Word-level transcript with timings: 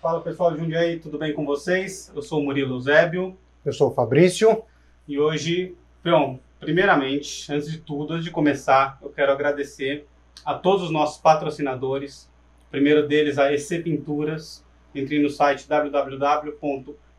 Fala 0.00 0.22
pessoal 0.22 0.52
de 0.52 0.60
Jundiaí, 0.60 0.98
tudo 0.98 1.18
bem 1.18 1.34
com 1.34 1.44
vocês? 1.44 2.10
Eu 2.16 2.22
sou 2.22 2.40
o 2.40 2.44
Murilo 2.44 2.80
Zébio 2.80 3.36
Eu 3.62 3.72
sou 3.74 3.90
o 3.90 3.94
Fabrício. 3.94 4.62
e 5.06 5.18
hoje, 5.18 5.76
bom, 6.02 6.38
primeiramente, 6.58 7.52
antes 7.52 7.70
de 7.70 7.78
tudo, 7.78 8.14
antes 8.14 8.24
de 8.24 8.30
começar, 8.30 8.98
eu 9.02 9.10
quero 9.10 9.30
agradecer 9.30 10.06
a 10.42 10.54
todos 10.54 10.84
os 10.84 10.90
nossos 10.90 11.20
patrocinadores. 11.20 12.30
O 12.68 12.70
primeiro 12.70 13.06
deles, 13.06 13.38
a 13.38 13.52
EC 13.52 13.82
Pinturas. 13.82 14.64
Entre 14.94 15.22
no 15.22 15.28
site 15.28 15.68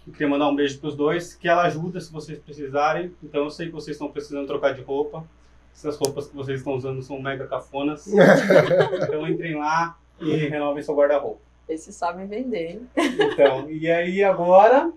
Eu 0.05 0.13
queria 0.13 0.27
mandar 0.29 0.47
um 0.47 0.55
beijo 0.55 0.79
para 0.79 0.89
os 0.89 0.95
dois, 0.95 1.33
que 1.35 1.47
ela 1.47 1.63
ajuda 1.63 1.99
se 1.99 2.11
vocês 2.11 2.37
precisarem. 2.39 3.13
Então 3.23 3.43
eu 3.43 3.49
sei 3.49 3.67
que 3.67 3.73
vocês 3.73 3.95
estão 3.95 4.11
precisando 4.11 4.47
trocar 4.47 4.73
de 4.73 4.81
roupa. 4.81 5.23
Essas 5.73 5.97
roupas 5.97 6.27
que 6.27 6.35
vocês 6.35 6.59
estão 6.59 6.73
usando 6.73 7.01
são 7.01 7.21
mega 7.21 7.47
cafonas. 7.47 8.07
então 9.03 9.27
entrem 9.27 9.55
lá 9.55 9.97
e 10.19 10.35
renovem 10.47 10.83
seu 10.83 10.95
guarda-roupa. 10.95 11.39
Esses 11.67 11.95
sabem 11.95 12.27
vender, 12.27 12.71
hein? 12.71 12.89
Então, 12.97 13.69
e 13.69 13.89
aí 13.89 14.23
agora 14.23 14.91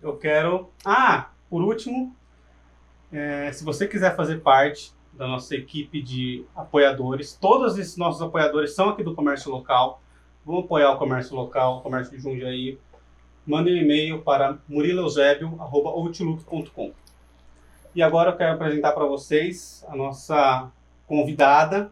eu 0.00 0.16
quero. 0.16 0.70
Ah, 0.84 1.30
por 1.48 1.62
último, 1.62 2.14
é, 3.12 3.50
se 3.52 3.64
você 3.64 3.88
quiser 3.88 4.14
fazer 4.16 4.40
parte 4.40 4.92
da 5.12 5.26
nossa 5.26 5.54
equipe 5.54 6.00
de 6.00 6.46
apoiadores, 6.54 7.34
todos 7.34 7.76
esses 7.78 7.96
nossos 7.96 8.22
apoiadores 8.22 8.74
são 8.74 8.88
aqui 8.88 9.02
do 9.02 9.12
comércio 9.14 9.50
local. 9.50 10.00
Vão 10.44 10.60
apoiar 10.60 10.92
o 10.92 10.98
comércio 10.98 11.34
local, 11.36 11.78
o 11.78 11.80
comércio 11.80 12.16
de 12.16 12.22
Jundiaí. 12.22 12.78
Mandem 13.46 13.74
um 13.74 13.78
e-mail 13.78 14.22
para 14.22 14.58
murileusebio.outlook.com. 14.68 16.92
E 17.94 18.02
agora 18.02 18.30
eu 18.30 18.36
quero 18.36 18.54
apresentar 18.54 18.92
para 18.92 19.04
vocês 19.04 19.84
a 19.88 19.96
nossa 19.96 20.70
convidada, 21.06 21.90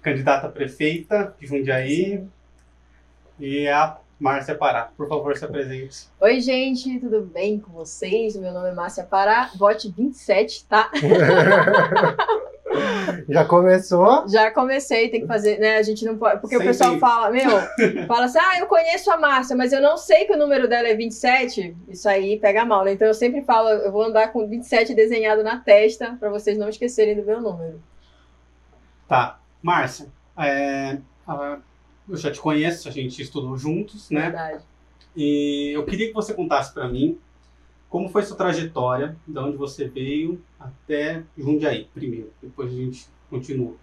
candidata 0.00 0.46
a 0.46 0.50
prefeita 0.50 1.34
de 1.40 1.46
Jundiaí, 1.46 2.24
e 3.38 3.58
é 3.58 3.72
a 3.72 3.98
Márcia 4.24 4.54
Pará. 4.54 4.88
Por 4.96 5.06
favor, 5.06 5.36
se 5.36 5.44
apresente. 5.44 6.06
Oi, 6.18 6.40
gente, 6.40 6.98
tudo 6.98 7.20
bem 7.20 7.60
com 7.60 7.70
vocês? 7.72 8.34
Meu 8.36 8.52
nome 8.52 8.70
é 8.70 8.72
Márcia 8.72 9.04
Pará, 9.04 9.50
vote 9.54 9.92
27, 9.94 10.64
tá? 10.64 10.90
Já 13.28 13.44
começou. 13.44 14.26
Já 14.26 14.50
comecei, 14.50 15.10
tem 15.10 15.20
que 15.20 15.26
fazer, 15.26 15.58
né? 15.60 15.76
A 15.76 15.82
gente 15.82 16.06
não 16.06 16.16
pode. 16.16 16.40
Porque 16.40 16.56
o 16.56 16.58
Sem 16.58 16.68
pessoal 16.68 16.90
tempo. 16.92 17.00
fala, 17.02 17.30
meu, 17.30 17.50
fala 18.08 18.24
assim, 18.24 18.38
ah, 18.40 18.58
eu 18.58 18.66
conheço 18.66 19.10
a 19.12 19.18
Márcia, 19.18 19.54
mas 19.54 19.74
eu 19.74 19.82
não 19.82 19.98
sei 19.98 20.24
que 20.24 20.32
o 20.32 20.38
número 20.38 20.66
dela 20.66 20.88
é 20.88 20.94
27. 20.94 21.76
Isso 21.86 22.08
aí 22.08 22.40
pega 22.40 22.64
mal, 22.64 22.82
né? 22.82 22.94
Então 22.94 23.06
eu 23.06 23.14
sempre 23.14 23.42
falo, 23.42 23.68
eu 23.68 23.92
vou 23.92 24.04
andar 24.04 24.32
com 24.32 24.48
27 24.48 24.94
desenhado 24.94 25.42
na 25.44 25.58
testa, 25.60 26.16
pra 26.18 26.30
vocês 26.30 26.56
não 26.56 26.70
esquecerem 26.70 27.14
do 27.14 27.22
meu 27.24 27.42
número. 27.42 27.78
Tá. 29.06 29.38
Márcia, 29.62 30.06
é, 30.38 30.96
a- 31.28 31.58
eu 32.08 32.16
já 32.16 32.30
te 32.30 32.40
conheço, 32.40 32.88
a 32.88 32.92
gente 32.92 33.20
estudou 33.20 33.56
juntos, 33.56 34.10
né? 34.10 34.22
Verdade. 34.22 34.64
E 35.16 35.70
eu 35.74 35.84
queria 35.84 36.08
que 36.08 36.12
você 36.12 36.34
contasse 36.34 36.72
para 36.72 36.88
mim 36.88 37.18
como 37.88 38.08
foi 38.08 38.22
sua 38.24 38.36
trajetória, 38.36 39.16
de 39.26 39.38
onde 39.38 39.56
você 39.56 39.86
veio 39.86 40.42
até 40.58 41.22
Jundiaí, 41.38 41.88
primeiro. 41.94 42.32
Depois 42.42 42.72
a 42.72 42.74
gente 42.74 43.06
continua. 43.30 43.76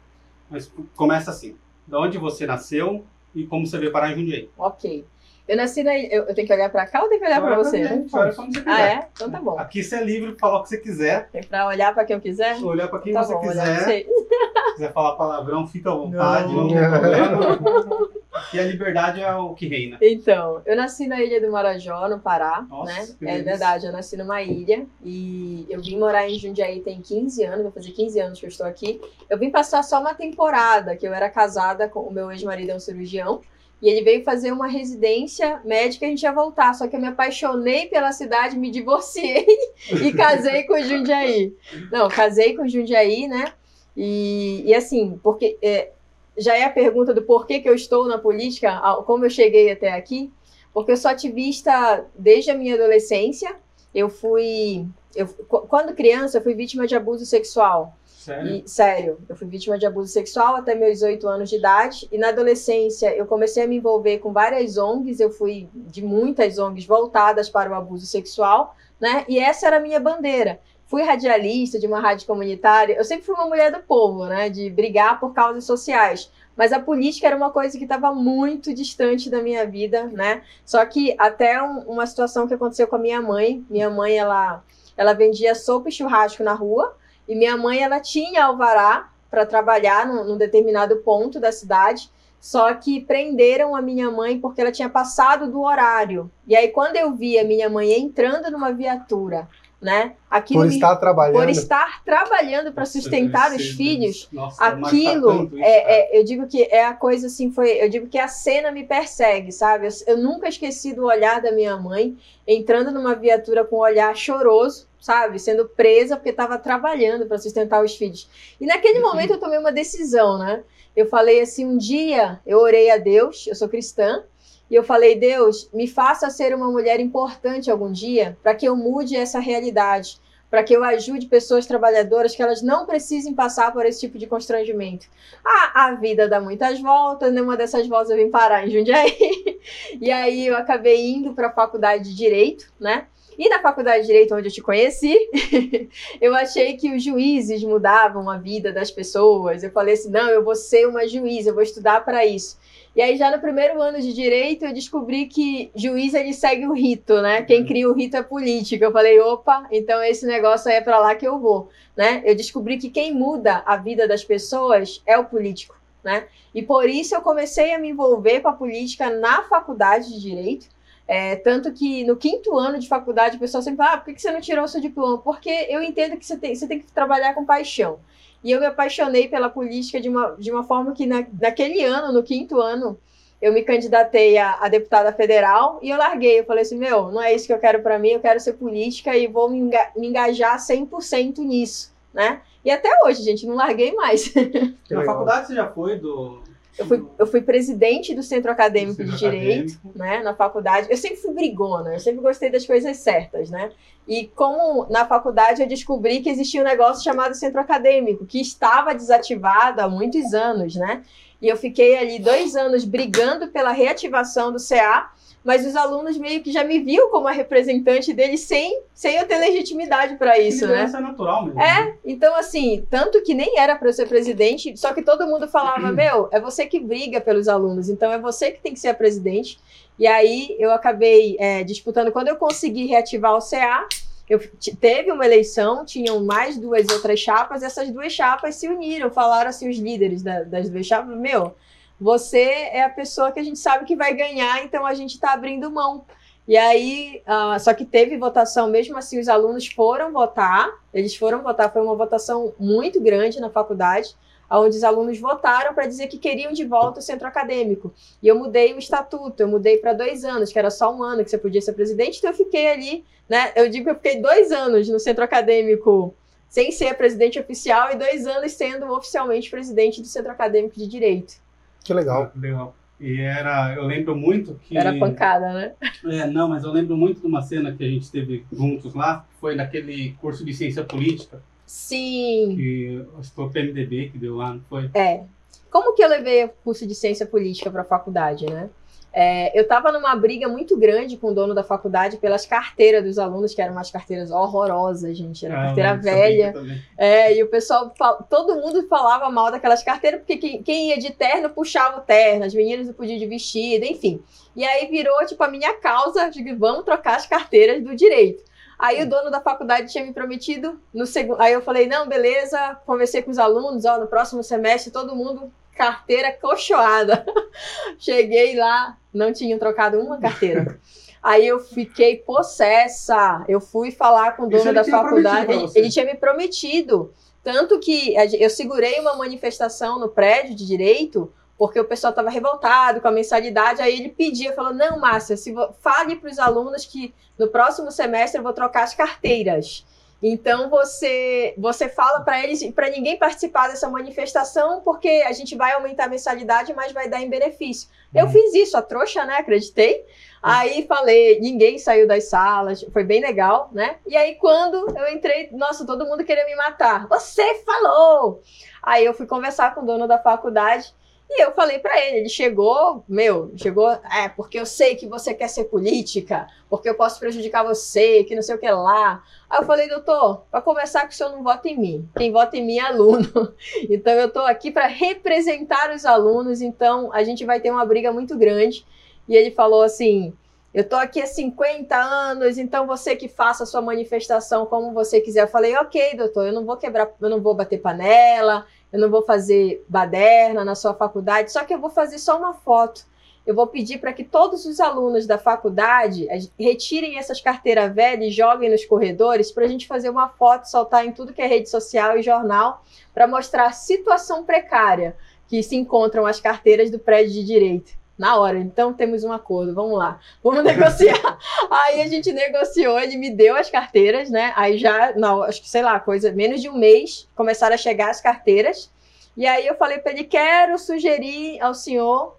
Mas 0.49 0.69
começa 0.95 1.31
assim. 1.31 1.55
De 1.87 1.95
onde 1.95 2.17
você 2.17 2.45
nasceu 2.45 3.05
e 3.33 3.47
como 3.47 3.65
você 3.65 3.77
veio 3.77 3.91
parar 3.91 4.11
em 4.11 4.15
Jundiaí. 4.15 4.49
Ok. 4.57 5.05
Eu 5.47 5.57
nasci 5.57 5.83
na. 5.83 5.97
Eu, 5.97 6.25
eu 6.25 6.35
tenho 6.35 6.47
que 6.47 6.53
olhar 6.53 6.69
pra 6.69 6.85
cá 6.85 7.01
ou 7.01 7.09
tenho 7.09 7.19
que 7.19 7.25
olhar 7.27 7.41
pra 7.41 7.55
você? 7.55 7.81
Olha 8.13 8.31
pra 8.33 8.43
onde 8.43 8.53
você 8.53 8.59
quiser. 8.63 8.63
Ah, 8.71 8.81
é? 8.81 9.07
Então 9.13 9.29
tá 9.29 9.39
bom. 9.41 9.59
Aqui 9.59 9.83
você 9.83 9.95
é 9.97 10.03
livre 10.03 10.31
para 10.31 10.39
falar 10.39 10.59
o 10.59 10.63
que 10.63 10.69
você 10.69 10.77
quiser, 10.77 11.29
Tem 11.29 11.43
pra 11.43 11.67
olhar 11.67 11.93
pra 11.93 12.05
quem 12.05 12.15
eu 12.15 12.21
quiser? 12.21 12.55
olhar 12.63 12.87
para 12.87 12.99
quem 12.99 13.13
Tá 13.13 13.23
você 13.23 13.33
bom, 13.33 13.39
olhar 13.47 13.53
pra 13.53 13.73
quiser. 13.73 13.83
você. 13.83 14.05
Se 14.05 14.73
quiser 14.75 14.93
falar 14.93 15.15
palavrão, 15.15 15.67
fica 15.67 15.91
à 15.91 15.95
vontade, 15.95 16.53
não, 16.53 16.67
Não. 16.67 16.69
tem 16.69 16.89
problema. 16.89 18.11
E 18.53 18.59
a 18.59 18.63
liberdade 18.63 19.21
é 19.21 19.33
o 19.35 19.53
que 19.53 19.67
reina. 19.67 19.97
Então, 20.01 20.61
eu 20.65 20.73
nasci 20.75 21.05
na 21.05 21.21
ilha 21.21 21.41
do 21.41 21.51
Marajó, 21.51 22.07
no 22.07 22.17
Pará, 22.17 22.65
Nossa, 22.69 22.93
né? 22.93 23.07
que 23.19 23.27
É 23.27 23.41
verdade, 23.41 23.85
eu 23.85 23.91
nasci 23.91 24.15
numa 24.15 24.41
ilha 24.41 24.85
e 25.03 25.65
eu 25.69 25.81
vim 25.81 25.97
morar 25.99 26.29
em 26.29 26.39
Jundiaí 26.39 26.79
tem 26.79 27.01
15 27.01 27.43
anos, 27.43 27.63
vai 27.63 27.71
fazer 27.73 27.91
15 27.91 28.19
anos 28.21 28.39
que 28.39 28.45
eu 28.45 28.49
estou 28.49 28.65
aqui. 28.65 29.01
Eu 29.29 29.37
vim 29.37 29.49
passar 29.51 29.83
só 29.83 29.99
uma 29.99 30.13
temporada, 30.13 30.95
que 30.95 31.05
eu 31.05 31.13
era 31.13 31.29
casada 31.29 31.89
com 31.89 31.99
o 31.99 32.11
meu 32.11 32.31
ex-marido 32.31 32.71
é 32.71 32.75
um 32.75 32.79
cirurgião, 32.79 33.41
e 33.81 33.89
ele 33.89 34.03
veio 34.03 34.23
fazer 34.23 34.51
uma 34.51 34.67
residência 34.67 35.59
médica 35.65 36.05
e 36.05 36.07
a 36.07 36.09
gente 36.11 36.23
ia 36.23 36.31
voltar, 36.31 36.73
só 36.73 36.87
que 36.87 36.95
eu 36.95 36.99
me 37.01 37.07
apaixonei 37.07 37.87
pela 37.87 38.11
cidade, 38.11 38.57
me 38.57 38.69
divorciei 38.69 39.45
e 40.05 40.13
casei 40.13 40.63
com 40.63 40.79
Jundiaí. 40.81 41.53
Não, 41.91 42.07
casei 42.07 42.55
com 42.55 42.67
Jundiaí, 42.67 43.27
né? 43.27 43.53
E, 43.97 44.63
e 44.65 44.73
assim, 44.75 45.19
porque 45.23 45.57
é, 45.61 45.89
já 46.37 46.55
é 46.55 46.63
a 46.63 46.69
pergunta 46.69 47.13
do 47.13 47.23
porquê 47.23 47.59
que 47.59 47.67
eu 47.69 47.75
estou 47.75 48.07
na 48.07 48.17
política, 48.17 48.79
como 49.05 49.25
eu 49.25 49.29
cheguei 49.29 49.71
até 49.71 49.91
aqui, 49.93 50.31
porque 50.73 50.91
eu 50.91 50.97
sou 50.97 51.11
ativista 51.11 52.05
desde 52.15 52.51
a 52.51 52.55
minha 52.55 52.75
adolescência. 52.75 53.55
Eu 53.93 54.07
fui. 54.09 54.85
Eu, 55.13 55.27
qu- 55.27 55.67
quando 55.67 55.93
criança, 55.93 56.37
eu 56.37 56.41
fui 56.41 56.53
vítima 56.53 56.87
de 56.87 56.95
abuso 56.95 57.25
sexual. 57.25 57.93
Sério? 58.21 58.55
E, 58.63 58.69
sério, 58.69 59.17
eu 59.27 59.35
fui 59.35 59.47
vítima 59.47 59.79
de 59.79 59.85
abuso 59.87 60.11
sexual 60.11 60.55
até 60.55 60.75
meus 60.75 61.01
oito 61.01 61.27
anos 61.27 61.49
de 61.49 61.55
idade. 61.55 62.07
E 62.11 62.17
na 62.19 62.29
adolescência, 62.29 63.15
eu 63.15 63.25
comecei 63.25 63.63
a 63.63 63.67
me 63.67 63.77
envolver 63.77 64.19
com 64.19 64.31
várias 64.31 64.77
ONGs. 64.77 65.19
Eu 65.19 65.31
fui 65.31 65.67
de 65.73 66.03
muitas 66.03 66.59
ONGs 66.59 66.85
voltadas 66.85 67.49
para 67.49 67.71
o 67.71 67.73
abuso 67.73 68.05
sexual, 68.05 68.75
né? 68.99 69.25
E 69.27 69.39
essa 69.39 69.65
era 69.65 69.77
a 69.77 69.79
minha 69.79 69.99
bandeira. 69.99 70.59
Fui 70.85 71.01
radialista 71.01 71.79
de 71.79 71.87
uma 71.87 71.99
rádio 71.99 72.27
comunitária. 72.27 72.93
Eu 72.93 73.03
sempre 73.03 73.25
fui 73.25 73.33
uma 73.33 73.47
mulher 73.47 73.71
do 73.71 73.79
povo, 73.79 74.25
né? 74.27 74.49
De 74.49 74.69
brigar 74.69 75.19
por 75.19 75.33
causas 75.33 75.63
sociais. 75.63 76.29
Mas 76.55 76.71
a 76.71 76.79
política 76.79 77.25
era 77.25 77.35
uma 77.35 77.49
coisa 77.49 77.75
que 77.77 77.85
estava 77.85 78.13
muito 78.13 78.71
distante 78.71 79.31
da 79.31 79.41
minha 79.41 79.65
vida, 79.65 80.03
né? 80.03 80.43
Só 80.63 80.85
que 80.85 81.15
até 81.17 81.59
um- 81.63 81.79
uma 81.87 82.05
situação 82.05 82.47
que 82.47 82.53
aconteceu 82.53 82.87
com 82.87 82.97
a 82.97 82.99
minha 82.99 83.21
mãe. 83.21 83.65
Minha 83.67 83.89
mãe, 83.89 84.17
ela, 84.19 84.61
ela 84.95 85.13
vendia 85.13 85.55
sopa 85.55 85.89
e 85.89 85.91
churrasco 85.91 86.43
na 86.43 86.53
rua. 86.53 86.95
E 87.31 87.35
minha 87.35 87.55
mãe, 87.55 87.81
ela 87.81 88.01
tinha 88.01 88.43
alvará 88.43 89.09
para 89.29 89.45
trabalhar 89.45 90.05
num, 90.05 90.25
num 90.25 90.37
determinado 90.37 90.97
ponto 90.97 91.39
da 91.39 91.49
cidade. 91.49 92.11
Só 92.41 92.73
que 92.73 92.99
prenderam 92.99 93.73
a 93.73 93.81
minha 93.81 94.11
mãe 94.11 94.37
porque 94.37 94.59
ela 94.59 94.71
tinha 94.71 94.89
passado 94.89 95.49
do 95.49 95.61
horário. 95.61 96.29
E 96.45 96.57
aí, 96.57 96.67
quando 96.67 96.97
eu 96.97 97.13
vi 97.13 97.39
a 97.39 97.45
minha 97.45 97.69
mãe 97.69 97.93
entrando 97.93 98.51
numa 98.51 98.73
viatura, 98.73 99.47
né? 99.81 100.13
Aquilo 100.29 100.59
Por 100.63 100.67
me- 100.67 100.75
estar 100.75 100.95
trabalhando. 100.97 101.35
por 101.39 101.47
estar 101.49 102.03
trabalhando 102.03 102.73
para 102.73 102.85
sustentar 102.85 103.55
os 103.55 103.69
filhos, 103.69 104.27
Nossa, 104.29 104.61
marcar 104.75 104.87
aquilo 104.87 105.45
isso, 105.45 105.57
é, 105.57 106.17
é- 106.17 106.19
eu 106.19 106.25
digo 106.25 106.47
que 106.47 106.63
é 106.63 106.83
a 106.85 106.93
coisa 106.93 107.27
assim 107.27 107.49
foi 107.49 107.81
eu 107.81 107.89
digo 107.89 108.07
que 108.07 108.19
a 108.19 108.27
cena 108.27 108.71
me 108.71 108.83
persegue 108.83 109.51
sabe 109.51 109.87
eu, 109.87 109.91
eu 110.05 110.17
nunca 110.17 110.47
esqueci 110.47 110.93
do 110.93 111.05
olhar 111.05 111.41
da 111.41 111.51
minha 111.51 111.75
mãe 111.77 112.15
entrando 112.47 112.91
numa 112.91 113.15
viatura 113.15 113.65
com 113.65 113.77
um 113.77 113.79
olhar 113.79 114.15
choroso 114.15 114.87
sabe 115.01 115.39
sendo 115.39 115.67
presa 115.67 116.15
porque 116.15 116.29
estava 116.29 116.57
trabalhando 116.57 117.25
para 117.25 117.37
sustentar 117.39 117.83
os 117.83 117.95
filhos 117.97 118.29
e 118.61 118.65
naquele 118.65 118.99
Uhum. 118.99 119.09
momento 119.09 119.33
eu 119.33 119.39
tomei 119.39 119.59
uma 119.59 119.71
decisão 119.73 120.37
né 120.37 120.63
eu 120.95 121.07
falei 121.07 121.41
assim 121.41 121.65
um 121.65 121.77
dia 121.77 122.39
eu 122.45 122.59
orei 122.59 122.89
a 122.91 122.97
Deus 122.97 123.47
eu 123.47 123.55
sou 123.55 123.67
cristã 123.67 124.23
E 124.71 124.75
eu 124.75 124.83
falei, 124.83 125.15
Deus, 125.19 125.69
me 125.73 125.85
faça 125.87 126.29
ser 126.29 126.55
uma 126.55 126.71
mulher 126.71 126.99
importante 127.01 127.69
algum 127.69 127.91
dia 127.91 128.37
para 128.41 128.55
que 128.55 128.65
eu 128.65 128.73
mude 128.75 129.17
essa 129.17 129.37
realidade, 129.39 130.17
para 130.49 130.63
que 130.63 130.73
eu 130.73 130.81
ajude 130.83 131.27
pessoas 131.27 131.65
trabalhadoras 131.65 132.33
que 132.35 132.41
elas 132.41 132.61
não 132.61 132.85
precisem 132.85 133.33
passar 133.35 133.73
por 133.73 133.85
esse 133.85 133.99
tipo 133.99 134.17
de 134.17 134.27
constrangimento. 134.27 135.07
Ah, 135.45 135.87
a 135.87 135.95
vida 135.95 136.27
dá 136.29 136.39
muitas 136.39 136.79
voltas, 136.79 137.33
numa 137.33 137.57
dessas 137.57 137.85
voltas 137.87 138.11
eu 138.11 138.17
vim 138.17 138.29
parar 138.31 138.65
em 138.65 138.71
Jundiaí. 138.71 139.59
e 139.99 140.09
aí 140.11 140.47
eu 140.47 140.55
acabei 140.55 141.05
indo 141.15 141.33
para 141.33 141.47
a 141.47 141.51
faculdade 141.53 142.05
de 142.09 142.15
Direito, 142.15 142.71
né? 142.79 143.07
E 143.41 143.49
na 143.49 143.59
faculdade 143.59 144.01
de 144.01 144.07
Direito, 144.07 144.35
onde 144.35 144.49
eu 144.49 144.51
te 144.51 144.61
conheci, 144.61 145.17
eu 146.21 146.35
achei 146.35 146.77
que 146.77 146.95
os 146.95 147.03
juízes 147.03 147.63
mudavam 147.63 148.29
a 148.29 148.37
vida 148.37 148.71
das 148.71 148.91
pessoas. 148.91 149.63
Eu 149.63 149.71
falei 149.71 149.95
assim: 149.95 150.11
não, 150.11 150.29
eu 150.29 150.43
vou 150.43 150.55
ser 150.55 150.87
uma 150.87 151.07
juíza, 151.07 151.49
eu 151.49 151.55
vou 151.55 151.63
estudar 151.63 152.05
para 152.05 152.23
isso. 152.23 152.59
E 152.95 153.01
aí, 153.01 153.17
já 153.17 153.31
no 153.31 153.41
primeiro 153.41 153.81
ano 153.81 153.99
de 153.99 154.13
direito, 154.13 154.63
eu 154.63 154.71
descobri 154.71 155.25
que 155.25 155.71
juiz 155.73 156.13
ele 156.13 156.33
segue 156.33 156.67
o 156.67 156.73
rito, 156.73 157.19
né? 157.19 157.41
Quem 157.41 157.65
cria 157.65 157.89
o 157.89 157.93
rito 157.93 158.15
é 158.15 158.21
política. 158.21 158.85
Eu 158.85 158.91
falei, 158.91 159.19
opa, 159.19 159.67
então 159.71 160.03
esse 160.03 160.27
negócio 160.27 160.69
aí 160.69 160.77
é 160.77 160.81
para 160.81 160.99
lá 160.99 161.15
que 161.15 161.27
eu 161.27 161.39
vou, 161.39 161.67
né? 161.97 162.21
Eu 162.23 162.35
descobri 162.35 162.77
que 162.77 162.91
quem 162.91 163.11
muda 163.11 163.63
a 163.65 163.75
vida 163.75 164.07
das 164.07 164.23
pessoas 164.23 165.01
é 165.03 165.17
o 165.17 165.25
político, 165.25 165.75
né? 166.03 166.27
E 166.53 166.61
por 166.61 166.87
isso 166.87 167.15
eu 167.15 167.21
comecei 167.21 167.73
a 167.73 167.79
me 167.79 167.89
envolver 167.89 168.41
com 168.41 168.49
a 168.49 168.53
política 168.53 169.09
na 169.09 169.41
faculdade 169.41 170.13
de 170.13 170.21
direito. 170.21 170.67
É, 171.11 171.35
tanto 171.35 171.73
que 171.73 172.05
no 172.05 172.15
quinto 172.15 172.57
ano 172.57 172.79
de 172.79 172.87
faculdade 172.87 173.35
o 173.35 173.39
pessoal 173.39 173.61
sempre 173.61 173.83
fala: 173.83 173.95
ah, 173.95 173.97
por 173.97 174.13
que 174.13 174.21
você 174.21 174.31
não 174.31 174.39
tirou 174.39 174.63
o 174.63 174.67
seu 174.69 174.79
diploma? 174.79 175.17
Porque 175.17 175.49
eu 175.69 175.83
entendo 175.83 176.15
que 176.15 176.25
você 176.25 176.37
tem, 176.37 176.55
você 176.55 176.65
tem 176.65 176.79
que 176.79 176.89
trabalhar 176.89 177.33
com 177.33 177.43
paixão. 177.43 177.99
E 178.41 178.49
eu 178.49 178.61
me 178.61 178.65
apaixonei 178.65 179.27
pela 179.27 179.49
política 179.49 179.99
de 179.99 180.07
uma, 180.07 180.37
de 180.39 180.49
uma 180.49 180.63
forma 180.63 180.93
que, 180.93 181.05
na, 181.05 181.27
naquele 181.37 181.83
ano, 181.83 182.13
no 182.13 182.23
quinto 182.23 182.61
ano, 182.61 182.97
eu 183.41 183.51
me 183.51 183.61
candidatei 183.61 184.37
a, 184.37 184.57
a, 184.61 184.69
deputada 184.69 185.11
federal 185.11 185.79
e 185.81 185.89
eu 185.89 185.97
larguei. 185.97 186.39
Eu 186.39 186.45
falei 186.45 186.61
assim: 186.61 186.77
meu, 186.77 187.11
não 187.11 187.21
é 187.21 187.35
isso 187.35 187.45
que 187.45 187.51
eu 187.51 187.59
quero 187.59 187.81
para 187.81 187.99
mim, 187.99 188.11
eu 188.11 188.21
quero 188.21 188.39
ser 188.39 188.53
política 188.53 189.13
e 189.17 189.27
vou 189.27 189.49
me, 189.49 189.57
enga 189.59 189.91
me 189.97 190.07
engajar 190.07 190.57
100% 190.59 191.39
nisso, 191.39 191.93
né? 192.13 192.39
E 192.63 192.71
até 192.71 192.89
hoje, 193.03 193.21
gente, 193.21 193.45
não 193.45 193.55
larguei 193.55 193.91
mais. 193.93 194.33
Na 194.89 195.03
faculdade 195.03 195.47
você 195.47 195.55
já 195.55 195.69
foi 195.69 195.99
do, 195.99 196.40
eu 196.77 196.85
fui, 196.85 197.05
eu 197.19 197.27
fui 197.27 197.41
presidente 197.41 198.15
do 198.15 198.23
Centro 198.23 198.51
Acadêmico 198.51 198.95
Centro 198.95 199.11
de 199.13 199.19
Direito, 199.19 199.73
Acadêmico. 199.73 199.97
né, 199.97 200.23
na 200.23 200.33
faculdade. 200.33 200.87
Eu 200.89 200.97
sempre 200.97 201.17
fui 201.17 201.33
brigona, 201.33 201.93
eu 201.93 201.99
sempre 201.99 202.21
gostei 202.21 202.49
das 202.49 202.65
coisas 202.65 202.97
certas, 202.97 203.49
né? 203.49 203.71
E 204.07 204.27
como 204.27 204.87
na 204.89 205.05
faculdade 205.05 205.61
eu 205.61 205.67
descobri 205.67 206.21
que 206.21 206.29
existia 206.29 206.61
um 206.61 206.65
negócio 206.65 207.03
chamado 207.03 207.35
Centro 207.35 207.59
Acadêmico, 207.59 208.25
que 208.25 208.39
estava 208.39 208.93
desativado 208.93 209.81
há 209.81 209.89
muitos 209.89 210.33
anos, 210.33 210.75
né? 210.75 211.03
E 211.41 211.47
eu 211.47 211.57
fiquei 211.57 211.97
ali 211.97 212.19
dois 212.19 212.55
anos 212.55 212.85
brigando 212.85 213.47
pela 213.47 213.71
reativação 213.71 214.51
do 214.51 214.59
CA, 214.59 215.11
mas 215.43 215.65
os 215.65 215.75
alunos 215.75 216.17
meio 216.17 216.43
que 216.43 216.51
já 216.51 216.63
me 216.63 216.79
viam 216.79 217.09
como 217.09 217.27
a 217.27 217.31
representante 217.31 218.13
deles 218.13 218.41
sem, 218.41 218.79
sem 218.93 219.15
eu 219.15 219.25
ter 219.25 219.39
legitimidade 219.39 220.15
para 220.15 220.37
isso, 220.37 220.67
né? 220.67 220.85
Isso 220.85 220.97
é 220.97 220.99
natural 220.99 221.45
mesmo. 221.45 221.59
É, 221.59 221.85
né? 221.85 221.95
então 222.05 222.35
assim, 222.35 222.85
tanto 222.89 223.23
que 223.23 223.33
nem 223.33 223.57
era 223.57 223.75
para 223.75 223.89
eu 223.89 223.93
ser 223.93 224.07
presidente, 224.07 224.77
só 224.77 224.93
que 224.93 225.01
todo 225.01 225.25
mundo 225.25 225.47
falava, 225.47 225.89
meu, 225.91 226.29
é 226.31 226.39
você 226.39 226.67
que 226.67 226.79
briga 226.79 227.19
pelos 227.19 227.47
alunos, 227.47 227.89
então 227.89 228.11
é 228.11 228.19
você 228.19 228.51
que 228.51 228.61
tem 228.61 228.73
que 228.73 228.79
ser 228.79 228.89
a 228.89 228.93
presidente. 228.93 229.59
E 229.97 230.05
aí 230.07 230.55
eu 230.59 230.71
acabei 230.71 231.35
é, 231.39 231.63
disputando, 231.63 232.11
quando 232.11 232.27
eu 232.27 232.35
consegui 232.35 232.85
reativar 232.85 233.35
o 233.35 233.39
CA, 233.39 233.87
eu, 234.31 234.39
teve 234.79 235.11
uma 235.11 235.25
eleição, 235.25 235.83
tinham 235.83 236.23
mais 236.23 236.57
duas 236.57 236.87
outras 236.87 237.19
chapas, 237.19 237.63
essas 237.63 237.91
duas 237.91 238.13
chapas 238.13 238.55
se 238.55 238.69
uniram, 238.69 239.11
falaram 239.11 239.49
assim, 239.49 239.69
os 239.69 239.77
líderes 239.77 240.23
da, 240.23 240.43
das 240.43 240.69
duas 240.69 240.85
chapas, 240.85 241.17
meu, 241.17 241.53
você 241.99 242.39
é 242.39 242.81
a 242.81 242.89
pessoa 242.89 243.29
que 243.29 243.41
a 243.41 243.43
gente 243.43 243.59
sabe 243.59 243.83
que 243.83 243.93
vai 243.93 244.13
ganhar, 244.13 244.63
então 244.63 244.85
a 244.85 244.93
gente 244.93 245.15
está 245.15 245.33
abrindo 245.33 245.69
mão. 245.69 246.05
E 246.47 246.55
aí, 246.55 247.21
uh, 247.27 247.59
só 247.59 247.73
que 247.73 247.83
teve 247.83 248.17
votação, 248.17 248.69
mesmo 248.69 248.97
assim, 248.97 249.19
os 249.19 249.27
alunos 249.27 249.67
foram 249.67 250.13
votar, 250.13 250.69
eles 250.93 251.13
foram 251.13 251.43
votar, 251.43 251.71
foi 251.71 251.81
uma 251.81 251.95
votação 251.95 252.53
muito 252.57 253.01
grande 253.01 253.37
na 253.41 253.49
faculdade, 253.49 254.15
onde 254.59 254.77
os 254.77 254.83
alunos 254.83 255.19
votaram 255.19 255.73
para 255.73 255.87
dizer 255.87 256.07
que 256.07 256.17
queriam 256.17 256.51
de 256.51 256.65
volta 256.65 256.99
o 256.99 257.01
centro 257.01 257.27
acadêmico. 257.27 257.93
E 258.21 258.27
eu 258.27 258.35
mudei 258.35 258.73
o 258.73 258.79
estatuto, 258.79 259.41
eu 259.41 259.47
mudei 259.47 259.77
para 259.77 259.93
dois 259.93 260.23
anos, 260.23 260.51
que 260.51 260.59
era 260.59 260.69
só 260.69 260.93
um 260.95 261.03
ano 261.03 261.23
que 261.23 261.29
você 261.29 261.37
podia 261.37 261.61
ser 261.61 261.73
presidente, 261.73 262.17
então 262.17 262.31
eu 262.31 262.35
fiquei 262.35 262.67
ali, 262.67 263.05
né? 263.29 263.51
Eu 263.55 263.69
digo 263.69 263.85
que 263.85 263.91
eu 263.91 263.95
fiquei 263.95 264.21
dois 264.21 264.51
anos 264.51 264.89
no 264.89 264.99
centro 264.99 265.23
acadêmico 265.23 266.13
sem 266.49 266.71
ser 266.71 266.93
presidente 266.95 267.39
oficial 267.39 267.91
e 267.91 267.95
dois 267.95 268.27
anos 268.27 268.51
sendo 268.51 268.91
oficialmente 268.91 269.49
presidente 269.49 270.01
do 270.01 270.07
centro 270.07 270.31
acadêmico 270.31 270.77
de 270.77 270.85
direito. 270.85 271.35
Que 271.83 271.93
legal. 271.93 272.31
Legal. 272.35 272.75
E 272.99 273.19
era, 273.19 273.73
eu 273.73 273.83
lembro 273.83 274.15
muito 274.15 274.59
que. 274.63 274.77
Era 274.77 274.95
pancada, 274.99 275.51
né? 275.53 275.71
É, 276.05 276.27
não, 276.27 276.47
mas 276.47 276.63
eu 276.63 276.71
lembro 276.71 276.95
muito 276.95 277.21
de 277.21 277.25
uma 277.25 277.41
cena 277.41 277.73
que 277.73 277.83
a 277.83 277.87
gente 277.87 278.11
teve 278.11 278.45
juntos 278.51 278.93
lá, 278.93 279.25
que 279.27 279.39
foi 279.39 279.55
naquele 279.55 280.11
curso 280.21 280.45
de 280.45 280.53
ciência 280.53 280.83
política. 280.83 281.41
Sim. 281.71 282.53
Que 282.57 283.05
acho 283.17 283.29
que 283.29 283.35
foi 283.35 283.45
o 283.45 283.49
PMDB 283.49 284.09
que 284.09 284.17
deu 284.17 284.35
lá, 284.35 284.53
não 284.53 284.61
foi? 284.69 284.89
É. 284.93 285.23
Como 285.71 285.95
que 285.95 286.03
eu 286.03 286.09
levei 286.09 286.43
o 286.43 286.49
curso 286.65 286.85
de 286.85 286.93
ciência 286.93 287.25
política 287.25 287.71
para 287.71 287.83
a 287.83 287.85
faculdade, 287.85 288.45
né? 288.45 288.69
É, 289.13 289.57
eu 289.57 289.63
estava 289.63 289.89
numa 289.89 290.13
briga 290.15 290.49
muito 290.49 290.77
grande 290.77 291.15
com 291.15 291.27
o 291.27 291.33
dono 291.33 291.53
da 291.53 291.63
faculdade 291.63 292.17
pelas 292.17 292.45
carteiras 292.45 293.05
dos 293.05 293.17
alunos, 293.17 293.53
que 293.53 293.61
eram 293.61 293.71
umas 293.71 293.89
carteiras 293.89 294.31
horrorosas, 294.31 295.17
gente. 295.17 295.45
Era 295.45 295.61
ah, 295.61 295.65
carteira 295.67 295.95
velha. 295.95 296.53
É, 296.97 297.33
e 297.37 297.41
o 297.41 297.47
pessoal, 297.47 297.93
todo 298.29 298.55
mundo 298.55 298.85
falava 298.89 299.29
mal 299.29 299.49
daquelas 299.49 299.81
carteiras, 299.81 300.19
porque 300.19 300.37
quem, 300.37 300.61
quem, 300.61 300.89
ia 300.89 300.97
de 300.97 301.11
terno 301.11 301.49
puxava 301.49 301.99
o 301.99 302.01
terno, 302.01 302.43
as 302.43 302.53
meninas 302.53 302.87
não 302.87 302.93
podiam 302.93 303.17
de 303.17 303.25
vestido, 303.25 303.85
enfim. 303.85 304.21
E 304.57 304.65
aí 304.65 304.87
virou, 304.87 305.25
tipo, 305.25 305.41
a 305.41 305.47
minha 305.47 305.73
causa 305.75 306.29
de 306.29 306.43
que 306.43 306.53
vamos 306.53 306.83
trocar 306.83 307.15
as 307.15 307.25
carteiras 307.25 307.81
do 307.81 307.95
direito. 307.95 308.43
Aí 308.81 309.03
o 309.03 309.07
dono 309.07 309.29
da 309.29 309.39
faculdade 309.39 309.91
tinha 309.91 310.03
me 310.03 310.11
prometido 310.11 310.81
no 310.91 311.05
segundo. 311.05 311.39
Aí 311.39 311.53
eu 311.53 311.61
falei, 311.61 311.85
não, 311.85 312.07
beleza, 312.07 312.79
conversei 312.83 313.21
com 313.21 313.29
os 313.29 313.37
alunos, 313.37 313.85
ó, 313.85 313.99
no 313.99 314.07
próximo 314.07 314.43
semestre 314.43 314.91
todo 314.91 315.15
mundo 315.15 315.53
carteira 315.75 316.31
cochoada. 316.33 317.23
Cheguei 317.99 318.55
lá, 318.57 318.97
não 319.13 319.31
tinham 319.31 319.59
trocado 319.59 319.99
uma 319.99 320.19
carteira. 320.19 320.79
Aí 321.21 321.47
eu 321.47 321.59
fiquei 321.59 322.17
possessa. 322.17 323.45
Eu 323.47 323.61
fui 323.61 323.91
falar 323.91 324.35
com 324.35 324.43
o 324.43 324.49
dono 324.49 324.73
da 324.73 324.83
faculdade. 324.83 325.53
Ele, 325.53 325.69
ele, 325.75 325.89
tinha 325.91 326.03
me 326.03 326.15
prometido. 326.15 327.13
Tanto 327.43 327.79
que 327.79 328.15
eu 328.39 328.49
segurei 328.49 328.99
uma 328.99 329.15
manifestação 329.15 329.99
no 329.99 330.09
prédio 330.09 330.55
de 330.55 330.65
direito, 330.65 331.31
porque 331.61 331.79
o 331.79 331.85
pessoal 331.85 332.09
estava 332.09 332.31
revoltado 332.31 332.99
com 332.99 333.07
a 333.07 333.11
mensalidade. 333.11 333.83
Aí 333.83 333.93
ele 333.99 334.09
pedia, 334.09 334.51
falou: 334.55 334.73
Não, 334.73 334.97
Márcia, 334.97 335.37
se 335.37 335.53
fale 335.79 336.15
para 336.15 336.31
os 336.31 336.39
alunos 336.39 336.87
que 336.87 337.13
no 337.37 337.49
próximo 337.49 337.91
semestre 337.91 338.39
eu 338.39 338.43
vou 338.43 338.51
trocar 338.51 338.81
as 338.81 338.95
carteiras. 338.95 339.85
Então 340.23 340.71
você 340.71 341.53
você 341.55 341.87
fala 341.87 342.21
para 342.21 342.43
eles 342.43 342.67
para 342.71 342.89
ninguém 342.89 343.15
participar 343.15 343.67
dessa 343.67 343.87
manifestação 343.87 344.81
porque 344.81 345.23
a 345.23 345.31
gente 345.33 345.55
vai 345.55 345.73
aumentar 345.73 346.05
a 346.05 346.09
mensalidade, 346.09 346.73
mas 346.73 346.93
vai 346.93 347.07
dar 347.07 347.21
em 347.21 347.29
benefício. 347.29 347.87
Eu 348.11 348.25
uhum. 348.25 348.31
fiz 348.31 348.55
isso, 348.55 348.75
a 348.75 348.81
trouxa, 348.81 349.23
né? 349.23 349.35
Acreditei. 349.35 350.03
Aí 350.41 350.87
falei, 350.87 351.39
ninguém 351.39 351.77
saiu 351.77 352.07
das 352.07 352.23
salas, 352.23 352.83
foi 352.91 353.03
bem 353.03 353.21
legal, 353.21 353.69
né? 353.71 353.97
E 354.07 354.17
aí 354.17 354.33
quando 354.33 354.97
eu 354.97 355.13
entrei, 355.13 355.49
nossa, 355.51 355.85
todo 355.85 356.07
mundo 356.07 356.23
queria 356.23 356.45
me 356.47 356.55
matar. 356.55 357.07
Você 357.07 357.61
falou! 357.63 358.41
Aí 358.81 359.05
eu 359.05 359.13
fui 359.13 359.27
conversar 359.27 359.75
com 359.75 359.81
o 359.81 359.85
dono 359.85 360.07
da 360.07 360.17
faculdade 360.17 360.91
e 361.33 361.41
eu 361.41 361.53
falei 361.53 361.79
para 361.79 361.97
ele, 361.97 362.17
ele 362.17 362.29
chegou, 362.29 363.05
meu, 363.07 363.53
chegou, 363.55 363.89
é, 363.89 364.27
porque 364.35 364.59
eu 364.59 364.65
sei 364.65 364.97
que 364.97 365.07
você 365.07 365.33
quer 365.33 365.47
ser 365.47 365.63
política, 365.63 366.45
porque 366.69 366.89
eu 366.89 366.95
posso 366.95 367.17
prejudicar 367.19 367.63
você, 367.63 368.25
que 368.25 368.35
não 368.35 368.41
sei 368.41 368.55
o 368.55 368.57
que 368.57 368.69
lá. 368.69 369.23
Aí 369.49 369.61
eu 369.61 369.65
falei, 369.65 369.87
doutor, 369.87 370.43
para 370.51 370.61
conversar 370.61 371.03
com 371.03 371.11
o 371.11 371.13
senhor 371.13 371.31
não 371.31 371.41
vota 371.41 371.69
em 371.69 371.79
mim. 371.79 372.09
Quem 372.17 372.33
vota 372.33 372.57
em 372.57 372.65
mim 372.65 372.79
é 372.79 372.81
aluno. 372.81 373.31
Então 373.89 374.13
eu 374.13 374.27
estou 374.27 374.43
aqui 374.43 374.71
para 374.71 374.87
representar 374.87 375.95
os 375.95 376.05
alunos, 376.05 376.61
então 376.61 377.13
a 377.13 377.23
gente 377.23 377.45
vai 377.45 377.61
ter 377.61 377.71
uma 377.71 377.85
briga 377.85 378.11
muito 378.11 378.37
grande. 378.37 378.85
E 379.27 379.35
ele 379.35 379.51
falou 379.51 379.83
assim: 379.83 380.33
eu 380.73 380.83
estou 380.83 380.97
aqui 380.97 381.21
há 381.21 381.25
50 381.25 381.95
anos, 381.95 382.57
então 382.57 382.87
você 382.87 383.13
que 383.13 383.27
faça 383.27 383.63
a 383.63 383.65
sua 383.65 383.81
manifestação 383.81 384.65
como 384.65 384.93
você 384.93 385.19
quiser. 385.19 385.41
Eu 385.41 385.47
falei, 385.47 385.75
ok, 385.75 386.15
doutor, 386.15 386.47
eu 386.47 386.53
não 386.53 386.65
vou 386.65 386.77
quebrar, 386.77 387.09
eu 387.19 387.29
não 387.29 387.41
vou 387.41 387.53
bater 387.53 387.81
panela, 387.81 388.65
eu 388.91 388.99
não 388.99 389.09
vou 389.09 389.23
fazer 389.23 389.83
baderna 389.87 390.65
na 390.65 390.75
sua 390.75 390.93
faculdade, 390.93 391.51
só 391.51 391.63
que 391.63 391.73
eu 391.73 391.79
vou 391.79 391.89
fazer 391.89 392.19
só 392.19 392.37
uma 392.37 392.53
foto. 392.53 393.05
Eu 393.45 393.55
vou 393.55 393.65
pedir 393.65 393.97
para 393.97 394.13
que 394.13 394.23
todos 394.23 394.65
os 394.65 394.79
alunos 394.79 395.25
da 395.25 395.37
faculdade 395.37 396.27
retirem 396.59 397.17
essas 397.17 397.41
carteiras 397.41 397.93
velhas 397.93 398.27
e 398.27 398.31
joguem 398.31 398.69
nos 398.69 398.85
corredores 398.85 399.51
para 399.51 399.65
a 399.65 399.67
gente 399.67 399.87
fazer 399.87 400.09
uma 400.09 400.29
foto, 400.29 400.65
soltar 400.65 401.05
em 401.05 401.11
tudo 401.11 401.33
que 401.33 401.41
é 401.41 401.47
rede 401.47 401.69
social 401.69 402.17
e 402.17 402.21
jornal, 402.21 402.83
para 403.13 403.27
mostrar 403.27 403.65
a 403.65 403.71
situação 403.71 404.43
precária 404.43 405.15
que 405.47 405.63
se 405.63 405.75
encontram 405.75 406.25
as 406.25 406.39
carteiras 406.39 406.91
do 406.91 406.99
prédio 406.99 407.33
de 407.33 407.43
direito 407.43 408.00
na 408.21 408.37
hora. 408.37 408.59
Então 408.59 408.93
temos 408.93 409.23
um 409.23 409.33
acordo, 409.33 409.73
vamos 409.73 409.97
lá, 409.97 410.19
vamos 410.43 410.61
negociar. 410.63 411.39
aí 411.71 412.01
a 412.01 412.07
gente 412.07 412.31
negociou, 412.31 412.99
ele 412.99 413.17
me 413.17 413.31
deu 413.31 413.55
as 413.55 413.69
carteiras, 413.69 414.29
né? 414.29 414.53
Aí 414.55 414.77
já, 414.77 415.13
não, 415.17 415.41
acho 415.41 415.59
que 415.59 415.67
sei 415.67 415.81
lá, 415.81 415.99
coisa, 415.99 416.31
menos 416.31 416.61
de 416.61 416.69
um 416.69 416.77
mês 416.77 417.27
começaram 417.35 417.73
a 417.73 417.77
chegar 417.79 418.11
as 418.11 418.21
carteiras. 418.21 418.91
E 419.35 419.47
aí 419.47 419.65
eu 419.65 419.75
falei 419.75 419.97
para 419.97 420.11
ele: 420.11 420.23
quero 420.23 420.77
sugerir 420.77 421.59
ao 421.61 421.73
senhor 421.73 422.37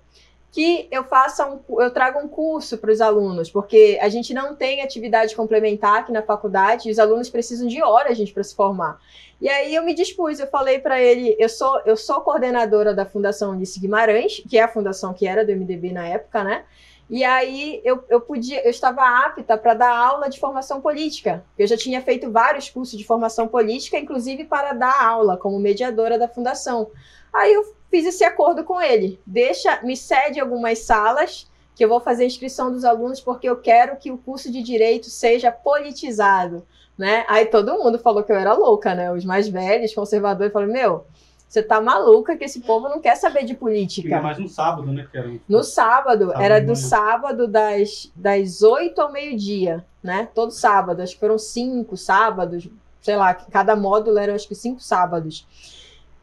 que 0.53 0.87
eu 0.91 1.03
faça 1.03 1.49
um, 1.49 1.61
eu 1.81 1.91
traga 1.91 2.19
um 2.19 2.29
curso 2.29 2.77
para 2.77 2.93
os 2.93 3.01
alunos, 3.01 3.51
porque 3.51 3.99
a 4.03 4.09
gente 4.11 4.35
não 4.35 4.55
tem 4.55 4.83
atividade 4.83 5.35
complementar 5.35 6.01
aqui 6.01 6.13
na 6.13 6.23
faculdade, 6.23 6.89
e 6.89 6.93
os 6.93 6.99
alunos 6.99 7.31
precisam 7.31 7.67
de 7.67 7.83
horas, 7.83 8.19
gente, 8.19 8.35
para 8.35 8.45
se 8.45 8.55
formar. 8.55 9.01
E 9.41 9.49
aí 9.49 9.75
eu 9.75 9.83
me 9.83 9.95
dispus, 9.95 10.39
eu 10.39 10.47
falei 10.47 10.79
para 10.79 11.01
ele, 11.01 11.35
eu 11.39 11.49
sou 11.49 11.81
eu 11.87 11.97
sou 11.97 12.21
coordenadora 12.21 12.95
da 12.95 13.07
Fundação 13.07 13.53
Ulisses 13.53 13.79
Guimarães, 13.79 14.43
que 14.49 14.59
é 14.59 14.63
a 14.63 14.69
fundação 14.69 15.15
que 15.15 15.27
era 15.27 15.45
do 15.45 15.51
MDB 15.51 15.91
na 15.91 16.07
época, 16.07 16.45
né? 16.45 16.65
E 17.13 17.25
aí 17.25 17.83
eu, 17.85 18.03
eu 18.09 18.23
podia, 18.23 18.65
eu 18.65 18.71
estava 18.71 19.03
apta 19.03 19.59
para 19.59 19.75
dar 19.75 19.95
aula 19.95 20.31
de 20.31 20.41
formação 20.41 20.81
política. 20.81 21.45
Eu 21.59 21.67
já 21.67 21.77
tinha 21.77 22.01
feito 22.01 22.33
vários 22.33 22.71
cursos 22.71 22.99
de 22.99 23.05
formação 23.05 23.47
política, 23.47 23.99
inclusive 23.99 24.45
para 24.45 24.73
dar 24.73 25.05
aula 25.05 25.37
como 25.37 25.61
mediadora 25.61 26.19
da 26.19 26.27
fundação. 26.27 26.91
Aí 27.31 27.53
eu 27.53 27.77
fiz 27.91 28.07
esse 28.07 28.25
acordo 28.25 28.65
com 28.65 28.81
ele. 28.81 29.21
Deixa, 29.27 29.83
me 29.83 29.95
cede 29.95 30.41
algumas 30.41 30.79
salas 30.79 31.47
que 31.75 31.85
eu 31.85 31.89
vou 31.91 32.01
fazer 32.01 32.23
a 32.23 32.29
inscrição 32.29 32.73
dos 32.73 32.83
alunos 32.83 33.21
porque 33.21 33.47
eu 33.47 33.57
quero 33.57 33.99
que 33.99 34.11
o 34.11 34.17
curso 34.17 34.51
de 34.51 34.63
direito 34.63 35.11
seja 35.11 35.53
politizado, 35.53 36.67
né? 36.97 37.27
Aí 37.29 37.45
todo 37.45 37.77
mundo 37.77 37.99
falou 37.99 38.23
que 38.23 38.33
eu 38.33 38.37
era 38.37 38.55
louca, 38.55 38.95
né? 38.95 39.13
Os 39.13 39.27
mais 39.27 39.47
velhos, 39.47 39.95
conservadores, 39.95 40.51
falaram: 40.51 40.73
"Meu, 40.73 41.05
você 41.53 41.63
tá 41.63 41.83
maluca 41.83 42.35
que 42.35 42.45
esse 42.45 42.61
povo 42.61 42.89
não 42.89 42.99
quer 42.99 43.15
saber 43.15 43.45
de 43.45 43.53
política. 43.53 44.09
Ainda 44.09 44.23
mais 44.23 44.39
no 44.39 44.49
sábado, 44.49 44.91
né? 44.91 45.07
Que 45.13 45.19
era 45.19 45.29
um... 45.29 45.39
No 45.47 45.63
sábado, 45.63 46.29
Sábado 46.29 46.43
era 46.43 46.61
do 46.63 46.75
sábado 46.75 47.47
das, 47.47 48.11
das 48.17 48.63
8 48.63 48.99
ao 48.99 49.13
meio-dia, 49.13 49.85
né? 50.03 50.31
Todo 50.35 50.51
sábado. 50.51 51.03
Acho 51.03 51.13
que 51.13 51.21
foram 51.21 51.37
cinco 51.37 51.95
sábados, 51.95 52.71
sei 53.03 53.17
lá, 53.17 53.35
cada 53.35 53.77
módulo 53.77 54.17
era 54.17 54.35
acho 54.35 54.49
que 54.49 54.55
cinco 54.55 54.81
sábados. 54.81 55.47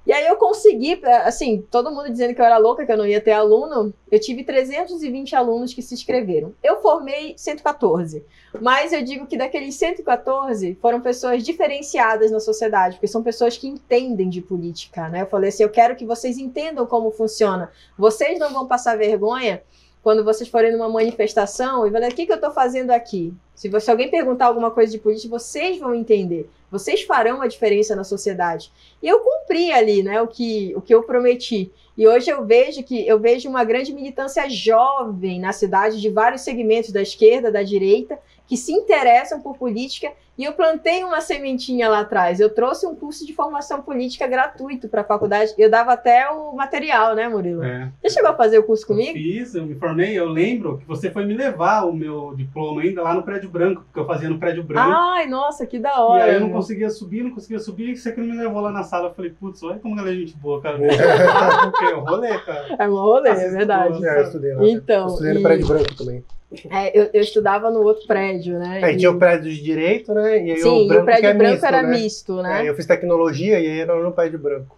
E 0.10 0.12
aí 0.12 0.26
eu 0.26 0.38
consegui, 0.38 1.00
assim, 1.24 1.64
todo 1.70 1.92
mundo 1.92 2.10
dizendo 2.10 2.34
que 2.34 2.42
eu 2.42 2.46
era 2.46 2.58
louca, 2.58 2.84
que 2.84 2.92
eu 2.92 2.98
não 2.98 3.06
ia 3.06 3.22
ter 3.22 3.32
aluno. 3.32 3.94
Eu 4.12 4.20
tive 4.20 4.44
320 4.44 5.36
alunos 5.36 5.72
que 5.72 5.84
se 5.84 5.94
inscreveram. 5.94 6.52
Eu 6.64 6.82
formei 6.82 7.36
114. 7.38 8.26
Mas 8.60 8.92
eu 8.92 9.04
digo 9.04 9.28
que 9.28 9.38
daqueles 9.38 9.76
114 9.76 10.76
foram 10.82 11.00
pessoas 11.00 11.44
diferenciadas 11.44 12.32
na 12.32 12.40
sociedade, 12.40 12.96
porque 12.96 13.06
são 13.06 13.22
pessoas 13.22 13.56
que 13.56 13.68
entendem 13.68 14.30
de 14.30 14.42
política, 14.42 15.08
né? 15.10 15.22
Eu 15.22 15.28
falei 15.28 15.50
assim, 15.50 15.62
eu 15.62 15.70
quero 15.70 15.96
que 15.96 16.08
vocês 16.08 16.40
entendam 16.40 16.88
como 16.88 17.12
funciona. 17.12 17.72
Vocês 17.96 18.40
não 18.40 18.52
vão 18.52 18.66
passar 18.66 18.98
vergonha 18.98 19.62
quando 20.02 20.24
vocês 20.24 20.50
forem 20.50 20.72
numa 20.72 20.88
manifestação 20.88 21.86
e 21.86 21.92
falar, 21.92 22.10
o 22.10 22.16
que, 22.16 22.26
que 22.26 22.32
eu 22.32 22.38
estou 22.38 22.52
fazendo 22.52 22.92
aqui? 22.92 23.34
Se, 23.54 23.68
você, 23.68 23.86
se 23.86 23.92
alguém 23.92 24.10
perguntar 24.10 24.46
alguma 24.46 24.72
coisa 24.72 24.92
de 24.92 24.98
política, 24.98 25.38
vocês 25.38 25.78
vão 25.78 25.94
entender. 25.94 26.50
Vocês 26.72 27.02
farão 27.02 27.42
a 27.42 27.48
diferença 27.48 27.96
na 27.96 28.04
sociedade. 28.04 28.72
E 29.02 29.08
eu 29.08 29.20
cumpri 29.20 29.72
ali, 29.72 30.02
né, 30.04 30.22
o 30.22 30.28
que, 30.28 30.74
o 30.76 30.82
que 30.82 30.94
eu 30.94 31.04
prometi. 31.04 31.72
E 31.98 32.08
hoje 32.08 32.30
eu 32.30 32.46
vejo 32.46 32.82
que 32.84 33.06
eu 33.06 33.20
vejo 33.20 33.50
uma 33.50 33.64
grande 33.64 33.92
militância 33.92 34.50
jovem 34.50 35.40
na 35.40 35.52
cidade 35.52 36.00
de 36.00 36.10
vários 36.10 36.42
segmentos 36.42 36.92
da 36.92 37.02
esquerda, 37.02 37.52
da 37.52 37.62
direita, 37.62 38.18
que 38.48 38.56
se 38.56 38.72
interessam 38.72 39.42
por 39.42 39.58
política. 39.58 40.14
E 40.40 40.46
eu 40.46 40.54
plantei 40.54 41.04
uma 41.04 41.20
sementinha 41.20 41.90
lá 41.90 42.00
atrás. 42.00 42.40
Eu 42.40 42.50
trouxe 42.50 42.88
um 42.88 42.96
curso 42.96 43.28
de 43.28 43.34
formação 43.34 43.82
política 43.82 44.26
gratuito 44.26 44.88
para 44.88 45.02
a 45.02 45.04
faculdade. 45.04 45.54
Eu 45.58 45.70
dava 45.70 45.92
até 45.92 46.30
o 46.30 46.54
material, 46.56 47.14
né, 47.14 47.28
Murilo? 47.28 47.62
É. 47.62 47.92
Você 48.02 48.12
chegou 48.12 48.30
a 48.30 48.34
fazer 48.34 48.58
o 48.58 48.64
curso 48.64 48.84
Eu 48.84 48.88
comigo? 48.88 49.12
fiz, 49.12 49.54
eu 49.54 49.66
me 49.66 49.76
formei, 49.76 50.18
eu 50.18 50.30
lembro 50.30 50.78
que 50.78 50.86
você 50.86 51.12
foi 51.12 51.26
me 51.26 51.34
levar 51.34 51.84
o 51.84 51.92
meu 51.92 52.34
diploma 52.38 52.82
ainda 52.82 53.02
lá 53.02 53.14
no 53.14 53.24
prédio 53.24 53.50
branco, 53.50 53.82
porque 53.84 54.00
eu 54.00 54.06
fazia 54.06 54.30
no 54.30 54.40
prédio 54.40 54.64
branco. 54.64 54.90
Ai, 54.90 55.28
nossa, 55.28 55.66
que 55.66 55.78
da 55.78 55.90
e 55.90 56.00
hora. 56.00 56.24
aí 56.24 56.34
eu 56.36 56.40
não 56.40 56.48
meu. 56.48 56.56
conseguia 56.56 56.90
subir, 56.90 57.22
não 57.22 57.32
conseguia 57.32 57.60
subir, 57.60 57.90
e 57.90 57.98
você 57.98 58.14
que 58.14 58.22
não 58.22 58.28
me 58.28 58.38
levou 58.42 58.62
lá 58.62 58.72
na 58.72 58.84
sala. 58.84 59.10
Eu 59.10 59.14
falei, 59.14 59.32
putz, 59.32 59.62
olha 59.62 59.80
como 59.80 60.00
ela 60.00 60.10
é 60.10 60.14
gente 60.14 60.38
boa, 60.38 60.62
cara. 60.62 60.80
Ah, 61.30 61.68
o 61.68 61.72
quê? 61.74 61.94
O 61.94 62.00
rolê, 62.00 62.38
cara. 62.40 62.76
É 62.80 62.88
um 62.88 62.94
rolê, 62.94 63.30
é 63.30 63.50
verdade. 63.50 64.06
É, 64.06 64.20
eu 64.20 64.24
estudei 64.24 64.54
lá. 64.54 64.66
Então, 64.70 65.02
eu 65.02 65.08
estudei 65.08 65.34
no 65.34 65.40
e- 65.42 65.44
prédio 65.44 65.68
branco 65.68 65.96
também. 65.96 66.24
É, 66.70 66.98
eu, 67.00 67.10
eu 67.14 67.22
estudava 67.22 67.70
no 67.70 67.82
outro 67.84 68.08
prédio, 68.08 68.58
né? 68.58 68.80
Aí 68.82 68.94
E- 68.94 68.98
tinha 68.98 69.12
o 69.12 69.20
prédio 69.20 69.52
de 69.54 69.62
direito, 69.62 70.14
né? 70.14 70.46
E 70.46 70.52
aí 70.52 70.64
Sim, 70.64 70.84
o 70.84 70.88
branco 70.88 71.02
o 71.02 71.06
prédio 71.06 71.28
é 71.28 71.34
branco 71.34 71.54
misto, 71.54 71.66
era 71.66 71.82
né? 71.84 71.92
misto, 71.92 72.42
né? 72.42 72.66
É, 72.66 72.70
eu 72.70 72.76
fiz 72.76 72.86
tecnologia 72.88 73.60
e 73.60 73.68
aí 73.68 73.80
era 73.80 73.96
no 74.02 74.12
prédio 74.12 74.40
branco. 74.40 74.78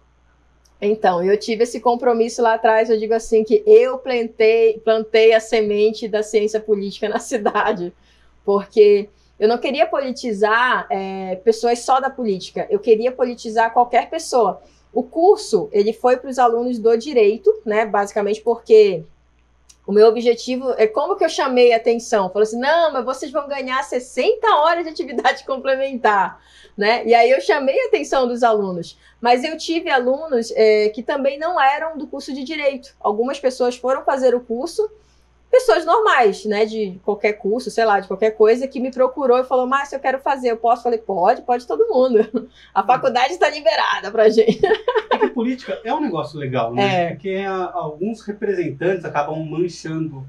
Então, 0.80 1.22
eu 1.24 1.38
tive 1.38 1.62
esse 1.62 1.80
compromisso 1.80 2.42
lá 2.42 2.54
atrás, 2.54 2.90
eu 2.90 2.98
digo 2.98 3.14
assim, 3.14 3.44
que 3.44 3.62
eu 3.66 3.98
plantei, 3.98 4.80
plantei 4.80 5.32
a 5.32 5.38
semente 5.40 6.08
da 6.08 6.22
ciência 6.22 6.60
política 6.60 7.08
na 7.08 7.20
cidade, 7.20 7.92
porque 8.44 9.08
eu 9.38 9.48
não 9.48 9.58
queria 9.58 9.86
politizar 9.86 10.86
é, 10.90 11.36
pessoas 11.36 11.78
só 11.80 12.00
da 12.00 12.10
política, 12.10 12.66
eu 12.68 12.80
queria 12.80 13.12
politizar 13.12 13.72
qualquer 13.72 14.10
pessoa. 14.10 14.60
O 14.92 15.02
curso, 15.04 15.68
ele 15.72 15.92
foi 15.92 16.16
para 16.16 16.28
os 16.28 16.38
alunos 16.38 16.78
do 16.78 16.96
direito, 16.96 17.50
né, 17.64 17.86
basicamente 17.86 18.40
porque 18.42 19.04
o 19.92 19.94
meu 19.94 20.08
objetivo 20.08 20.72
é 20.78 20.86
como 20.86 21.16
que 21.16 21.24
eu 21.24 21.28
chamei 21.28 21.74
a 21.74 21.76
atenção. 21.76 22.30
Falou 22.30 22.44
assim, 22.44 22.58
não, 22.58 22.94
mas 22.94 23.04
vocês 23.04 23.30
vão 23.30 23.46
ganhar 23.46 23.82
60 23.82 24.46
horas 24.56 24.84
de 24.84 24.90
atividade 24.90 25.44
complementar, 25.46 26.40
né? 26.74 27.04
E 27.04 27.14
aí 27.14 27.30
eu 27.30 27.42
chamei 27.42 27.78
a 27.78 27.88
atenção 27.88 28.26
dos 28.26 28.42
alunos. 28.42 28.98
Mas 29.20 29.44
eu 29.44 29.54
tive 29.58 29.90
alunos 29.90 30.50
é, 30.56 30.88
que 30.88 31.02
também 31.02 31.38
não 31.38 31.60
eram 31.60 31.98
do 31.98 32.06
curso 32.06 32.32
de 32.32 32.42
direito. 32.42 32.96
Algumas 32.98 33.38
pessoas 33.38 33.76
foram 33.76 34.02
fazer 34.02 34.34
o 34.34 34.40
curso, 34.40 34.90
pessoas 35.52 35.84
normais, 35.84 36.44
né? 36.46 36.64
De 36.64 36.98
qualquer 37.04 37.34
curso, 37.34 37.70
sei 37.70 37.84
lá, 37.84 38.00
de 38.00 38.08
qualquer 38.08 38.32
coisa, 38.32 38.66
que 38.66 38.80
me 38.80 38.90
procurou 38.90 39.38
e 39.38 39.44
falou: 39.44 39.66
Márcia, 39.66 39.96
eu 39.96 40.00
quero 40.00 40.18
fazer, 40.18 40.50
eu 40.50 40.56
posso? 40.56 40.82
Falei: 40.82 40.98
pode, 40.98 41.42
pode 41.42 41.66
todo 41.66 41.86
mundo. 41.88 42.48
A 42.74 42.82
faculdade 42.82 43.34
está 43.34 43.48
liberada 43.50 44.10
pra 44.10 44.28
gente. 44.30 44.60
Porque 45.10 45.28
política 45.28 45.78
é 45.84 45.94
um 45.94 46.00
negócio 46.00 46.38
legal, 46.38 46.74
né? 46.74 47.04
É. 47.04 47.08
Porque 47.10 47.30
a- 47.46 47.70
alguns 47.74 48.22
representantes 48.22 49.04
acabam 49.04 49.38
manchando 49.44 50.26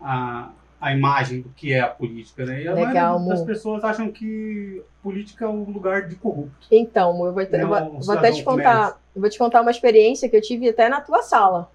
a, 0.00 0.50
a 0.80 0.92
imagem 0.94 1.40
do 1.40 1.48
que 1.48 1.72
é 1.72 1.80
a 1.80 1.88
política, 1.88 2.44
né? 2.44 2.62
E 2.62 2.68
a 2.68 2.74
Legal, 2.74 3.18
maioria 3.18 3.28
das 3.34 3.42
pessoas 3.44 3.82
acham 3.82 4.12
que 4.12 4.82
política 5.02 5.46
é 5.46 5.48
um 5.48 5.64
lugar 5.64 6.06
de 6.06 6.16
corrupto. 6.16 6.66
Então, 6.70 7.10
eu 7.26 7.32
vou, 7.32 7.42
eu 7.42 7.58
Não, 7.58 7.68
vou- 7.68 8.00
vou 8.00 8.14
até 8.18 8.30
te 8.30 8.42
contar, 8.44 9.00
eu 9.14 9.20
vou 9.20 9.30
te 9.30 9.38
contar 9.38 9.62
uma 9.62 9.70
experiência 9.70 10.28
que 10.28 10.36
eu 10.36 10.42
tive 10.42 10.68
até 10.68 10.88
na 10.88 11.00
tua 11.00 11.22
sala. 11.22 11.70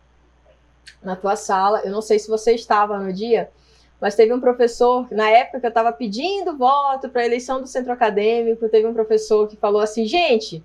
Na 1.01 1.15
tua 1.15 1.35
sala, 1.35 1.81
eu 1.83 1.91
não 1.91 2.01
sei 2.01 2.19
se 2.19 2.29
você 2.29 2.53
estava 2.53 3.00
no 3.00 3.11
dia, 3.11 3.50
mas 4.00 4.15
teve 4.15 4.33
um 4.33 4.39
professor, 4.39 5.07
na 5.11 5.29
época 5.29 5.59
que 5.59 5.65
eu 5.65 5.69
estava 5.69 5.91
pedindo 5.91 6.57
voto 6.57 7.09
para 7.09 7.21
a 7.21 7.25
eleição 7.25 7.61
do 7.61 7.67
centro 7.67 7.91
acadêmico, 7.91 8.67
teve 8.69 8.88
um 8.88 8.93
professor 8.93 9.47
que 9.47 9.55
falou 9.55 9.81
assim, 9.81 10.05
gente, 10.05 10.63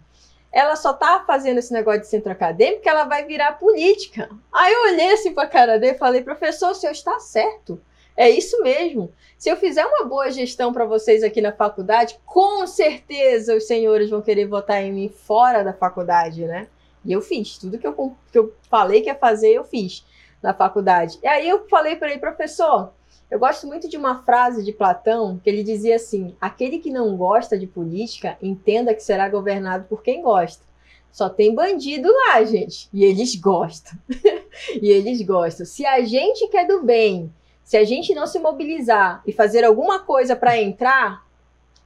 ela 0.50 0.74
só 0.74 0.94
tá 0.94 1.22
fazendo 1.26 1.58
esse 1.58 1.70
negócio 1.70 2.00
de 2.00 2.06
centro 2.06 2.32
acadêmico 2.32 2.88
ela 2.88 3.04
vai 3.04 3.26
virar 3.26 3.58
política. 3.58 4.30
Aí 4.50 4.72
eu 4.72 4.92
olhei 4.92 5.12
assim 5.12 5.34
pra 5.34 5.46
cara 5.46 5.78
dele 5.78 5.96
e 5.96 5.98
falei, 5.98 6.22
professor, 6.22 6.70
o 6.70 6.74
senhor 6.74 6.92
está 6.92 7.20
certo. 7.20 7.78
É 8.16 8.30
isso 8.30 8.62
mesmo. 8.62 9.12
Se 9.36 9.50
eu 9.50 9.56
fizer 9.58 9.84
uma 9.84 10.06
boa 10.06 10.30
gestão 10.30 10.72
para 10.72 10.86
vocês 10.86 11.22
aqui 11.22 11.42
na 11.42 11.52
faculdade, 11.52 12.18
com 12.24 12.66
certeza 12.66 13.54
os 13.54 13.66
senhores 13.66 14.08
vão 14.08 14.22
querer 14.22 14.46
votar 14.46 14.82
em 14.82 14.92
mim 14.92 15.10
fora 15.10 15.62
da 15.62 15.74
faculdade, 15.74 16.46
né? 16.46 16.68
E 17.06 17.12
eu 17.12 17.20
fiz. 17.20 17.58
Tudo 17.58 17.78
que 17.78 17.86
eu, 17.86 18.16
que 18.32 18.38
eu 18.38 18.54
falei 18.68 19.00
que 19.00 19.08
ia 19.08 19.14
fazer, 19.14 19.52
eu 19.52 19.64
fiz 19.64 20.04
na 20.42 20.52
faculdade. 20.52 21.18
E 21.22 21.26
aí 21.26 21.48
eu 21.48 21.66
falei 21.68 21.96
para 21.96 22.10
ele, 22.10 22.20
professor, 22.20 22.92
eu 23.30 23.38
gosto 23.38 23.66
muito 23.66 23.88
de 23.88 23.96
uma 23.96 24.22
frase 24.22 24.64
de 24.64 24.72
Platão 24.72 25.40
que 25.42 25.50
ele 25.50 25.62
dizia 25.62 25.96
assim: 25.96 26.36
aquele 26.40 26.78
que 26.78 26.90
não 26.90 27.16
gosta 27.16 27.58
de 27.58 27.66
política, 27.66 28.36
entenda 28.42 28.94
que 28.94 29.02
será 29.02 29.28
governado 29.28 29.84
por 29.88 30.02
quem 30.02 30.22
gosta. 30.22 30.64
Só 31.10 31.30
tem 31.30 31.54
bandido 31.54 32.08
lá, 32.12 32.44
gente. 32.44 32.88
E 32.92 33.02
eles 33.02 33.34
gostam. 33.36 33.98
e 34.80 34.90
eles 34.90 35.22
gostam. 35.22 35.64
Se 35.64 35.86
a 35.86 36.02
gente 36.02 36.46
quer 36.48 36.66
do 36.66 36.82
bem, 36.82 37.32
se 37.64 37.76
a 37.76 37.84
gente 37.84 38.14
não 38.14 38.26
se 38.26 38.38
mobilizar 38.38 39.22
e 39.26 39.32
fazer 39.32 39.64
alguma 39.64 40.00
coisa 40.00 40.36
para 40.36 40.60
entrar, 40.60 41.24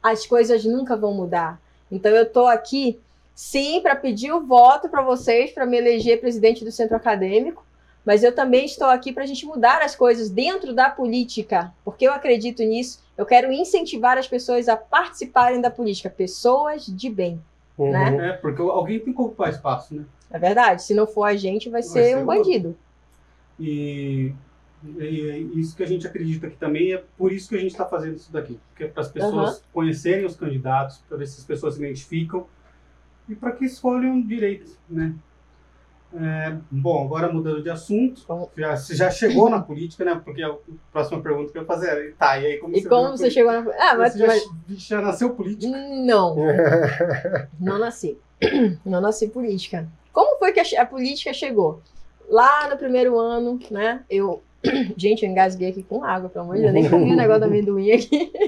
as 0.02 0.26
coisas 0.26 0.64
nunca 0.64 0.96
vão 0.96 1.14
mudar. 1.14 1.60
Então 1.90 2.10
eu 2.12 2.30
tô 2.30 2.46
aqui 2.46 2.98
sim 3.34 3.80
para 3.80 3.96
pedir 3.96 4.32
o 4.32 4.46
voto 4.46 4.88
para 4.88 5.02
vocês 5.02 5.50
para 5.52 5.66
me 5.66 5.76
eleger 5.76 6.20
presidente 6.20 6.64
do 6.64 6.72
centro 6.72 6.96
acadêmico, 6.96 7.64
mas 8.04 8.25
eu 8.25 8.34
também 8.34 8.64
estou 8.64 8.88
aqui 8.88 9.12
para 9.12 9.25
a 9.25 9.26
gente 9.26 9.44
mudar 9.44 9.82
as 9.82 9.94
coisas 9.94 10.30
dentro 10.30 10.72
da 10.72 10.88
política, 10.88 11.72
porque 11.84 12.06
eu 12.06 12.12
acredito 12.12 12.62
nisso. 12.62 13.02
Eu 13.16 13.26
quero 13.26 13.52
incentivar 13.52 14.16
as 14.16 14.26
pessoas 14.26 14.68
a 14.68 14.76
participarem 14.76 15.60
da 15.60 15.70
política, 15.70 16.08
pessoas 16.08 16.87
de 16.87 17.10
bem. 17.10 17.40
Uhum. 17.76 17.92
Né? 17.92 18.28
É, 18.28 18.32
porque 18.32 18.62
alguém 18.62 18.99
tem 19.00 19.12
que 19.12 19.20
ocupar 19.20 19.50
espaço, 19.50 19.94
né? 19.94 20.04
É 20.30 20.38
verdade. 20.38 20.82
Se 20.82 20.94
não 20.94 21.06
for 21.06 21.25
a 21.25 21.37
gente, 21.37 21.68
vai 21.68 21.82
ser 21.82 22.04
ser 22.04 22.16
um 22.16 22.25
bandido. 22.25 22.76
E, 23.58 24.32
e 24.99 25.50
isso 25.56 25.76
que 25.76 25.82
a 25.82 25.87
gente 25.87 26.06
acredita 26.06 26.46
aqui 26.46 26.56
também 26.56 26.94
é 26.94 27.04
por 27.18 27.32
isso 27.32 27.49
que 27.49 27.56
a 27.56 27.58
gente 27.58 27.72
está 27.72 27.84
fazendo 27.84 28.16
isso 28.16 28.32
daqui. 28.32 28.58
Porque 28.70 28.84
é 28.84 28.88
para 28.88 29.02
as 29.02 29.10
pessoas 29.10 29.62
conhecerem 29.72 30.25
os 30.25 30.37
candidatos, 30.37 31.02
para 31.08 31.18
ver 31.18 31.26
se 31.26 31.38
as 31.38 31.44
pessoas 31.44 31.75
se 31.75 31.80
identificam 31.80 32.46
e 33.30 33.34
para 33.34 33.52
que 33.52 33.64
escolham 33.64 34.20
direito, 34.20 34.76
né? 34.88 35.14
É, 36.12 36.56
bom, 36.68 37.04
agora 37.04 37.32
mudando 37.32 37.62
de 37.62 37.70
assunto, 37.70 38.22
já, 38.56 38.76
você 38.76 38.96
já 38.96 39.10
chegou 39.10 39.49
na 39.49 39.60
política, 39.60 40.04
né? 40.04 40.20
Porque 40.25 40.42
a 40.42 40.52
próxima 40.92 41.20
pergunta 41.20 41.52
que 41.52 41.58
eu 41.58 41.62
ia 41.62 41.66
fazer 41.66 41.88
era, 41.88 42.12
tá, 42.18 42.37
e 42.37 42.46
aí 42.46 42.58
como 42.58 42.76
E 42.76 42.82
você 42.82 42.88
como 42.88 43.10
você 43.10 43.30
chegou 43.30 43.52
na. 43.52 43.60
Ah, 43.78 43.94
mas. 43.96 44.14
Você 44.14 44.18
já, 44.18 44.26
mas- 44.26 44.50
já 44.70 45.00
nasceu 45.00 45.30
político? 45.30 45.72
Não. 45.72 46.37
Não 47.60 47.78
nasci. 47.78 48.18
Não 48.84 49.00
nasci 49.00 49.28
política. 49.28 49.88
Como 50.12 50.37
foi 50.38 50.52
que 50.52 50.58
a, 50.58 50.82
a 50.82 50.87
política 50.87 51.32
chegou? 51.32 51.80
lá 52.30 52.68
no 52.70 52.76
primeiro 52.78 53.18
ano, 53.18 53.58
né, 53.70 54.04
eu 54.08 54.40
Gente, 54.97 55.25
eu 55.25 55.31
engasguei 55.31 55.71
aqui 55.71 55.83
com 55.83 56.05
água, 56.05 56.29
pelo 56.29 56.45
amor 56.45 56.57
de 56.57 56.62
Deus, 56.62 56.75
nem 56.75 56.88
comi 56.88 57.12
o 57.12 57.17
negócio 57.17 57.40
do 57.40 57.47
amendoim 57.47 57.93
aqui. 57.93 58.31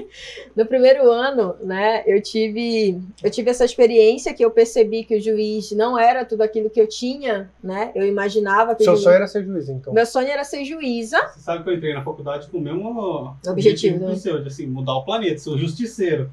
No 0.55 0.65
primeiro 0.65 1.09
ano, 1.09 1.55
né, 1.61 2.03
eu 2.05 2.21
tive, 2.21 3.01
eu 3.23 3.31
tive 3.31 3.49
essa 3.49 3.65
experiência 3.65 4.33
que 4.33 4.45
eu 4.45 4.51
percebi 4.51 5.03
que 5.03 5.15
o 5.15 5.21
juiz 5.21 5.71
não 5.71 5.97
era 5.97 6.23
tudo 6.23 6.41
aquilo 6.41 6.69
que 6.69 6.79
eu 6.79 6.87
tinha, 6.87 7.49
né? 7.63 7.91
Eu 7.95 8.05
imaginava 8.05 8.75
que. 8.75 8.83
Seu 8.83 8.93
juiz... 8.93 9.03
sonho 9.03 9.15
era 9.15 9.27
ser 9.27 9.43
juiz, 9.43 9.69
então? 9.69 9.91
Meu 9.91 10.05
sonho 10.05 10.27
era 10.27 10.43
ser 10.43 10.63
juíza. 10.63 11.17
Você 11.29 11.39
sabe 11.39 11.63
que 11.63 11.69
eu 11.69 11.73
entrei 11.73 11.93
na 11.93 12.03
faculdade 12.03 12.47
com 12.49 12.59
o 12.59 12.61
mesmo 12.61 13.35
objetivo, 13.47 13.51
objetivo 13.51 13.99
né? 13.99 14.07
do 14.07 14.15
seu, 14.15 14.41
de 14.41 14.47
assim, 14.47 14.67
mudar 14.67 14.93
o 14.93 15.03
planeta, 15.03 15.39
ser 15.39 15.49
o 15.49 15.57
justiceiro. 15.57 16.29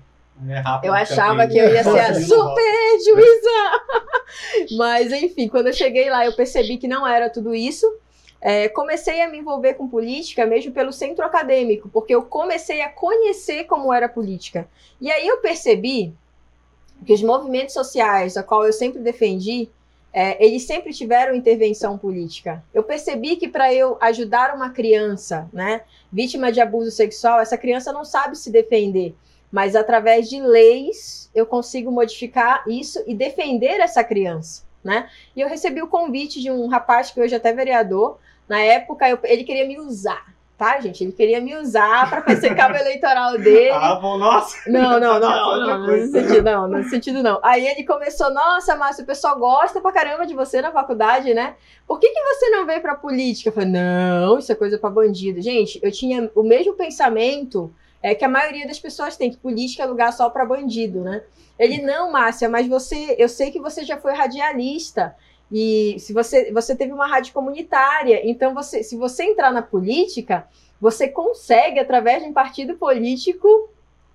É 0.48 0.58
rápido. 0.58 0.90
Eu 0.90 0.94
que 0.94 1.00
achava 1.00 1.46
que 1.46 1.58
eu 1.58 1.72
ia 1.72 1.82
ser 1.84 1.98
a 1.98 2.14
super 2.14 2.98
juíza. 3.04 4.76
Mas, 4.76 5.12
enfim, 5.12 5.48
quando 5.48 5.68
eu 5.68 5.72
cheguei 5.72 6.10
lá, 6.10 6.24
eu 6.24 6.32
percebi 6.32 6.76
que 6.76 6.88
não 6.88 7.06
era 7.06 7.30
tudo 7.30 7.54
isso. 7.54 7.86
É, 8.40 8.68
comecei 8.68 9.20
a 9.20 9.28
me 9.28 9.38
envolver 9.38 9.74
com 9.74 9.86
política 9.86 10.46
mesmo 10.46 10.72
pelo 10.72 10.92
centro 10.92 11.24
acadêmico, 11.24 11.88
porque 11.90 12.14
eu 12.14 12.22
comecei 12.22 12.80
a 12.80 12.88
conhecer 12.88 13.64
como 13.64 13.92
era 13.92 14.06
a 14.06 14.08
política. 14.08 14.68
E 15.00 15.10
aí 15.10 15.26
eu 15.26 15.38
percebi 15.38 16.14
que 17.04 17.12
os 17.12 17.22
movimentos 17.22 17.74
sociais, 17.74 18.36
a 18.36 18.42
qual 18.42 18.64
eu 18.64 18.72
sempre 18.72 19.00
defendi, 19.00 19.68
é, 20.12 20.44
eles 20.44 20.64
sempre 20.64 20.92
tiveram 20.92 21.34
intervenção 21.34 21.96
política. 21.96 22.64
Eu 22.74 22.82
percebi 22.82 23.36
que 23.36 23.48
para 23.48 23.72
eu 23.72 23.96
ajudar 24.00 24.54
uma 24.54 24.70
criança, 24.70 25.48
né, 25.52 25.82
vítima 26.12 26.50
de 26.50 26.60
abuso 26.60 26.90
sexual, 26.90 27.40
essa 27.40 27.56
criança 27.56 27.92
não 27.92 28.04
sabe 28.04 28.36
se 28.36 28.50
defender, 28.50 29.14
mas 29.50 29.76
através 29.76 30.28
de 30.28 30.40
leis 30.40 31.30
eu 31.34 31.46
consigo 31.46 31.90
modificar 31.90 32.64
isso 32.68 33.02
e 33.06 33.14
defender 33.14 33.80
essa 33.80 34.02
criança, 34.02 34.62
né? 34.82 35.08
E 35.34 35.40
eu 35.40 35.48
recebi 35.48 35.82
o 35.82 35.88
convite 35.88 36.40
de 36.40 36.50
um 36.50 36.66
rapaz 36.68 37.10
que 37.10 37.20
hoje 37.20 37.34
é 37.34 37.36
até 37.36 37.52
vereador. 37.52 38.18
Na 38.50 38.60
época 38.60 39.08
eu- 39.08 39.18
ele 39.22 39.44
queria 39.44 39.64
me 39.66 39.78
usar, 39.78 40.24
tá, 40.58 40.80
gente? 40.80 41.04
Ele 41.04 41.12
queria 41.12 41.40
me 41.40 41.54
usar 41.56 42.10
para 42.10 42.20
fazer 42.22 42.52
cabo 42.56 42.76
eleitoral 42.76 43.38
dele. 43.38 43.70
Ah, 43.70 43.94
bom, 43.94 44.18
nossa. 44.18 44.56
Não, 44.68 44.98
não, 44.98 45.20
não, 45.20 45.20
não, 45.20 45.60
não, 45.78 45.86
nesse 45.86 46.10
sentido 46.12 46.42
não, 46.42 46.68
nesse 46.68 46.90
sentido 46.90 47.22
não. 47.22 47.38
Aí 47.44 47.64
ele 47.66 47.84
começou, 47.84 48.28
nossa, 48.34 48.74
Márcio, 48.74 49.04
o 49.04 49.06
pessoal 49.06 49.38
gosta 49.38 49.80
pra 49.80 49.92
caramba 49.92 50.26
de 50.26 50.34
você 50.34 50.60
na 50.60 50.72
faculdade, 50.72 51.32
né? 51.32 51.54
Por 51.86 52.00
que, 52.00 52.08
que 52.10 52.20
você 52.24 52.50
não 52.50 52.66
veio 52.66 52.80
pra 52.82 52.96
política? 52.96 53.50
Eu 53.50 53.52
falei, 53.54 53.68
não, 53.70 54.38
isso 54.38 54.50
é 54.50 54.54
coisa 54.56 54.76
pra 54.78 54.90
bandido. 54.90 55.40
Gente, 55.40 55.78
eu 55.82 55.92
tinha 55.92 56.28
o 56.34 56.42
mesmo 56.42 56.74
pensamento 56.74 57.72
é, 58.02 58.14
que 58.16 58.24
a 58.24 58.28
maioria 58.28 58.66
das 58.66 58.80
pessoas 58.80 59.16
tem, 59.16 59.30
que 59.30 59.36
política 59.36 59.84
é 59.84 59.86
lugar 59.86 60.12
só 60.12 60.28
pra 60.28 60.44
bandido, 60.44 61.00
né? 61.02 61.22
Ele, 61.58 61.82
não, 61.82 62.10
Márcia, 62.10 62.48
mas 62.48 62.66
você, 62.66 63.14
eu 63.18 63.28
sei 63.28 63.50
que 63.50 63.60
você 63.60 63.84
já 63.84 63.96
foi 63.98 64.14
radialista. 64.14 65.14
E 65.50 65.96
se 65.98 66.12
você, 66.12 66.52
você 66.52 66.76
teve 66.76 66.92
uma 66.92 67.06
rádio 67.06 67.32
comunitária, 67.32 68.20
então 68.28 68.54
você, 68.54 68.82
se 68.82 68.96
você 68.96 69.24
entrar 69.24 69.52
na 69.52 69.62
política, 69.62 70.46
você 70.80 71.08
consegue, 71.08 71.80
através 71.80 72.22
de 72.22 72.28
um 72.28 72.32
partido 72.32 72.74
político, 72.74 73.68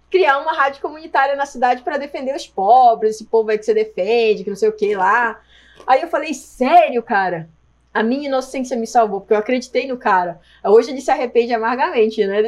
criar 0.10 0.40
uma 0.40 0.54
rádio 0.54 0.82
comunitária 0.82 1.36
na 1.36 1.46
cidade 1.46 1.84
para 1.84 1.98
defender 1.98 2.36
os 2.36 2.48
pobres, 2.48 3.16
esse 3.16 3.26
povo 3.26 3.52
aí 3.52 3.58
que 3.58 3.66
você 3.66 3.74
defende, 3.74 4.44
que 4.44 4.50
não 4.50 4.58
sei 4.58 4.70
o 4.70 4.76
que 4.76 4.96
lá. 4.96 5.42
Aí 5.86 6.02
eu 6.02 6.08
falei, 6.08 6.34
sério, 6.34 7.04
cara? 7.04 7.50
A 7.96 8.04
minha 8.04 8.28
inocência 8.28 8.76
me 8.76 8.86
salvou, 8.86 9.22
porque 9.22 9.34
eu 9.34 9.38
acreditei 9.38 9.88
no 9.88 9.96
cara. 9.98 10.38
Hoje 10.64 10.92
ele 10.92 11.00
se 11.00 11.10
arrepende 11.10 11.54
amargamente, 11.54 12.26
né? 12.28 12.42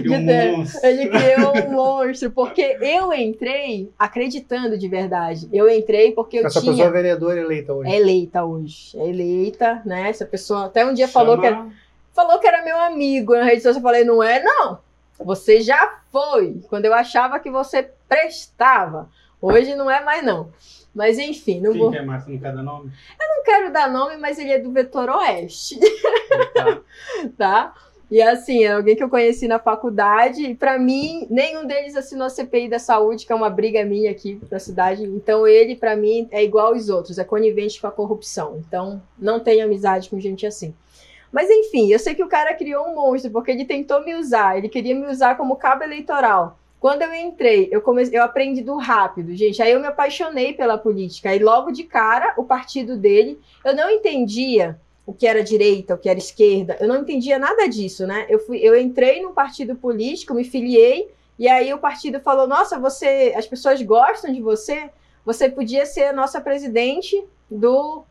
E 0.00 0.08
um 0.08 0.24
ter- 0.24 0.52
monstro. 0.56 0.86
Ele 0.86 1.08
criou 1.08 1.52
um 1.66 1.70
monstro, 1.72 2.30
porque 2.30 2.78
eu 2.80 3.12
entrei 3.12 3.90
acreditando 3.98 4.78
de 4.78 4.86
verdade. 4.88 5.48
Eu 5.52 5.68
entrei 5.68 6.12
porque 6.12 6.38
eu 6.38 6.46
Essa 6.46 6.60
tinha. 6.60 6.72
pessoa 6.72 6.88
é 6.88 6.92
vereadora 6.92 7.40
eleita 7.40 7.72
hoje. 7.74 7.90
É 7.90 7.96
eleita 7.96 8.44
hoje. 8.44 8.96
É 8.98 9.08
eleita, 9.08 9.82
né? 9.84 10.08
Essa 10.08 10.24
pessoa 10.24 10.66
até 10.66 10.86
um 10.86 10.94
dia 10.94 11.08
falou 11.08 11.38
que, 11.40 11.46
era, 11.46 11.56
Chama- 11.56 11.72
falou 12.14 12.38
que 12.38 12.46
era 12.46 12.62
meu 12.64 12.78
amigo 12.78 13.34
na 13.34 13.42
rede 13.44 13.62
social. 13.62 13.80
Eu 13.80 13.82
falei, 13.82 14.04
não 14.04 14.22
é, 14.22 14.40
não. 14.42 14.78
Você 15.18 15.60
já 15.60 15.98
foi. 16.12 16.60
Quando 16.68 16.84
eu 16.84 16.94
achava 16.94 17.40
que 17.40 17.50
você 17.50 17.90
prestava. 18.08 19.08
Hoje 19.40 19.74
não 19.74 19.90
é 19.90 20.02
mais, 20.04 20.24
não. 20.24 20.50
Mas 20.94 21.18
enfim, 21.18 21.60
não 21.60 21.72
Quem 21.72 21.80
vou. 21.80 21.90
que 21.90 21.96
é 21.96 22.02
Márcia? 22.02 22.32
Não 22.32 22.38
quer 22.38 22.54
dar 22.54 22.62
nome? 22.62 22.90
Não 23.18 23.42
quero 23.44 23.72
dar 23.72 23.90
nome, 23.90 24.16
mas 24.18 24.38
ele 24.38 24.50
é 24.50 24.58
do 24.58 24.70
vetor 24.70 25.08
oeste, 25.08 25.78
Tá. 26.54 26.80
tá? 27.36 27.74
E 28.10 28.20
assim, 28.20 28.62
é 28.62 28.72
alguém 28.72 28.94
que 28.94 29.02
eu 29.02 29.08
conheci 29.08 29.48
na 29.48 29.58
faculdade, 29.58 30.42
e 30.44 30.54
pra 30.54 30.78
mim, 30.78 31.26
nenhum 31.30 31.66
deles 31.66 31.96
assinou 31.96 32.26
a 32.26 32.30
CPI 32.30 32.68
da 32.68 32.78
saúde, 32.78 33.24
que 33.24 33.32
é 33.32 33.34
uma 33.34 33.48
briga 33.48 33.82
minha 33.86 34.10
aqui 34.10 34.38
na 34.50 34.58
cidade. 34.58 35.02
Então, 35.04 35.46
ele, 35.48 35.74
pra 35.76 35.96
mim, 35.96 36.28
é 36.30 36.44
igual 36.44 36.74
aos 36.74 36.90
outros, 36.90 37.16
é 37.18 37.24
conivente 37.24 37.80
com 37.80 37.86
a 37.86 37.90
corrupção. 37.90 38.58
Então, 38.68 39.00
não 39.18 39.40
tenho 39.40 39.64
amizade 39.64 40.10
com 40.10 40.20
gente 40.20 40.46
assim. 40.46 40.74
Mas 41.32 41.48
enfim, 41.48 41.90
eu 41.90 41.98
sei 41.98 42.14
que 42.14 42.22
o 42.22 42.28
cara 42.28 42.52
criou 42.52 42.86
um 42.86 42.94
monstro, 42.94 43.30
porque 43.30 43.50
ele 43.50 43.64
tentou 43.64 44.04
me 44.04 44.14
usar, 44.14 44.58
ele 44.58 44.68
queria 44.68 44.94
me 44.94 45.06
usar 45.06 45.34
como 45.38 45.56
cabo 45.56 45.82
eleitoral. 45.82 46.58
Quando 46.82 47.02
eu 47.02 47.14
entrei, 47.14 47.68
eu, 47.70 47.80
comecei, 47.80 48.18
eu 48.18 48.24
aprendi 48.24 48.60
do 48.60 48.76
rápido, 48.76 49.36
gente. 49.36 49.62
Aí 49.62 49.70
eu 49.70 49.78
me 49.78 49.86
apaixonei 49.86 50.52
pela 50.52 50.76
política. 50.76 51.30
Aí 51.30 51.38
logo 51.38 51.70
de 51.70 51.84
cara, 51.84 52.34
o 52.36 52.42
partido 52.42 52.96
dele, 52.96 53.38
eu 53.64 53.72
não 53.72 53.88
entendia 53.88 54.76
o 55.06 55.12
que 55.12 55.24
era 55.24 55.44
direita, 55.44 55.94
o 55.94 55.98
que 55.98 56.08
era 56.08 56.18
esquerda. 56.18 56.76
Eu 56.80 56.88
não 56.88 57.02
entendia 57.02 57.38
nada 57.38 57.68
disso, 57.68 58.04
né? 58.04 58.26
Eu, 58.28 58.40
fui, 58.40 58.58
eu 58.58 58.76
entrei 58.76 59.22
num 59.22 59.32
partido 59.32 59.76
político, 59.76 60.34
me 60.34 60.42
filiei, 60.42 61.08
e 61.38 61.46
aí 61.46 61.72
o 61.72 61.78
partido 61.78 62.18
falou: 62.18 62.48
Nossa, 62.48 62.80
você, 62.80 63.32
as 63.36 63.46
pessoas 63.46 63.80
gostam 63.80 64.32
de 64.32 64.40
você, 64.40 64.90
você 65.24 65.48
podia 65.48 65.86
ser 65.86 66.06
a 66.06 66.12
nossa 66.12 66.40
presidente 66.40 67.24
do, 67.48 68.02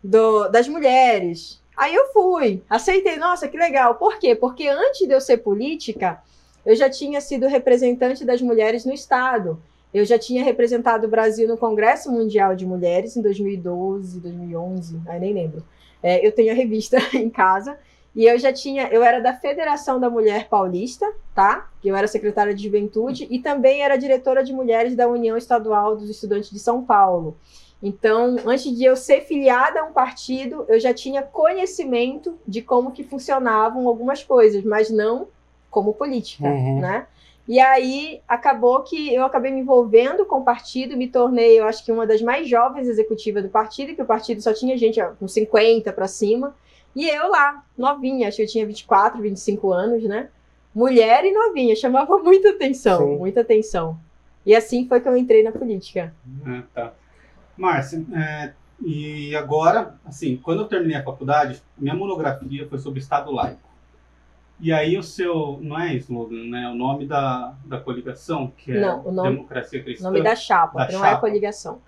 do 0.00 0.46
das 0.46 0.68
mulheres. 0.68 1.60
Aí 1.76 1.92
eu 1.92 2.12
fui, 2.12 2.62
aceitei, 2.70 3.16
nossa, 3.16 3.48
que 3.48 3.56
legal. 3.56 3.96
Por 3.96 4.20
quê? 4.20 4.36
Porque 4.36 4.68
antes 4.68 5.08
de 5.08 5.12
eu 5.12 5.20
ser 5.20 5.38
política, 5.38 6.22
eu 6.64 6.76
já 6.76 6.88
tinha 6.88 7.20
sido 7.20 7.46
representante 7.46 8.24
das 8.24 8.40
mulheres 8.40 8.84
no 8.84 8.92
Estado. 8.92 9.60
Eu 9.92 10.04
já 10.04 10.18
tinha 10.18 10.42
representado 10.42 11.06
o 11.06 11.10
Brasil 11.10 11.46
no 11.46 11.58
Congresso 11.58 12.10
Mundial 12.10 12.56
de 12.56 12.64
Mulheres 12.64 13.16
em 13.16 13.22
2012, 13.22 14.20
2011, 14.20 15.00
aí 15.06 15.20
nem 15.20 15.34
lembro. 15.34 15.62
É, 16.02 16.26
eu 16.26 16.32
tenho 16.32 16.52
a 16.52 16.54
revista 16.54 16.96
em 17.14 17.28
casa 17.28 17.76
e 18.14 18.26
eu 18.26 18.38
já 18.38 18.52
tinha, 18.52 18.88
eu 18.88 19.02
era 19.02 19.20
da 19.20 19.34
Federação 19.34 19.98
da 19.98 20.08
Mulher 20.08 20.48
Paulista, 20.48 21.10
tá? 21.34 21.70
Eu 21.82 21.96
era 21.96 22.06
secretária 22.06 22.54
de 22.54 22.62
Juventude 22.62 23.26
e 23.30 23.38
também 23.38 23.82
era 23.82 23.96
diretora 23.96 24.44
de 24.44 24.52
mulheres 24.52 24.94
da 24.94 25.08
União 25.08 25.36
Estadual 25.36 25.96
dos 25.96 26.10
Estudantes 26.10 26.50
de 26.50 26.58
São 26.58 26.84
Paulo. 26.84 27.36
Então, 27.82 28.36
antes 28.46 28.76
de 28.76 28.84
eu 28.84 28.94
ser 28.94 29.22
filiada 29.22 29.80
a 29.80 29.84
um 29.84 29.92
partido, 29.92 30.64
eu 30.68 30.78
já 30.78 30.94
tinha 30.94 31.20
conhecimento 31.22 32.38
de 32.46 32.62
como 32.62 32.92
que 32.92 33.02
funcionavam 33.02 33.88
algumas 33.88 34.22
coisas, 34.22 34.62
mas 34.62 34.88
não 34.88 35.26
como 35.72 35.94
política, 35.94 36.46
Uhum. 36.46 36.80
né? 36.80 37.06
E 37.48 37.58
aí 37.58 38.20
acabou 38.28 38.82
que 38.84 39.12
eu 39.12 39.24
acabei 39.24 39.50
me 39.50 39.60
envolvendo 39.60 40.24
com 40.24 40.36
o 40.40 40.44
partido, 40.44 40.96
me 40.96 41.08
tornei, 41.08 41.58
eu 41.58 41.64
acho 41.64 41.84
que 41.84 41.90
uma 41.90 42.06
das 42.06 42.22
mais 42.22 42.48
jovens 42.48 42.86
executivas 42.86 43.42
do 43.42 43.48
partido, 43.48 43.96
que 43.96 44.02
o 44.02 44.06
partido 44.06 44.40
só 44.40 44.52
tinha 44.52 44.78
gente 44.78 45.00
ó, 45.00 45.10
com 45.18 45.26
50 45.26 45.92
para 45.92 46.06
cima, 46.06 46.54
e 46.94 47.08
eu 47.08 47.28
lá, 47.28 47.64
novinha, 47.76 48.28
acho 48.28 48.36
que 48.36 48.42
eu 48.44 48.46
tinha 48.46 48.64
24, 48.64 49.20
25 49.20 49.72
anos, 49.72 50.04
né? 50.04 50.28
Mulher 50.72 51.24
e 51.24 51.32
novinha, 51.32 51.74
chamava 51.74 52.16
muita 52.22 52.50
atenção, 52.50 52.98
Sim. 53.08 53.16
muita 53.18 53.40
atenção. 53.40 53.98
E 54.46 54.54
assim 54.54 54.86
foi 54.86 55.00
que 55.00 55.08
eu 55.08 55.16
entrei 55.16 55.42
na 55.42 55.50
política. 55.50 56.14
Ah, 56.46 56.62
tá. 56.72 56.92
Márcia, 57.56 58.04
é, 58.14 58.52
e 58.84 59.34
agora, 59.34 59.96
assim, 60.04 60.36
quando 60.36 60.62
eu 60.62 60.68
terminei 60.68 60.96
a 60.96 61.02
faculdade, 61.02 61.60
minha 61.76 61.94
monografia 61.94 62.68
foi 62.68 62.78
sobre 62.78 63.00
Estado 63.00 63.32
laico. 63.32 63.71
E 64.62 64.72
aí 64.72 64.96
o 64.96 65.02
seu, 65.02 65.58
não 65.60 65.76
é 65.78 65.92
slogan, 65.96 66.44
né? 66.48 66.68
O 66.68 66.74
nome 66.74 67.04
da, 67.04 67.52
da 67.64 67.80
coligação, 67.80 68.52
que 68.56 68.70
é 68.70 68.80
Não, 68.80 69.04
o 69.04 69.10
nome- 69.10 69.30
Democracia 69.30 69.80
O 69.80 69.84
Cristã. 69.84 70.04
nome 70.08 70.22
da 70.22 70.36
chapa, 70.36 70.86
Da 70.86 70.92
não 70.92 71.04
é 71.04 71.08
chapa. 71.10 71.20
coligação. 71.20 71.80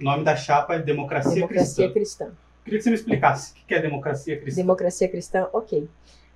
O 0.00 0.04
nome 0.04 0.22
da 0.22 0.36
chapa 0.36 0.76
é 0.76 0.78
Democracia, 0.78 1.34
Democracia 1.34 1.90
Cristã. 1.90 2.26
cristã. 2.26 2.38
Queria 2.64 2.78
que 2.78 2.84
você 2.84 2.90
me 2.90 2.94
explicasse 2.96 3.52
o 3.52 3.66
que 3.66 3.74
é 3.74 3.80
democracia 3.82 4.38
cristã. 4.40 4.60
Democracia 4.62 5.08
cristã, 5.08 5.48
ok. 5.52 5.88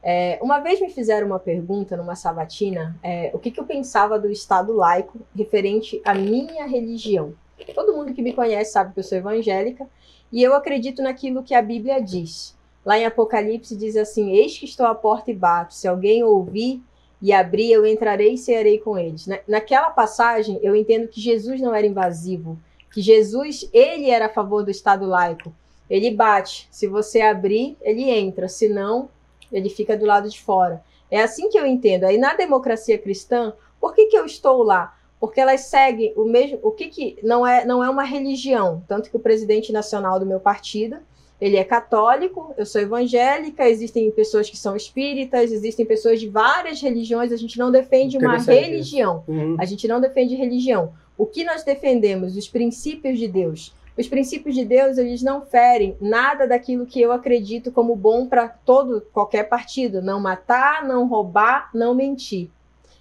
É, 0.03 0.37
uma 0.42 0.59
vez 0.59 0.81
me 0.81 0.90
fizeram 0.90 1.29
uma 1.29 1.38
pergunta 1.38 1.96
numa 1.96 2.16
sabatina, 2.16 2.96
é, 3.01 3.31
o 3.33 3.38
que, 3.38 3.53
que 3.53 3.61
eu 3.61 3.64
pensava 3.64 4.18
do 4.18 4.29
Estado 4.33 4.72
laico 4.72 5.20
referente 5.37 6.03
à 6.05 6.12
minha 6.12 6.66
religião. 6.66 7.35
Todo 7.72 7.94
mundo 7.94 8.12
que 8.12 8.20
me 8.22 8.33
conhece 8.33 8.72
sabe 8.72 8.92
que 8.92 8.98
eu 8.98 9.05
sou 9.05 9.16
evangélica 9.16 9.87
e 10.33 10.42
eu 10.42 10.55
acredito 10.55 11.01
naquilo 11.03 11.44
que 11.44 11.55
a 11.55 11.62
Bíblia 11.62 12.03
diz. 12.03 12.59
Lá 12.85 12.99
em 12.99 13.05
Apocalipse 13.05 13.77
diz 13.77 13.97
assim: 13.97 14.33
Eis 14.33 14.59
que 14.59 14.64
estou 14.64 14.87
à 14.87 14.95
porta 14.95 15.31
e 15.31 15.35
bato. 15.35 15.75
Se 15.75 15.87
alguém 15.87 16.23
ouvir 16.25 16.83
e 17.21 17.33
abrir, 17.33 17.71
eu 17.71 17.87
entrarei 17.87 18.35
e 18.35 18.38
cearei 18.38 18.79
com 18.79 18.99
eles. 18.99 19.27
Na- 19.27 19.38
Naquela 19.47 19.90
passagem, 19.90 20.59
eu 20.62 20.75
entendo 20.75 21.07
que 21.09 21.21
Jesus 21.21 21.61
não 21.61 21.75
era 21.75 21.87
invasivo, 21.87 22.59
que 22.92 23.01
Jesus 23.01 23.68
ele 23.73 24.11
era 24.11 24.27
a 24.27 24.33
favor 24.33 24.64
do 24.64 24.71
Estado 24.71 25.07
laico. 25.07 25.55
Ele 25.88 26.11
bate. 26.11 26.66
Se 26.71 26.87
você 26.87 27.21
abrir, 27.21 27.77
ele 27.83 28.09
entra. 28.11 28.49
Se 28.49 28.68
não, 28.68 29.09
ele 29.53 29.68
fica 29.68 29.97
do 29.97 30.07
lado 30.07 30.29
de 30.29 30.40
fora. 30.40 30.83
É 31.11 31.21
assim 31.23 31.49
que 31.51 31.59
eu 31.59 31.66
entendo. 31.66 32.05
Aí 32.05 32.16
na 32.18 32.35
democracia 32.35 32.99
cristã, 32.99 33.53
por 33.81 33.95
que, 33.95 34.07
que 34.07 34.16
eu 34.16 34.25
estou 34.25 34.62
lá? 34.62 34.97
Porque 35.21 35.40
elas 35.40 35.61
seguem 35.62 36.12
o 36.16 36.25
mesmo. 36.25 36.59
O 36.62 36.73
que, 36.73 36.88
que 36.88 37.18
não 37.23 37.47
é 37.47 37.64
não 37.64 37.85
é 37.85 37.88
uma 37.90 38.03
religião, 38.03 38.83
tanto 38.88 39.09
que 39.11 39.16
o 39.16 39.21
presidente 39.21 39.71
nacional 39.71 40.18
do 40.18 40.27
meu 40.27 40.40
partido 40.40 40.97
ele 41.43 41.57
é 41.57 41.65
católico, 41.65 42.55
eu 42.57 42.65
sou 42.65 42.81
evangélica, 42.81 43.69
existem 43.69 44.09
pessoas 44.13 44.49
que 44.49 44.57
são 44.57 44.77
espíritas, 44.77 45.51
existem 45.51 45.85
pessoas 45.85 46.21
de 46.21 46.29
várias 46.29 46.81
religiões, 46.81 47.33
a 47.33 47.37
gente 47.37 47.59
não 47.59 47.73
defende 47.73 48.17
uma 48.17 48.39
religião. 48.39 49.25
Uhum. 49.27 49.57
A 49.59 49.65
gente 49.65 49.89
não 49.89 50.01
defende 50.01 50.37
religião. 50.37 50.93
O 51.19 51.27
que 51.27 51.43
nós 51.43 51.65
defendemos? 51.65 52.37
Os 52.37 52.49
princípios 52.49 53.19
de 53.19 53.27
Deus. 53.27 53.75
Os 53.99 54.07
princípios 54.07 54.55
de 54.55 54.65
Deus, 54.65 54.99
eles 54.99 55.21
não 55.21 55.43
ferem 55.43 55.97
nada 56.01 56.47
daquilo 56.47 56.87
que 56.87 57.01
eu 57.01 57.11
acredito 57.11 57.73
como 57.73 57.97
bom 57.97 58.29
para 58.29 58.47
todo 58.47 59.01
qualquer 59.13 59.49
partido, 59.49 60.01
não 60.01 60.21
matar, 60.21 60.87
não 60.87 61.09
roubar, 61.09 61.71
não 61.75 61.93
mentir. 61.93 62.51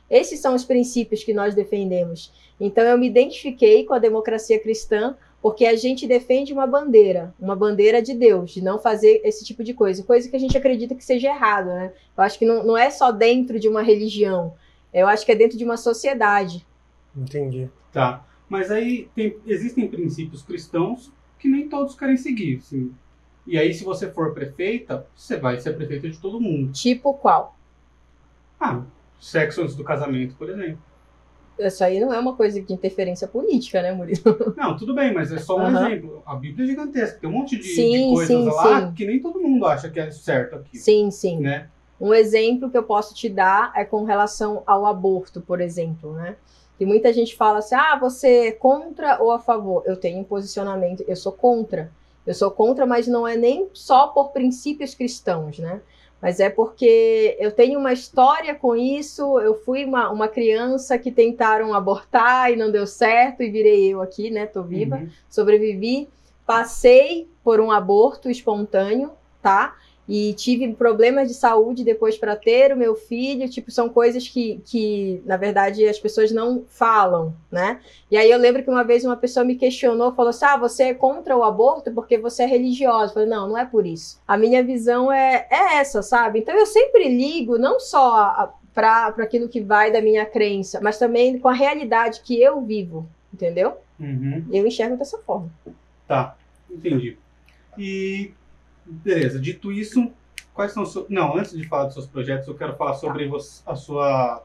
Esses 0.10 0.40
são 0.40 0.56
os 0.56 0.66
princípios 0.66 1.24
que 1.24 1.32
nós 1.32 1.54
defendemos. 1.54 2.34
Então 2.60 2.84
eu 2.84 2.98
me 2.98 3.06
identifiquei 3.06 3.86
com 3.86 3.94
a 3.94 4.00
democracia 4.00 4.60
cristã 4.60 5.16
porque 5.42 5.66
a 5.66 5.76
gente 5.76 6.08
defende 6.08 6.54
uma 6.54 6.68
bandeira, 6.68 7.34
uma 7.40 7.56
bandeira 7.56 8.02
de 8.02 8.14
Deus, 8.14 8.52
de 8.52 8.62
não 8.62 8.78
fazer 8.80 9.22
esse 9.24 9.44
tipo 9.44 9.64
de 9.64 9.74
coisa, 9.74 10.04
coisa 10.04 10.30
que 10.30 10.36
a 10.36 10.40
gente 10.40 10.58
acredita 10.58 10.94
que 10.94 11.04
seja 11.04 11.30
errado, 11.30 11.68
né? 11.68 11.94
Eu 12.16 12.24
acho 12.24 12.38
que 12.38 12.46
não, 12.46 12.64
não 12.64 12.78
é 12.78 12.90
só 12.90 13.12
dentro 13.12 13.60
de 13.60 13.68
uma 13.68 13.82
religião, 13.82 14.54
eu 14.94 15.08
acho 15.08 15.26
que 15.26 15.32
é 15.32 15.36
dentro 15.36 15.58
de 15.58 15.64
uma 15.64 15.78
sociedade. 15.78 16.66
Entendi. 17.16 17.70
Tá. 17.92 18.26
Mas 18.48 18.70
aí 18.70 19.10
tem, 19.16 19.38
existem 19.46 19.88
princípios 19.88 20.44
cristãos 20.44 21.12
que 21.40 21.48
nem 21.48 21.68
todos 21.68 21.96
querem 21.96 22.18
seguir. 22.18 22.58
Assim. 22.58 22.94
E 23.48 23.58
aí, 23.58 23.74
se 23.74 23.84
você 23.84 24.12
for 24.12 24.34
prefeita, 24.34 25.08
você 25.16 25.38
vai 25.38 25.60
ser 25.60 25.76
prefeita 25.76 26.10
de 26.10 26.20
todo 26.20 26.40
mundo. 26.40 26.72
Tipo 26.72 27.14
qual? 27.14 27.58
Ah, 28.60 28.84
sexo 29.20 29.62
antes 29.62 29.76
do 29.76 29.84
casamento, 29.84 30.36
por 30.36 30.50
exemplo. 30.50 30.80
Isso 31.68 31.84
aí 31.84 32.00
não 32.00 32.14
é 32.14 32.20
uma 32.20 32.36
coisa 32.36 32.62
de 32.62 32.74
interferência 32.74 33.28
política, 33.28 33.82
né, 33.82 33.92
Murilo? 33.92 34.22
Não, 34.58 34.76
tudo 34.76 34.94
bem, 34.96 35.14
mas 35.14 35.32
é 35.32 35.38
só 35.38 35.58
um 35.58 35.62
uhum. 35.62 35.86
exemplo. 35.86 36.24
A 36.26 36.36
Bíblia 36.36 36.66
é 36.66 36.68
gigantesca, 36.68 37.20
tem 37.20 37.30
um 37.30 37.34
monte 37.34 37.58
de, 37.58 37.64
sim, 37.64 37.92
de 37.92 38.14
coisas 38.14 38.28
sim, 38.28 38.46
lá 38.46 38.88
sim. 38.88 38.94
que 38.94 39.06
nem 39.06 39.20
todo 39.20 39.40
mundo 39.40 39.66
acha 39.66 39.90
que 39.90 40.00
é 40.00 40.10
certo 40.12 40.56
aqui. 40.56 40.78
Sim, 40.78 41.12
sim. 41.12 41.40
Né? 41.40 41.68
Um 42.00 42.14
exemplo 42.14 42.70
que 42.70 42.78
eu 42.78 42.84
posso 42.84 43.14
te 43.14 43.30
dar 43.30 43.72
é 43.76 43.86
com 43.86 44.04
relação 44.04 44.64
ao 44.66 44.86
aborto, 44.86 45.40
por 45.40 45.62
exemplo, 45.62 46.14
né? 46.14 46.36
E 46.80 46.86
muita 46.86 47.14
gente 47.14 47.36
fala 47.36 47.60
assim: 47.60 47.76
ah, 47.76 47.96
você 48.00 48.48
é 48.48 48.52
contra 48.52 49.22
ou 49.22 49.32
a 49.32 49.40
favor? 49.40 49.84
Eu 49.86 49.96
tenho 49.96 50.20
um 50.20 50.24
posicionamento, 50.24 51.04
eu 51.08 51.16
sou 51.16 51.32
contra. 51.32 51.92
Eu 52.26 52.34
sou 52.34 52.50
contra, 52.50 52.86
mas 52.86 53.08
não 53.08 53.28
é 53.28 53.36
nem 53.36 53.70
só 53.72 54.08
por 54.08 54.30
princípios 54.30 54.96
cristãos, 54.96 55.60
né? 55.60 55.82
Mas 56.22 56.40
é 56.40 56.50
porque 56.50 57.36
eu 57.40 57.52
tenho 57.52 57.80
uma 57.80 57.92
história 57.92 58.54
com 58.54 58.76
isso. 58.76 59.40
Eu 59.40 59.56
fui 59.64 59.84
uma, 59.84 60.12
uma 60.12 60.28
criança 60.28 60.98
que 61.00 61.12
tentaram 61.12 61.74
abortar 61.74 62.52
e 62.52 62.56
não 62.56 62.72
deu 62.72 62.86
certo, 62.86 63.42
e 63.42 63.50
virei 63.50 63.92
eu 63.92 64.02
aqui, 64.02 64.30
né? 64.30 64.46
Tô 64.46 64.62
viva, 64.62 64.98
uhum. 64.98 65.10
sobrevivi. 65.30 66.08
Passei 66.46 67.28
por 67.44 67.60
um 67.60 67.72
aborto 67.72 68.30
espontâneo, 68.30 69.12
tá? 69.42 69.76
E 70.14 70.34
tive 70.34 70.74
problemas 70.74 71.30
de 71.30 71.34
saúde 71.34 71.86
depois 71.86 72.18
para 72.18 72.36
ter 72.36 72.74
o 72.74 72.78
meu 72.78 72.96
filho, 72.96 73.48
tipo, 73.48 73.72
são 73.72 73.88
coisas 73.88 74.28
que, 74.28 74.62
que, 74.66 75.22
na 75.26 75.38
verdade, 75.38 75.88
as 75.88 75.98
pessoas 75.98 76.34
não 76.34 76.66
falam, 76.68 77.34
né? 77.50 77.80
E 78.12 78.18
aí 78.18 78.30
eu 78.30 78.38
lembro 78.38 78.62
que 78.62 78.70
uma 78.70 78.84
vez 78.84 79.06
uma 79.06 79.16
pessoa 79.16 79.46
me 79.46 79.56
questionou, 79.56 80.14
falou 80.14 80.32
assim, 80.32 80.44
ah, 80.44 80.58
você 80.58 80.84
é 80.84 80.94
contra 80.94 81.38
o 81.38 81.46
aborto 81.46 81.94
porque 81.94 82.18
você 82.18 82.44
é 82.44 82.46
religiosa. 82.46 83.12
Eu 83.12 83.14
falei, 83.14 83.30
não, 83.30 83.48
não 83.48 83.58
é 83.58 83.66
por 83.66 83.86
isso. 83.86 84.20
A 84.28 84.36
minha 84.36 84.62
visão 84.62 85.10
é, 85.10 85.48
é 85.50 85.78
essa, 85.78 86.02
sabe? 86.02 86.40
Então 86.40 86.54
eu 86.60 86.66
sempre 86.66 87.08
ligo, 87.08 87.58
não 87.58 87.80
só 87.80 88.54
para 88.74 89.16
aquilo 89.18 89.48
que 89.48 89.62
vai 89.62 89.94
da 89.94 90.02
minha 90.02 90.26
crença, 90.26 90.82
mas 90.84 91.00
também 91.00 91.40
com 91.40 91.48
a 91.48 91.54
realidade 91.54 92.20
que 92.20 92.38
eu 92.38 92.60
vivo, 92.60 93.08
entendeu? 93.34 93.78
Uhum. 93.98 94.46
Eu 94.52 94.68
enxergo 94.68 94.98
dessa 94.98 95.20
forma. 95.20 95.50
Tá, 96.06 96.36
entendi. 96.70 97.18
E 97.78 98.34
Beleza, 98.92 99.40
dito 99.40 99.72
isso, 99.72 100.12
quais 100.54 100.74
são 100.74 100.84
os 100.84 100.92
seus... 100.92 101.08
Não, 101.10 101.38
antes 101.38 101.58
de 101.58 101.66
falar 101.68 101.86
dos 101.86 101.94
seus 101.94 102.08
projetos, 102.08 102.48
eu 102.48 102.56
quero 102.56 102.76
falar 102.76 102.94
sobre 102.96 103.30
a 103.66 103.76
sua 103.76 104.44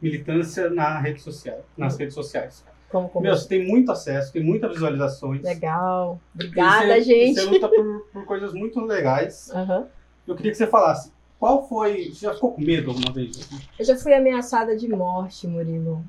militância 0.00 0.70
na 0.70 1.00
rede 1.00 1.20
social, 1.20 1.64
nas 1.76 1.98
redes 1.98 2.14
sociais. 2.14 2.64
Como, 2.88 3.08
como? 3.08 3.24
Meu, 3.24 3.36
você 3.36 3.48
tem 3.48 3.66
muito 3.66 3.90
acesso, 3.90 4.32
tem 4.32 4.42
muitas 4.42 4.72
visualizações. 4.72 5.42
Legal. 5.42 6.20
Obrigada, 6.34 6.94
você, 6.94 7.02
gente. 7.02 7.40
Você 7.40 7.46
luta 7.46 7.68
por, 7.68 8.06
por 8.12 8.24
coisas 8.24 8.52
muito 8.52 8.80
legais. 8.84 9.50
Uhum. 9.52 9.86
Eu 10.28 10.36
queria 10.36 10.52
que 10.52 10.58
você 10.58 10.66
falasse, 10.66 11.12
qual 11.40 11.68
foi... 11.68 12.10
Você 12.10 12.26
já 12.26 12.34
ficou 12.34 12.52
com 12.52 12.62
medo 12.62 12.90
alguma 12.90 13.12
vez? 13.12 13.48
Eu 13.78 13.84
já 13.84 13.96
fui 13.96 14.14
ameaçada 14.14 14.76
de 14.76 14.88
morte, 14.88 15.48
Murilo. 15.48 16.04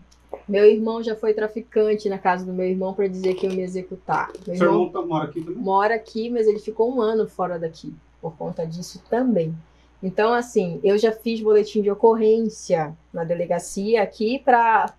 Meu 0.48 0.66
irmão 0.66 1.02
já 1.02 1.16
foi 1.16 1.34
traficante 1.34 2.10
na 2.10 2.18
casa 2.18 2.46
do 2.46 2.54
meu 2.54 2.66
irmão 2.66 2.94
para 2.94 3.08
dizer 3.08 3.36
que 3.36 3.48
ia 3.48 3.54
me 3.54 3.62
executar. 3.62 4.32
Meu 4.48 4.56
Seu 4.56 4.68
irmão, 4.68 4.86
irmão 4.86 5.02
tá, 5.02 5.08
mora 5.08 5.26
aqui 5.26 5.42
também? 5.42 5.62
Mora 5.62 5.96
aqui, 5.96 6.30
mas 6.30 6.48
ele 6.48 6.60
ficou 6.60 6.94
um 6.94 7.02
ano 7.02 7.28
fora 7.28 7.60
daqui 7.60 7.94
por 8.22 8.36
conta 8.38 8.66
disso 8.66 9.04
também. 9.10 9.54
Então, 10.02 10.34
assim, 10.34 10.80
eu 10.84 10.98
já 10.98 11.12
fiz 11.12 11.42
boletim 11.42 11.82
de 11.82 11.90
ocorrência 11.90 12.96
na 13.14 13.24
delegacia 13.24 14.02
aqui 14.02 14.40
para 14.40 14.94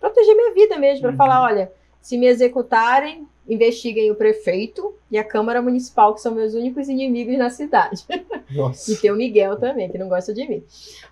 proteger 0.00 0.36
minha 0.36 0.54
vida 0.54 0.78
mesmo, 0.78 1.02
para 1.02 1.10
uhum. 1.10 1.16
falar, 1.16 1.42
olha, 1.42 1.72
se 2.00 2.16
me 2.16 2.26
executarem, 2.26 3.26
investiguem 3.48 4.10
o 4.10 4.14
prefeito 4.14 4.94
e 5.10 5.18
a 5.18 5.24
Câmara 5.24 5.60
Municipal, 5.60 6.14
que 6.14 6.20
são 6.20 6.34
meus 6.34 6.54
únicos 6.54 6.88
inimigos 6.88 7.36
na 7.36 7.50
cidade. 7.50 8.04
Nossa. 8.50 8.92
e 8.92 8.96
tem 8.96 9.10
o 9.10 9.16
Miguel 9.16 9.56
também, 9.56 9.90
que 9.90 9.98
não 9.98 10.08
gosta 10.08 10.32
de 10.32 10.46
mim. 10.46 10.62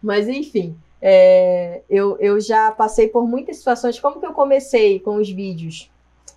Mas, 0.00 0.28
enfim, 0.28 0.76
é, 1.00 1.82
eu, 1.88 2.16
eu 2.18 2.40
já 2.40 2.70
passei 2.70 3.08
por 3.08 3.26
muitas 3.26 3.58
situações. 3.58 3.98
Como 4.00 4.20
que 4.20 4.26
eu 4.26 4.32
comecei 4.32 4.98
com 5.00 5.16
os 5.16 5.30
vídeos? 5.30 5.90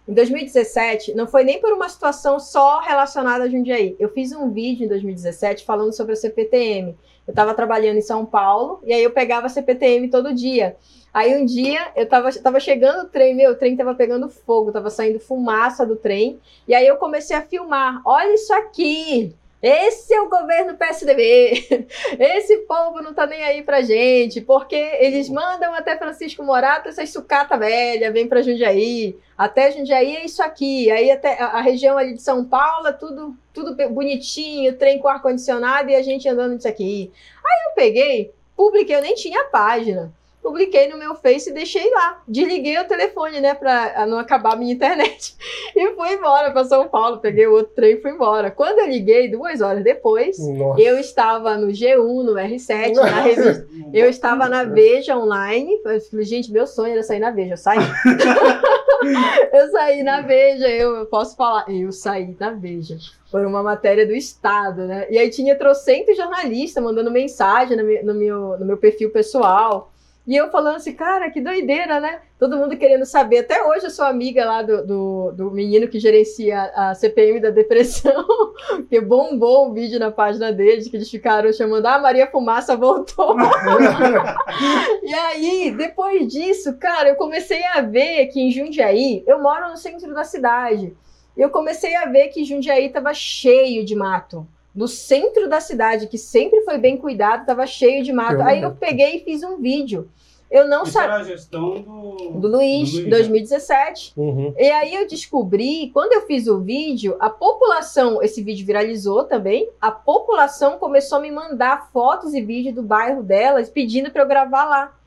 Em 0.07 0.13
2017, 0.13 1.13
não 1.13 1.27
foi 1.27 1.43
nem 1.43 1.61
por 1.61 1.71
uma 1.71 1.87
situação 1.87 2.39
só 2.39 2.79
relacionada 2.79 3.43
a 3.43 3.49
Jundiaí. 3.49 3.95
Eu 3.99 4.09
fiz 4.09 4.31
um 4.31 4.49
vídeo 4.49 4.85
em 4.85 4.87
2017 4.87 5.63
falando 5.63 5.95
sobre 5.95 6.13
a 6.13 6.15
CPTM. 6.15 6.97
Eu 7.27 7.31
estava 7.31 7.53
trabalhando 7.53 7.97
em 7.97 8.01
São 8.01 8.25
Paulo 8.25 8.79
e 8.83 8.91
aí 8.91 9.03
eu 9.03 9.11
pegava 9.11 9.45
a 9.45 9.49
CPTM 9.49 10.09
todo 10.09 10.33
dia. 10.33 10.75
Aí 11.13 11.39
um 11.39 11.45
dia 11.45 11.91
eu 11.95 12.03
estava 12.03 12.31
tava 12.33 12.59
chegando 12.59 13.03
o 13.03 13.07
trem, 13.07 13.35
meu, 13.35 13.51
o 13.51 13.55
trem 13.55 13.73
estava 13.73 13.93
pegando 13.93 14.29
fogo, 14.29 14.69
estava 14.69 14.89
saindo 14.89 15.19
fumaça 15.19 15.85
do 15.85 15.95
trem. 15.95 16.39
E 16.67 16.73
aí 16.73 16.87
eu 16.87 16.97
comecei 16.97 17.35
a 17.35 17.41
filmar. 17.43 18.01
Olha 18.03 18.33
isso 18.33 18.51
aqui! 18.53 19.35
Esse 19.61 20.13
é 20.13 20.21
o 20.21 20.29
governo 20.29 20.77
PSDB. 20.77 21.87
Esse 22.17 22.59
povo 22.59 23.01
não 23.01 23.13
tá 23.13 23.27
nem 23.27 23.43
aí 23.43 23.61
pra 23.61 23.81
gente, 23.81 24.39
porque 24.39 24.75
eles 24.75 25.29
mandam 25.29 25.73
até 25.73 25.97
Francisco 25.97 26.43
Morato 26.43 26.87
essas 26.87 27.09
sucata 27.09 27.57
velha, 27.57 28.11
vem 28.11 28.27
pra 28.27 28.41
Jundiaí. 28.41 29.17
Até 29.37 29.71
Jundiaí 29.71 30.15
é 30.15 30.25
isso 30.25 30.41
aqui. 30.41 30.89
Aí 30.89 31.11
até 31.11 31.41
a 31.41 31.59
região 31.59 31.97
ali 31.97 32.13
de 32.13 32.21
São 32.21 32.45
Paulo, 32.45 32.87
é 32.87 32.93
tudo, 32.93 33.35
tudo 33.53 33.75
bonitinho, 33.89 34.77
trem 34.77 34.97
com 34.99 35.09
ar-condicionado 35.09 35.89
e 35.89 35.95
a 35.95 36.01
gente 36.01 36.27
andando 36.29 36.53
nisso 36.53 36.67
aqui. 36.67 37.11
Aí 37.45 37.69
eu 37.69 37.75
peguei, 37.75 38.31
publiquei, 38.55 38.95
eu 38.95 39.01
nem 39.01 39.15
tinha 39.15 39.45
página 39.45 40.13
publiquei 40.41 40.87
no 40.87 40.97
meu 40.97 41.15
Face 41.15 41.49
e 41.49 41.53
deixei 41.53 41.89
lá. 41.91 42.21
Desliguei 42.27 42.77
o 42.79 42.87
telefone, 42.87 43.39
né, 43.39 43.53
pra 43.53 44.05
não 44.07 44.17
acabar 44.17 44.53
a 44.53 44.55
minha 44.55 44.73
internet. 44.73 45.35
E 45.75 45.95
fui 45.95 46.13
embora 46.13 46.51
para 46.51 46.65
São 46.65 46.87
Paulo. 46.87 47.19
Peguei 47.19 47.47
o 47.47 47.53
outro 47.53 47.73
trem 47.73 47.93
e 47.93 48.01
fui 48.01 48.11
embora. 48.11 48.49
Quando 48.51 48.79
eu 48.79 48.87
liguei, 48.87 49.29
duas 49.29 49.61
horas 49.61 49.83
depois, 49.83 50.37
Nossa. 50.39 50.81
eu 50.81 50.99
estava 50.99 51.55
no 51.57 51.67
G1, 51.67 52.23
no 52.23 52.33
R7, 52.33 52.95
Nossa. 52.95 53.09
na 53.09 53.21
revista. 53.21 53.67
Eu 53.93 54.09
estava 54.09 54.49
na 54.49 54.63
Veja 54.63 55.15
online. 55.15 55.79
Eu 55.85 56.01
falei, 56.01 56.25
gente, 56.25 56.51
meu 56.51 56.65
sonho 56.67 56.93
era 56.93 57.03
sair 57.03 57.19
na 57.19 57.31
Veja. 57.31 57.53
Eu 57.53 57.57
saí. 57.57 57.77
eu 59.53 59.71
saí 59.71 60.03
na 60.03 60.21
Veja, 60.21 60.67
eu, 60.67 60.95
eu 60.95 61.05
posso 61.05 61.37
falar. 61.37 61.65
Eu 61.69 61.91
saí 61.91 62.35
na 62.37 62.49
Veja 62.51 62.97
por 63.31 63.45
uma 63.45 63.61
matéria 63.61 64.05
do 64.05 64.13
Estado, 64.13 64.85
né? 64.85 65.07
E 65.09 65.17
aí 65.17 65.29
tinha 65.29 65.55
trocentos 65.55 66.17
jornalistas 66.17 66.83
mandando 66.83 67.11
mensagem 67.11 67.77
no 67.77 67.83
meu, 67.83 68.05
no 68.05 68.13
meu, 68.13 68.59
no 68.59 68.65
meu 68.65 68.77
perfil 68.77 69.11
pessoal. 69.11 69.91
E 70.29 70.35
eu 70.35 70.51
falando 70.51 70.75
assim, 70.75 70.93
cara, 70.93 71.31
que 71.31 71.41
doideira, 71.41 71.99
né? 71.99 72.21
Todo 72.37 72.55
mundo 72.55 72.77
querendo 72.77 73.03
saber. 73.03 73.39
Até 73.39 73.65
hoje 73.65 73.85
eu 73.85 73.89
sou 73.89 74.05
amiga 74.05 74.45
lá 74.45 74.61
do, 74.61 74.85
do, 74.85 75.31
do 75.31 75.49
menino 75.49 75.87
que 75.87 75.99
gerencia 75.99 76.71
a 76.75 76.93
CPM 76.93 77.39
da 77.39 77.49
depressão, 77.49 78.27
que 78.87 79.01
bombou 79.01 79.67
o 79.67 79.73
vídeo 79.73 79.99
na 79.99 80.11
página 80.11 80.53
deles, 80.53 80.87
que 80.87 80.95
eles 80.95 81.09
ficaram 81.09 81.51
chamando, 81.51 81.87
ah, 81.87 81.97
Maria 81.97 82.27
Fumaça 82.27 82.77
voltou. 82.77 83.35
e 85.01 85.13
aí, 85.15 85.73
depois 85.75 86.27
disso, 86.27 86.77
cara, 86.77 87.09
eu 87.09 87.15
comecei 87.15 87.65
a 87.65 87.81
ver 87.81 88.27
que 88.27 88.39
em 88.39 88.51
Jundiaí, 88.51 89.23
eu 89.25 89.41
moro 89.41 89.71
no 89.71 89.77
centro 89.77 90.13
da 90.13 90.23
cidade, 90.23 90.95
eu 91.35 91.49
comecei 91.49 91.95
a 91.95 92.05
ver 92.05 92.27
que 92.27 92.45
Jundiaí 92.45 92.85
estava 92.85 93.15
cheio 93.15 93.83
de 93.83 93.95
mato 93.95 94.47
no 94.73 94.87
centro 94.87 95.49
da 95.49 95.59
cidade, 95.59 96.07
que 96.07 96.17
sempre 96.17 96.61
foi 96.61 96.77
bem 96.77 96.97
cuidado, 96.97 97.41
estava 97.41 97.65
cheio 97.65 98.03
de 98.03 98.13
mato. 98.13 98.41
Aí 98.41 98.61
eu 98.61 98.71
peguei 98.71 99.17
e 99.17 99.19
fiz 99.19 99.43
um 99.43 99.57
vídeo. 99.57 100.09
Eu 100.49 100.67
não 100.67 100.83
sabia. 100.83 101.15
a 101.17 101.23
gestão 101.23 101.81
do, 101.81 102.39
do 102.39 102.47
Luiz, 102.47 102.91
do 102.91 102.97
Luiz 103.01 103.09
2017. 103.09 104.13
Né? 104.17 104.23
Uhum. 104.23 104.53
E 104.57 104.71
aí 104.71 104.95
eu 104.95 105.07
descobri, 105.07 105.91
quando 105.93 106.13
eu 106.13 106.25
fiz 106.25 106.47
o 106.47 106.59
vídeo, 106.59 107.15
a 107.19 107.29
população, 107.29 108.21
esse 108.23 108.41
vídeo 108.41 108.65
viralizou 108.65 109.25
também, 109.25 109.69
a 109.79 109.91
população 109.91 110.79
começou 110.79 111.19
a 111.19 111.21
me 111.21 111.29
mandar 111.29 111.89
fotos 111.93 112.33
e 112.33 112.41
vídeos 112.41 112.73
do 112.73 112.81
bairro 112.81 113.21
delas 113.21 113.69
pedindo 113.69 114.09
para 114.09 114.23
eu 114.23 114.27
gravar 114.27 114.65
lá. 114.65 114.98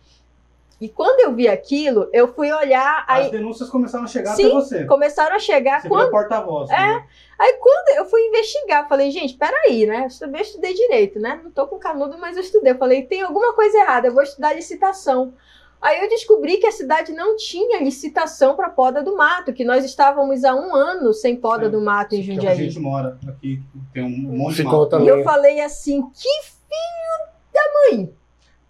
E 0.83 0.88
quando 0.88 1.21
eu 1.21 1.33
vi 1.33 1.47
aquilo, 1.47 2.09
eu 2.12 2.27
fui 2.35 2.51
olhar. 2.53 3.05
As 3.07 3.27
Aí 3.27 3.31
denúncias 3.31 3.71
começaram 3.71 4.03
a 4.05 4.09
chegar 4.09 4.35
Sim, 4.35 4.47
até 4.47 4.55
você. 4.55 4.85
começaram 4.85 5.37
a 5.37 5.38
chegar. 5.38 5.81
Você 5.81 5.88
quando, 5.88 6.11
porta-voz. 6.11 6.68
É. 6.71 6.75
né? 6.77 7.07
Aí 7.38 7.53
quando 7.61 7.99
eu 7.99 8.05
fui 8.07 8.21
investigar, 8.27 8.88
falei, 8.88 9.11
gente, 9.12 9.35
peraí, 9.35 9.87
né? 9.87 10.09
Eu 10.12 10.18
também 10.18 10.42
estudei 10.42 10.75
direito, 10.75 11.21
né? 11.21 11.40
Não 11.42 11.53
tô 11.53 11.68
com 11.68 11.79
canudo, 11.79 12.18
mas 12.18 12.37
eu 12.37 12.42
estudei. 12.42 12.73
Eu 12.73 12.79
falei, 12.79 13.03
tem 13.03 13.23
alguma 13.23 13.53
coisa 13.55 13.79
errada, 13.79 14.09
eu 14.09 14.12
vou 14.12 14.25
estudar 14.25 14.55
licitação. 14.55 15.33
Aí 15.81 16.01
eu 16.01 16.09
descobri 16.09 16.57
que 16.59 16.66
a 16.66 16.73
cidade 16.73 17.12
não 17.12 17.37
tinha 17.37 17.81
licitação 17.81 18.57
para 18.57 18.68
poda 18.68 19.03
do 19.05 19.16
mato, 19.16 19.53
que 19.53 19.64
nós 19.64 19.85
estávamos 19.85 20.42
há 20.45 20.53
um 20.55 20.75
ano 20.75 21.12
sem 21.14 21.37
poda 21.37 21.66
É, 21.66 21.68
do 21.68 21.81
mato 21.81 22.14
em 22.14 22.18
Porque 22.18 22.31
a 22.33 22.35
Jundiaí. 22.35 22.57
gente 22.57 22.79
mora 22.81 23.18
aqui, 23.29 23.62
tem 23.92 24.03
um 24.05 24.09
monte 24.37 24.57
Ficou 24.57 24.73
de 24.73 24.79
mato. 24.79 24.90
também. 24.90 25.07
E 25.07 25.11
eu 25.11 25.23
falei 25.25 25.61
assim, 25.61 26.03
que 26.11 26.42
filho 26.45 27.33
da 27.53 27.61
mãe! 27.97 28.12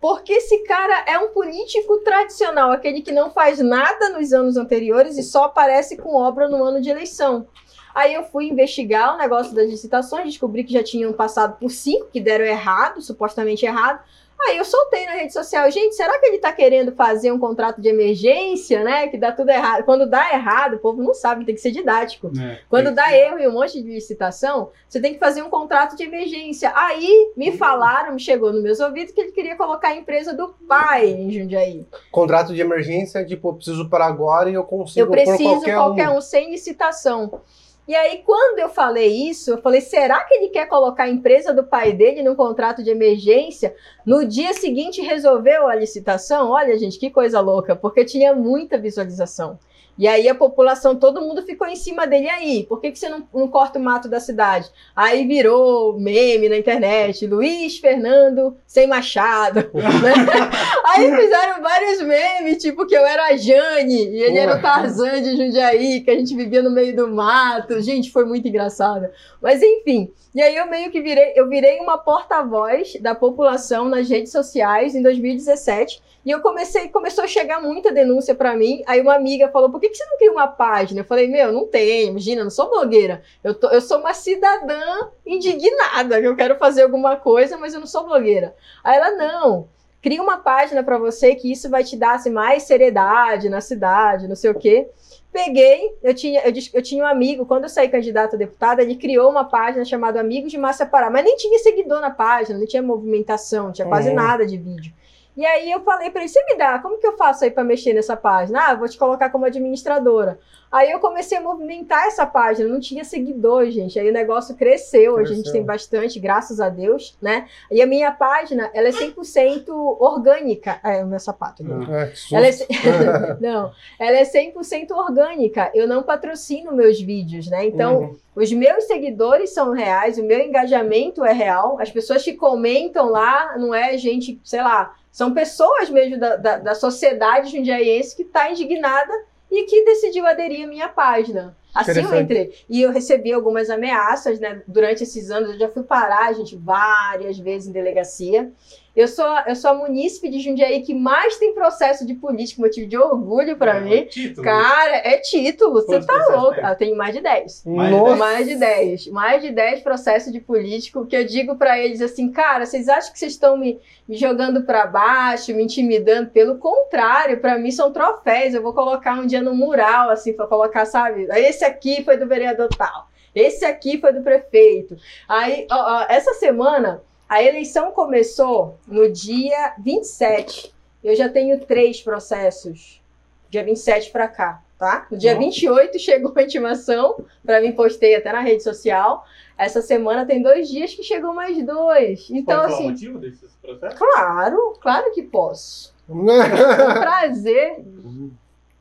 Porque 0.03 0.33
esse 0.33 0.65
cara 0.65 1.05
é 1.07 1.17
um 1.17 1.29
político 1.29 1.99
tradicional, 1.99 2.73
aquele 2.73 3.03
que 3.03 3.13
não 3.13 3.31
faz 3.31 3.61
nada 3.61 4.09
nos 4.09 4.33
anos 4.33 4.57
anteriores 4.57 5.17
e 5.17 5.23
só 5.23 5.45
aparece 5.45 5.97
com 5.97 6.17
obra 6.17 6.49
no 6.49 6.65
ano 6.65 6.81
de 6.81 6.91
eleição. 6.91 7.47
Aí 7.95 8.13
eu 8.13 8.25
fui 8.25 8.49
investigar 8.49 9.15
o 9.15 9.17
negócio 9.17 9.55
das 9.55 9.71
licitações, 9.71 10.25
descobri 10.25 10.65
que 10.65 10.73
já 10.73 10.83
tinham 10.83 11.13
passado 11.13 11.57
por 11.57 11.71
cinco 11.71 12.09
que 12.13 12.21
deram 12.21 12.45
errado, 12.45 13.01
supostamente 13.01 13.65
errado. 13.65 14.01
Aí 14.49 14.57
eu 14.59 14.65
soltei 14.65 15.07
na 15.07 15.13
rede 15.13 15.33
social, 15.33 15.71
gente, 15.71 15.95
será 15.95 16.19
que 16.19 16.27
ele 16.27 16.39
tá 16.39 16.53
querendo 16.53 16.93
fazer 16.93 17.31
um 17.31 17.39
contrato 17.39 17.81
de 17.81 17.89
emergência, 17.89 18.83
né? 18.83 19.07
Que 19.09 19.17
dá 19.17 19.31
tudo 19.33 19.51
errado. 19.51 19.85
Quando 19.85 20.05
dá 20.09 20.33
errado, 20.33 20.75
o 20.75 20.79
povo 20.79 21.03
não 21.03 21.15
sabe, 21.15 21.45
tem 21.45 21.55
que 21.55 21.61
ser 21.61 21.71
didático. 21.71 22.31
né? 22.35 22.59
Quando 22.69 22.87
Tem- 22.87 22.95
dá 22.95 23.13
erro 23.17 23.39
e 23.39 23.47
um 23.47 23.53
monte 23.53 23.81
de 23.81 23.89
licitação, 23.89 24.71
você 24.89 25.01
tem 25.01 25.13
que 25.15 25.21
fazer 25.21 25.43
um 25.43 25.51
contrato 25.51 25.97
de 25.97 26.03
emergência. 26.03 26.73
Aí 26.75 27.33
me 27.37 27.53
falaram, 27.57 28.15
me 28.15 28.21
chegou 28.21 28.53
nos 28.53 28.63
meus 28.63 28.81
ouvidos, 28.81 29.13
que 29.13 29.21
ele 29.21 29.33
queria 29.33 29.57
colocar 29.57 29.89
a 29.89 29.97
empresa 29.97 30.35
do 30.35 30.49
pai 30.69 31.09
em 31.09 31.31
Jundiaí. 31.31 31.87
Contrato 32.11 32.53
de 32.53 32.61
emergência, 32.61 33.25
tipo, 33.25 33.49
eu 33.51 33.55
preciso 33.55 33.89
para 33.89 34.07
agora 34.07 34.51
e 34.51 34.55
eu 34.55 34.65
consigo 34.65 35.07
Eu 35.07 35.11
preciso 35.11 35.39
por 35.39 35.55
qualquer, 35.55 35.75
qualquer 35.77 36.09
um. 36.11 36.17
um 36.17 36.21
sem 36.21 36.51
licitação. 36.51 37.41
E 37.87 37.97
aí, 37.97 38.23
quando 38.25 38.61
eu 38.61 38.69
falei 38.69 39.29
isso, 39.29 39.51
eu 39.51 39.61
falei: 39.61 39.81
será 39.81 40.23
que 40.25 40.35
ele 40.35 40.49
quer 40.49 40.67
colocar 40.67 41.05
a 41.05 41.09
empresa 41.09 41.53
do 41.53 41.65
pai 41.65 41.93
dele 41.93 42.23
num 42.23 42.37
contrato 42.37 42.83
de 42.83 42.91
emergência? 42.91 43.75
No 44.07 44.25
dia 44.25 44.53
seguinte, 44.53 45.03
resolveu 45.03 45.67
a 45.67 45.75
licitação? 45.75 46.51
Olha, 46.51 46.79
gente, 46.79 46.99
que 46.99 47.11
coisa 47.11 47.41
louca, 47.41 47.75
porque 47.75 48.05
tinha 48.05 48.35
muita 48.35 48.79
visualização. 48.79 49.59
E 49.99 50.09
aí 50.09 50.29
a 50.29 50.35
população, 50.35 50.97
todo 50.97 51.21
mundo 51.21 51.43
ficou 51.43 51.67
em 51.67 51.77
cima 51.77 52.07
dele. 52.07 52.25
E 52.25 52.31
aí, 52.31 52.67
por 52.69 52.81
que, 52.81 52.91
que 52.91 52.99
você 52.99 53.09
não, 53.09 53.27
não 53.33 53.49
corta 53.49 53.79
o 53.79 53.83
mato 53.83 54.09
da 54.09 54.21
cidade? 54.21 54.71
Aí 54.97 55.27
virou 55.27 55.99
meme 55.99 56.49
na 56.49 56.57
internet, 56.57 57.27
Luiz 57.27 57.79
Fernando 57.79 58.57
sem 58.67 58.87
machado. 58.87 59.61
né? 59.75 60.51
Aí 60.87 61.15
fizeram 61.15 61.63
vários 61.63 62.03
memes, 62.03 62.63
tipo 62.63 62.87
que 62.87 62.95
eu 62.95 63.05
era 63.05 63.27
a 63.27 63.37
Jane 63.37 64.09
e 64.09 64.23
ele 64.23 64.39
era 64.39 64.57
o 64.57 64.63
Tarzan 64.63 65.23
de 65.23 65.37
Jundiaí, 65.37 66.01
que 66.01 66.11
a 66.11 66.15
gente 66.15 66.35
vivia 66.35 66.63
no 66.63 66.71
meio 66.71 66.97
do 66.97 67.09
mato. 67.09 67.81
Gente, 67.81 68.11
foi 68.11 68.25
muito 68.25 68.49
engraçado. 68.49 69.09
Mas 69.41 69.63
enfim, 69.63 70.11
e 70.35 70.41
aí 70.41 70.57
eu 70.57 70.67
meio 70.67 70.91
que 70.91 71.03
virei, 71.03 71.33
eu 71.37 71.49
virei 71.49 71.79
uma 71.81 71.99
porta-voz 71.99 72.95
da 73.01 73.15
população 73.15 73.89
nas 73.89 74.09
redes 74.09 74.33
sociais 74.33 74.95
em 74.95 75.03
2017. 75.03 76.03
E 76.25 76.31
eu 76.31 76.41
comecei, 76.41 76.89
começou 76.89 77.25
a 77.25 77.27
chegar 77.27 77.61
muita 77.61 77.91
denúncia 77.91 78.35
pra 78.35 78.55
mim. 78.57 78.83
Aí 78.87 79.01
uma 79.01 79.15
amiga 79.15 79.49
falou: 79.49 79.71
por 79.71 79.81
que, 79.81 79.89
que 79.89 79.97
você 79.97 80.05
não 80.07 80.17
cria 80.17 80.31
uma 80.33 80.47
página? 80.47 81.01
Eu 81.01 81.05
falei, 81.05 81.27
meu, 81.27 81.51
não 81.53 81.67
tem, 81.67 82.09
imagina, 82.09 82.45
não 82.45 82.51
sou 82.51 82.71
blogueira. 82.71 83.23
Eu, 83.43 83.55
tô, 83.55 83.69
eu 83.71 83.81
sou 83.81 83.99
uma 83.99 84.15
cidadã 84.15 85.09
indignada, 85.27 86.21
que 86.21 86.27
eu 86.27 86.37
quero 86.37 86.57
fazer 86.57 86.83
alguma 86.83 87.17
coisa, 87.17 87.57
mas 87.57 87.75
eu 87.75 87.81
não 87.81 87.87
sou 87.87 88.05
blogueira. 88.05 88.55
Aí 88.85 88.97
ela, 88.97 89.11
não, 89.13 89.69
cria 90.01 90.23
uma 90.23 90.37
página 90.39 90.83
pra 90.83 90.97
você 90.99 91.35
que 91.35 91.51
isso 91.51 91.69
vai 91.69 91.83
te 91.85 91.97
dar 91.97 92.15
assim, 92.15 92.31
mais 92.31 92.65
seriedade 92.65 93.49
na 93.49 93.61
cidade, 93.61 94.29
não 94.29 94.37
sei 94.37 94.51
o 94.51 94.55
quê. 94.59 94.89
Peguei, 95.33 95.97
eu 96.03 96.15
tinha, 96.15 96.41
eu, 96.43 96.53
eu 96.75 96.83
tinha 96.83 97.03
um 97.03 97.07
amigo, 97.07 97.47
quando 97.47 97.65
eu 97.65 97.69
saí 97.71 97.89
candidato 97.89 98.35
a 98.37 98.39
deputada, 98.39 98.83
ele 98.83 98.97
criou 98.97 99.31
uma 99.31 99.45
página 99.45 99.83
chamada 99.85 100.21
Amigos 100.21 100.51
de 100.53 100.59
Massa 100.59 100.85
Pará, 100.85 101.11
mas 101.11 101.25
nem 101.25 101.37
tinha 101.37 101.59
seguidor 101.59 102.01
na 102.01 102.11
página, 102.11 102.59
não 102.59 102.67
tinha 102.67 102.83
movimentação, 102.83 103.67
não 103.67 103.73
tinha 103.73 103.89
quase 103.89 104.11
Uhum. 104.11 104.15
nada 104.15 104.45
de 104.47 104.59
vídeo. 104.59 104.93
E 105.37 105.45
aí 105.47 105.71
eu 105.71 105.81
falei 105.83 106.11
pra 106.11 106.21
ele, 106.23 106.29
você 106.29 106.45
me 106.45 106.57
dá, 106.57 106.79
como 106.79 106.99
que 106.99 107.07
eu 107.07 107.17
faço 107.17 107.45
aí 107.45 107.51
pra 107.51 107.65
mexer 107.65 107.95
nessa 107.95 108.17
página? 108.17 108.69
Ah, 108.69 108.75
vou 108.75 108.89
te 108.89 108.99
colocar 108.99 109.31
como 109.31 109.47
administradora. 109.47 110.39
Aí 110.73 110.91
eu 110.91 110.99
comecei 110.99 111.37
a 111.37 111.41
movimentar 111.43 112.07
essa 112.07 112.25
página, 112.25 112.67
não 112.67 112.81
tinha 112.81 113.05
seguidor, 113.05 113.67
gente. 113.71 113.99
Aí 114.01 114.09
o 114.09 114.13
negócio 114.13 114.57
cresceu, 114.57 115.19
a 115.19 115.25
gente 115.25 115.53
tem 115.53 115.63
bastante, 115.63 116.19
graças 116.19 116.59
a 116.61 116.71
Deus, 116.71 117.15
né? 117.21 117.47
E 117.71 117.83
a 117.83 117.87
minha 117.87 118.11
página, 118.11 118.71
ela 118.73 118.89
é 118.89 118.91
100% 118.91 119.69
orgânica. 120.01 120.81
É, 120.83 121.05
o 121.05 121.07
meu 121.07 121.21
sapato. 121.21 121.63
né? 121.63 122.05
É, 122.05 122.07
que 122.07 122.17
susto. 122.19 122.35
Ela 122.35 122.47
é, 122.47 122.53
ce- 122.53 122.67
não, 123.41 123.71
ela 123.99 124.17
é 124.17 124.23
100% 124.23 124.91
orgânica. 124.93 125.71
Eu 125.75 125.87
não 125.87 126.03
patrocino 126.03 126.73
meus 126.73 127.01
vídeos, 127.01 127.49
né? 127.49 127.67
Então, 127.67 127.93
Uhum. 128.01 128.17
os 128.35 128.51
meus 128.53 128.85
seguidores 128.85 129.51
são 129.51 129.73
reais, 129.73 130.17
o 130.17 130.25
meu 130.25 130.39
engajamento 130.41 131.25
é 131.25 131.33
real. 131.33 131.79
As 131.81 131.91
pessoas 131.91 132.23
que 132.23 132.33
comentam 132.33 133.11
lá 133.11 133.59
não 133.59 133.75
é 133.75 133.99
gente, 133.99 134.41
sei 134.43 134.63
lá, 134.63 134.95
são 135.11 135.35
pessoas 135.35 135.91
mesmo 135.91 136.19
da, 136.19 136.37
da, 136.37 136.57
da 136.59 136.75
sociedade 136.75 137.51
jundiaiense 137.55 138.17
que 138.17 138.23
está 138.23 138.51
indignada 138.51 139.13
e 139.53 139.67
que 139.67 139.85
decidiu 139.85 140.27
aderir 140.27 140.65
à 140.65 140.67
minha 140.67 140.89
página. 140.89 141.55
Assim 141.75 142.03
eu 142.03 142.21
entrei. 142.21 142.53
E 142.69 142.83
eu 142.83 142.91
recebi 142.91 143.33
algumas 143.33 143.69
ameaças, 143.71 144.41
né? 144.41 144.63
Durante 144.67 145.03
esses 145.03 145.31
anos, 145.31 145.53
eu 145.53 145.59
já 145.59 145.69
fui 145.69 145.83
parar, 145.83 146.33
gente, 146.33 146.57
várias 146.57 147.39
vezes 147.39 147.69
em 147.69 147.73
delegacia. 147.73 148.51
Eu 148.95 149.09
sou, 149.09 149.27
eu 149.47 149.57
sou 149.57 149.71
a 149.71 149.75
munícipe 149.75 150.29
de 150.29 150.39
Jundiaí 150.39 150.83
que 150.83 150.95
mais 150.95 151.39
tem 151.39 151.55
processo 151.55 152.07
de 152.07 152.13
político, 152.13 152.61
motivo 152.61 152.87
de 152.87 152.99
orgulho 152.99 153.57
para 153.57 153.77
É, 153.79 153.81
mim. 153.81 154.05
Título. 154.05 154.45
Cara, 154.45 154.97
é 154.97 155.17
título, 155.19 155.73
você 155.73 155.87
Quantos 155.99 156.07
tá 156.07 156.37
louco. 156.37 156.55
tem? 156.57 156.65
Ah, 156.65 156.71
Eu 156.73 156.77
tenho 156.77 156.97
mais 156.97 157.15
de 157.15 157.23
10. 157.23 157.65
Mais. 157.65 158.19
Mais 158.19 158.47
de 158.47 158.55
10. 158.57 159.07
Mais 159.09 159.43
de 159.43 159.51
10 159.51 159.81
processos 159.81 160.31
de 160.31 160.41
político 160.41 161.07
que 161.07 161.17
eu 161.17 161.25
digo 161.25 161.57
pra 161.57 161.79
eles 161.79 162.03
assim, 162.03 162.31
cara, 162.31 162.67
vocês 162.67 162.87
acham 162.87 163.13
que 163.13 163.19
vocês 163.19 163.33
estão 163.33 163.57
me, 163.57 163.81
me 164.07 164.15
jogando 164.17 164.63
pra 164.65 164.87
baixo, 164.87 165.55
me 165.55 165.63
intimidando? 165.65 166.29
Pelo 166.31 166.59
contrário, 166.59 167.41
pra 167.41 167.59
mim 167.59 167.71
são 167.71 167.91
troféus. 167.93 168.53
Eu 168.53 168.63
vou 168.63 168.75
colocar 168.75 169.15
um 169.15 169.27
dia 169.27 169.41
no 169.41 169.55
mural, 169.55 170.11
assim, 170.11 170.35
pra 170.35 170.47
colocar, 170.47 170.85
sabe? 170.85 171.27
Esse 171.31 171.65
aqui 171.65 172.05
foi 172.05 172.19
do 172.19 172.27
vereador 172.29 172.69
tal. 172.77 173.09
Esse 173.35 173.65
aqui 173.65 173.99
foi 173.99 174.13
do 174.13 174.21
prefeito. 174.23 174.97
Aí, 175.27 175.67
ó, 175.71 176.01
ó, 176.01 176.07
essa 176.11 176.35
semana, 176.35 177.03
a 177.33 177.43
eleição 177.43 177.93
começou 177.93 178.79
no 178.87 179.11
dia 179.11 179.75
27. 179.79 180.71
Eu 181.03 181.17
já 181.17 181.31
tenho 181.31 181.59
três 181.65 182.03
processos. 182.03 183.03
Dia 183.49 183.65
27 183.65 184.11
pra 184.11 184.29
cá, 184.29 184.63
tá? 184.79 185.07
No 185.11 185.17
dia 185.17 185.33
Nossa. 185.33 185.47
28 185.47 185.99
chegou 185.99 186.31
a 186.37 186.43
intimação, 186.43 187.25
pra 187.43 187.63
mim 187.63 187.73
postei 187.73 188.15
até 188.15 188.31
na 188.31 188.41
rede 188.41 188.63
social. 188.63 189.25
Essa 189.57 189.81
semana 189.81 190.27
tem 190.27 190.43
dois 190.43 190.69
dias 190.69 190.95
que 190.95 191.03
chegou 191.03 191.33
mais 191.33 191.57
dois. 191.65 192.29
Então, 192.31 192.61
Pode 192.61 192.69
falar 192.69 192.69
o 192.69 192.75
assim, 192.75 192.91
motivo 192.91 193.19
desse 193.19 193.47
processo? 193.63 193.97
claro, 193.97 194.79
claro 194.79 195.11
que 195.13 195.23
posso. 195.23 195.95
É 196.11 196.13
um 196.15 197.01
prazer. 197.01 197.81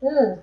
Um, 0.03 0.37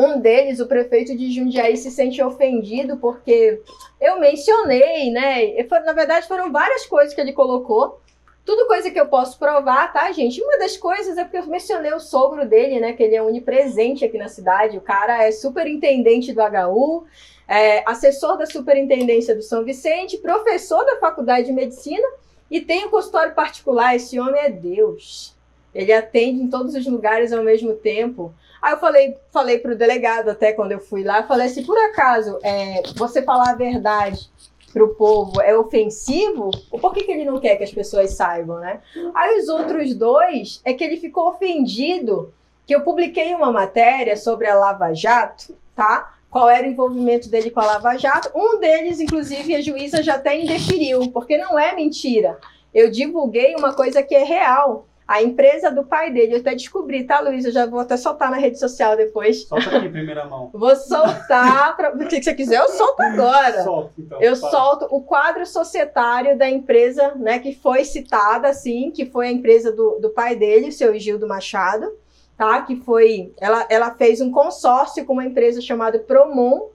um 0.00 0.20
deles, 0.20 0.60
o 0.60 0.66
prefeito 0.66 1.16
de 1.16 1.30
Jundiaí, 1.30 1.76
se 1.76 1.90
sente 1.90 2.22
ofendido 2.22 2.96
porque 2.96 3.60
eu 4.00 4.18
mencionei, 4.18 5.10
né? 5.10 5.64
Na 5.84 5.92
verdade, 5.92 6.26
foram 6.26 6.50
várias 6.50 6.86
coisas 6.86 7.14
que 7.14 7.20
ele 7.20 7.32
colocou. 7.32 8.00
Tudo 8.44 8.66
coisa 8.66 8.90
que 8.90 8.98
eu 8.98 9.06
posso 9.06 9.38
provar, 9.38 9.92
tá, 9.92 10.10
gente? 10.12 10.42
Uma 10.42 10.58
das 10.58 10.76
coisas 10.76 11.18
é 11.18 11.24
porque 11.24 11.38
eu 11.38 11.46
mencionei 11.46 11.92
o 11.92 12.00
sogro 12.00 12.48
dele, 12.48 12.80
né? 12.80 12.94
Que 12.94 13.02
ele 13.02 13.14
é 13.14 13.22
onipresente 13.22 14.04
aqui 14.04 14.16
na 14.16 14.28
cidade. 14.28 14.78
O 14.78 14.80
cara 14.80 15.24
é 15.24 15.30
superintendente 15.30 16.32
do 16.32 16.40
HU, 16.40 17.04
é 17.46 17.82
assessor 17.88 18.38
da 18.38 18.46
superintendência 18.46 19.36
do 19.36 19.42
São 19.42 19.64
Vicente, 19.64 20.18
professor 20.18 20.84
da 20.86 20.96
faculdade 20.96 21.48
de 21.48 21.52
medicina 21.52 22.08
e 22.50 22.60
tem 22.60 22.86
um 22.86 22.90
consultório 22.90 23.34
particular. 23.34 23.94
Esse 23.94 24.18
homem 24.18 24.40
é 24.40 24.50
Deus. 24.50 25.36
Ele 25.74 25.92
atende 25.92 26.42
em 26.42 26.50
todos 26.50 26.74
os 26.74 26.86
lugares 26.86 27.32
ao 27.32 27.42
mesmo 27.42 27.74
tempo. 27.74 28.32
Aí 28.60 28.72
eu 28.72 28.78
falei, 28.78 29.16
falei 29.32 29.58
pro 29.58 29.76
delegado 29.76 30.28
até 30.28 30.52
quando 30.52 30.72
eu 30.72 30.80
fui 30.80 31.02
lá, 31.02 31.22
falei 31.22 31.46
assim, 31.46 31.64
por 31.64 31.78
acaso, 31.78 32.38
é, 32.42 32.82
você 32.96 33.22
falar 33.22 33.50
a 33.50 33.54
verdade 33.54 34.28
pro 34.72 34.94
povo 34.94 35.40
é 35.40 35.56
ofensivo? 35.56 36.50
Por 36.70 36.92
que, 36.92 37.04
que 37.04 37.12
ele 37.12 37.24
não 37.24 37.40
quer 37.40 37.56
que 37.56 37.64
as 37.64 37.72
pessoas 37.72 38.12
saibam, 38.12 38.58
né? 38.58 38.80
Aí 39.14 39.38
os 39.38 39.48
outros 39.48 39.94
dois 39.94 40.60
é 40.64 40.72
que 40.72 40.84
ele 40.84 40.96
ficou 40.96 41.30
ofendido 41.30 42.32
que 42.66 42.74
eu 42.74 42.82
publiquei 42.82 43.34
uma 43.34 43.50
matéria 43.50 44.16
sobre 44.16 44.46
a 44.46 44.54
Lava 44.54 44.94
Jato, 44.94 45.56
tá? 45.74 46.14
Qual 46.30 46.48
era 46.48 46.66
o 46.66 46.70
envolvimento 46.70 47.28
dele 47.28 47.50
com 47.50 47.58
a 47.60 47.66
Lava 47.66 47.96
Jato. 47.96 48.30
Um 48.32 48.60
deles, 48.60 49.00
inclusive, 49.00 49.56
a 49.56 49.60
juíza 49.60 50.02
já 50.02 50.14
até 50.14 50.38
indeferiu, 50.38 51.10
porque 51.10 51.36
não 51.36 51.58
é 51.58 51.74
mentira. 51.74 52.38
Eu 52.72 52.88
divulguei 52.88 53.56
uma 53.56 53.74
coisa 53.74 54.00
que 54.04 54.14
é 54.14 54.22
real. 54.22 54.86
A 55.10 55.20
empresa 55.20 55.72
do 55.72 55.82
pai 55.82 56.12
dele, 56.12 56.34
eu 56.34 56.38
até 56.38 56.52
descobri, 56.52 57.02
tá, 57.02 57.18
Luiz? 57.18 57.44
Eu 57.44 57.50
já 57.50 57.66
vou 57.66 57.80
até 57.80 57.96
soltar 57.96 58.30
na 58.30 58.36
rede 58.36 58.60
social 58.60 58.96
depois. 58.96 59.42
Solta 59.42 59.76
aqui, 59.76 59.88
primeira 59.88 60.24
mão. 60.24 60.50
Vou 60.54 60.76
soltar, 60.76 61.76
pra... 61.76 61.92
o 61.92 61.98
que 62.06 62.22
você 62.22 62.32
quiser, 62.32 62.60
eu 62.60 62.68
solto 62.68 63.02
agora. 63.02 63.64
Solta, 63.64 63.92
então. 63.98 64.22
Eu 64.22 64.36
fala. 64.36 64.52
solto 64.52 64.86
o 64.88 65.02
quadro 65.02 65.44
societário 65.44 66.38
da 66.38 66.48
empresa, 66.48 67.12
né, 67.16 67.40
que 67.40 67.52
foi 67.52 67.84
citada, 67.84 68.46
assim, 68.46 68.92
que 68.92 69.04
foi 69.04 69.26
a 69.26 69.32
empresa 69.32 69.72
do, 69.72 69.98
do 69.98 70.10
pai 70.10 70.36
dele, 70.36 70.68
o 70.68 70.72
seu 70.72 70.96
Gildo 70.96 71.26
Machado, 71.26 71.92
tá? 72.36 72.62
Que 72.62 72.76
foi, 72.76 73.34
ela, 73.40 73.66
ela 73.68 73.90
fez 73.90 74.20
um 74.20 74.30
consórcio 74.30 75.04
com 75.04 75.14
uma 75.14 75.24
empresa 75.24 75.60
chamada 75.60 75.98
Promon, 75.98 76.68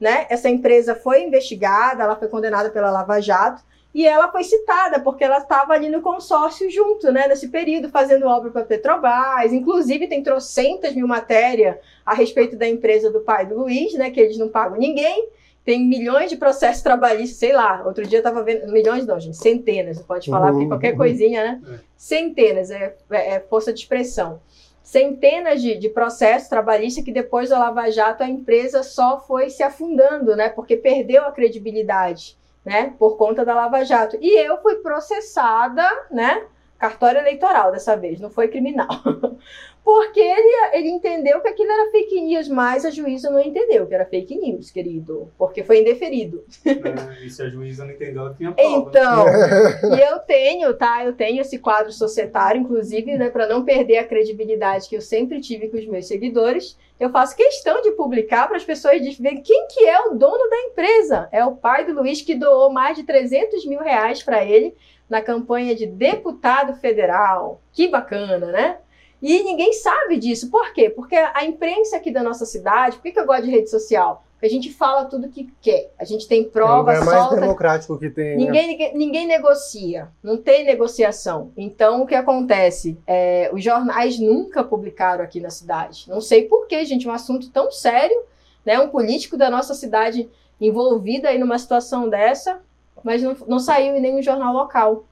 né? 0.00 0.24
Essa 0.30 0.48
empresa 0.48 0.94
foi 0.94 1.22
investigada, 1.22 2.02
ela 2.02 2.16
foi 2.16 2.28
condenada 2.28 2.70
pela 2.70 2.90
Lava 2.90 3.20
Jato, 3.20 3.62
e 3.94 4.04
ela 4.04 4.30
foi 4.32 4.42
citada 4.42 4.98
porque 4.98 5.22
ela 5.22 5.38
estava 5.38 5.72
ali 5.72 5.88
no 5.88 6.02
consórcio 6.02 6.68
junto, 6.68 7.12
né, 7.12 7.28
nesse 7.28 7.46
período, 7.48 7.88
fazendo 7.88 8.26
obra 8.26 8.50
para 8.50 8.64
Petrobras. 8.64 9.52
Inclusive, 9.52 10.08
tem 10.08 10.20
trocentas 10.20 10.92
mil 10.94 11.06
matérias 11.06 11.76
a 12.04 12.12
respeito 12.12 12.56
da 12.56 12.68
empresa 12.68 13.08
do 13.08 13.20
pai 13.20 13.46
do 13.46 13.56
Luiz, 13.56 13.94
né, 13.94 14.10
que 14.10 14.18
eles 14.18 14.36
não 14.36 14.48
pagam 14.48 14.78
ninguém. 14.78 15.28
Tem 15.64 15.86
milhões 15.86 16.28
de 16.28 16.36
processos 16.36 16.82
trabalhistas, 16.82 17.38
sei 17.38 17.52
lá. 17.52 17.84
Outro 17.86 18.04
dia 18.04 18.18
eu 18.18 18.20
estava 18.20 18.42
vendo. 18.42 18.70
Milhões 18.70 19.06
não, 19.06 19.18
gente, 19.18 19.36
centenas. 19.36 20.02
Pode 20.02 20.28
falar, 20.28 20.50
porque 20.50 20.66
qualquer 20.66 20.94
coisinha, 20.94 21.42
né? 21.42 21.62
É. 21.66 21.78
Centenas, 21.96 22.70
é, 22.70 22.96
é, 23.10 23.34
é 23.36 23.40
força 23.40 23.72
de 23.72 23.78
expressão. 23.78 24.40
Centenas 24.82 25.62
de, 25.62 25.78
de 25.78 25.88
processos 25.88 26.48
trabalhistas 26.48 27.02
que 27.02 27.12
depois 27.12 27.48
da 27.48 27.58
Lava 27.58 27.90
Jato 27.90 28.22
a 28.22 28.28
empresa 28.28 28.82
só 28.82 29.20
foi 29.20 29.48
se 29.48 29.62
afundando, 29.62 30.36
né? 30.36 30.50
Porque 30.50 30.76
perdeu 30.76 31.24
a 31.24 31.32
credibilidade 31.32 32.36
né, 32.64 32.94
por 32.98 33.16
conta 33.16 33.44
da 33.44 33.54
Lava 33.54 33.84
Jato. 33.84 34.16
E 34.20 34.46
eu 34.46 34.60
fui 34.62 34.76
processada, 34.76 35.86
né, 36.10 36.46
cartório 36.78 37.20
eleitoral 37.20 37.72
dessa 37.72 37.96
vez, 37.96 38.20
não 38.20 38.30
foi 38.30 38.48
criminal. 38.48 38.88
Porque 39.84 40.18
ele, 40.18 40.48
ele 40.72 40.88
entendeu 40.88 41.40
que 41.40 41.48
aquilo 41.48 41.70
era 41.70 41.90
fake 41.90 42.18
news, 42.22 42.48
mas 42.48 42.86
a 42.86 42.90
juíza 42.90 43.28
não 43.28 43.38
entendeu 43.38 43.86
que 43.86 43.94
era 43.94 44.06
fake 44.06 44.34
news, 44.34 44.70
querido, 44.70 45.30
porque 45.36 45.62
foi 45.62 45.82
indeferido. 45.82 46.42
É, 46.64 47.26
e 47.26 47.28
se 47.28 47.42
a 47.42 47.50
juíza 47.50 47.84
não 47.84 47.92
entendeu, 47.92 48.22
ela 48.22 48.34
tinha 48.34 48.52
prova. 48.52 48.88
Então, 48.88 49.26
e 49.94 50.00
eu 50.00 50.18
tenho, 50.20 50.72
tá? 50.72 51.04
Eu 51.04 51.12
tenho 51.12 51.42
esse 51.42 51.58
quadro 51.58 51.92
societário, 51.92 52.62
inclusive, 52.62 53.18
né, 53.18 53.28
para 53.28 53.46
não 53.46 53.62
perder 53.62 53.98
a 53.98 54.06
credibilidade 54.06 54.88
que 54.88 54.96
eu 54.96 55.02
sempre 55.02 55.38
tive 55.40 55.68
com 55.68 55.76
os 55.76 55.86
meus 55.86 56.06
seguidores, 56.06 56.78
eu 56.98 57.10
faço 57.10 57.36
questão 57.36 57.82
de 57.82 57.90
publicar 57.90 58.46
para 58.46 58.56
as 58.56 58.64
pessoas 58.64 58.98
verem 59.18 59.42
quem 59.42 59.66
que 59.66 59.84
é 59.84 60.00
o 60.06 60.14
dono 60.14 60.48
da 60.48 60.60
empresa. 60.60 61.28
É 61.30 61.44
o 61.44 61.56
pai 61.56 61.84
do 61.84 61.92
Luiz 61.92 62.22
que 62.22 62.34
doou 62.34 62.70
mais 62.70 62.96
de 62.96 63.02
300 63.02 63.66
mil 63.66 63.80
reais 63.80 64.22
para 64.22 64.44
ele 64.44 64.74
na 65.10 65.20
campanha 65.20 65.74
de 65.74 65.86
deputado 65.86 66.74
federal. 66.76 67.60
Que 67.72 67.88
bacana, 67.88 68.46
né? 68.46 68.78
E 69.22 69.42
ninguém 69.42 69.72
sabe 69.72 70.18
disso. 70.18 70.50
Por 70.50 70.72
quê? 70.72 70.90
Porque 70.90 71.16
a 71.16 71.44
imprensa 71.44 71.96
aqui 71.96 72.10
da 72.10 72.22
nossa 72.22 72.44
cidade, 72.44 72.96
por 72.96 73.02
que, 73.02 73.12
que 73.12 73.20
eu 73.20 73.26
gosto 73.26 73.44
de 73.44 73.50
rede 73.50 73.70
social? 73.70 74.22
Porque 74.34 74.46
a 74.46 74.50
gente 74.50 74.70
fala 74.72 75.06
tudo 75.06 75.28
que 75.30 75.50
quer. 75.62 75.90
A 75.98 76.04
gente 76.04 76.28
tem 76.28 76.42
É 76.42 76.46
o 76.46 76.50
prova, 76.50 76.76
lugar 76.92 77.04
mais 77.04 77.18
solta. 77.20 77.40
democrático 77.40 77.98
que 77.98 78.10
tem. 78.10 78.30
né? 78.30 78.44
Ninguém, 78.44 78.66
ninguém, 78.68 78.96
ninguém 78.98 79.26
negocia, 79.26 80.08
não 80.22 80.36
tem 80.36 80.64
negociação. 80.64 81.50
Então, 81.56 82.02
o 82.02 82.06
que 82.06 82.14
acontece? 82.14 82.98
É, 83.06 83.48
os 83.54 83.64
jornais 83.64 84.18
nunca 84.18 84.62
publicaram 84.62 85.24
aqui 85.24 85.40
na 85.40 85.50
cidade. 85.50 86.04
Não 86.10 86.20
sei 86.20 86.42
por 86.42 86.66
quê, 86.66 86.84
gente, 86.84 87.08
um 87.08 87.12
assunto 87.12 87.48
tão 87.50 87.70
sério, 87.70 88.20
né? 88.66 88.78
Um 88.78 88.88
político 88.88 89.36
da 89.38 89.48
nossa 89.48 89.72
cidade 89.72 90.28
envolvido 90.60 91.26
aí 91.26 91.38
numa 91.38 91.58
situação 91.58 92.08
dessa, 92.08 92.60
mas 93.02 93.22
não, 93.22 93.34
não 93.46 93.58
saiu 93.58 93.96
em 93.96 94.00
nenhum 94.00 94.20
jornal 94.22 94.52
local. 94.52 95.04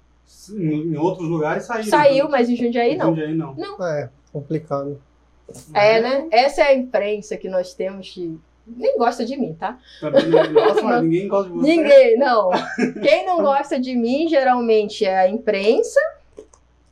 Em, 0.51 0.97
outros 0.97 1.29
lugares 1.29 1.65
saiu. 1.65 1.85
Saiu, 1.85 2.29
mas 2.29 2.49
em 2.49 2.57
Jundiaí 2.57 2.97
não. 2.97 3.09
Jundiaí 3.09 3.35
não. 3.35 3.55
É, 3.87 4.09
complicado. 4.33 5.01
É, 5.75 6.01
né? 6.01 6.29
Essa 6.31 6.63
é 6.63 6.65
a 6.69 6.75
imprensa 6.75 7.37
que 7.37 7.49
nós 7.49 7.75
temos 7.75 8.11
que. 8.11 8.39
Nem 8.67 8.97
gosta 8.97 9.25
de 9.25 9.37
mim, 9.37 9.55
tá? 9.55 9.79
Também 10.01 10.29
não- 10.29 10.51
Nossa, 10.55 10.83
mas 10.83 11.03
ninguém 11.03 11.29
gosta 11.29 11.51
de 11.51 11.57
você. 11.59 11.67
Ninguém, 11.77 12.17
não. 12.19 12.51
Quem 13.03 13.27
não 13.27 13.43
gosta 13.43 13.79
de 13.79 13.95
mim 13.97 14.29
geralmente 14.29 15.05
é 15.05 15.19
a 15.19 15.29
imprensa. 15.29 15.99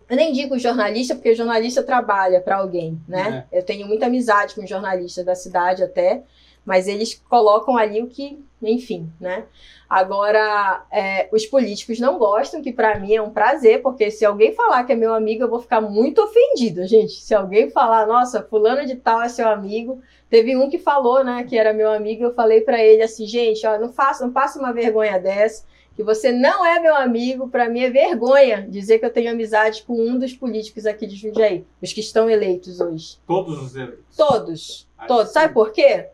Eu 0.08 0.16
nem 0.16 0.32
digo 0.32 0.58
jornalista, 0.58 1.14
porque 1.14 1.34
jornalista 1.36 1.84
trabalha 1.84 2.40
para 2.40 2.56
alguém, 2.56 3.00
né? 3.06 3.44
Eu 3.52 3.62
tenho 3.62 3.86
muita 3.86 4.06
amizade 4.06 4.56
com 4.56 4.66
jornalistas 4.66 5.24
da 5.24 5.36
cidade 5.36 5.84
até, 5.84 6.24
mas 6.70 6.86
eles 6.86 7.20
colocam 7.28 7.76
ali 7.76 8.00
o 8.00 8.06
que, 8.06 8.38
enfim, 8.62 9.10
né? 9.20 9.44
Agora, 9.88 10.86
é, 10.92 11.28
os 11.32 11.44
políticos 11.44 11.98
não 11.98 12.16
gostam, 12.16 12.62
que 12.62 12.72
para 12.72 12.96
mim 13.00 13.12
é 13.12 13.20
um 13.20 13.30
prazer, 13.30 13.82
porque 13.82 14.08
se 14.08 14.24
alguém 14.24 14.54
falar 14.54 14.84
que 14.84 14.92
é 14.92 14.94
meu 14.94 15.12
amigo, 15.12 15.42
eu 15.42 15.50
vou 15.50 15.58
ficar 15.58 15.80
muito 15.80 16.22
ofendido, 16.22 16.86
gente. 16.86 17.14
Se 17.14 17.34
alguém 17.34 17.70
falar, 17.70 18.06
nossa, 18.06 18.40
fulano 18.40 18.86
de 18.86 18.94
tal 18.94 19.20
é 19.20 19.28
seu 19.28 19.48
amigo, 19.48 20.00
Teve 20.30 20.56
um 20.56 20.70
que 20.70 20.78
falou, 20.78 21.24
né, 21.24 21.42
que 21.42 21.58
era 21.58 21.74
meu 21.74 21.90
amigo, 21.90 22.22
eu 22.22 22.32
falei 22.32 22.60
pra 22.60 22.80
ele 22.80 23.02
assim, 23.02 23.26
gente, 23.26 23.66
ó, 23.66 23.76
não 23.76 23.92
faça, 23.92 24.24
não 24.24 24.32
passe 24.32 24.60
uma 24.60 24.72
vergonha 24.72 25.18
dessa, 25.18 25.64
que 25.96 26.04
você 26.04 26.30
não 26.30 26.64
é 26.64 26.78
meu 26.78 26.94
amigo, 26.94 27.48
pra 27.48 27.68
mim 27.68 27.80
é 27.80 27.90
vergonha 27.90 28.64
dizer 28.70 29.00
que 29.00 29.04
eu 29.04 29.12
tenho 29.12 29.32
amizade 29.32 29.82
com 29.82 30.00
um 30.00 30.16
dos 30.16 30.32
políticos 30.32 30.86
aqui 30.86 31.04
de 31.04 31.16
Jundiaí, 31.16 31.66
os 31.82 31.92
que 31.92 31.98
estão 31.98 32.30
eleitos 32.30 32.80
hoje. 32.80 33.18
Todos 33.26 33.60
os 33.60 33.74
eleitos. 33.74 34.16
Todos, 34.16 34.88
todos. 35.08 35.26
sim. 35.26 35.34
Sabe 35.34 35.52
por 35.52 35.72
quê? 35.72 36.06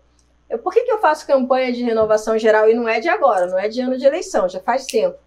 Eu, 0.48 0.58
por 0.58 0.72
que, 0.72 0.82
que 0.82 0.92
eu 0.92 0.98
faço 0.98 1.26
campanha 1.26 1.72
de 1.72 1.82
renovação 1.82 2.38
geral 2.38 2.68
e 2.68 2.74
não 2.74 2.88
é 2.88 3.00
de 3.00 3.08
agora, 3.08 3.46
não 3.46 3.58
é 3.58 3.68
de 3.68 3.80
ano 3.80 3.98
de 3.98 4.06
eleição, 4.06 4.48
já 4.48 4.60
faz 4.60 4.86
tempo. 4.86 5.18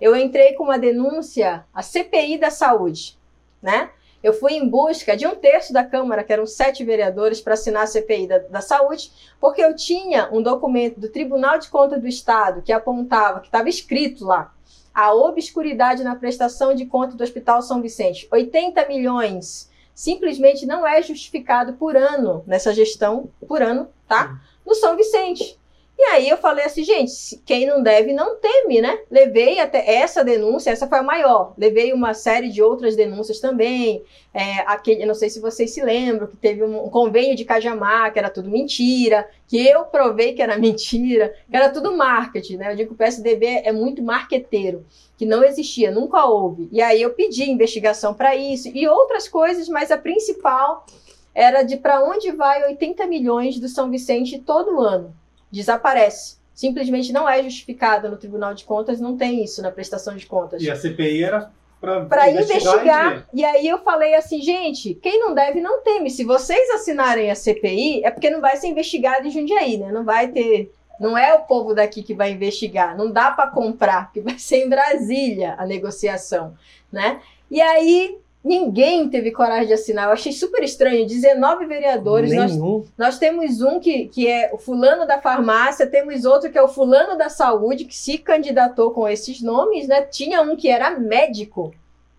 Eu 0.00 0.16
entrei 0.16 0.54
com 0.54 0.64
uma 0.64 0.78
denúncia 0.78 1.64
à 1.72 1.82
CPI 1.82 2.38
da 2.38 2.50
saúde, 2.50 3.18
né? 3.60 3.90
Eu 4.22 4.32
fui 4.32 4.52
em 4.52 4.68
busca 4.68 5.16
de 5.16 5.26
um 5.26 5.34
terço 5.34 5.72
da 5.72 5.84
Câmara, 5.84 6.22
que 6.22 6.32
eram 6.32 6.46
sete 6.46 6.84
vereadores, 6.84 7.40
para 7.40 7.54
assinar 7.54 7.82
a 7.82 7.86
CPI 7.86 8.28
da, 8.28 8.38
da 8.38 8.60
saúde, 8.60 9.10
porque 9.40 9.60
eu 9.60 9.74
tinha 9.74 10.28
um 10.32 10.40
documento 10.40 11.00
do 11.00 11.08
Tribunal 11.08 11.58
de 11.58 11.68
Contas 11.68 12.00
do 12.00 12.06
Estado 12.06 12.62
que 12.62 12.72
apontava, 12.72 13.40
que 13.40 13.48
estava 13.48 13.68
escrito 13.68 14.24
lá, 14.24 14.54
a 14.94 15.12
obscuridade 15.12 16.04
na 16.04 16.14
prestação 16.14 16.74
de 16.74 16.86
conta 16.86 17.16
do 17.16 17.24
Hospital 17.24 17.62
São 17.62 17.82
Vicente. 17.82 18.28
80 18.30 18.86
milhões 18.86 19.70
simplesmente 19.94 20.66
não 20.66 20.86
é 20.86 21.02
justificado 21.02 21.74
por 21.74 21.96
ano 21.96 22.44
nessa 22.46 22.72
gestão, 22.72 23.28
por 23.46 23.60
ano, 23.60 23.88
tá? 24.06 24.40
No 24.64 24.74
São 24.74 24.96
Vicente. 24.96 25.58
E 25.98 26.04
aí 26.04 26.28
eu 26.28 26.36
falei 26.36 26.64
assim, 26.64 26.82
gente, 26.82 27.40
quem 27.46 27.64
não 27.64 27.80
deve 27.80 28.12
não 28.12 28.34
teme, 28.36 28.80
né? 28.80 28.98
Levei 29.08 29.60
até 29.60 29.98
essa 29.98 30.24
denúncia, 30.24 30.70
essa 30.70 30.88
foi 30.88 30.98
a 30.98 31.02
maior. 31.02 31.54
Levei 31.56 31.92
uma 31.92 32.12
série 32.12 32.48
de 32.48 32.60
outras 32.60 32.96
denúncias 32.96 33.38
também. 33.38 34.02
É, 34.34 34.60
aquele, 34.66 35.06
não 35.06 35.14
sei 35.14 35.30
se 35.30 35.38
vocês 35.38 35.70
se 35.70 35.80
lembram, 35.80 36.26
que 36.26 36.36
teve 36.36 36.64
um 36.64 36.88
convênio 36.88 37.36
de 37.36 37.44
Cajamar, 37.44 38.12
que 38.12 38.18
era 38.18 38.30
tudo 38.30 38.50
mentira, 38.50 39.28
que 39.46 39.64
eu 39.64 39.84
provei 39.84 40.32
que 40.32 40.42
era 40.42 40.56
mentira, 40.58 41.34
que 41.48 41.56
era 41.56 41.68
tudo 41.68 41.96
marketing, 41.96 42.56
né? 42.56 42.72
Eu 42.72 42.76
digo 42.76 42.88
que 42.88 42.94
o 42.94 42.98
PSDB 42.98 43.62
é 43.62 43.70
muito 43.70 44.02
marqueteiro, 44.02 44.84
que 45.16 45.24
não 45.24 45.44
existia, 45.44 45.92
nunca 45.92 46.24
houve. 46.24 46.68
E 46.72 46.82
aí 46.82 47.00
eu 47.00 47.10
pedi 47.10 47.48
investigação 47.48 48.12
para 48.12 48.34
isso 48.34 48.68
e 48.74 48.88
outras 48.88 49.28
coisas, 49.28 49.68
mas 49.68 49.92
a 49.92 49.98
principal 49.98 50.84
era 51.34 51.62
de 51.62 51.76
para 51.76 52.02
onde 52.04 52.30
vai 52.32 52.64
80 52.64 53.06
milhões 53.06 53.58
do 53.58 53.68
São 53.68 53.90
Vicente 53.90 54.38
todo 54.38 54.80
ano. 54.80 55.14
Desaparece. 55.50 56.36
Simplesmente 56.54 57.12
não 57.12 57.28
é 57.28 57.42
justificado 57.42 58.10
no 58.10 58.16
Tribunal 58.16 58.54
de 58.54 58.64
Contas, 58.64 59.00
não 59.00 59.16
tem 59.16 59.42
isso 59.42 59.62
na 59.62 59.70
prestação 59.70 60.14
de 60.14 60.26
contas 60.26 60.62
E 60.62 60.70
a 60.70 60.76
CPI 60.76 61.24
era 61.24 61.50
para 61.80 62.26
ver. 62.26 62.42
investigar. 62.42 63.26
E 63.32 63.44
aí 63.44 63.66
eu 63.66 63.78
falei 63.78 64.14
assim, 64.14 64.40
gente, 64.40 64.94
quem 64.94 65.18
não 65.18 65.34
deve 65.34 65.60
não 65.60 65.82
teme. 65.82 66.10
Se 66.10 66.24
vocês 66.24 66.70
assinarem 66.70 67.30
a 67.30 67.34
CPI, 67.34 68.04
é 68.04 68.10
porque 68.10 68.30
não 68.30 68.40
vai 68.40 68.56
ser 68.56 68.68
investigado 68.68 69.26
em 69.26 69.30
Jundiaí, 69.30 69.78
né? 69.78 69.90
Não 69.90 70.04
vai 70.04 70.28
ter. 70.28 70.72
Não 71.00 71.18
é 71.18 71.34
o 71.34 71.40
povo 71.40 71.74
daqui 71.74 72.02
que 72.02 72.14
vai 72.14 72.30
investigar. 72.30 72.96
Não 72.96 73.10
dá 73.10 73.32
para 73.32 73.50
comprar, 73.50 74.04
porque 74.04 74.20
vai 74.20 74.38
ser 74.38 74.64
em 74.64 74.68
Brasília 74.68 75.56
a 75.58 75.66
negociação, 75.66 76.54
né? 76.92 77.20
E 77.50 77.60
aí 77.60 78.16
ninguém 78.44 79.08
teve 79.08 79.30
coragem 79.30 79.68
de 79.68 79.72
assinar. 79.72 80.06
Eu 80.06 80.12
achei 80.12 80.32
super 80.32 80.62
estranho. 80.62 81.06
19 81.06 81.66
vereadores. 81.66 82.34
Nós 82.34 82.52
Nenhum. 82.52 82.84
nós 82.98 83.18
temos 83.18 83.60
um 83.60 83.78
que, 83.78 84.06
que 84.08 84.26
é 84.26 84.50
o 84.52 84.58
fulano 84.58 85.06
da 85.06 85.20
farmácia, 85.20 85.86
temos 85.86 86.24
outro 86.24 86.50
que 86.50 86.58
é 86.58 86.62
o 86.62 86.68
fulano 86.68 87.16
da 87.16 87.28
saúde, 87.28 87.84
que 87.84 87.96
se 87.96 88.18
candidatou 88.18 88.90
com 88.90 89.08
esses 89.08 89.40
nomes, 89.40 89.86
né? 89.86 90.02
Tinha 90.02 90.42
um 90.42 90.56
que 90.56 90.68
era 90.68 90.98
médico, 90.98 91.72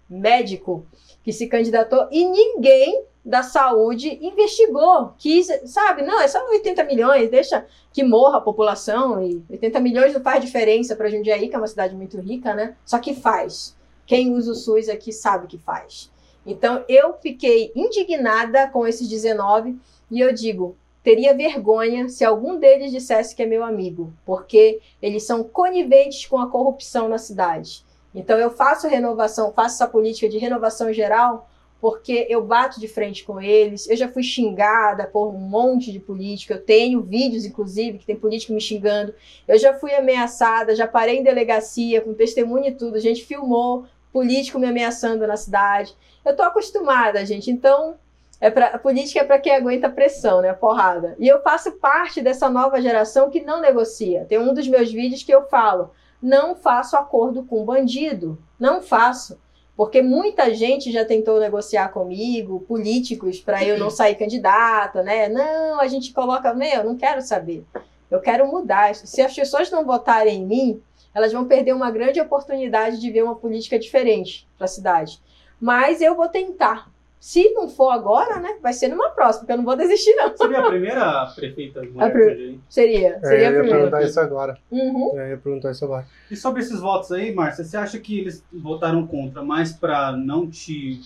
médico, 0.10 0.86
que 1.24 1.32
se 1.32 1.48
candidatou, 1.48 2.08
e 2.12 2.26
ninguém 2.26 3.04
da 3.26 3.42
saúde 3.42 4.20
investigou, 4.22 5.14
quis, 5.18 5.48
sabe? 5.66 6.02
Não, 6.02 6.20
é 6.20 6.28
só 6.28 6.46
80 6.50 6.84
milhões, 6.84 7.30
deixa 7.30 7.66
que 7.94 8.04
morra 8.04 8.40
a 8.40 8.42
população, 8.42 9.24
e 9.24 9.41
80 9.50 9.80
milhões 9.80 10.14
não 10.14 10.22
faz 10.22 10.43
diferença 10.43 10.95
para 10.95 11.10
Jundiaí, 11.10 11.47
que 11.47 11.56
é 11.56 11.58
uma 11.58 11.68
cidade 11.68 11.95
muito 11.95 12.20
rica, 12.20 12.54
né? 12.54 12.76
Só 12.86 13.00
que 13.00 13.14
faz. 13.14 13.76
Quem 14.06 14.34
usa 14.34 14.52
o 14.52 14.56
SUS 14.56 14.89
aqui 14.89 15.14
sabe 15.14 15.47
que 15.47 15.58
faz. 15.58 16.12
Então, 16.46 16.84
eu 16.88 17.14
fiquei 17.16 17.72
indignada 17.76 18.68
com 18.68 18.86
esses 18.86 19.08
19 19.08 19.78
e 20.12 20.20
eu 20.20 20.34
digo, 20.34 20.76
teria 21.02 21.34
vergonha 21.34 22.10
se 22.10 22.26
algum 22.26 22.58
deles 22.58 22.91
dissesse 22.91 23.36
que 23.36 23.44
é 23.44 23.46
meu 23.46 23.64
amigo, 23.64 24.14
porque 24.26 24.80
eles 25.02 25.24
são 25.24 25.44
coniventes 25.44 26.26
com 26.26 26.38
a 26.39 26.50
corrupção 26.50 27.08
na 27.08 27.18
cidade. 27.18 27.84
Então, 28.14 28.38
eu 28.38 28.50
faço 28.50 28.88
renovação, 28.88 29.52
faço 29.54 29.76
essa 29.76 29.88
política 29.88 30.30
de 30.30 30.38
renovação 30.38 30.94
geral, 30.94 31.50
porque 31.84 32.28
eu 32.30 32.41
bato 32.41 32.80
de 32.80 32.88
frente 32.88 33.26
com 33.26 33.41
eles. 33.41 33.89
Eu 33.89 33.98
já 33.98 34.08
fui 34.08 34.24
xingada 34.24 35.06
por 35.06 35.28
um 35.28 35.38
monte 35.38 35.91
de 35.91 36.00
político. 36.00 36.54
Eu 36.54 36.62
tenho 36.62 37.02
vídeos, 37.02 37.44
inclusive, 37.44 37.98
que 37.98 38.06
tem 38.06 38.16
político 38.16 38.54
me 38.54 38.62
xingando. 38.62 39.14
Eu 39.46 39.60
já 39.60 39.74
fui 39.74 39.94
ameaçada, 39.94 40.78
já 40.78 40.88
parei 40.88 41.18
em 41.18 41.24
delegacia 41.24 42.00
com 42.00 42.14
testemunho 42.14 42.68
e 42.68 42.72
tudo. 42.72 42.96
A 42.96 43.02
gente 43.02 43.26
filmou 43.26 43.84
político 44.14 44.58
me 44.58 44.68
ameaçando 44.68 45.28
na 45.28 45.36
cidade. 45.36 45.94
Eu 46.26 46.36
tô 46.36 46.43
acostumada, 46.43 47.26
gente. 47.26 47.51
Então, 47.51 47.95
é 48.39 48.49
pra, 48.49 48.67
a 48.67 48.78
política 48.78 49.21
é 49.21 49.24
para 49.24 49.39
quem 49.39 49.55
aguenta 49.55 49.89
pressão, 49.89 50.41
né? 50.41 50.51
Porrada. 50.53 51.15
E 51.17 51.28
eu 51.28 51.41
faço 51.41 51.71
parte 51.74 52.21
dessa 52.21 52.49
nova 52.49 52.82
geração 52.82 53.30
que 53.30 53.41
não 53.41 53.61
negocia. 53.61 54.26
Tem 54.28 54.38
um 54.38 54.53
dos 54.53 54.67
meus 54.67 54.91
vídeos 54.91 55.24
que 55.24 55.34
eu 55.34 55.43
falo: 55.47 55.91
não 56.21 56.55
faço 56.55 56.95
acordo 56.95 57.43
com 57.43 57.65
bandido. 57.65 58.38
Não 58.59 58.82
faço. 58.82 59.39
Porque 59.76 60.01
muita 60.01 60.53
gente 60.53 60.91
já 60.91 61.03
tentou 61.03 61.39
negociar 61.39 61.89
comigo, 61.89 62.59
políticos, 62.67 63.39
para 63.39 63.63
eu 63.63 63.80
não 63.80 63.89
sair 63.89 64.15
candidata, 64.15 65.01
né? 65.01 65.28
Não, 65.30 65.80
a 65.80 65.88
gente 65.88 66.13
coloca. 66.13 66.53
Meu, 66.53 66.84
não 66.84 66.95
quero 66.95 67.21
saber. 67.21 67.65
Eu 68.11 68.19
quero 68.19 68.47
mudar. 68.47 68.93
Se 68.93 69.21
as 69.21 69.34
pessoas 69.34 69.71
não 69.71 69.86
votarem 69.86 70.41
em 70.41 70.45
mim, 70.45 70.82
elas 71.13 71.32
vão 71.32 71.45
perder 71.45 71.74
uma 71.74 71.89
grande 71.89 72.19
oportunidade 72.19 72.99
de 72.99 73.09
ver 73.09 73.24
uma 73.24 73.36
política 73.36 73.80
diferente 73.80 74.47
para 74.57 74.65
a 74.65 74.67
cidade. 74.67 75.21
Mas 75.64 76.01
eu 76.01 76.14
vou 76.14 76.28
tentar. 76.28 76.91
Se 77.18 77.51
não 77.51 77.70
for 77.70 77.89
agora, 77.91 78.38
né? 78.41 78.57
Vai 78.61 78.74
ser 78.74 78.89
numa 78.89 79.11
próxima, 79.11 79.39
porque 79.41 79.53
eu 79.53 79.57
não 79.57 79.64
vou 79.64 79.78
desistir, 79.78 80.14
não. 80.16 80.36
Seria 80.36 80.59
a 80.59 80.68
primeira 80.68 81.26
prefeita 81.34 81.82
mulher 81.82 82.11
pre... 82.11 82.59
Seria, 82.68 83.18
seria 83.22 83.45
é, 83.45 83.47
a 83.47 83.49
eu 83.49 83.53
ia 83.53 83.59
primeira. 83.59 83.78
perguntar 83.78 84.03
isso 84.03 84.20
agora. 84.20 84.57
Uhum. 84.70 85.18
Eu 85.18 85.30
ia 85.30 85.38
perguntar 85.38 85.72
isso 85.72 85.86
agora. 85.86 86.05
E 86.30 86.36
sobre 86.36 86.61
esses 86.61 86.82
votos 86.82 87.14
aí, 87.14 87.34
Márcia, 87.34 87.64
você 87.64 87.78
acha 87.78 87.97
que 87.97 88.20
eles 88.20 88.43
votaram 88.51 89.07
contra 89.07 89.41
mais 89.41 89.72
para 89.72 90.11
não 90.11 90.49
te 90.49 90.99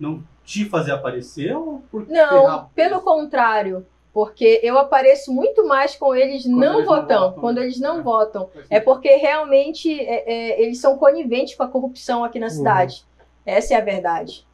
não 0.00 0.24
te 0.42 0.64
fazer 0.64 0.92
aparecer 0.92 1.54
ou 1.54 1.82
por 1.90 2.08
Não, 2.08 2.70
pelo 2.74 3.02
contrário. 3.02 3.84
Porque 4.12 4.60
eu 4.62 4.78
apareço 4.78 5.32
muito 5.32 5.66
mais 5.66 5.96
com 5.96 6.14
eles 6.14 6.42
Quando 6.44 6.56
não 6.58 6.74
eles 6.74 6.86
não 6.86 6.94
votando, 6.96 7.20
votam. 7.26 7.40
quando 7.40 7.58
eles 7.58 7.80
não 7.80 7.98
É. 7.98 8.02
votam. 8.02 8.50
É 8.68 8.78
porque 8.80 9.08
realmente 9.16 9.98
é, 10.00 10.30
é, 10.30 10.62
eles 10.62 10.80
são 10.80 10.98
coniventes 10.98 11.54
com 11.54 11.62
a 11.62 11.68
corrupção 11.68 12.22
aqui 12.22 12.38
na 12.38 12.50
cidade. 12.50 13.06
Essa 13.44 13.74
é 13.74 13.76
a 13.76 13.80
verdade. 13.80 14.46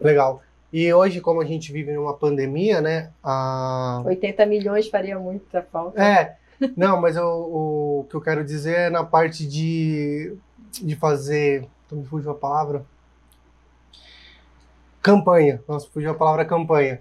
Legal. 0.00 0.42
E 0.72 0.92
hoje, 0.92 1.20
como 1.20 1.40
a 1.40 1.44
gente 1.44 1.72
vive 1.72 1.92
numa 1.92 2.14
pandemia, 2.14 2.80
né? 2.80 3.10
A... 3.22 4.02
80 4.04 4.44
milhões 4.46 4.88
faria 4.88 5.18
muita 5.18 5.62
falta. 5.62 6.02
É, 6.02 6.36
não, 6.76 7.00
mas 7.00 7.16
eu- 7.16 7.24
o, 7.26 8.06
que 8.08 8.14
eu 8.14 8.20
quero 8.20 8.44
dizer 8.44 8.76
é 8.76 8.90
na 8.90 9.02
parte 9.02 9.46
de, 9.46 10.36
de 10.70 10.94
fazer. 10.96 11.66
Então 11.86 11.98
me 11.98 12.04
fugiu 12.04 12.30
a 12.30 12.34
palavra. 12.34 12.84
Campanha. 15.00 15.62
Nossa, 15.66 15.88
fugiu 15.88 16.10
a 16.10 16.14
palavra 16.14 16.44
campanha. 16.44 17.00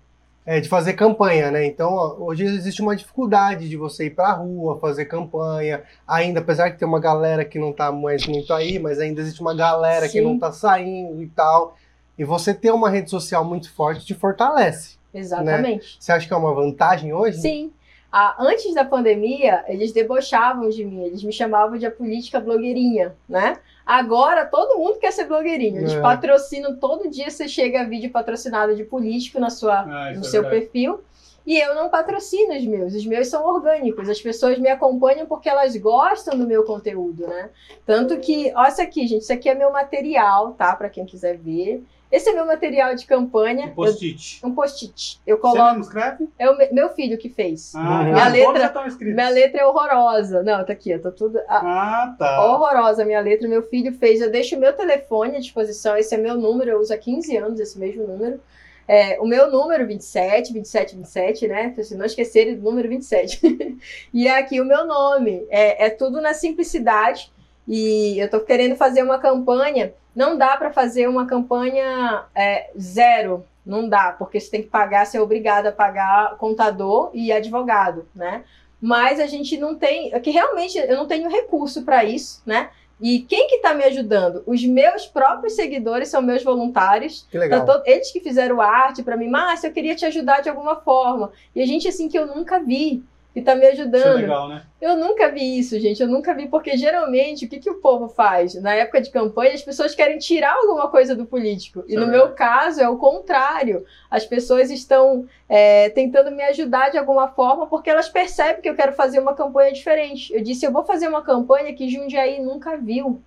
É, 0.50 0.62
de 0.62 0.70
fazer 0.70 0.94
campanha, 0.94 1.52
né? 1.52 1.66
Então, 1.66 2.16
hoje 2.22 2.46
existe 2.46 2.82
uma 2.82 2.96
dificuldade 2.96 3.68
de 3.68 3.76
você 3.76 4.06
ir 4.06 4.12
pra 4.12 4.32
rua, 4.32 4.80
fazer 4.80 5.04
campanha. 5.04 5.84
Ainda, 6.08 6.40
apesar 6.40 6.72
que 6.72 6.80
tem 6.80 6.88
uma 6.88 7.02
galera 7.02 7.44
que 7.44 7.60
não 7.60 7.74
tá 7.74 7.92
mais 7.92 8.26
muito 8.26 8.54
aí, 8.54 8.80
mas 8.80 8.98
ainda 8.98 9.20
existe 9.20 9.42
uma 9.42 9.54
galera 9.54 10.06
que 10.06 10.20
Sim. 10.20 10.22
não 10.22 10.40
tá 10.40 10.54
saindo 10.54 11.22
e 11.22 11.28
tal. 11.28 11.76
E 12.18 12.24
você 12.24 12.54
ter 12.54 12.72
uma 12.72 12.90
rede 12.90 13.10
social 13.10 13.44
muito 13.44 13.70
forte 13.74 14.06
te 14.06 14.14
fortalece. 14.14 14.98
Exatamente. 15.14 15.98
Você 16.00 16.14
acha 16.14 16.26
que 16.26 16.34
é 16.34 16.38
uma 16.38 16.54
vantagem 16.54 17.14
hoje? 17.14 17.42
Sim. 17.42 17.74
Ah, 18.10 18.38
antes 18.40 18.74
da 18.74 18.86
pandemia, 18.86 19.66
eles 19.68 19.92
debochavam 19.92 20.70
de 20.70 20.86
mim, 20.86 21.04
eles 21.04 21.22
me 21.24 21.34
chamavam 21.34 21.78
de 21.78 21.86
a 21.86 21.92
política 21.92 22.40
blogueirinha, 22.40 23.14
né? 23.28 23.58
Agora 23.88 24.44
todo 24.46 24.78
mundo 24.78 25.00
quer 25.00 25.12
ser 25.14 25.24
blogueirinho. 25.26 25.78
Eles 25.80 25.94
É. 25.94 26.02
patrocinam 26.02 26.76
todo 26.76 27.10
dia, 27.10 27.30
você 27.32 27.48
chega 27.48 27.82
a 27.82 27.84
vídeo 27.86 28.12
patrocinado 28.12 28.76
de 28.76 28.84
político 28.84 29.40
na 29.40 29.50
sua, 29.50 29.80
Ah, 29.80 30.12
no 30.14 30.20
é 30.20 30.24
seu 30.24 30.42
verdade. 30.42 30.62
perfil. 30.64 31.00
E 31.46 31.58
eu 31.58 31.74
não 31.74 31.88
patrocino 31.88 32.54
os 32.58 32.66
meus, 32.66 32.94
os 32.94 33.06
meus 33.06 33.30
são 33.30 33.46
orgânicos. 33.48 34.10
As 34.10 34.20
pessoas 34.22 34.60
me 34.60 34.68
acompanham 34.70 35.26
porque 35.26 35.48
elas 35.48 35.78
gostam 35.78 36.38
do 36.38 36.46
meu 36.46 36.66
conteúdo, 36.66 37.26
né? 37.26 37.50
Tanto 37.86 38.18
que, 38.20 38.52
olha 38.54 38.68
isso 38.68 38.82
aqui, 38.82 39.08
gente, 39.08 39.22
isso 39.22 39.32
aqui 39.32 39.48
é 39.48 39.56
meu 39.56 39.72
material, 39.72 40.52
tá? 40.52 40.76
Para 40.76 40.90
quem 40.90 41.06
quiser 41.06 41.38
ver. 41.38 41.82
Esse 42.12 42.30
é 42.30 42.34
meu 42.34 42.46
material 42.46 42.96
de 42.96 43.06
campanha. 43.06 43.66
Um 43.68 43.72
post-it. 43.76 44.40
Um 44.46 44.56
post-it. 44.56 45.20
Eu 45.28 45.36
Você 45.36 45.42
coloco. 45.42 45.64
mesmo 45.64 45.82
escreve? 45.82 46.30
É 46.40 46.50
o 46.50 46.58
me- 46.58 46.70
meu 46.72 46.90
filho 46.90 47.18
que 47.18 47.28
fez. 47.30 47.74
Ah, 47.76 47.80
Uhum. 48.00 48.04
Minha 48.06 48.16
fotos 48.26 48.34
letra- 48.34 48.60
já 48.62 48.68
estão 48.68 48.88
escritas. 48.88 49.16
Minha 49.16 49.30
letra 49.30 49.62
é 49.62 49.66
horrorosa. 49.66 50.44
Não, 50.44 50.66
tá 50.66 50.72
aqui, 50.74 50.90
eu 50.92 51.02
tô 51.02 51.12
tudo. 51.12 51.38
ah, 51.50 51.62
Ah, 52.04 52.16
tá. 52.18 52.46
horrorosa 52.46 53.04
a 53.04 53.06
minha 53.06 53.20
letra, 53.20 53.48
meu 53.48 53.62
filho 53.64 53.92
fez. 53.94 54.22
Eu 54.22 54.32
deixo 54.32 54.56
o 54.56 54.60
meu 54.60 54.72
telefone 54.74 55.36
à 55.36 55.40
disposição, 55.40 55.98
esse 55.98 56.16
é 56.16 56.18
meu 56.18 56.36
número, 56.36 56.72
eu 56.72 56.80
uso 56.80 56.94
há 56.94 56.98
15 56.98 57.36
anos 57.36 57.60
esse 57.60 57.78
mesmo 57.78 58.08
número. 58.08 58.40
É, 58.88 59.20
o 59.20 59.26
meu 59.28 59.52
número 59.52 59.86
27, 59.86 60.54
27, 60.54 60.96
27, 60.96 61.46
né? 61.46 61.76
Se 61.84 61.94
não 61.94 62.06
esquecerem 62.06 62.56
do 62.56 62.64
número 62.64 62.88
27. 62.88 63.42
e 64.14 64.28
é 64.30 64.38
aqui 64.38 64.62
o 64.62 64.66
meu 64.66 64.88
nome. 64.88 65.46
É, 65.50 65.88
é 65.88 65.90
tudo 65.90 66.22
na 66.22 66.34
simplicidade. 66.34 67.30
E 67.68 68.18
eu 68.18 68.30
tô 68.30 68.40
querendo 68.40 68.78
fazer 68.78 69.04
uma 69.04 69.20
campanha. 69.20 69.92
Não 70.18 70.36
dá 70.36 70.58
para 70.58 70.74
fazer 70.74 71.08
uma 71.08 71.28
campanha 71.28 72.24
é, 72.34 72.72
zero. 72.76 73.46
Não 73.64 73.88
dá, 73.88 74.16
porque 74.18 74.40
você 74.40 74.50
tem 74.50 74.64
que 74.64 74.68
pagar, 74.68 75.06
você 75.06 75.16
é 75.16 75.22
obrigado 75.22 75.68
a 75.68 75.72
pagar 75.72 76.38
contador 76.38 77.12
e 77.14 77.32
advogado, 77.32 78.08
né? 78.16 78.44
Mas 78.82 79.20
a 79.20 79.28
gente 79.28 79.56
não 79.58 79.76
tem, 79.76 80.12
é 80.12 80.20
que 80.20 80.32
realmente 80.32 80.76
eu 80.76 80.96
não 80.98 81.06
tenho 81.06 81.30
recurso 81.30 81.84
para 81.84 82.04
isso, 82.04 82.42
né? 82.48 82.72
E 83.00 83.20
quem 83.20 83.48
que 83.48 83.58
está 83.58 83.76
me 83.76 83.84
ajudando? 83.84 84.42
Os 84.48 84.66
meus 84.66 85.06
próprios 85.06 85.54
seguidores 85.54 86.10
são 86.10 86.20
meus 86.20 86.44
voluntários. 86.44 87.28
Que 87.30 87.38
legal. 87.38 87.64
Tá 87.64 87.84
eles 87.86 88.12
que 88.12 88.20
fizeram 88.20 88.60
arte 88.60 89.04
para 89.04 89.16
mim, 89.16 89.30
Márcia, 89.30 89.68
eu 89.68 89.74
queria 89.74 89.96
te 89.96 90.04
ajudar 90.04 90.42
de 90.42 90.50
alguma 90.50 90.78
forma. 90.78 91.32
E 91.56 91.62
a 91.62 91.66
gente 91.68 91.88
assim 91.88 92.10
que 92.10 92.18
eu 92.18 92.26
nunca 92.26 92.60
vi, 92.60 93.04
que 93.38 93.44
tá 93.44 93.54
me 93.54 93.62
Isso 93.62 93.82
é 93.82 93.82
ajudando. 93.82 94.16
legal, 94.16 94.50
né? 94.50 94.64
Eu 94.82 94.98
nunca 94.98 95.30
vi 95.30 95.60
isso, 95.60 95.80
gente. 95.80 96.02
Eu 96.02 96.08
nunca 96.08 96.34
vi, 96.34 96.48
porque 96.48 96.76
geralmente 96.76 97.46
o 97.46 97.48
que, 97.48 97.60
que 97.60 97.70
o 97.70 97.80
povo 97.80 98.10
faz? 98.10 98.56
Na 98.56 98.74
época 98.74 99.00
de 99.00 99.12
campanha, 99.12 99.54
as 99.54 99.62
pessoas 99.62 99.94
querem 99.94 100.18
tirar 100.18 100.56
alguma 100.56 100.88
coisa 100.88 101.16
do 101.16 101.24
político. 101.24 101.84
E 101.88 101.94
Isso 101.94 101.98
é 101.98 102.00
no 102.00 102.08
verdade. 102.12 102.30
meu 102.30 102.36
caso 102.36 102.82
é 102.82 102.90
o 102.90 102.98
contrário. 102.98 103.86
As 104.10 104.26
pessoas 104.26 104.72
estão 104.72 105.28
é, 105.48 105.90
tentando 105.92 106.32
me 106.32 106.42
ajudar 106.46 106.90
de 106.90 106.98
alguma 106.98 107.28
forma 107.28 107.68
porque 107.68 107.92
elas 107.92 108.10
percebem 108.10 108.60
que 108.60 108.70
eu 108.70 108.76
quero 108.76 108.94
fazer 108.94 109.20
uma 109.20 109.36
campanha 109.36 109.72
diferente. 109.72 110.34
Eu 110.34 110.42
disse, 110.42 110.66
eu 110.66 110.72
vou 110.72 110.84
fazer 110.84 111.08
uma 111.08 111.22
campanha 111.22 111.72
que 111.76 111.88
Jundiaí 111.88 112.42
nunca 112.42 112.76
viu. 112.76 113.22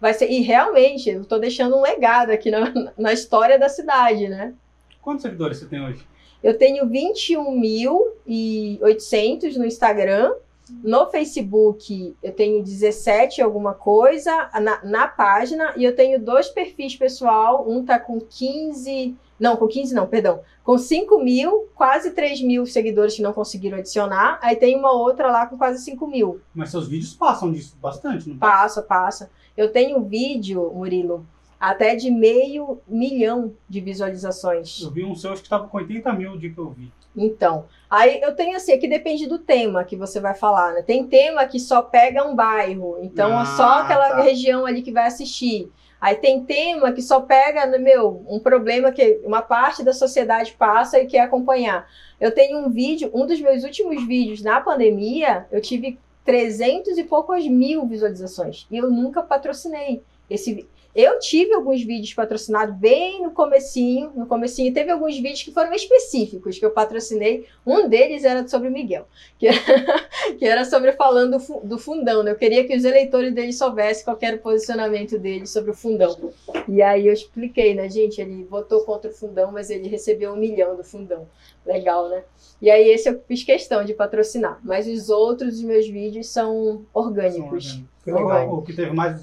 Vai 0.00 0.12
ser, 0.12 0.28
e 0.28 0.40
realmente, 0.40 1.08
eu 1.08 1.22
estou 1.22 1.38
deixando 1.38 1.76
um 1.76 1.82
legado 1.82 2.30
aqui 2.30 2.50
na, 2.50 2.72
na 2.98 3.12
história 3.12 3.56
da 3.60 3.68
cidade, 3.68 4.26
né? 4.26 4.54
Quantos 5.00 5.22
seguidores 5.22 5.58
você 5.58 5.66
tem 5.66 5.80
hoje? 5.80 6.04
Eu 6.42 6.58
tenho 6.58 6.84
21.800 6.86 9.56
no 9.56 9.64
Instagram. 9.64 10.34
No 10.82 11.06
Facebook 11.10 12.16
eu 12.22 12.32
tenho 12.32 12.62
17 12.62 13.42
alguma 13.42 13.74
coisa 13.74 14.48
na, 14.60 14.82
na 14.84 15.06
página 15.06 15.74
e 15.76 15.84
eu 15.84 15.94
tenho 15.94 16.18
dois 16.20 16.48
perfis 16.48 16.96
pessoal. 16.96 17.68
Um 17.68 17.84
tá 17.84 17.98
com 17.98 18.18
15. 18.20 19.14
Não, 19.38 19.56
com 19.56 19.68
15 19.68 19.94
não, 19.94 20.06
perdão. 20.06 20.40
Com 20.64 20.78
5 20.78 21.22
mil, 21.22 21.68
quase 21.74 22.12
3 22.12 22.40
mil 22.42 22.64
seguidores 22.64 23.16
que 23.16 23.22
não 23.22 23.32
conseguiram 23.32 23.78
adicionar. 23.78 24.38
Aí 24.40 24.54
tem 24.56 24.76
uma 24.76 24.92
outra 24.92 25.30
lá 25.30 25.46
com 25.46 25.58
quase 25.58 25.84
5 25.84 26.06
mil. 26.06 26.40
Mas 26.54 26.70
seus 26.70 26.88
vídeos 26.88 27.12
passam 27.12 27.52
disso 27.52 27.76
bastante, 27.80 28.28
não 28.28 28.38
passa? 28.38 28.62
Passa, 28.62 28.82
passa. 28.82 29.30
Eu 29.56 29.72
tenho 29.72 30.02
vídeo, 30.02 30.70
Murilo, 30.74 31.26
até 31.62 31.94
de 31.94 32.10
meio 32.10 32.80
milhão 32.88 33.54
de 33.68 33.80
visualizações. 33.80 34.82
Eu 34.82 34.90
vi 34.90 35.04
um 35.04 35.14
seu, 35.14 35.32
acho 35.32 35.44
que 35.44 35.48
tava 35.48 35.68
com 35.68 35.76
80 35.76 36.12
mil 36.12 36.36
dia 36.36 36.52
que 36.52 36.58
eu 36.58 36.68
vi. 36.70 36.92
Então, 37.16 37.66
aí 37.88 38.20
eu 38.20 38.34
tenho 38.34 38.56
assim, 38.56 38.76
que 38.80 38.88
depende 38.88 39.28
do 39.28 39.38
tema 39.38 39.84
que 39.84 39.94
você 39.94 40.18
vai 40.18 40.34
falar, 40.34 40.72
né? 40.72 40.82
Tem 40.82 41.06
tema 41.06 41.46
que 41.46 41.60
só 41.60 41.80
pega 41.80 42.26
um 42.26 42.34
bairro, 42.34 42.98
então 43.00 43.40
é 43.40 43.44
só 43.44 43.62
Ah, 43.62 43.82
aquela 43.82 44.08
tá. 44.08 44.22
região 44.22 44.66
ali 44.66 44.82
que 44.82 44.90
vai 44.90 45.06
assistir. 45.06 45.70
Aí 46.00 46.16
tem 46.16 46.44
tema 46.44 46.90
que 46.90 47.00
só 47.00 47.20
pega, 47.20 47.64
no 47.64 47.78
meu, 47.78 48.24
um 48.28 48.40
problema 48.40 48.90
que 48.90 49.20
uma 49.22 49.40
parte 49.40 49.84
da 49.84 49.92
sociedade 49.92 50.56
passa 50.58 50.98
e 50.98 51.06
quer 51.06 51.20
acompanhar. 51.20 51.86
Eu 52.20 52.34
tenho 52.34 52.58
um 52.58 52.70
vídeo, 52.70 53.08
um 53.14 53.24
dos 53.24 53.40
meus 53.40 53.62
últimos 53.62 54.04
vídeos 54.04 54.42
na 54.42 54.60
pandemia, 54.60 55.46
eu 55.52 55.60
tive 55.60 55.96
300 56.24 56.98
e 56.98 57.04
poucas 57.04 57.46
mil 57.46 57.86
visualizações. 57.86 58.66
E 58.68 58.76
eu 58.78 58.90
nunca 58.90 59.22
patrocinei 59.22 60.02
esse 60.28 60.66
eu 60.94 61.18
tive 61.18 61.54
alguns 61.54 61.82
vídeos 61.82 62.12
patrocinados 62.12 62.74
bem 62.76 63.22
no 63.22 63.30
comecinho, 63.30 64.12
no 64.14 64.26
comecinho 64.26 64.72
teve 64.74 64.90
alguns 64.90 65.14
vídeos 65.16 65.42
que 65.42 65.50
foram 65.52 65.72
específicos 65.72 66.58
que 66.58 66.64
eu 66.66 66.70
patrocinei. 66.70 67.46
Um 67.66 67.88
deles 67.88 68.24
era 68.24 68.46
sobre 68.46 68.68
o 68.68 68.70
Miguel, 68.72 69.06
que 69.38 69.46
era, 69.48 69.56
que 70.38 70.44
era 70.44 70.64
sobre 70.64 70.92
falando 70.92 71.32
do 71.32 71.40
fu- 71.40 71.60
do 71.64 71.78
fundão. 71.78 72.22
né? 72.22 72.30
Eu 72.32 72.36
queria 72.36 72.64
que 72.66 72.76
os 72.76 72.84
eleitores 72.84 73.32
dele 73.34 73.52
soubessem 73.52 74.04
qual 74.04 74.18
era 74.20 74.36
o 74.36 74.40
posicionamento 74.40 75.18
dele 75.18 75.46
sobre 75.46 75.70
o 75.70 75.74
fundão. 75.74 76.32
E 76.68 76.82
aí 76.82 77.06
eu 77.06 77.12
expliquei, 77.12 77.74
né, 77.74 77.88
gente? 77.88 78.20
Ele 78.20 78.44
votou 78.44 78.84
contra 78.84 79.10
o 79.10 79.14
fundão, 79.14 79.50
mas 79.50 79.70
ele 79.70 79.88
recebeu 79.88 80.32
um 80.32 80.36
milhão 80.36 80.76
do 80.76 80.84
fundão. 80.84 81.26
Legal, 81.64 82.08
né? 82.10 82.22
E 82.60 82.70
aí 82.70 82.88
esse 82.90 83.08
eu 83.08 83.20
fiz 83.26 83.42
questão 83.42 83.84
de 83.84 83.94
patrocinar. 83.94 84.60
Mas 84.62 84.86
os 84.86 85.08
outros 85.08 85.54
dos 85.54 85.62
meus 85.62 85.88
vídeos 85.88 86.28
são 86.28 86.42
São 86.42 86.86
orgânicos. 86.92 87.40
orgânicos. 87.42 87.80
Que 88.04 88.10
legal. 88.12 88.26
Orgânicos. 88.26 88.58
O 88.58 88.62
que 88.62 88.72
teve 88.74 88.90
mais 88.92 89.16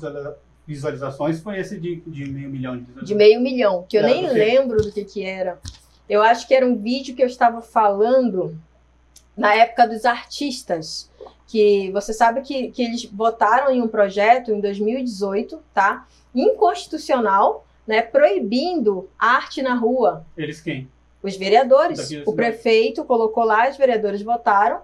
visualizações 0.69 1.41
foi 1.41 1.59
esse 1.59 1.79
de, 1.79 1.97
de 2.05 2.25
meio 2.31 2.49
milhão 2.49 2.73
de 2.77 2.83
visualizações. 2.83 3.07
De 3.07 3.15
meio 3.15 3.41
milhão, 3.41 3.85
que 3.89 3.97
eu 3.97 4.01
É, 4.01 4.05
nem 4.05 4.21
porque- 4.23 4.37
lembro 4.39 4.77
do 4.81 4.91
que 4.91 5.03
que 5.03 5.23
era. 5.25 5.59
Eu 6.07 6.21
acho 6.21 6.47
que 6.47 6.53
era 6.53 6.65
um 6.65 6.75
vídeo 6.75 7.15
que 7.15 7.21
eu 7.23 7.27
estava 7.27 7.61
falando 7.61 8.55
na 9.35 9.53
época 9.55 9.87
dos 9.87 10.05
artistas. 10.05 11.09
Que 11.47 11.89
você 11.91 12.13
sabe 12.13 12.41
que, 12.41 12.69
que 12.71 12.83
eles 12.83 13.05
votaram 13.05 13.71
em 13.73 13.81
um 13.81 13.87
projeto 13.87 14.51
em 14.51 14.59
2018, 14.61 15.59
tá? 15.73 16.05
Inconstitucional, 16.35 17.65
né? 17.87 18.01
Proibindo 18.03 19.09
arte 19.17 19.61
na 19.63 19.73
rua. 19.73 20.23
Eles 20.37 20.61
quem? 20.61 20.87
Os 21.23 21.35
vereadores. 21.35 22.11
O 22.25 22.33
prefeito 22.33 23.03
colocou 23.03 23.43
lá, 23.43 23.67
os 23.69 23.75
vereadores 23.77 24.21
votaram, 24.21 24.81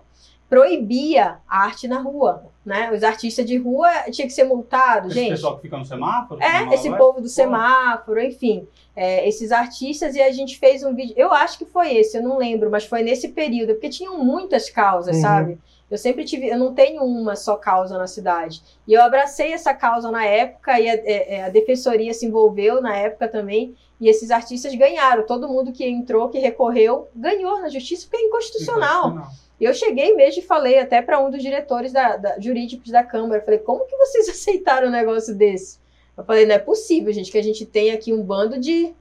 proibia 0.49 1.37
a 1.47 1.63
arte 1.65 1.87
na 1.87 1.99
rua. 1.99 2.45
Né? 2.65 2.91
Os 2.91 3.03
artistas 3.03 3.45
de 3.45 3.57
rua 3.57 3.87
tinham 4.11 4.27
que 4.27 4.33
ser 4.33 4.43
multados, 4.43 5.11
Esse 5.11 5.19
gente. 5.19 5.29
pessoal 5.31 5.55
que 5.57 5.61
fica 5.61 5.77
no 5.77 5.85
semáforo? 5.85 6.41
É, 6.41 6.73
esse 6.73 6.89
povo 6.97 7.21
do 7.21 7.27
semáforo, 7.29 8.19
enfim. 8.19 8.67
é, 8.95 9.27
esses 9.27 9.51
artistas, 9.51 10.15
e 10.15 10.21
a 10.21 10.31
gente 10.31 10.57
fez 10.57 10.81
um 10.83 10.95
vídeo. 10.95 11.13
Eu 11.15 11.31
acho 11.31 11.57
que 11.59 11.65
foi 11.65 11.93
esse, 11.95 12.17
eu 12.17 12.23
não 12.23 12.37
lembro, 12.37 12.71
mas 12.71 12.85
foi 12.85 13.03
nesse 13.03 13.27
período, 13.29 13.73
porque 13.73 13.89
tinham 13.89 14.17
muitas 14.23 14.69
causas, 14.69 15.17
Uhum. 15.17 15.21
sabe? 15.21 15.57
Eu 15.91 15.97
sempre 15.99 16.23
tive. 16.23 16.47
Eu 16.47 16.57
não 16.57 16.73
tenho 16.73 17.03
uma 17.03 17.35
só 17.35 17.55
causa 17.55 17.95
na 17.99 18.07
cidade. 18.07 18.63
E 18.87 18.93
eu 18.93 19.03
abracei 19.03 19.53
essa 19.53 19.71
causa 19.73 20.09
na 20.09 20.25
época, 20.25 20.79
e 20.79 20.89
a, 20.89 20.93
é, 20.95 21.35
é, 21.35 21.43
a 21.43 21.49
defensoria 21.49 22.11
se 22.13 22.25
envolveu 22.25 22.81
na 22.81 22.95
época 22.97 23.27
também. 23.27 23.75
E 24.01 24.09
esses 24.09 24.31
artistas 24.31 24.73
ganharam. 24.73 25.23
Todo 25.27 25.47
mundo 25.47 25.71
que 25.71 25.85
entrou, 25.87 26.29
que 26.29 26.39
recorreu, 26.39 27.07
ganhou 27.15 27.61
na 27.61 27.69
justiça, 27.69 28.07
porque 28.09 28.17
é 28.23 28.27
inconstitucional. 28.27 29.27
Eu 29.59 29.73
cheguei 29.73 30.15
mesmo 30.15 30.41
e 30.41 30.45
falei 30.45 30.79
até 30.79 31.01
para 31.01 31.19
um 31.19 31.31
dos 31.31 31.41
diretores 31.41 31.91
da, 31.93 32.17
da- 32.17 32.39
jurídicos 32.39 32.91
da 32.91 33.03
Câmara, 33.03 33.41
falei, 33.41 33.59
como 33.59 33.85
que 33.85 33.95
vocês 33.95 34.27
aceitaram 34.29 34.87
um 34.87 34.91
negócio 34.91 35.33
desse? 35.33 35.79
Eu 36.17 36.23
falei, 36.23 36.45
não 36.45 36.55
é 36.55 36.59
possível, 36.59 37.11
gente, 37.13 37.31
que 37.31 37.37
a 37.37 37.43
gente 37.43 37.65
tem 37.65 37.91
aqui 37.91 38.13
um 38.13 38.21
bando 38.23 38.59
de 38.59 38.93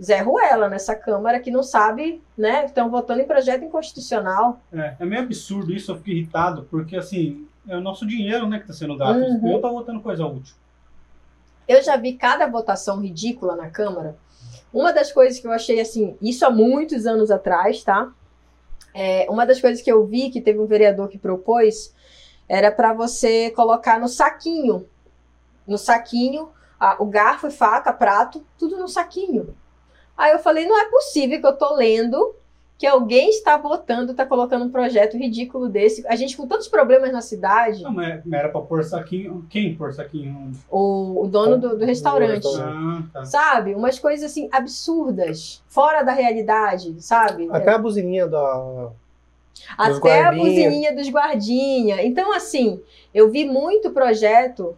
Zé 0.00 0.20
Ruela 0.20 0.68
nessa 0.68 0.94
Câmara 0.94 1.38
que 1.40 1.50
não 1.50 1.62
sabe, 1.62 2.22
né? 2.38 2.64
Estão 2.64 2.90
votando 2.90 3.20
em 3.20 3.26
projeto 3.26 3.64
inconstitucional. 3.64 4.60
É, 4.72 4.94
é 5.00 5.04
meio 5.04 5.22
absurdo 5.22 5.72
isso, 5.72 5.90
eu 5.92 5.96
fico 5.96 6.10
irritado, 6.10 6.66
porque 6.70 6.96
assim, 6.96 7.46
é 7.68 7.76
o 7.76 7.80
nosso 7.80 8.06
dinheiro, 8.06 8.46
né, 8.48 8.58
que 8.58 8.66
tá 8.66 8.72
sendo 8.72 8.96
gasto. 8.96 9.20
Uhum. 9.20 9.52
Eu 9.52 9.60
tô 9.60 9.70
votando 9.70 10.00
coisa 10.00 10.24
útil. 10.26 10.54
Eu 11.68 11.82
já 11.82 11.96
vi 11.96 12.14
cada 12.14 12.46
votação 12.46 13.00
ridícula 13.00 13.54
na 13.54 13.70
Câmara. 13.70 14.16
Uma 14.72 14.92
das 14.92 15.12
coisas 15.12 15.38
que 15.38 15.46
eu 15.46 15.52
achei 15.52 15.80
assim, 15.80 16.16
isso 16.20 16.44
há 16.46 16.50
muitos 16.50 17.06
anos 17.06 17.30
atrás, 17.30 17.84
tá? 17.84 18.10
É, 18.94 19.26
uma 19.30 19.46
das 19.46 19.60
coisas 19.60 19.82
que 19.82 19.90
eu 19.90 20.04
vi 20.06 20.30
que 20.30 20.40
teve 20.40 20.58
um 20.58 20.66
vereador 20.66 21.08
que 21.08 21.18
propôs 21.18 21.94
era 22.48 22.70
para 22.70 22.92
você 22.92 23.50
colocar 23.52 23.98
no 23.98 24.08
saquinho, 24.08 24.86
no 25.66 25.78
saquinho, 25.78 26.50
a- 26.78 26.96
o 27.00 27.06
garfo 27.06 27.46
e 27.48 27.50
faca, 27.50 27.92
prato, 27.92 28.44
tudo 28.58 28.76
no 28.76 28.88
saquinho. 28.88 29.56
Aí 30.16 30.32
eu 30.32 30.38
falei, 30.40 30.66
não 30.66 30.78
é 30.80 30.90
possível 30.90 31.40
que 31.40 31.46
eu 31.46 31.56
tô 31.56 31.74
lendo 31.74 32.34
que 32.82 32.86
alguém 32.88 33.30
está 33.30 33.56
votando, 33.56 34.10
está 34.10 34.26
colocando 34.26 34.64
um 34.64 34.68
projeto 34.68 35.16
ridículo 35.16 35.68
desse. 35.68 36.04
A 36.08 36.16
gente 36.16 36.36
com 36.36 36.48
tantos 36.48 36.66
problemas 36.66 37.12
na 37.12 37.20
cidade, 37.20 37.80
Não, 37.84 37.92
mas 37.92 38.20
era 38.32 38.48
pra 38.48 38.60
pôr 38.60 38.82
saquinho. 38.82 39.46
Quem 39.48 39.76
pôr 39.76 39.92
saquinho? 39.92 40.50
o, 40.68 41.22
o 41.22 41.28
dono 41.28 41.56
do, 41.56 41.78
do 41.78 41.84
restaurante. 41.84 42.44
restaurante. 42.44 43.06
Ah, 43.14 43.20
tá. 43.20 43.24
sabe? 43.24 43.72
Umas 43.76 44.00
coisas 44.00 44.28
assim 44.28 44.48
absurdas, 44.50 45.62
fora 45.68 46.02
da 46.02 46.10
realidade, 46.10 47.00
sabe? 47.00 47.48
Até 47.52 47.70
a 47.70 47.78
buzininha 47.78 48.26
da. 48.26 48.90
Até 49.78 50.24
a 50.24 50.32
buzininha 50.32 50.92
dos 50.92 51.08
guardinha. 51.08 52.04
Então, 52.04 52.34
assim, 52.34 52.82
eu 53.14 53.30
vi 53.30 53.44
muito 53.44 53.92
projeto. 53.92 54.76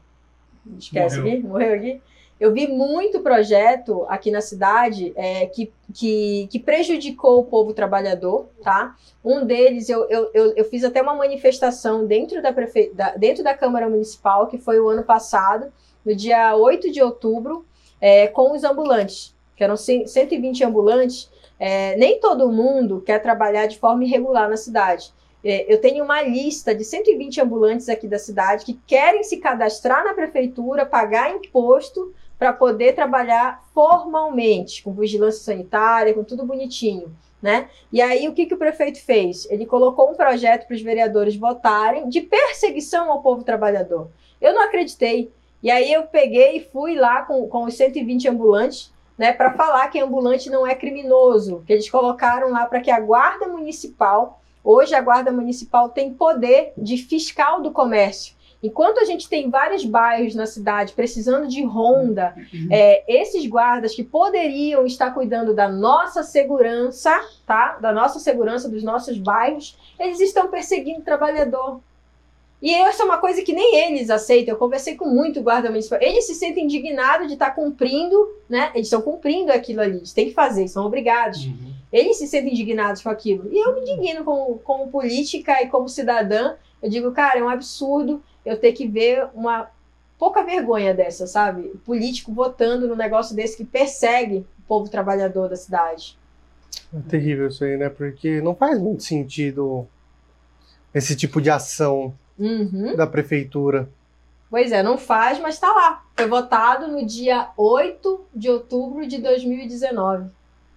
Esquece 0.79 1.21
Morreu. 1.21 1.33
aqui? 1.33 1.47
Morreu 1.47 1.75
aqui? 1.75 2.03
Eu 2.39 2.53
vi 2.53 2.67
muito 2.67 3.21
projeto 3.21 4.05
aqui 4.09 4.31
na 4.31 4.41
cidade 4.41 5.13
é, 5.15 5.47
que, 5.47 5.73
que, 5.95 6.49
que 6.51 6.59
prejudicou 6.59 7.41
o 7.41 7.45
povo 7.45 7.73
trabalhador, 7.73 8.49
tá? 8.63 8.97
Um 9.25 9.47
deles, 9.47 9.89
eu, 9.89 10.05
eu, 10.11 10.31
eu, 10.35 10.65
fiz 10.65 10.83
até 10.83 11.01
uma 11.01 11.15
manifestação 11.15 12.07
dentro 12.07 12.43
da, 12.43 12.53
prefe... 12.53 12.91
da, 12.93 13.11
dentro 13.17 13.45
da 13.45 13.55
Câmara 13.55 13.89
Municipal, 13.89 14.49
que 14.49 14.59
foi 14.59 14.81
o 14.81 14.89
ano 14.89 15.05
passado, 15.05 15.73
no 16.05 16.15
dia 16.15 16.57
8 16.57 16.91
de 16.91 17.01
outubro, 17.01 17.65
é, 18.01 18.27
com 18.27 18.53
os 18.53 18.65
ambulantes, 18.65 19.35
que 19.57 19.63
eram 19.63 19.77
100 19.77 20.09
120 20.09 20.65
ambulantes. 20.65 21.31
É, 21.59 21.97
nem 21.97 22.19
todo 22.19 22.51
mundo 22.51 23.01
quer 23.01 23.23
trabalhar 23.23 23.67
de 23.67 23.79
forma 23.79 24.05
irregular 24.05 24.51
na 24.51 24.57
cidade. 24.57 25.15
É, 25.45 25.73
eu 25.73 25.81
tenho 25.81 26.03
uma 26.03 26.21
lista 26.23 26.75
de 26.75 26.85
120 26.85 27.41
ambulantes 27.41 27.89
aqui 27.89 28.09
da 28.09 28.19
cidade 28.19 28.65
que 28.65 28.79
querem 28.87 29.23
se 29.23 29.37
cadastrar 29.37 30.03
na 30.05 30.15
prefeitura, 30.15 30.85
pagar 30.85 31.31
imposto 31.31 32.13
para 32.45 32.53
poder 32.53 32.95
trabalhar 32.95 33.65
formalmente, 33.73 34.83
com 34.83 34.93
vigilância 34.93 35.43
sanitária, 35.43 36.13
com 36.13 36.23
tudo 36.23 36.45
bonitinho. 36.45 37.17
Né? 37.41 37.71
E 37.91 38.03
aí, 38.03 38.29
o 38.29 38.35
que, 38.35 38.45
que 38.45 38.53
o 38.53 38.59
prefeito 38.59 39.03
fez? 39.03 39.47
Ele 39.51 39.65
colocou 39.65 40.11
um 40.11 40.15
projeto 40.15 40.67
para 40.67 40.75
os 40.75 40.83
vereadores 40.83 41.37
votarem 41.37 42.07
de 42.07 42.21
perseguição 42.21 43.11
ao 43.11 43.23
povo 43.23 43.43
trabalhador. 43.43 44.09
Eu 44.43 44.53
não 44.53 44.63
acreditei. 44.63 45.33
E 45.63 45.71
aí, 45.71 45.91
eu 45.91 46.03
peguei 46.03 46.59
e 46.59 46.61
fui 46.61 46.95
lá 46.95 47.23
com, 47.23 47.49
com 47.49 47.65
os 47.65 47.75
120 47.79 48.29
ambulantes 48.29 48.93
né, 49.17 49.33
para 49.33 49.55
falar 49.55 49.89
que 49.89 49.99
ambulante 49.99 50.51
não 50.51 50.67
é 50.67 50.75
criminoso, 50.75 51.63
que 51.67 51.73
eles 51.73 51.89
colocaram 51.89 52.51
lá 52.51 52.67
para 52.67 52.83
que 52.83 52.91
a 52.91 53.01
guarda 53.01 53.49
municipal, 53.49 54.43
hoje 54.63 54.95
a 54.95 55.01
guarda 55.01 55.33
municipal 55.33 55.89
tem 55.89 56.13
poder 56.13 56.75
de 56.77 56.99
fiscal 56.99 57.63
do 57.63 57.71
comércio. 57.71 58.34
Enquanto 58.65 58.99
a 58.99 59.05
gente 59.05 59.29
tem 59.29 59.51
vários 59.51 59.85
bairros 59.85 60.35
na 60.35 60.47
cidade 60.47 60.95
precisando 60.95 61.47
de 61.47 61.63
ronda, 61.63 62.35
é, 62.71 63.05
esses 63.07 63.47
guardas 63.47 63.95
que 63.95 64.03
poderiam 64.03 64.87
estar 64.87 65.11
cuidando 65.11 65.53
da 65.53 65.69
nossa 65.69 66.23
segurança, 66.23 67.13
tá? 67.47 67.77
Da 67.79 67.93
nossa 67.93 68.19
segurança 68.19 68.67
dos 68.67 68.83
nossos 68.83 69.19
bairros, 69.19 69.79
eles 70.01 70.19
estão 70.19 70.49
perseguindo 70.49 71.01
o 71.01 71.05
trabalhador. 71.05 71.79
E 72.63 72.73
essa 72.73 73.03
é 73.03 73.05
uma 73.05 73.19
coisa 73.19 73.43
que 73.43 73.53
nem 73.53 73.77
eles 73.77 74.09
aceitam. 74.09 74.55
Eu 74.55 74.59
conversei 74.59 74.97
com 74.97 75.11
muito 75.11 75.43
guarda 75.43 75.69
municipal. 75.69 75.99
Eles 76.01 76.27
se 76.27 76.35
sentem 76.35 76.65
indignados 76.65 77.27
de 77.27 77.35
estar 77.35 77.51
cumprindo, 77.51 78.17
né? 78.49 78.71
Eles 78.75 78.87
estão 78.87 79.03
cumprindo 79.03 79.53
aquilo 79.53 79.83
ali. 79.83 79.99
Eles 79.99 80.15
têm 80.15 80.29
que 80.29 80.33
fazer, 80.33 80.69
são 80.69 80.87
obrigados. 80.87 81.45
Uhum. 81.45 81.75
Eles 81.93 82.17
se 82.17 82.27
sentem 82.27 82.55
indignados 82.55 83.03
com 83.03 83.11
aquilo. 83.11 83.47
E 83.53 83.59
eu 83.59 83.75
me 83.75 83.83
indigno 83.83 84.25
como, 84.25 84.59
como 84.61 84.91
política 84.91 85.63
e 85.63 85.69
como 85.69 85.87
cidadã. 85.87 86.55
Eu 86.83 86.89
digo, 86.89 87.13
cara, 87.13 87.41
é 87.41 87.43
um 87.43 87.49
absurdo 87.51 88.23
eu 88.45 88.59
ter 88.59 88.73
que 88.73 88.87
ver 88.87 89.27
uma 89.35 89.69
pouca 90.19 90.43
vergonha 90.43 90.95
dessa, 90.95 91.27
sabe? 91.27 91.63
O 91.75 91.79
político 91.79 92.33
votando 92.33 92.87
no 92.89 92.95
negócio 92.97 93.35
desse 93.35 93.57
que 93.57 93.65
persegue 93.65 94.39
o 94.59 94.63
povo 94.69 94.89
trabalhador 94.89 95.49
da 95.49 95.57
cidade. 95.57 96.17
É 96.95 97.01
terrível 97.09 97.49
isso 97.49 97.65
aí, 97.65 97.77
né? 97.77 97.89
Porque 97.89 98.41
não 98.41 98.55
faz 98.55 98.79
muito 98.81 99.03
sentido 99.03 99.87
esse 100.95 101.17
tipo 101.17 101.41
de 101.41 101.51
ação 101.51 102.15
Uhum. 102.39 102.97
da 102.97 103.07
prefeitura. 103.07 103.89
Pois 104.51 104.73
é, 104.73 104.83
não 104.83 104.99
faz, 104.99 105.39
mas 105.39 105.59
tá 105.59 105.73
lá. 105.73 106.05
Foi 106.17 106.27
votado 106.27 106.89
no 106.89 107.05
dia 107.07 107.49
8 107.57 108.25
de 108.35 108.49
outubro 108.51 109.07
de 109.07 109.19
2019. 109.19 110.29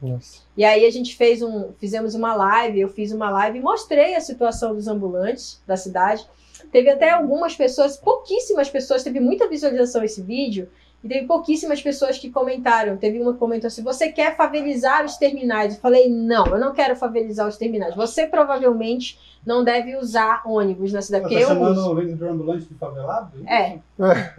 Nossa. 0.01 0.41
E 0.55 0.63
aí 0.63 0.85
a 0.85 0.91
gente 0.91 1.15
fez 1.15 1.41
um, 1.41 1.71
fizemos 1.79 2.13
uma 2.13 2.35
live, 2.35 2.79
eu 2.79 2.89
fiz 2.89 3.11
uma 3.11 3.29
live 3.31 3.57
e 3.57 3.61
mostrei 3.61 4.15
a 4.15 4.21
situação 4.21 4.75
dos 4.75 4.87
ambulantes 4.87 5.59
da 5.65 5.75
cidade. 5.75 6.27
Teve 6.71 6.89
até 6.89 7.11
algumas 7.11 7.55
pessoas, 7.55 7.97
pouquíssimas 7.97 8.69
pessoas, 8.69 9.03
teve 9.03 9.19
muita 9.19 9.47
visualização 9.47 10.03
esse 10.03 10.21
vídeo, 10.21 10.69
e 11.03 11.07
teve 11.07 11.27
pouquíssimas 11.27 11.81
pessoas 11.81 12.17
que 12.17 12.29
comentaram. 12.29 12.97
Teve 12.97 13.21
uma 13.21 13.33
que 13.33 13.39
comentou 13.39 13.67
assim: 13.67 13.83
você 13.83 14.11
quer 14.11 14.35
favelizar 14.35 15.05
os 15.05 15.17
terminais? 15.17 15.75
Eu 15.75 15.81
falei, 15.81 16.09
não, 16.09 16.45
eu 16.47 16.59
não 16.59 16.73
quero 16.73 16.95
favelizar 16.95 17.47
os 17.47 17.57
terminais. 17.57 17.95
Você 17.95 18.25
provavelmente 18.25 19.19
não 19.45 19.63
deve 19.63 19.95
usar 19.95 20.41
ônibus 20.45 20.91
na 20.91 21.01
cidade. 21.01 21.23
Tá 21.23 21.29
Porque 21.29 21.43
eu 21.43 21.61
uso. 21.61 21.91
o 21.91 21.95
vendedor 21.95 22.29
ambulante 22.29 22.65
de 22.65 22.73
favelado? 22.75 23.31
É, 23.47 23.79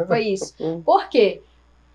foi 0.07 0.25
isso. 0.25 0.55
Por 0.85 1.09
quê? 1.09 1.43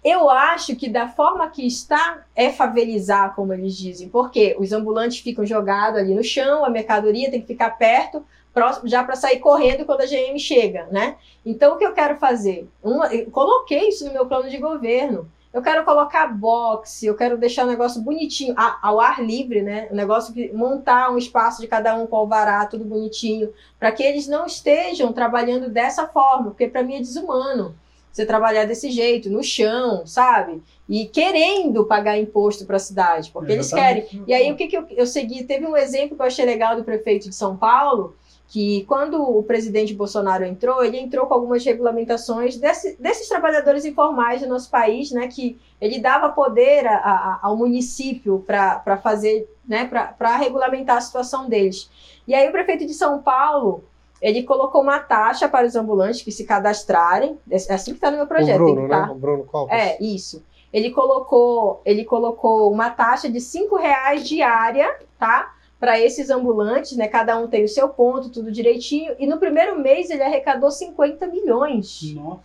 Eu 0.03 0.29
acho 0.29 0.75
que 0.75 0.89
da 0.89 1.07
forma 1.07 1.47
que 1.49 1.65
está 1.65 2.25
é 2.36 2.49
favelizar, 2.49 3.34
como 3.36 3.53
eles 3.53 3.75
dizem, 3.77 4.09
porque 4.09 4.53
os 4.59 4.73
ambulantes 4.73 5.19
ficam 5.19 5.45
jogados 5.45 5.97
ali 5.97 6.13
no 6.13 6.23
chão, 6.23 6.65
a 6.65 6.69
mercadoria 6.69 7.31
tem 7.31 7.39
que 7.39 7.47
ficar 7.47 7.69
perto, 7.77 8.21
próximo, 8.53 8.87
já 8.87 9.03
para 9.03 9.15
sair 9.15 9.39
correndo 9.39 9.85
quando 9.85 10.01
a 10.01 10.05
GM 10.05 10.37
chega, 10.37 10.87
né? 10.91 11.15
Então 11.45 11.75
o 11.75 11.77
que 11.77 11.85
eu 11.85 11.93
quero 11.93 12.17
fazer? 12.17 12.67
Uma, 12.83 13.13
eu 13.13 13.29
coloquei 13.31 13.89
isso 13.89 14.05
no 14.05 14.13
meu 14.13 14.25
plano 14.25 14.49
de 14.49 14.57
governo. 14.57 15.29
Eu 15.51 15.61
quero 15.61 15.85
colocar 15.85 16.27
boxe, 16.27 17.05
eu 17.05 17.15
quero 17.15 17.37
deixar 17.37 17.63
o 17.63 17.69
negócio 17.69 18.01
bonitinho, 18.01 18.55
ao 18.57 18.99
ar 18.99 19.23
livre, 19.23 19.61
né? 19.61 19.87
O 19.91 19.95
negócio 19.95 20.33
que 20.33 20.51
montar 20.51 21.11
um 21.11 21.17
espaço 21.17 21.61
de 21.61 21.67
cada 21.67 21.95
um 21.95 22.07
com 22.07 22.15
alvará, 22.15 22.65
tudo 22.65 22.83
bonitinho, 22.83 23.53
para 23.79 23.91
que 23.91 24.01
eles 24.01 24.27
não 24.27 24.47
estejam 24.47 25.13
trabalhando 25.13 25.69
dessa 25.69 26.07
forma, 26.07 26.45
porque 26.45 26.67
para 26.67 26.81
mim 26.81 26.95
é 26.95 26.99
desumano 26.99 27.75
você 28.13 28.27
trabalhar 28.27 28.65
desse 28.65 28.91
jeito, 28.91 29.29
no 29.29 29.43
chão, 29.43 30.05
sabe? 30.05 30.61
E 30.87 31.07
querendo 31.07 31.85
pagar 31.85 32.17
imposto 32.17 32.63
para 32.63 32.75
a 32.75 32.79
cidade, 32.79 33.31
porque 33.31 33.51
eles 33.51 33.73
querem. 33.73 34.03
Exatamente. 34.03 34.29
E 34.29 34.33
aí, 34.33 34.51
o 34.51 34.55
que, 34.55 34.67
que 34.67 34.77
eu, 34.77 34.85
eu 34.91 35.07
segui? 35.07 35.43
Teve 35.43 35.65
um 35.65 35.75
exemplo 35.75 36.15
que 36.15 36.21
eu 36.21 36.27
achei 36.27 36.45
legal 36.45 36.75
do 36.75 36.83
prefeito 36.83 37.27
de 37.27 37.33
São 37.33 37.57
Paulo, 37.57 38.15
que 38.53 38.85
quando 38.87 39.19
o 39.19 39.41
presidente 39.41 39.95
Bolsonaro 39.95 40.45
entrou, 40.45 40.83
ele 40.83 40.99
entrou 40.99 41.25
com 41.25 41.33
algumas 41.33 41.65
regulamentações 41.65 42.55
desse, 42.55 42.95
desses 43.01 43.27
trabalhadores 43.27 43.83
informais 43.83 44.43
do 44.43 44.47
nosso 44.47 44.69
país, 44.69 45.09
né, 45.09 45.27
que 45.27 45.59
ele 45.81 45.97
dava 45.97 46.29
poder 46.29 46.85
a, 46.85 46.97
a, 46.97 47.39
ao 47.41 47.57
município 47.57 48.43
para 48.45 48.95
fazer, 49.01 49.51
né, 49.67 49.85
para 49.85 50.37
regulamentar 50.37 50.97
a 50.97 51.01
situação 51.01 51.49
deles. 51.49 51.89
E 52.27 52.35
aí 52.35 52.47
o 52.47 52.51
prefeito 52.51 52.85
de 52.85 52.93
São 52.93 53.23
Paulo, 53.23 53.83
ele 54.21 54.43
colocou 54.43 54.83
uma 54.83 54.99
taxa 54.99 55.49
para 55.49 55.65
os 55.65 55.75
ambulantes 55.75 56.21
que 56.21 56.31
se 56.31 56.45
cadastrarem, 56.45 57.39
é 57.49 57.55
assim 57.55 57.89
que 57.89 57.97
está 57.97 58.11
no 58.11 58.17
meu 58.17 58.27
projeto. 58.27 58.61
O 58.61 58.71
Bruno, 58.71 58.87
tá? 58.87 59.07
né? 59.07 59.11
O 59.13 59.15
Bruno 59.15 59.45
Copos. 59.45 59.75
É, 59.75 59.97
isso. 59.99 60.43
Ele 60.71 60.91
colocou, 60.91 61.81
ele 61.83 62.05
colocou 62.05 62.71
uma 62.71 62.91
taxa 62.91 63.27
de 63.27 63.41
cinco 63.41 63.77
reais 63.77 64.29
diária, 64.29 64.95
tá? 65.17 65.55
Para 65.84 65.99
esses 65.99 66.29
ambulantes, 66.29 66.95
né? 66.95 67.09
Cada 67.09 67.38
um 67.38 67.45
tem 67.45 67.65
o 67.65 67.67
seu 67.67 67.89
ponto, 67.89 68.29
tudo 68.29 68.49
direitinho. 68.49 69.13
E 69.19 69.27
no 69.27 69.38
primeiro 69.38 69.77
mês 69.77 70.09
ele 70.09 70.23
arrecadou 70.23 70.71
50 70.71 71.27
milhões. 71.27 72.13
Nossa. 72.15 72.39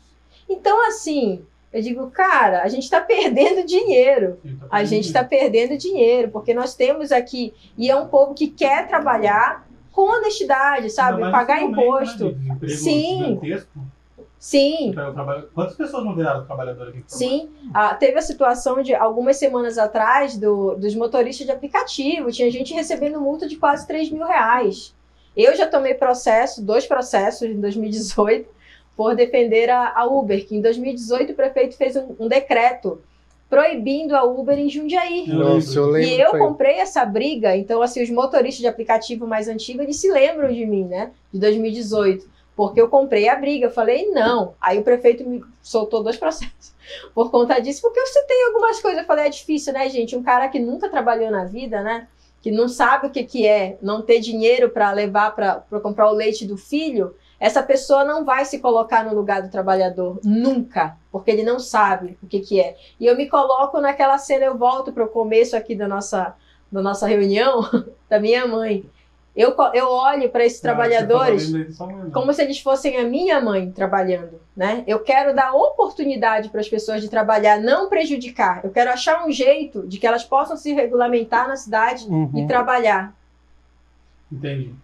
Então, 0.49 0.89
assim, 0.89 1.45
eu 1.72 1.80
digo, 1.80 2.11
cara, 2.11 2.64
a 2.64 2.68
gente 2.68 2.82
está 2.82 3.01
perdendo 3.01 3.64
dinheiro. 3.64 4.41
Tá 4.43 4.66
A 4.68 4.82
gente 4.82 5.05
está 5.05 5.22
perdendo 5.22 5.78
dinheiro, 5.78 6.32
porque 6.32 6.53
nós 6.53 6.74
temos 6.74 7.12
aqui, 7.12 7.55
e 7.76 7.89
é 7.89 7.95
um 7.95 8.09
povo 8.09 8.34
que 8.34 8.49
quer 8.49 8.89
trabalhar 8.89 9.64
com 9.93 10.03
honestidade, 10.03 10.91
sabe? 10.91 11.20
Pagar 11.30 11.61
momento, 11.61 11.80
imposto. 11.80 12.36
né, 12.61 12.68
Sim. 12.68 13.18
gigantesco. 13.18 13.78
Sim, 14.39 14.91
Então, 14.91 15.12
trabalho- 15.12 15.49
Quantas 15.55 15.74
pessoas 15.76 16.05
não 16.05 16.14
viraram 16.14 16.45
trabalhador 16.45 16.89
aqui? 16.89 17.03
Sim, 17.07 17.49
Ah, 17.74 17.95
teve 17.95 18.16
a 18.18 18.22
situação 18.22 18.80
de 18.82 18.95
algumas 18.95 19.36
semanas 19.36 19.76
atrás 19.78 20.36
do- 20.36 20.74
dos 20.76 20.95
motoristas 20.95 21.45
de 21.47 21.53
aplicativo. 21.53 22.30
Tinha 22.30 22.51
gente 22.51 22.72
recebendo 22.72 23.20
multa 23.20 23.49
de 23.49 23.57
quase 23.57 23.86
3 23.86 24.11
mil 24.11 24.24
reais. 24.24 24.95
Eu 25.36 25.57
já 25.57 25.66
tomei 25.66 25.95
processo, 25.95 26.62
dois 26.64 26.86
processos 26.86 27.43
em 27.49 27.61
2018, 27.61 28.49
por 28.97 29.14
defender 29.14 29.70
a, 29.70 29.93
a 29.95 30.05
Uber, 30.07 30.47
que 30.47 30.57
em 30.57 30.61
2018 30.61 31.32
o 31.32 31.36
prefeito 31.36 31.76
fez 31.76 31.95
um, 31.97 32.14
um 32.20 32.28
decreto 32.28 33.01
proibindo 33.49 34.14
a 34.14 34.24
Uber 34.24 34.59
em 34.59 34.68
Jundiaí. 34.68 35.26
Nossa, 35.28 35.78
eu 35.78 35.86
lembro. 35.86 36.09
E 36.11 36.20
eu 36.20 36.30
comprei 36.32 36.74
essa 36.80 37.05
briga, 37.05 37.57
então 37.57 37.80
assim, 37.82 38.03
os 38.03 38.11
motoristas 38.11 38.61
de 38.61 38.66
aplicativo 38.66 39.26
mais 39.26 39.49
antigos, 39.49 39.82
eles 39.82 39.97
se 39.97 40.11
lembram 40.11 40.53
de 40.53 40.66
mim, 40.66 40.84
né? 40.84 41.11
De 41.32 41.41
2018. 41.41 42.28
Porque 42.59 42.80
eu 42.80 42.88
comprei 42.88 43.28
a 43.28 43.36
briga, 43.36 43.66
eu 43.66 43.70
falei, 43.70 44.11
não. 44.11 44.56
Aí 44.61 44.80
o 44.80 44.82
prefeito 44.82 45.24
me 45.24 45.44
soltou 45.62 46.02
dois 46.02 46.16
processos 46.16 46.74
por 47.14 47.30
conta 47.30 47.61
disso, 47.61 47.80
porque 47.80 48.00
eu 48.00 48.06
citei 48.09 48.46
algumas 48.46 48.80
coisas. 48.80 49.02
Eu 49.02 49.06
falei, 49.06 49.26
é 49.26 49.30
difícil, 49.30 49.72
né, 49.72 49.88
gente? 49.88 50.16
Um 50.16 50.24
cara 50.24 50.48
que 50.48 50.59
nunca 50.59 50.88
trabalhou 50.88 51.30
na 51.30 51.44
vida, 51.44 51.80
né? 51.84 52.09
Que 52.42 52.50
não 52.50 52.66
sabe 52.66 53.06
o 53.06 53.11
que, 53.11 53.22
que 53.22 53.46
é 53.46 53.78
não 53.80 54.02
ter 54.02 54.18
dinheiro 54.18 54.70
para 54.70 54.90
levar 54.90 55.36
para 55.36 55.62
comprar 55.80 56.11
o 56.11 56.14
leite 56.14 56.44
do 56.44 56.56
filho, 56.56 57.14
essa 57.38 57.62
pessoa 57.62 58.04
não 58.04 58.24
vai 58.24 58.44
se 58.44 58.59
colocar 58.59 59.04
no 59.04 59.14
lugar 59.14 59.40
do 59.40 59.50
trabalhador, 59.52 60.18
nunca, 60.24 60.96
porque 61.12 61.30
ele 61.30 61.44
não 61.44 61.61
sabe 61.61 62.18
o 62.20 62.26
que, 62.26 62.40
que 62.40 62.61
é. 62.61 62.76
E 62.98 63.06
eu 63.06 63.16
me 63.16 63.28
coloco 63.28 63.80
naquela 63.80 64.18
cena, 64.18 64.46
eu 64.46 64.59
volto 64.59 64.92
para 64.92 65.04
o 65.04 65.09
começo 65.09 65.56
aqui 65.56 65.76
da 65.76 65.86
nossa, 65.86 66.34
da 66.72 66.82
nossa 66.82 67.06
reunião, 67.06 67.61
da 68.11 68.18
minha 68.18 68.48
mãe. 68.48 68.84
Eu, 69.37 69.55
eu 69.72 69.89
olho 69.89 70.29
para 70.31 70.45
esses 70.45 70.61
trabalhadores 70.61 71.53
como 72.12 72.33
se 72.35 72.43
eles 72.43 72.59
fossem 72.61 72.97
a 72.99 73.05
minha 73.05 73.41
mãe 73.41 73.70
trabalhando, 73.70 74.41
né? 74.57 74.83
Eu 74.87 74.99
quero 75.01 75.33
dar 75.35 75.53
oportunidade 75.55 76.49
para 76.49 76.61
as 76.61 76.68
pessoas 76.68 77.01
de 77.01 77.09
trabalhar, 77.09 77.61
não 77.61 77.89
prejudicar. 77.89 78.64
Eu 78.64 78.70
quero 78.70 78.91
achar 78.91 79.24
um 79.24 79.31
jeito 79.31 79.87
de 79.87 79.99
que 79.99 80.07
elas 80.07 80.24
possam 80.24 80.57
se 80.57 80.72
regulamentar 80.72 81.47
na 81.47 81.55
cidade 81.57 82.05
Uhum. 82.09 82.33
e 82.35 82.47
trabalhar. 82.49 83.14
Entendi. 84.31 84.74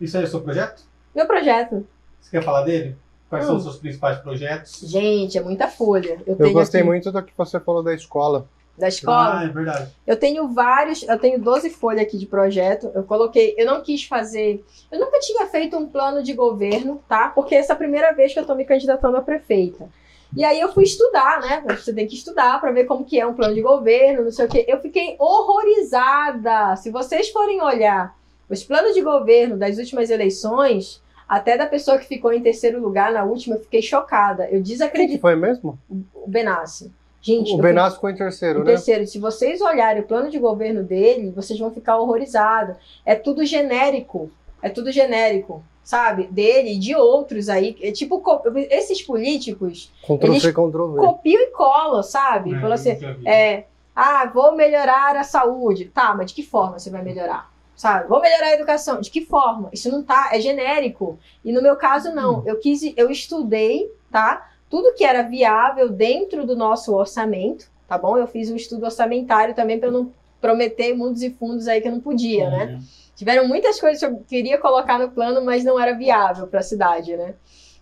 Isso 0.00 0.16
aí 0.16 0.24
é 0.24 0.26
o 0.26 0.30
seu 0.30 0.40
projeto? 0.40 0.82
Meu 1.14 1.26
projeto, 1.26 1.86
Você 2.20 2.30
quer 2.30 2.42
falar 2.42 2.62
dele? 2.62 2.96
Quais 3.28 3.44
são 3.44 3.54
Hum. 3.54 3.58
os 3.58 3.64
seus 3.64 3.76
principais 3.76 4.18
projetos? 4.18 4.80
gente, 4.80 5.36
é 5.36 5.42
muita 5.42 5.68
folha. 5.68 6.14
Eu, 6.26 6.32
Eu 6.32 6.36
tenho 6.36 6.52
gostei 6.52 6.80
aqui 6.80 6.88
muito 6.88 7.12
do 7.12 7.22
que 7.22 7.32
você 7.36 7.60
falou 7.60 7.82
da 7.82 7.92
escola. 7.94 8.46
Da 8.78 8.88
escola. 8.88 9.40
Ah, 9.40 9.44
é 9.44 9.48
verdade. 9.48 9.90
Eu 10.06 10.16
tenho 10.16 10.48
vários, 10.48 11.02
eu 11.02 11.18
tenho 11.18 11.40
12 11.40 11.70
folhas 11.70 12.02
aqui 12.02 12.16
de 12.16 12.26
projeto. 12.26 12.90
Eu 12.94 13.02
coloquei, 13.02 13.54
eu 13.58 13.66
não 13.66 13.82
quis 13.82 14.04
fazer, 14.04 14.64
eu 14.90 15.00
nunca 15.00 15.18
tinha 15.20 15.46
feito 15.46 15.76
um 15.76 15.88
plano 15.88 16.22
de 16.22 16.32
governo, 16.32 17.02
tá? 17.08 17.28
Porque 17.28 17.54
essa 17.54 17.72
é 17.72 17.74
a 17.74 17.78
primeira 17.78 18.12
vez 18.12 18.32
que 18.32 18.38
eu 18.38 18.46
tô 18.46 18.54
me 18.54 18.64
candidatando 18.64 19.16
a 19.16 19.22
prefeita. 19.22 19.88
E 20.36 20.44
aí 20.44 20.60
eu 20.60 20.72
fui 20.72 20.84
estudar, 20.84 21.40
né? 21.40 21.64
Você 21.68 21.92
tem 21.92 22.06
que 22.06 22.14
estudar 22.14 22.60
para 22.60 22.70
ver 22.70 22.84
como 22.84 23.04
que 23.04 23.18
é 23.18 23.26
um 23.26 23.34
plano 23.34 23.54
de 23.54 23.62
governo, 23.62 24.24
não 24.24 24.30
sei 24.30 24.44
o 24.44 24.48
quê. 24.48 24.64
Eu 24.68 24.80
fiquei 24.80 25.16
horrorizada. 25.18 26.76
Se 26.76 26.90
vocês 26.90 27.30
forem 27.30 27.62
olhar 27.62 28.14
os 28.48 28.62
planos 28.62 28.94
de 28.94 29.00
governo 29.00 29.56
das 29.56 29.78
últimas 29.78 30.10
eleições, 30.10 31.02
até 31.28 31.56
da 31.56 31.66
pessoa 31.66 31.98
que 31.98 32.06
ficou 32.06 32.32
em 32.32 32.42
terceiro 32.42 32.80
lugar 32.80 33.12
na 33.12 33.24
última, 33.24 33.56
eu 33.56 33.60
fiquei 33.60 33.82
chocada. 33.82 34.48
Eu 34.50 34.62
desacredito 34.62 35.20
foi 35.20 35.36
mesmo? 35.36 35.78
o 35.90 36.26
Benassi. 36.26 36.92
Gente, 37.20 37.52
O 37.52 37.58
eu 37.58 37.62
Benassi 37.62 37.96
ficou 37.96 38.10
em 38.10 38.14
terceiro, 38.14 38.60
em 38.60 38.64
né? 38.64 38.70
terceiro, 38.72 39.06
se 39.06 39.18
vocês 39.18 39.60
olharem 39.60 40.02
o 40.02 40.06
plano 40.06 40.30
de 40.30 40.38
governo 40.38 40.82
dele, 40.84 41.32
vocês 41.34 41.58
vão 41.58 41.70
ficar 41.70 41.98
horrorizados. 41.98 42.76
É 43.04 43.14
tudo 43.14 43.44
genérico. 43.44 44.30
É 44.62 44.68
tudo 44.68 44.90
genérico, 44.90 45.62
sabe? 45.84 46.26
Dele 46.28 46.74
e 46.74 46.78
de 46.78 46.94
outros 46.94 47.48
aí. 47.48 47.76
É 47.80 47.92
tipo, 47.92 48.22
esses 48.70 49.02
políticos 49.02 49.92
Ctrl 50.02 50.32
Eles 50.32 50.42
C, 50.42 50.52
Ctrl 50.52 50.92
V. 50.92 51.00
copiam 51.00 51.40
e 51.42 51.46
colam, 51.52 52.02
sabe? 52.02 52.54
É, 52.54 52.60
Falou 52.60 52.74
assim, 52.74 52.98
é, 53.24 53.64
ah, 53.94 54.26
vou 54.32 54.54
melhorar 54.56 55.16
a 55.16 55.22
saúde. 55.24 55.86
Tá, 55.86 56.14
mas 56.16 56.26
de 56.26 56.34
que 56.34 56.42
forma 56.42 56.78
você 56.78 56.90
vai 56.90 57.02
melhorar? 57.02 57.50
Sabe? 57.76 58.08
Vou 58.08 58.20
melhorar 58.20 58.46
a 58.46 58.54
educação. 58.54 59.00
De 59.00 59.08
que 59.10 59.24
forma? 59.24 59.70
Isso 59.72 59.88
não 59.90 60.02
tá, 60.02 60.30
é 60.32 60.40
genérico. 60.40 61.16
E 61.44 61.52
no 61.52 61.62
meu 61.62 61.76
caso, 61.76 62.12
não. 62.12 62.42
Eu 62.44 62.58
quis, 62.58 62.80
eu 62.96 63.08
estudei, 63.10 63.88
tá? 64.10 64.50
Tudo 64.68 64.94
que 64.94 65.04
era 65.04 65.22
viável 65.22 65.88
dentro 65.88 66.46
do 66.46 66.56
nosso 66.56 66.94
orçamento, 66.94 67.70
tá 67.86 67.96
bom? 67.96 68.16
Eu 68.16 68.26
fiz 68.26 68.50
um 68.50 68.56
estudo 68.56 68.84
orçamentário 68.84 69.54
também 69.54 69.78
para 69.78 69.90
não 69.90 70.12
prometer 70.40 70.94
mundos 70.94 71.22
e 71.22 71.30
fundos 71.30 71.66
aí 71.66 71.80
que 71.80 71.88
eu 71.88 71.92
não 71.92 72.00
podia, 72.00 72.48
né? 72.50 72.64
Entendi. 72.64 72.86
Tiveram 73.16 73.48
muitas 73.48 73.80
coisas 73.80 73.98
que 73.98 74.06
eu 74.06 74.22
queria 74.28 74.58
colocar 74.58 74.96
no 74.96 75.10
plano, 75.10 75.44
mas 75.44 75.64
não 75.64 75.80
era 75.80 75.92
viável 75.92 76.46
para 76.46 76.60
a 76.60 76.62
cidade, 76.62 77.16
né? 77.16 77.34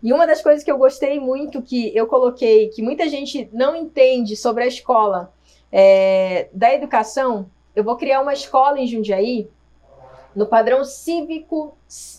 E 0.02 0.10
uma 0.10 0.26
das 0.26 0.40
coisas 0.40 0.64
que 0.64 0.70
eu 0.70 0.78
gostei 0.78 1.20
muito, 1.20 1.60
que 1.60 1.94
eu 1.94 2.06
coloquei, 2.06 2.68
que 2.68 2.80
muita 2.80 3.06
gente 3.06 3.46
não 3.52 3.76
entende 3.76 4.34
sobre 4.34 4.64
a 4.64 4.66
escola 4.66 5.30
é, 5.70 6.48
da 6.54 6.72
educação, 6.72 7.50
eu 7.74 7.84
vou 7.84 7.96
criar 7.96 8.22
uma 8.22 8.32
escola 8.32 8.80
em 8.80 8.86
Jundiaí 8.86 9.50
no 10.34 10.46
padrão 10.46 10.84
cívico 10.84 11.76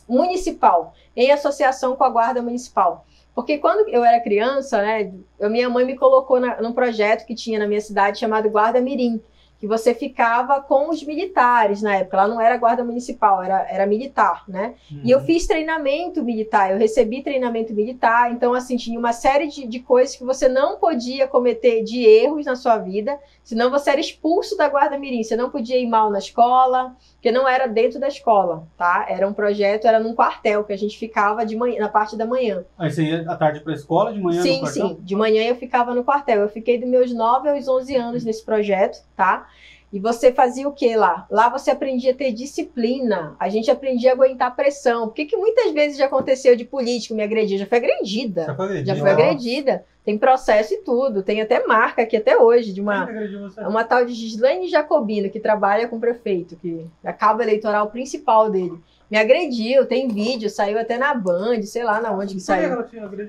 municipal, 0.07 0.93
em 1.15 1.31
associação 1.31 1.95
com 1.95 2.03
a 2.03 2.09
Guarda 2.09 2.41
Municipal. 2.41 3.06
Porque 3.37 3.59
quando 3.59 3.87
eu 3.89 4.03
era 4.03 4.19
criança, 4.19 4.81
né, 4.81 5.11
eu- 5.39 5.47
minha 5.47 5.69
mãe 5.69 5.85
me 5.85 5.95
colocou 5.95 6.39
na, 6.39 6.59
num 6.59 6.73
projeto 6.73 7.23
que 7.23 7.35
tinha 7.35 7.59
na 7.59 7.67
minha 7.67 7.79
cidade 7.79 8.17
chamado 8.17 8.49
Guarda 8.49 8.81
Mirim, 8.81 9.21
que 9.59 9.67
você 9.67 9.93
ficava 9.93 10.59
com 10.59 10.89
os 10.89 11.03
militares 11.03 11.83
na 11.83 11.97
época. 11.97 12.17
Lá 12.17 12.27
não 12.27 12.41
era 12.41 12.57
guarda 12.57 12.83
municipal, 12.83 13.43
era, 13.43 13.67
era 13.69 13.85
militar, 13.85 14.43
né? 14.47 14.73
E 15.03 15.11
eu 15.11 15.19
Uhum. 15.19 15.25
fiz 15.25 15.45
treinamento 15.45 16.23
militar, 16.23 16.71
eu 16.71 16.79
recebi 16.79 17.21
treinamento 17.21 17.73
militar, 17.75 18.31
então, 18.31 18.55
assim, 18.55 18.75
tinha 18.75 18.97
uma 18.97 19.13
série 19.13 19.47
de, 19.47 19.67
de 19.67 19.79
coisas 19.81 20.15
que 20.15 20.23
você 20.23 20.47
não 20.49 20.77
podia 20.79 21.27
cometer 21.27 21.83
de 21.83 22.03
erros 22.03 22.43
na 22.47 22.55
sua 22.55 22.77
vida, 22.79 23.19
senão 23.47 23.71
você 23.71 23.91
era 23.91 24.01
expulso 24.01 24.57
da 24.57 24.67
guarda 24.67 24.99
mirim, 24.99 25.23
você 25.23 25.37
não 25.37 25.49
podia 25.49 25.79
ir 25.79 25.87
mal 25.87 26.09
na 26.09 26.19
escola, 26.19 26.93
porque 27.13 27.31
não 27.31 27.47
era 27.47 27.65
dentro 27.65 27.97
da 27.97 28.09
escola, 28.09 28.67
tá? 28.77 29.05
Era 29.07 29.25
um 29.25 29.31
projeto, 29.31 29.87
era 29.87 30.01
num 30.01 30.13
quartel, 30.13 30.65
que 30.65 30.73
a 30.73 30.77
gente 30.77 30.97
ficava 30.97 31.45
de 31.45 31.55
manhã, 31.55 31.79
na 31.79 31.87
parte 31.87 32.17
da 32.17 32.25
manhã. 32.25 32.65
Aí 32.77 32.91
você 32.91 33.03
ia 33.03 33.21
à 33.21 33.37
tarde 33.37 33.61
pra 33.61 33.71
escola, 33.73 34.11
de 34.11 34.19
manhã 34.19 34.41
Sim, 34.41 34.55
no 34.55 34.59
quartel? 34.59 34.87
sim. 34.89 34.97
De 34.99 35.15
manhã 35.15 35.43
eu 35.45 35.55
ficava 35.55 35.95
no 35.95 36.03
quartel. 36.03 36.41
Eu 36.41 36.49
fiquei 36.49 36.77
dos 36.77 36.89
meus 36.89 37.13
9 37.13 37.47
aos 37.47 37.69
11 37.69 37.95
anos 37.95 38.25
nesse 38.25 38.43
projeto, 38.43 39.01
tá? 39.15 39.47
E 39.93 39.99
você 39.99 40.33
fazia 40.33 40.67
o 40.67 40.73
que 40.73 40.93
lá? 40.97 41.25
Lá 41.31 41.47
você 41.47 41.71
aprendia 41.71 42.11
a 42.11 42.15
ter 42.15 42.33
disciplina. 42.33 43.37
A 43.39 43.47
gente 43.47 43.71
aprendia 43.71 44.11
a 44.11 44.13
aguentar 44.13 44.53
pressão. 44.53 45.07
Por 45.07 45.15
que, 45.15 45.37
muitas 45.37 45.71
vezes 45.71 45.97
já 45.97 46.07
aconteceu 46.07 46.53
de 46.57 46.65
político 46.65 47.15
me 47.15 47.23
agredir? 47.23 47.57
Já 47.57 47.65
foi 47.65 47.77
agredida. 47.77 48.45
Já 48.45 48.55
foi 48.55 48.67
Já 48.67 48.73
agredido? 48.73 48.99
foi 48.99 49.09
agredida. 49.11 49.85
Tem 50.07 50.17
processo 50.17 50.73
e 50.73 50.77
tudo. 50.77 51.21
Tem 51.21 51.41
até 51.41 51.67
marca 51.67 52.01
aqui 52.03 52.15
até 52.15 52.37
hoje 52.37 52.71
de 52.71 52.79
uma, 52.79 53.05
você? 53.49 53.59
uma 53.67 53.83
tal 53.83 54.05
de 54.05 54.13
Gislaine 54.13 54.69
Jacobino, 54.69 55.29
que 55.29 55.37
trabalha 55.37 55.85
com 55.85 55.97
o 55.97 55.99
prefeito, 55.99 56.55
que 56.55 56.85
é 57.03 57.09
a 57.09 57.11
cabo 57.11 57.41
eleitoral 57.41 57.89
principal 57.91 58.49
dele. 58.49 58.79
Me 59.11 59.17
agrediu, 59.17 59.85
tem 59.85 60.07
vídeo, 60.07 60.49
saiu 60.49 60.79
até 60.79 60.97
na 60.97 61.13
Band, 61.13 61.61
sei 61.63 61.83
lá 61.83 61.99
na 61.99 62.13
onde 62.13 62.35
que 62.35 62.39
saiu. 62.39 62.69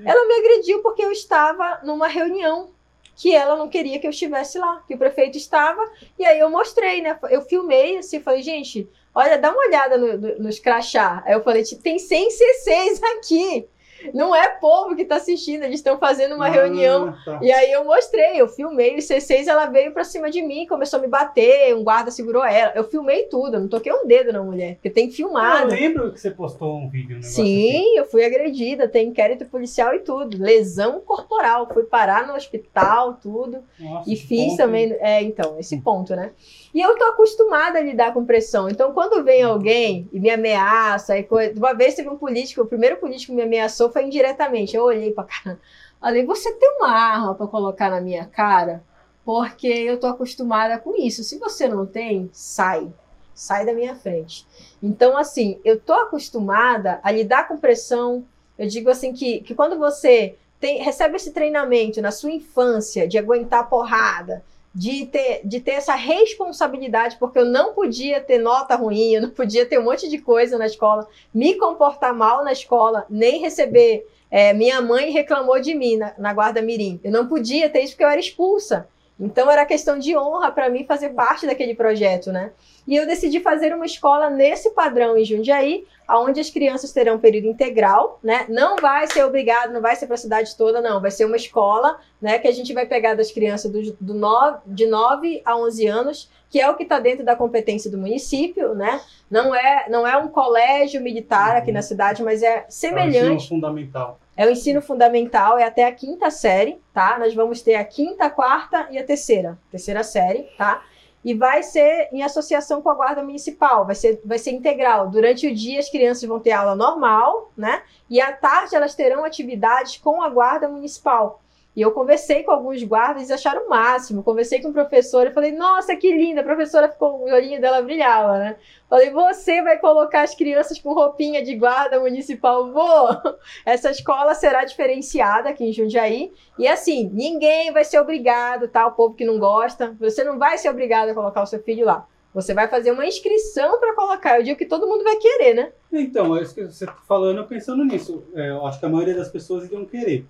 ela 0.05 0.25
me 0.25 0.33
agrediu 0.35 0.81
porque 0.81 1.01
eu 1.03 1.11
estava 1.11 1.81
numa 1.83 2.07
reunião 2.07 2.69
que 3.13 3.35
ela 3.35 3.57
não 3.57 3.67
queria 3.67 3.99
que 3.99 4.07
eu 4.07 4.11
estivesse 4.11 4.57
lá, 4.57 4.81
que 4.87 4.95
o 4.95 4.97
prefeito 4.97 5.37
estava, 5.37 5.81
e 6.17 6.25
aí 6.25 6.39
eu 6.39 6.49
mostrei, 6.49 7.01
né? 7.01 7.19
Eu 7.29 7.41
filmei 7.41 7.97
assim, 7.97 8.21
falei, 8.21 8.41
gente, 8.41 8.87
olha, 9.13 9.37
dá 9.37 9.51
uma 9.51 9.67
olhada 9.67 9.97
no- 9.97 10.17
no- 10.17 10.39
nos 10.39 10.59
crachá. 10.59 11.21
Aí 11.25 11.33
eu 11.33 11.43
falei, 11.43 11.63
"Tipo, 11.63 11.81
tem 11.83 11.99
100 11.99 12.29
CCs 12.31 13.01
aqui. 13.17 13.67
Não 14.13 14.35
é 14.35 14.47
povo 14.49 14.95
que 14.95 15.05
tá 15.05 15.15
assistindo, 15.15 15.63
eles 15.63 15.79
estão 15.79 15.97
fazendo 15.97 16.35
uma 16.35 16.47
Ah, 16.47 16.49
reunião. 16.49 17.13
tá. 17.25 17.39
E 17.41 17.51
aí 17.51 17.71
eu 17.71 17.83
mostrei, 17.85 18.39
eu 18.41 18.47
filmei 18.47 18.97
os 18.97 19.05
C6, 19.05 19.47
ela 19.47 19.65
veio 19.67 19.91
pra 19.91 20.03
cima 20.03 20.29
de 20.29 20.41
mim, 20.41 20.65
começou 20.67 20.99
a 20.99 21.01
me 21.01 21.07
bater, 21.07 21.75
um 21.75 21.83
guarda 21.83 22.11
segurou 22.11 22.43
ela. 22.43 22.71
Eu 22.75 22.83
filmei 22.83 23.23
tudo, 23.23 23.55
eu 23.55 23.59
não 23.61 23.67
toquei 23.67 23.91
um 23.91 24.05
dedo 24.07 24.31
na 24.33 24.41
mulher, 24.43 24.75
porque 24.75 24.89
tem 24.89 25.07
que 25.09 25.15
filmar. 25.15 25.63
Eu 25.63 25.67
lembro 25.69 26.11
que 26.11 26.19
você 26.19 26.31
postou 26.31 26.77
um 26.77 26.89
vídeo, 26.89 27.17
um 27.17 27.19
negócio 27.19 27.41
assim. 27.43 27.71
Sim, 27.71 27.97
eu 27.97 28.05
fui 28.05 28.23
agredida, 28.25 28.87
tem 28.87 29.07
inquérito 29.09 29.45
policial 29.45 29.93
e 29.93 29.99
tudo. 29.99 30.37
Lesão 30.41 30.99
corporal, 31.01 31.67
fui 31.73 31.83
parar 31.83 32.27
no 32.27 32.33
hospital, 32.35 33.15
tudo. 33.21 33.59
Nossa, 33.79 34.09
E 34.09 34.15
fiz 34.15 34.47
ponto, 34.47 34.57
também, 34.57 34.95
é, 34.99 35.21
então, 35.21 35.57
esse 35.59 35.79
ponto, 35.81 36.15
né? 36.15 36.31
E 36.73 36.81
eu 36.81 36.95
tô 36.97 37.03
acostumada 37.05 37.79
a 37.79 37.81
lidar 37.81 38.13
com 38.13 38.25
pressão. 38.25 38.69
Então, 38.69 38.93
quando 38.93 39.23
vem 39.23 39.41
alguém 39.41 40.07
e 40.11 40.19
me 40.19 40.29
ameaça, 40.29 41.17
e 41.17 41.23
coisa... 41.23 41.53
uma 41.57 41.73
vez 41.73 41.95
teve 41.95 42.09
um 42.09 42.17
político, 42.17 42.61
o 42.61 42.67
primeiro 42.67 42.97
político 42.97 43.31
que 43.31 43.35
me 43.35 43.43
ameaçou 43.43 43.91
foi 43.91 44.03
indiretamente. 44.03 44.75
Eu 44.75 44.83
olhei 44.83 45.11
pra 45.11 45.23
cara, 45.23 45.59
falei, 45.99 46.25
você 46.25 46.53
tem 46.53 46.69
uma 46.77 46.91
arma 46.91 47.33
pra 47.35 47.47
colocar 47.47 47.89
na 47.89 47.99
minha 47.99 48.25
cara? 48.25 48.83
Porque 49.25 49.67
eu 49.67 49.99
tô 49.99 50.07
acostumada 50.07 50.77
com 50.79 50.95
isso. 50.95 51.23
Se 51.23 51.37
você 51.37 51.67
não 51.67 51.85
tem, 51.85 52.29
sai. 52.31 52.91
Sai 53.33 53.65
da 53.65 53.73
minha 53.73 53.95
frente. 53.95 54.45
Então, 54.81 55.17
assim, 55.17 55.59
eu 55.63 55.79
tô 55.79 55.93
acostumada 55.93 56.99
a 57.03 57.11
lidar 57.11 57.47
com 57.47 57.57
pressão. 57.57 58.25
Eu 58.57 58.67
digo 58.67 58.89
assim 58.89 59.13
que, 59.13 59.41
que 59.41 59.55
quando 59.55 59.77
você 59.77 60.35
tem, 60.59 60.83
recebe 60.83 61.15
esse 61.15 61.31
treinamento 61.31 62.01
na 62.01 62.11
sua 62.11 62.31
infância 62.31 63.07
de 63.07 63.17
aguentar 63.17 63.69
porrada, 63.69 64.43
de 64.73 65.05
ter, 65.07 65.41
de 65.43 65.59
ter 65.59 65.71
essa 65.71 65.95
responsabilidade, 65.95 67.17
porque 67.19 67.39
eu 67.39 67.45
não 67.45 67.73
podia 67.73 68.21
ter 68.21 68.37
nota 68.37 68.75
ruim, 68.75 69.13
eu 69.13 69.21
não 69.21 69.29
podia 69.29 69.65
ter 69.65 69.79
um 69.79 69.83
monte 69.83 70.07
de 70.07 70.19
coisa 70.19 70.57
na 70.57 70.65
escola, 70.65 71.07
me 71.33 71.55
comportar 71.55 72.13
mal 72.13 72.43
na 72.43 72.51
escola, 72.51 73.05
nem 73.09 73.39
receber. 73.39 74.05
é, 74.29 74.53
minha 74.53 74.79
mãe 74.81 75.09
reclamou 75.11 75.59
de 75.59 75.73
mim 75.73 75.97
na, 75.97 76.13
na 76.17 76.33
guarda 76.33 76.61
mirim. 76.61 76.99
Eu 77.03 77.11
não 77.11 77.27
podia 77.27 77.69
ter 77.69 77.81
isso 77.81 77.93
porque 77.93 78.03
eu 78.03 78.09
era 78.09 78.19
expulsa. 78.19 78.87
Então 79.19 79.51
era 79.51 79.65
questão 79.65 79.99
de 79.99 80.15
honra 80.15 80.49
para 80.51 80.69
mim 80.69 80.85
fazer 80.85 81.09
parte 81.09 81.45
daquele 81.45 81.75
projeto, 81.75 82.31
né? 82.31 82.51
E 82.87 82.95
eu 82.95 83.05
decidi 83.05 83.39
fazer 83.41 83.73
uma 83.75 83.85
escola 83.85 84.29
nesse 84.29 84.71
padrão 84.71 85.17
em 85.17 85.25
Jundiaí, 85.25 85.85
onde 86.09 86.39
as 86.39 86.49
crianças 86.49 86.91
terão 86.93 87.19
período 87.19 87.47
integral, 87.47 88.17
né? 88.23 88.45
Não 88.47 88.77
vai 88.77 89.05
ser 89.07 89.23
obrigado, 89.25 89.71
não 89.73 89.81
vai 89.81 89.95
ser 89.95 90.05
para 90.07 90.15
a 90.15 90.17
cidade 90.17 90.55
toda, 90.55 90.81
não. 90.81 91.01
Vai 91.01 91.11
ser 91.11 91.25
uma 91.25 91.35
escola, 91.35 91.99
né? 92.21 92.39
Que 92.39 92.47
a 92.47 92.51
gente 92.53 92.73
vai 92.73 92.85
pegar 92.85 93.13
das 93.13 93.29
crianças 93.31 93.69
do, 93.71 93.95
do 93.99 94.13
nove, 94.13 94.57
de 94.65 94.85
9 94.87 95.41
a 95.45 95.55
11 95.57 95.85
anos, 95.87 96.29
que 96.49 96.59
é 96.59 96.67
o 96.69 96.75
que 96.75 96.83
está 96.83 96.97
dentro 96.99 97.23
da 97.25 97.35
competência 97.35 97.91
do 97.91 97.97
município, 97.97 98.73
né? 98.73 99.01
Não 99.29 99.53
é, 99.53 99.85
não 99.89 100.07
é 100.07 100.17
um 100.17 100.29
colégio 100.29 101.01
militar 101.01 101.57
aqui 101.57 101.67
Uhum. 101.67 101.73
na 101.75 101.81
cidade, 101.83 102.23
mas 102.23 102.41
é 102.41 102.47
É 102.47 102.65
semelhante. 102.69 103.47
fundamental. 103.49 104.17
É 104.39 104.45
o 104.45 104.49
ensino 104.49 104.81
fundamental, 104.81 105.57
é 105.57 105.65
até 105.65 105.83
a 105.83 105.91
quinta 105.91 106.31
série, 106.31 106.81
tá? 106.93 107.19
Nós 107.19 107.35
vamos 107.35 107.61
ter 107.61 107.75
a 107.75 107.83
quinta, 107.83 108.23
a 108.23 108.29
quarta 108.29 108.87
e 108.89 108.97
a 108.97 109.03
terceira, 109.03 109.59
terceira 109.69 110.01
série, 110.01 110.43
tá? 110.57 110.81
E 111.25 111.33
vai 111.33 111.61
ser 111.61 112.07
em 112.13 112.23
associação 112.23 112.81
com 112.81 112.89
a 112.89 112.93
guarda 112.93 113.21
municipal, 113.21 113.85
vai 113.85 113.95
ser, 113.95 114.21
vai 114.23 114.39
ser 114.39 114.51
integral. 114.51 115.09
Durante 115.09 115.45
o 115.45 115.53
dia 115.53 115.77
as 115.77 115.89
crianças 115.89 116.23
vão 116.23 116.39
ter 116.39 116.51
aula 116.51 116.73
normal, 116.73 117.51
né? 117.57 117.83
E 118.09 118.21
à 118.21 118.31
tarde 118.31 118.77
elas 118.77 118.95
terão 118.95 119.25
atividades 119.25 119.97
com 119.97 120.23
a 120.23 120.29
guarda 120.29 120.69
municipal. 120.69 121.41
E 121.79 121.81
eu 121.81 121.93
conversei 121.93 122.43
com 122.43 122.51
alguns 122.51 122.83
guardas 122.83 123.29
e 123.29 123.31
acharam 123.31 123.65
o 123.65 123.69
máximo. 123.69 124.21
Conversei 124.21 124.61
com 124.61 124.67
o 124.67 124.73
professor 124.73 125.25
e 125.25 125.31
falei, 125.31 125.53
nossa, 125.53 125.95
que 125.95 126.11
linda! 126.11 126.41
A 126.41 126.43
professora 126.43 126.89
ficou, 126.89 127.21
o 127.21 127.33
olhinho 127.33 127.61
dela 127.61 127.81
brilhava, 127.81 128.37
né? 128.37 128.57
Falei, 128.89 129.11
você 129.11 129.61
vai 129.61 129.79
colocar 129.79 130.23
as 130.23 130.35
crianças 130.35 130.77
com 130.77 130.91
roupinha 130.91 131.41
de 131.41 131.55
guarda 131.55 131.97
municipal? 131.97 132.69
Vou! 132.69 133.07
Essa 133.65 133.91
escola 133.91 134.35
será 134.35 134.65
diferenciada 134.65 135.47
aqui 135.47 135.69
em 135.69 135.71
Jundiaí. 135.71 136.33
E 136.57 136.67
assim, 136.67 137.09
ninguém 137.13 137.71
vai 137.71 137.85
ser 137.85 138.01
obrigado, 138.01 138.67
tá? 138.67 138.85
O 138.85 138.91
povo 138.91 139.15
que 139.15 139.23
não 139.23 139.39
gosta, 139.39 139.95
você 139.97 140.21
não 140.25 140.37
vai 140.37 140.57
ser 140.57 140.67
obrigado 140.67 141.07
a 141.07 141.13
colocar 141.13 141.43
o 141.43 141.47
seu 141.47 141.63
filho 141.63 141.85
lá. 141.85 142.05
Você 142.33 142.53
vai 142.53 142.67
fazer 142.67 142.91
uma 142.91 143.05
inscrição 143.05 143.79
para 143.79 143.95
colocar. 143.95 144.37
Eu 144.37 144.43
digo 144.43 144.59
que 144.59 144.65
todo 144.65 144.85
mundo 144.85 145.05
vai 145.05 145.15
querer, 145.15 145.53
né? 145.53 145.71
Então, 145.93 146.35
é 146.35 146.43
você 146.43 146.85
tá 146.85 146.97
falando, 147.07 147.47
pensando 147.47 147.85
nisso. 147.85 148.25
É, 148.35 148.49
eu 148.49 148.65
acho 148.65 148.81
que 148.81 148.85
a 148.85 148.89
maioria 148.89 149.15
das 149.15 149.29
pessoas 149.29 149.63
iriam 149.63 149.85
querer. 149.85 150.25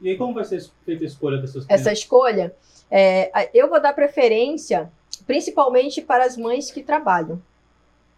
E 0.00 0.10
aí, 0.10 0.16
como 0.16 0.34
vai 0.34 0.44
ser 0.44 0.62
feita 0.84 1.04
a 1.04 1.06
escolha 1.06 1.38
dessas 1.38 1.64
Essa 1.64 1.66
crianças? 1.66 1.98
escolha, 1.98 2.54
é, 2.90 3.50
eu 3.54 3.68
vou 3.68 3.80
dar 3.80 3.92
preferência 3.92 4.90
principalmente 5.26 6.02
para 6.02 6.24
as 6.24 6.36
mães 6.36 6.70
que 6.70 6.82
trabalham. 6.82 7.40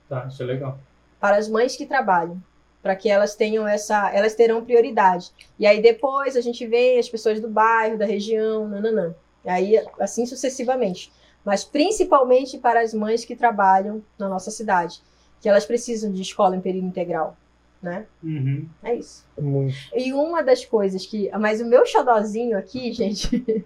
Tá, 0.09 0.27
isso 0.29 0.43
é 0.43 0.47
legal. 0.47 0.79
para 1.21 1.37
as 1.37 1.49
mães 1.49 1.77
que 1.77 1.87
trabalham, 1.87 2.41
para 2.83 2.95
que 2.97 3.09
elas 3.09 3.35
tenham 3.35 3.67
essa, 3.67 4.11
elas 4.15 4.35
terão 4.35 4.65
prioridade. 4.65 5.31
E 5.59 5.67
aí 5.67 5.81
depois 5.83 6.37
a 6.37 6.41
gente 6.41 6.67
vê 6.67 6.99
as 6.99 7.09
pessoas 7.09 7.41
do 7.41 7.49
bairro, 7.49 7.99
da 7.99 8.07
região, 8.07 8.69
nananã. 8.69 9.15
E 9.45 9.49
aí 9.49 9.87
assim 10.01 10.27
sucessivamente. 10.27 11.13
Mas 11.45 11.65
principalmente 11.65 12.59
para 12.59 12.81
as 12.81 12.93
mães 12.95 13.25
que 13.25 13.37
trabalham 13.37 14.03
na 14.19 14.29
nossa 14.29 14.51
cidade, 14.51 15.01
que 15.41 15.49
elas 15.49 15.65
precisam 15.65 16.11
de 16.13 16.23
escola 16.23 16.57
em 16.57 16.61
período 16.61 16.87
integral, 16.89 17.37
né? 17.87 18.07
Uhum. 18.23 18.67
É 18.83 18.95
isso. 18.95 19.25
Muito. 19.41 19.75
E 19.95 20.13
uma 20.13 20.43
das 20.43 20.65
coisas 20.65 21.07
que. 21.07 21.31
Mas 21.39 21.61
o 21.61 21.67
meu 21.67 21.87
xodozinho 21.87 22.59
aqui, 22.59 22.93
gente, 22.93 23.65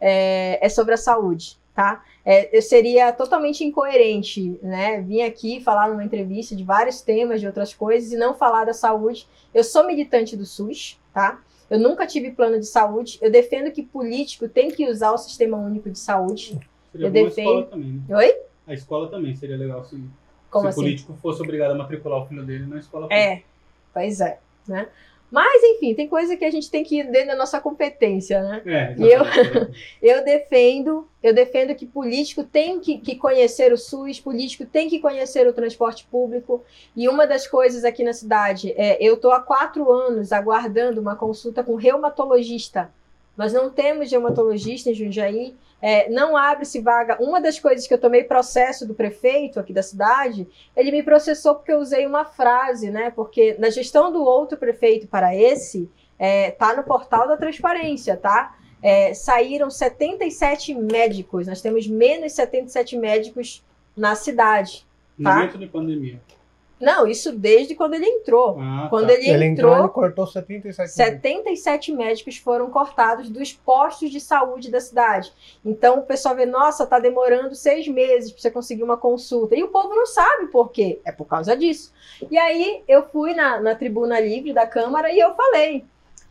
é, 0.00 0.58
é 0.64 0.68
sobre 0.68 0.94
a 0.94 0.96
saúde, 0.96 1.56
tá? 1.74 2.04
É, 2.24 2.54
eu 2.56 2.60
seria 2.60 3.12
totalmente 3.12 3.64
incoerente, 3.64 4.58
né? 4.62 5.00
Vir 5.00 5.22
aqui 5.22 5.60
falar 5.60 5.88
numa 5.88 6.04
entrevista 6.04 6.54
de 6.54 6.64
vários 6.64 7.00
temas, 7.00 7.40
de 7.40 7.46
outras 7.46 7.72
coisas, 7.72 8.12
e 8.12 8.16
não 8.16 8.34
falar 8.34 8.64
da 8.64 8.74
saúde. 8.74 9.26
Eu 9.54 9.64
sou 9.64 9.86
militante 9.86 10.36
do 10.36 10.44
SUS, 10.44 10.98
tá? 11.14 11.40
Eu 11.70 11.78
nunca 11.78 12.06
tive 12.06 12.32
plano 12.32 12.58
de 12.58 12.66
saúde. 12.66 13.18
Eu 13.22 13.30
defendo 13.30 13.70
que 13.70 13.82
político 13.82 14.48
tem 14.48 14.70
que 14.70 14.88
usar 14.90 15.12
o 15.12 15.18
sistema 15.18 15.56
único 15.56 15.88
de 15.88 15.98
saúde. 15.98 16.58
Seria 16.92 17.06
Eu 17.06 17.10
defendo- 17.10 17.28
escola 17.38 17.66
também, 17.66 18.02
né? 18.08 18.16
Oi? 18.16 18.34
A 18.66 18.74
escola 18.74 19.08
também 19.08 19.34
seria 19.36 19.56
legal 19.56 19.84
se, 19.84 19.96
Como 20.50 20.64
se 20.64 20.68
assim? 20.68 20.80
o 20.80 20.82
político 20.84 21.18
fosse 21.22 21.40
obrigado 21.42 21.70
a 21.70 21.74
matricular 21.74 22.22
o 22.22 22.26
filho 22.26 22.44
dele 22.44 22.66
na 22.66 22.78
escola 22.78 23.04
pública. 23.08 23.20
É, 23.20 23.42
pois 23.92 24.20
é, 24.20 24.38
né? 24.66 24.88
Mas, 25.30 25.62
enfim, 25.62 25.94
tem 25.94 26.08
coisa 26.08 26.36
que 26.36 26.44
a 26.44 26.50
gente 26.50 26.68
tem 26.68 26.82
que 26.82 26.98
ir 26.98 27.04
dentro 27.08 27.28
da 27.28 27.36
nossa 27.36 27.60
competência, 27.60 28.42
né? 28.42 28.62
É, 28.66 28.94
E 28.98 29.02
eu- 29.12 29.22
exatamente. 29.24 29.70
Eu 30.02 30.24
defendo, 30.24 31.08
eu 31.22 31.32
defendo 31.32 31.72
que 31.76 31.86
político 31.86 32.42
tem 32.42 32.80
que, 32.80 32.98
que 32.98 33.14
conhecer 33.14 33.72
o 33.72 33.76
SUS, 33.78 34.18
político 34.18 34.66
tem 34.66 34.88
que 34.88 34.98
conhecer 34.98 35.46
o 35.46 35.52
transporte 35.52 36.04
público. 36.10 36.64
E 36.96 37.08
uma 37.08 37.26
das 37.28 37.46
coisas 37.46 37.84
aqui 37.84 38.02
na 38.02 38.12
cidade 38.12 38.72
é, 38.76 38.98
eu 39.00 39.14
estou 39.14 39.30
há 39.30 39.40
quatro 39.40 39.88
anos 39.92 40.32
aguardando 40.32 41.00
uma 41.00 41.14
consulta 41.14 41.62
com 41.62 41.76
reumatologista. 41.76 42.92
Nós 43.40 43.54
não 43.54 43.70
temos 43.70 44.10
reumatologista 44.10 44.90
em 44.90 44.94
Jundiaí, 44.94 45.56
é, 45.80 46.10
não 46.10 46.36
abre-se 46.36 46.78
vaga. 46.78 47.16
Uma 47.22 47.40
das 47.40 47.58
coisas 47.58 47.86
que 47.86 47.94
eu 47.94 47.96
tomei 47.96 48.22
processo 48.22 48.86
do 48.86 48.92
prefeito 48.92 49.58
aqui 49.58 49.72
da 49.72 49.82
cidade, 49.82 50.46
ele 50.76 50.92
me 50.92 51.02
processou 51.02 51.54
porque 51.54 51.72
eu 51.72 51.78
usei 51.78 52.06
uma 52.06 52.26
frase, 52.26 52.90
né? 52.90 53.10
Porque 53.10 53.56
na 53.58 53.70
gestão 53.70 54.12
do 54.12 54.22
outro 54.22 54.58
prefeito 54.58 55.06
para 55.08 55.34
esse, 55.34 55.90
é, 56.18 56.50
tá 56.50 56.76
no 56.76 56.82
portal 56.82 57.26
da 57.26 57.34
transparência, 57.34 58.14
tá? 58.14 58.58
É, 58.82 59.14
saíram 59.14 59.70
77 59.70 60.74
médicos. 60.74 61.46
Nós 61.46 61.62
temos 61.62 61.86
menos 61.86 62.34
77 62.34 62.98
médicos 62.98 63.64
na 63.96 64.14
cidade. 64.14 64.86
No 65.16 65.24
Tá. 65.24 65.36
momento 65.36 65.56
de 65.56 65.66
pandemia. 65.66 66.20
Não, 66.80 67.06
isso 67.06 67.30
desde 67.30 67.74
quando 67.74 67.94
ele 67.94 68.06
entrou. 68.06 68.58
Ah, 68.58 68.86
Quando 68.88 69.08
tá. 69.08 69.12
ele, 69.12 69.28
Ele 69.28 69.44
entrou, 69.44 69.70
entrou, 69.72 69.84
ele 69.84 69.92
cortou 69.92 70.26
77 70.26 70.78
mil. 70.78 70.88
77 70.88 71.92
médicos 71.92 72.36
foram 72.38 72.70
cortados 72.70 73.28
dos 73.28 73.52
postos 73.52 74.10
de 74.10 74.18
saúde 74.18 74.70
da 74.70 74.80
cidade. 74.80 75.30
Então 75.64 75.98
o 75.98 76.02
pessoal 76.02 76.34
vê, 76.34 76.46
nossa, 76.46 76.86
tá 76.86 76.98
demorando 76.98 77.54
seis 77.54 77.86
meses 77.86 78.32
para 78.32 78.40
você 78.40 78.50
conseguir 78.50 78.82
uma 78.82 78.96
consulta. 78.96 79.54
E 79.54 79.62
o 79.62 79.68
povo 79.68 79.94
não 79.94 80.06
sabe 80.06 80.46
por 80.46 80.70
quê. 80.70 81.00
É 81.04 81.12
por 81.12 81.26
causa 81.26 81.54
disso. 81.54 81.92
E 82.30 82.38
aí 82.38 82.82
eu 82.88 83.06
fui 83.08 83.34
na, 83.34 83.60
na 83.60 83.74
tribuna 83.74 84.18
livre 84.18 84.54
da 84.54 84.66
Câmara 84.66 85.12
e 85.12 85.18
eu 85.18 85.34
falei. 85.34 85.84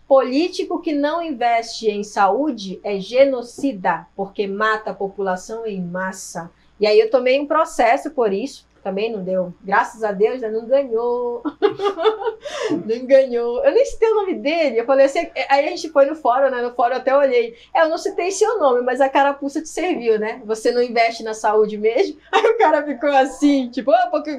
Político 0.07 0.81
que 0.81 0.91
não 0.91 1.21
investe 1.21 1.87
em 1.87 2.03
saúde 2.03 2.79
é 2.83 2.99
genocida, 2.99 4.07
porque 4.15 4.47
mata 4.47 4.89
a 4.89 4.93
população 4.95 5.67
em 5.67 5.79
massa. 5.79 6.49
E 6.79 6.87
aí 6.87 6.99
eu 6.99 7.11
tomei 7.11 7.39
um 7.39 7.45
processo 7.45 8.09
por 8.09 8.33
isso. 8.33 8.65
Também 8.83 9.11
não 9.11 9.23
deu, 9.23 9.53
graças 9.61 10.03
a 10.03 10.11
Deus, 10.11 10.41
né, 10.41 10.49
não 10.49 10.65
ganhou. 10.65 11.43
não 12.71 13.05
ganhou. 13.05 13.63
Eu 13.63 13.71
nem 13.73 13.85
citei 13.85 14.09
o 14.09 14.15
nome 14.15 14.35
dele. 14.35 14.79
Eu 14.79 14.85
falei 14.85 15.05
assim, 15.05 15.29
aí 15.49 15.67
a 15.67 15.69
gente 15.69 15.89
foi 15.89 16.05
no 16.05 16.15
fórum, 16.15 16.49
né? 16.49 16.61
No 16.61 16.73
fórum 16.73 16.95
até 16.95 17.15
olhei. 17.15 17.55
É, 17.73 17.81
eu 17.81 17.89
não 17.89 17.97
citei 17.97 18.31
seu 18.31 18.59
nome, 18.59 18.81
mas 18.81 19.01
a 19.01 19.09
carapuça 19.09 19.61
te 19.61 19.69
serviu, 19.69 20.17
né? 20.17 20.41
Você 20.45 20.71
não 20.71 20.81
investe 20.81 21.23
na 21.23 21.33
saúde 21.33 21.77
mesmo? 21.77 22.17
Aí 22.31 22.45
o 22.45 22.57
cara 22.57 22.83
ficou 22.83 23.09
assim, 23.09 23.69
tipo, 23.69 23.91
porque, 24.11 24.35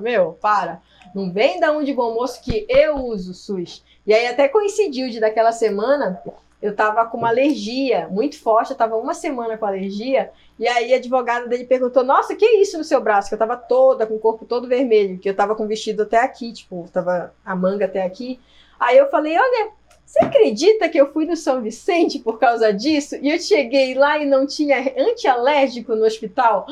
meu, 0.00 0.32
para. 0.40 0.80
Não 1.14 1.32
vem 1.32 1.60
da 1.60 1.70
um 1.70 1.84
de 1.84 1.92
bom 1.92 2.14
moço 2.14 2.42
que 2.42 2.66
eu 2.68 2.96
uso 2.96 3.32
SUS. 3.32 3.84
E 4.06 4.12
aí 4.12 4.26
até 4.26 4.48
coincidiu 4.48 5.08
de 5.08 5.20
daquela 5.20 5.52
semana, 5.52 6.20
eu 6.64 6.74
tava 6.74 7.04
com 7.04 7.18
uma 7.18 7.28
alergia 7.28 8.08
muito 8.08 8.40
forte, 8.40 8.70
eu 8.70 8.76
tava 8.76 8.96
uma 8.96 9.12
semana 9.12 9.58
com 9.58 9.66
alergia, 9.66 10.30
e 10.58 10.66
aí 10.66 10.94
a 10.94 10.96
advogada 10.96 11.46
dele 11.46 11.66
perguntou, 11.66 12.02
nossa, 12.02 12.34
que 12.34 12.42
é 12.42 12.62
isso 12.62 12.78
no 12.78 12.84
seu 12.84 13.02
braço? 13.02 13.28
Que 13.28 13.34
eu 13.34 13.38
tava 13.38 13.54
toda, 13.54 14.06
com 14.06 14.14
o 14.14 14.18
corpo 14.18 14.46
todo 14.46 14.66
vermelho, 14.66 15.18
que 15.18 15.28
eu 15.28 15.36
tava 15.36 15.54
com 15.54 15.64
o 15.64 15.68
vestido 15.68 16.04
até 16.04 16.16
aqui, 16.16 16.54
tipo, 16.54 16.88
tava 16.90 17.34
a 17.44 17.54
manga 17.54 17.84
até 17.84 18.02
aqui. 18.02 18.40
Aí 18.80 18.96
eu 18.96 19.10
falei, 19.10 19.36
olha, 19.38 19.72
você 20.06 20.24
acredita 20.24 20.88
que 20.88 20.96
eu 20.96 21.12
fui 21.12 21.26
no 21.26 21.36
São 21.36 21.60
Vicente 21.60 22.18
por 22.18 22.38
causa 22.38 22.72
disso? 22.72 23.16
E 23.20 23.30
eu 23.30 23.38
cheguei 23.38 23.94
lá 23.94 24.16
e 24.18 24.24
não 24.24 24.46
tinha 24.46 24.78
antialérgico 24.96 25.94
no 25.94 26.06
hospital? 26.06 26.66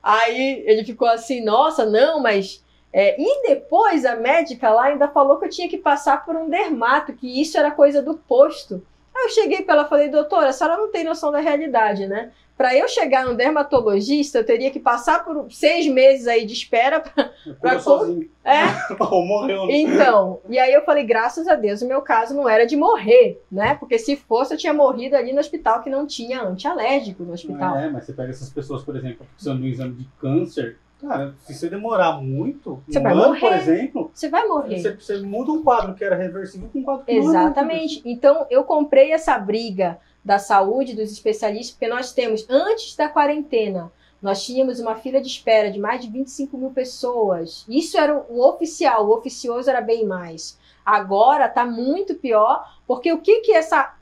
Aí 0.00 0.62
ele 0.64 0.84
ficou 0.84 1.08
assim, 1.08 1.44
nossa, 1.44 1.84
não, 1.84 2.20
mas. 2.20 2.64
É, 2.92 3.20
e 3.20 3.42
depois 3.48 4.04
a 4.04 4.14
médica 4.14 4.70
lá 4.70 4.84
ainda 4.84 5.08
falou 5.08 5.36
que 5.36 5.46
eu 5.46 5.50
tinha 5.50 5.68
que 5.68 5.78
passar 5.78 6.24
por 6.24 6.36
um 6.36 6.48
dermato, 6.48 7.12
que 7.12 7.40
isso 7.40 7.58
era 7.58 7.72
coisa 7.72 8.00
do 8.00 8.14
posto. 8.14 8.80
Aí 9.16 9.24
eu 9.24 9.30
cheguei 9.30 9.62
para 9.62 9.74
ela 9.76 9.86
e 9.86 9.88
falei, 9.88 10.08
doutora, 10.08 10.48
a 10.48 10.52
senhora 10.52 10.76
não 10.76 10.90
tem 10.90 11.02
noção 11.02 11.32
da 11.32 11.40
realidade, 11.40 12.06
né? 12.06 12.32
Para 12.56 12.74
eu 12.74 12.88
chegar 12.88 13.26
no 13.26 13.34
dermatologista, 13.34 14.38
eu 14.38 14.44
teria 14.44 14.70
que 14.70 14.80
passar 14.80 15.24
por 15.24 15.50
seis 15.50 15.86
meses 15.86 16.26
aí 16.26 16.46
de 16.46 16.54
espera 16.54 17.00
para. 17.60 17.78
sozinho. 17.80 18.30
É. 18.42 18.62
Ou 18.98 19.26
morreu. 19.26 19.66
Né? 19.66 19.76
Então, 19.76 20.40
e 20.48 20.58
aí 20.58 20.72
eu 20.72 20.82
falei, 20.82 21.04
graças 21.04 21.46
a 21.48 21.54
Deus, 21.54 21.82
o 21.82 21.88
meu 21.88 22.00
caso 22.00 22.34
não 22.34 22.48
era 22.48 22.66
de 22.66 22.74
morrer, 22.74 23.42
né? 23.52 23.74
Porque 23.74 23.98
se 23.98 24.16
fosse, 24.16 24.54
eu 24.54 24.58
tinha 24.58 24.72
morrido 24.72 25.16
ali 25.16 25.34
no 25.34 25.40
hospital 25.40 25.82
que 25.82 25.90
não 25.90 26.06
tinha 26.06 26.42
antialérgico 26.42 27.24
no 27.24 27.34
hospital. 27.34 27.76
É, 27.76 27.90
mas 27.90 28.04
você 28.04 28.14
pega 28.14 28.30
essas 28.30 28.48
pessoas, 28.48 28.82
por 28.82 28.96
exemplo, 28.96 29.26
precisando 29.34 29.60
de 29.60 29.66
um 29.66 29.70
exame 29.70 29.94
de 29.94 30.08
câncer, 30.18 30.78
Cara, 31.00 31.34
se 31.40 31.54
você 31.54 31.68
demorar 31.68 32.12
muito, 32.22 32.82
você 32.88 32.98
um 32.98 33.02
vai 33.02 33.12
ano, 33.12 33.22
morrer. 33.22 33.40
por 33.40 33.52
exemplo, 33.52 34.10
você 34.14 34.28
vai 34.28 34.46
morrer. 34.46 34.80
Você, 34.80 34.94
você, 34.94 35.18
muda 35.18 35.52
um 35.52 35.62
quadro 35.62 35.94
que 35.94 36.02
era 36.02 36.16
reversível 36.16 36.68
com 36.72 36.78
um 36.78 36.82
quadro 36.82 37.04
que 37.04 37.12
Exatamente. 37.12 38.02
Não 38.04 38.10
então, 38.10 38.46
eu 38.48 38.64
comprei 38.64 39.12
essa 39.12 39.38
briga 39.38 39.98
da 40.24 40.38
saúde, 40.38 40.96
dos 40.96 41.12
especialistas, 41.12 41.72
porque 41.72 41.86
nós 41.86 42.12
temos, 42.12 42.46
antes 42.48 42.96
da 42.96 43.08
quarentena, 43.08 43.92
nós 44.20 44.44
tínhamos 44.44 44.80
uma 44.80 44.96
fila 44.96 45.20
de 45.20 45.28
espera 45.28 45.70
de 45.70 45.78
mais 45.78 46.00
de 46.00 46.10
25 46.10 46.56
mil 46.56 46.70
pessoas. 46.70 47.64
Isso 47.68 47.98
era 47.98 48.16
o 48.28 48.40
oficial, 48.40 49.06
o 49.06 49.14
oficioso 49.14 49.68
era 49.68 49.80
bem 49.80 50.04
mais. 50.06 50.58
Agora 50.84 51.46
está 51.46 51.66
muito 51.66 52.14
pior, 52.14 52.64
porque 52.86 53.12
o 53.12 53.18
que, 53.18 53.40
que 53.40 53.52
essa 53.52 53.94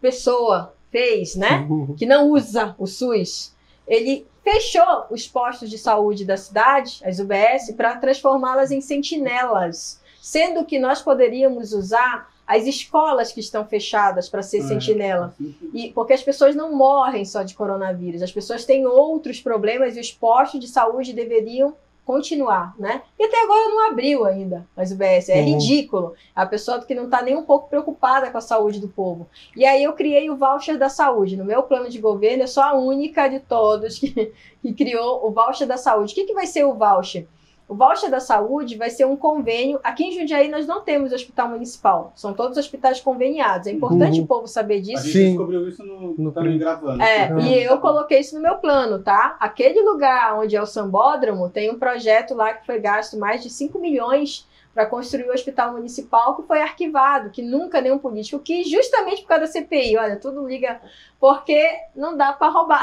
pessoa 0.00 0.74
fez, 0.90 1.34
né? 1.34 1.66
Que 1.96 2.04
não 2.04 2.30
usa 2.30 2.74
o 2.78 2.86
SUS. 2.86 3.55
Ele 3.86 4.26
fechou 4.42 5.06
os 5.10 5.26
postos 5.26 5.70
de 5.70 5.78
saúde 5.78 6.24
da 6.24 6.36
cidade, 6.36 7.00
as 7.04 7.18
UBS, 7.18 7.72
para 7.76 7.96
transformá-las 7.96 8.70
em 8.70 8.80
sentinelas, 8.80 10.00
sendo 10.20 10.64
que 10.64 10.78
nós 10.78 11.02
poderíamos 11.02 11.72
usar 11.72 12.30
as 12.46 12.64
escolas 12.64 13.32
que 13.32 13.40
estão 13.40 13.66
fechadas 13.66 14.28
para 14.28 14.42
ser 14.42 14.58
é. 14.58 14.62
sentinela. 14.62 15.34
E, 15.74 15.90
porque 15.92 16.12
as 16.12 16.22
pessoas 16.22 16.54
não 16.54 16.74
morrem 16.74 17.24
só 17.24 17.42
de 17.42 17.54
coronavírus, 17.54 18.22
as 18.22 18.30
pessoas 18.30 18.64
têm 18.64 18.86
outros 18.86 19.40
problemas 19.40 19.96
e 19.96 20.00
os 20.00 20.12
postos 20.12 20.60
de 20.60 20.68
saúde 20.68 21.12
deveriam 21.12 21.74
continuar, 22.06 22.72
né? 22.78 23.02
E 23.18 23.24
até 23.24 23.42
agora 23.42 23.68
não 23.68 23.90
abriu 23.90 24.24
ainda 24.24 24.64
as 24.76 24.92
UBS. 24.92 25.28
É 25.28 25.40
uhum. 25.40 25.44
ridículo. 25.44 26.14
A 26.34 26.46
pessoa 26.46 26.80
que 26.80 26.94
não 26.94 27.06
está 27.06 27.20
nem 27.20 27.36
um 27.36 27.42
pouco 27.42 27.68
preocupada 27.68 28.30
com 28.30 28.38
a 28.38 28.40
saúde 28.40 28.80
do 28.80 28.88
povo. 28.88 29.28
E 29.56 29.66
aí 29.66 29.82
eu 29.82 29.92
criei 29.92 30.30
o 30.30 30.36
voucher 30.36 30.78
da 30.78 30.88
saúde. 30.88 31.36
No 31.36 31.44
meu 31.44 31.64
plano 31.64 31.90
de 31.90 31.98
governo, 31.98 32.44
eu 32.44 32.48
sou 32.48 32.62
a 32.62 32.74
única 32.74 33.26
de 33.26 33.40
todos 33.40 33.98
que, 33.98 34.32
que 34.62 34.72
criou 34.72 35.26
o 35.26 35.32
voucher 35.32 35.66
da 35.66 35.76
saúde. 35.76 36.12
O 36.12 36.14
que, 36.14 36.26
que 36.26 36.34
vai 36.34 36.46
ser 36.46 36.64
o 36.64 36.74
voucher? 36.74 37.26
O 37.68 37.74
voucher 37.74 38.10
da 38.10 38.20
saúde 38.20 38.76
vai 38.76 38.90
ser 38.90 39.06
um 39.06 39.16
convênio. 39.16 39.80
Aqui 39.82 40.04
em 40.04 40.12
Jundiaí 40.12 40.48
nós 40.48 40.66
não 40.66 40.82
temos 40.82 41.12
hospital 41.12 41.48
municipal, 41.48 42.12
são 42.14 42.32
todos 42.32 42.56
hospitais 42.56 43.00
conveniados. 43.00 43.66
É 43.66 43.72
importante 43.72 44.18
uhum. 44.18 44.24
o 44.24 44.28
povo 44.28 44.46
saber 44.46 44.80
disso. 44.80 44.98
A 44.98 45.02
gente 45.02 45.12
Sim. 45.12 45.28
descobriu 45.30 45.68
isso 45.68 45.84
no, 45.84 46.14
no 46.16 46.30
também 46.30 46.58
gravando. 46.58 47.02
É, 47.02 47.32
uhum. 47.32 47.40
e 47.40 47.62
eu 47.64 47.78
coloquei 47.78 48.20
isso 48.20 48.36
no 48.36 48.40
meu 48.40 48.56
plano, 48.56 49.00
tá? 49.00 49.36
Aquele 49.40 49.82
lugar 49.82 50.38
onde 50.38 50.54
é 50.54 50.62
o 50.62 50.66
Sambódromo 50.66 51.50
tem 51.50 51.70
um 51.70 51.78
projeto 51.78 52.34
lá 52.34 52.54
que 52.54 52.64
foi 52.64 52.78
gasto 52.78 53.18
mais 53.18 53.42
de 53.42 53.50
5 53.50 53.78
milhões 53.80 54.46
para 54.76 54.84
construir 54.84 55.24
o 55.24 55.32
hospital 55.32 55.72
municipal 55.72 56.36
que 56.36 56.42
foi 56.42 56.60
arquivado, 56.60 57.30
que 57.30 57.40
nunca 57.40 57.80
nenhum 57.80 57.98
político 57.98 58.38
quis, 58.38 58.68
justamente 58.68 59.22
por 59.22 59.28
causa 59.28 59.46
da 59.46 59.50
CPI. 59.50 59.96
Olha, 59.96 60.16
tudo 60.16 60.46
liga 60.46 60.80
porque 61.18 61.66
não 61.96 62.14
dá 62.14 62.34
para 62.34 62.52
roubar, 62.52 62.82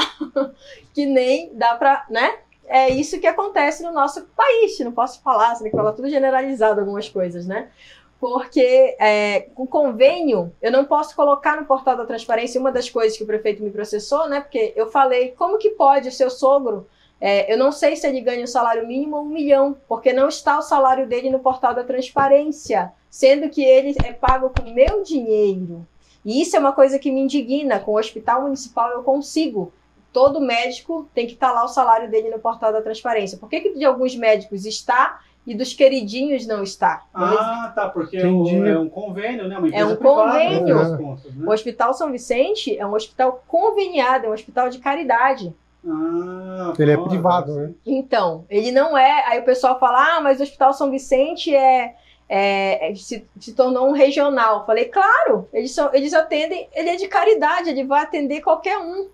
que 0.92 1.06
nem 1.06 1.54
dá 1.54 1.76
para, 1.76 2.04
né? 2.10 2.40
É 2.74 2.90
isso 2.90 3.20
que 3.20 3.28
acontece 3.28 3.84
no 3.84 3.92
nosso 3.92 4.26
país. 4.36 4.80
Não 4.80 4.92
posso 4.92 5.22
falar, 5.22 5.56
você 5.56 5.64
tem 5.64 5.72
que 5.72 5.78
falar 5.78 5.94
tudo 5.94 6.10
generalizado 6.10 6.80
algumas 6.80 7.08
coisas, 7.08 7.46
né? 7.46 7.70
Porque 8.20 8.96
é, 9.00 9.50
o 9.56 9.68
convênio, 9.68 10.54
eu 10.62 10.72
não 10.72 10.86
posso 10.86 11.16
colocar 11.16 11.58
no 11.58 11.66
portal 11.66 11.98
da 11.98 12.06
transparência 12.06 12.60
uma 12.60 12.72
das 12.72 12.90
coisas 12.90 13.18
que 13.18 13.24
o 13.24 13.28
prefeito 13.28 13.62
me 13.62 13.70
processou, 13.70 14.28
né? 14.28 14.42
Porque 14.42 14.74
eu 14.76 14.90
falei, 14.90 15.32
como 15.32 15.58
que 15.58 15.72
pode 15.72 16.08
o 16.08 16.12
seu 16.12 16.30
sogro 16.30 16.88
é, 17.26 17.54
eu 17.54 17.58
não 17.58 17.72
sei 17.72 17.96
se 17.96 18.06
ele 18.06 18.20
ganha 18.20 18.42
o 18.42 18.44
um 18.44 18.48
salário 18.48 18.86
mínimo 18.86 19.16
ou 19.16 19.24
um 19.24 19.30
milhão, 19.30 19.78
porque 19.88 20.12
não 20.12 20.28
está 20.28 20.60
o 20.60 20.62
salário 20.62 21.08
dele 21.08 21.30
no 21.30 21.40
portal 21.40 21.74
da 21.74 21.82
transparência, 21.82 22.92
sendo 23.10 23.48
que 23.50 23.64
ele 23.64 23.96
é 24.04 24.12
pago 24.12 24.50
com 24.50 24.70
meu 24.72 25.02
dinheiro. 25.04 25.88
E 26.26 26.42
isso 26.42 26.58
é 26.58 26.60
uma 26.60 26.74
coisa 26.74 27.00
que 27.00 27.10
me 27.10 27.22
indigna. 27.22 27.80
Com 27.80 27.94
o 27.94 27.98
hospital 27.98 28.42
municipal 28.42 28.90
eu 28.92 29.04
consigo 29.04 29.72
todo 30.14 30.40
médico 30.40 31.10
tem 31.14 31.26
que 31.26 31.34
estar 31.34 31.50
tá 31.50 31.54
lá 31.54 31.66
o 31.66 31.68
salário 31.68 32.10
dele 32.10 32.30
no 32.30 32.40
portal 32.40 32.72
da 32.72 32.82
transparência. 32.82 33.38
Por 33.38 33.50
que, 33.50 33.60
que 33.60 33.74
de 33.74 33.84
alguns 33.84 34.16
médicos 34.16 34.66
está 34.66 35.20
e 35.46 35.54
dos 35.54 35.74
queridinhos 35.74 36.48
não 36.48 36.64
está? 36.64 37.04
Ah, 37.14 37.74
tá, 37.76 37.90
porque 37.90 38.18
é 38.18 38.26
um, 38.26 38.66
é 38.66 38.80
um 38.80 38.88
convênio, 38.88 39.48
né? 39.48 39.58
Uma 39.58 39.76
é 39.76 39.84
um 39.84 39.96
convênio. 39.96 40.98
Contas, 40.98 41.36
né? 41.36 41.46
O 41.46 41.52
Hospital 41.52 41.94
São 41.94 42.12
Vicente 42.12 42.78
é 42.78 42.86
um 42.86 42.94
hospital 42.94 43.44
conveniado, 43.48 44.28
é 44.28 44.30
um 44.30 44.34
hospital 44.34 44.70
de 44.70 44.78
caridade. 44.78 45.54
Ah, 45.86 46.74
ele 46.80 46.92
é 46.92 46.98
privado, 46.98 47.56
né? 47.56 47.72
Então, 47.86 48.46
ele 48.50 48.72
não 48.72 48.98
é. 48.98 49.26
Aí 49.28 49.40
o 49.40 49.46
pessoal 49.46 49.80
fala, 49.80 50.18
ah, 50.18 50.22
mas 50.22 50.40
o 50.40 50.44
Hospital 50.44 50.74
São 50.74 50.90
Vicente 50.90 51.54
é, 51.54 51.96
é, 52.30 52.92
é, 52.92 52.96
se, 52.96 53.28
se, 53.40 53.54
tornou 53.54 53.90
um 53.90 53.92
regional. 53.92 54.66
Falei, 54.66 54.86
claro, 54.86 55.48
eles, 55.52 55.72
são, 55.72 55.94
eles 55.94 56.14
atendem, 56.14 56.70
ele 56.74 56.90
é 56.90 56.96
de 56.96 57.08
caridade, 57.08 57.70
ele 57.70 57.84
vai 57.84 58.04
atender 58.04 58.42
qualquer 58.42 58.78
um. 58.78 59.08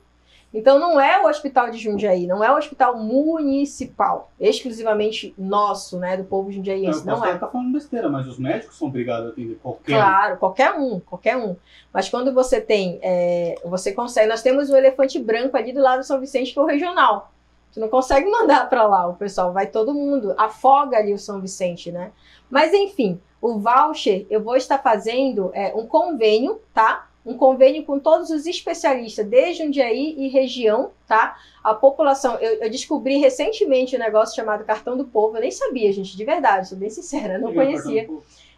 Então 0.51 0.79
não 0.79 0.99
é 0.99 1.23
o 1.23 1.27
hospital 1.27 1.69
de 1.69 1.77
Jundiaí, 1.77 2.25
não 2.25 2.43
é 2.43 2.51
o 2.51 2.57
hospital 2.57 2.97
municipal, 2.97 4.31
exclusivamente 4.39 5.33
nosso, 5.37 5.99
né, 5.99 6.17
do 6.17 6.23
povo 6.23 6.51
jundiaiense, 6.51 7.05
não, 7.05 7.17
não 7.17 7.25
é. 7.25 7.37
tá 7.37 7.47
falando 7.47 7.71
besteira, 7.71 8.09
mas 8.09 8.27
os 8.27 8.39
médicos 8.39 8.75
são 8.77 8.87
obrigados 8.87 9.27
a 9.27 9.29
atender 9.29 9.59
qualquer 9.61 9.93
Claro, 9.93 10.37
qualquer 10.37 10.73
um, 10.73 10.99
qualquer 10.99 11.37
um. 11.37 11.55
Mas 11.93 12.09
quando 12.09 12.33
você 12.33 12.59
tem, 12.59 12.99
é, 13.03 13.55
você 13.63 13.91
consegue, 13.91 14.27
nós 14.27 14.41
temos 14.41 14.71
um 14.71 14.75
elefante 14.75 15.19
branco 15.19 15.55
ali 15.55 15.71
do 15.71 15.81
lado 15.81 15.99
do 15.99 16.05
São 16.05 16.19
Vicente, 16.19 16.51
que 16.51 16.57
é 16.57 16.61
o 16.61 16.65
regional. 16.65 17.31
Você 17.69 17.79
não 17.79 17.87
consegue 17.87 18.25
mandar 18.31 18.67
para 18.69 18.87
lá, 18.87 19.07
o 19.07 19.13
pessoal 19.13 19.53
vai 19.53 19.67
todo 19.67 19.93
mundo, 19.93 20.33
afoga 20.35 20.97
ali 20.97 21.13
o 21.13 21.19
São 21.19 21.39
Vicente, 21.39 21.91
né? 21.91 22.11
Mas 22.49 22.73
enfim, 22.73 23.21
o 23.39 23.59
voucher, 23.59 24.25
eu 24.31 24.41
vou 24.41 24.55
estar 24.55 24.79
fazendo 24.79 25.51
é, 25.53 25.73
um 25.75 25.85
convênio, 25.85 26.59
tá? 26.73 27.08
Um 27.29 27.37
convênio 27.37 27.85
com 27.85 27.99
todos 27.99 28.31
os 28.31 28.47
especialistas 28.47 29.29
de 29.29 29.53
Jundiaí 29.53 30.15
e 30.17 30.27
região, 30.29 30.89
tá? 31.07 31.37
A 31.63 31.75
população, 31.75 32.35
eu, 32.39 32.63
eu, 32.63 32.69
descobri 32.71 33.17
recentemente 33.17 33.95
um 33.95 33.99
negócio 33.99 34.35
chamado 34.35 34.65
Cartão 34.65 34.97
do 34.97 35.05
Povo, 35.05 35.37
eu 35.37 35.41
nem 35.41 35.51
sabia, 35.51 35.93
gente, 35.93 36.17
de 36.17 36.25
verdade, 36.25 36.67
sou 36.67 36.77
bem 36.77 36.89
sincera, 36.89 37.37
não 37.37 37.53
conhecia. 37.53 38.09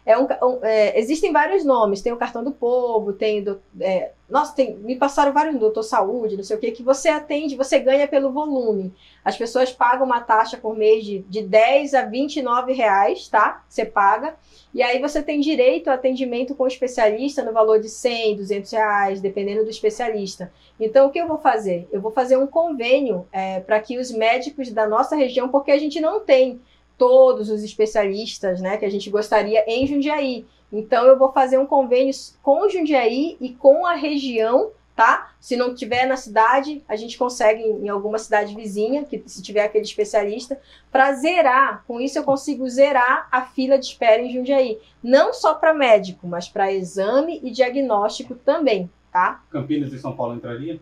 É 0.04 0.18
um, 0.18 0.24
um, 0.24 0.58
é, 0.62 0.98
existem 0.98 1.32
vários 1.32 1.64
nomes, 1.64 2.02
tem 2.02 2.12
o 2.12 2.16
cartão 2.16 2.42
do 2.42 2.50
povo, 2.50 3.12
tem 3.12 3.42
do, 3.42 3.62
é, 3.80 4.10
nossa, 4.28 4.54
tem, 4.54 4.74
me 4.76 4.96
passaram 4.96 5.32
vários 5.32 5.60
doutor 5.60 5.82
saúde, 5.82 6.36
não 6.36 6.42
sei 6.42 6.56
o 6.56 6.58
que, 6.58 6.72
que 6.72 6.82
você 6.82 7.08
atende, 7.08 7.54
você 7.54 7.78
ganha 7.78 8.08
pelo 8.08 8.32
volume. 8.32 8.92
As 9.24 9.36
pessoas 9.36 9.70
pagam 9.70 10.06
uma 10.06 10.20
taxa 10.20 10.56
por 10.56 10.74
mês 10.74 11.04
de, 11.04 11.18
de 11.28 11.42
10 11.42 11.94
a 11.94 12.02
29 12.06 12.72
reais, 12.72 13.28
tá? 13.28 13.62
Você 13.68 13.84
paga. 13.84 14.34
E 14.74 14.82
aí 14.82 14.98
você 15.00 15.22
tem 15.22 15.38
direito 15.38 15.88
a 15.88 15.94
atendimento 15.94 16.54
com 16.54 16.64
o 16.64 16.66
especialista 16.66 17.44
no 17.44 17.52
valor 17.52 17.78
de 17.78 17.90
100, 17.90 18.36
200 18.36 18.72
reais, 18.72 19.20
dependendo 19.20 19.64
do 19.64 19.70
especialista. 19.70 20.50
Então, 20.80 21.06
o 21.06 21.10
que 21.10 21.20
eu 21.20 21.28
vou 21.28 21.38
fazer? 21.38 21.86
Eu 21.92 22.00
vou 22.00 22.10
fazer 22.10 22.38
um 22.38 22.46
convênio 22.46 23.26
é, 23.30 23.60
para 23.60 23.78
que 23.80 23.98
os 23.98 24.10
médicos 24.10 24.70
da 24.72 24.88
nossa 24.88 25.14
região, 25.14 25.48
porque 25.48 25.70
a 25.70 25.78
gente 25.78 26.00
não 26.00 26.20
tem 26.20 26.60
todos 27.02 27.50
os 27.50 27.64
especialistas 27.64 28.60
né, 28.60 28.76
que 28.76 28.84
a 28.84 28.88
gente 28.88 29.10
gostaria 29.10 29.64
em 29.66 29.84
Jundiaí. 29.88 30.46
Então, 30.72 31.04
eu 31.04 31.18
vou 31.18 31.32
fazer 31.32 31.58
um 31.58 31.66
convênio 31.66 32.14
com 32.40 32.68
Jundiaí 32.68 33.36
e 33.40 33.52
com 33.54 33.84
a 33.84 33.94
região, 33.94 34.70
tá? 34.94 35.32
Se 35.40 35.56
não 35.56 35.74
tiver 35.74 36.06
na 36.06 36.16
cidade, 36.16 36.80
a 36.88 36.94
gente 36.94 37.18
consegue 37.18 37.60
em 37.60 37.88
alguma 37.88 38.20
cidade 38.20 38.54
vizinha, 38.54 39.02
que 39.02 39.20
se 39.26 39.42
tiver 39.42 39.64
aquele 39.64 39.82
especialista, 39.82 40.60
para 40.92 41.12
zerar. 41.14 41.82
Com 41.88 42.00
isso, 42.00 42.20
eu 42.20 42.22
consigo 42.22 42.70
zerar 42.70 43.26
a 43.32 43.42
fila 43.46 43.76
de 43.76 43.86
espera 43.86 44.22
em 44.22 44.32
Jundiaí. 44.32 44.78
Não 45.02 45.34
só 45.34 45.56
para 45.56 45.74
médico, 45.74 46.28
mas 46.28 46.48
para 46.48 46.72
exame 46.72 47.40
e 47.42 47.50
diagnóstico 47.50 48.36
também, 48.36 48.88
tá? 49.10 49.42
Campinas 49.50 49.92
e 49.92 49.98
São 49.98 50.14
Paulo 50.14 50.36
entraria? 50.36 50.78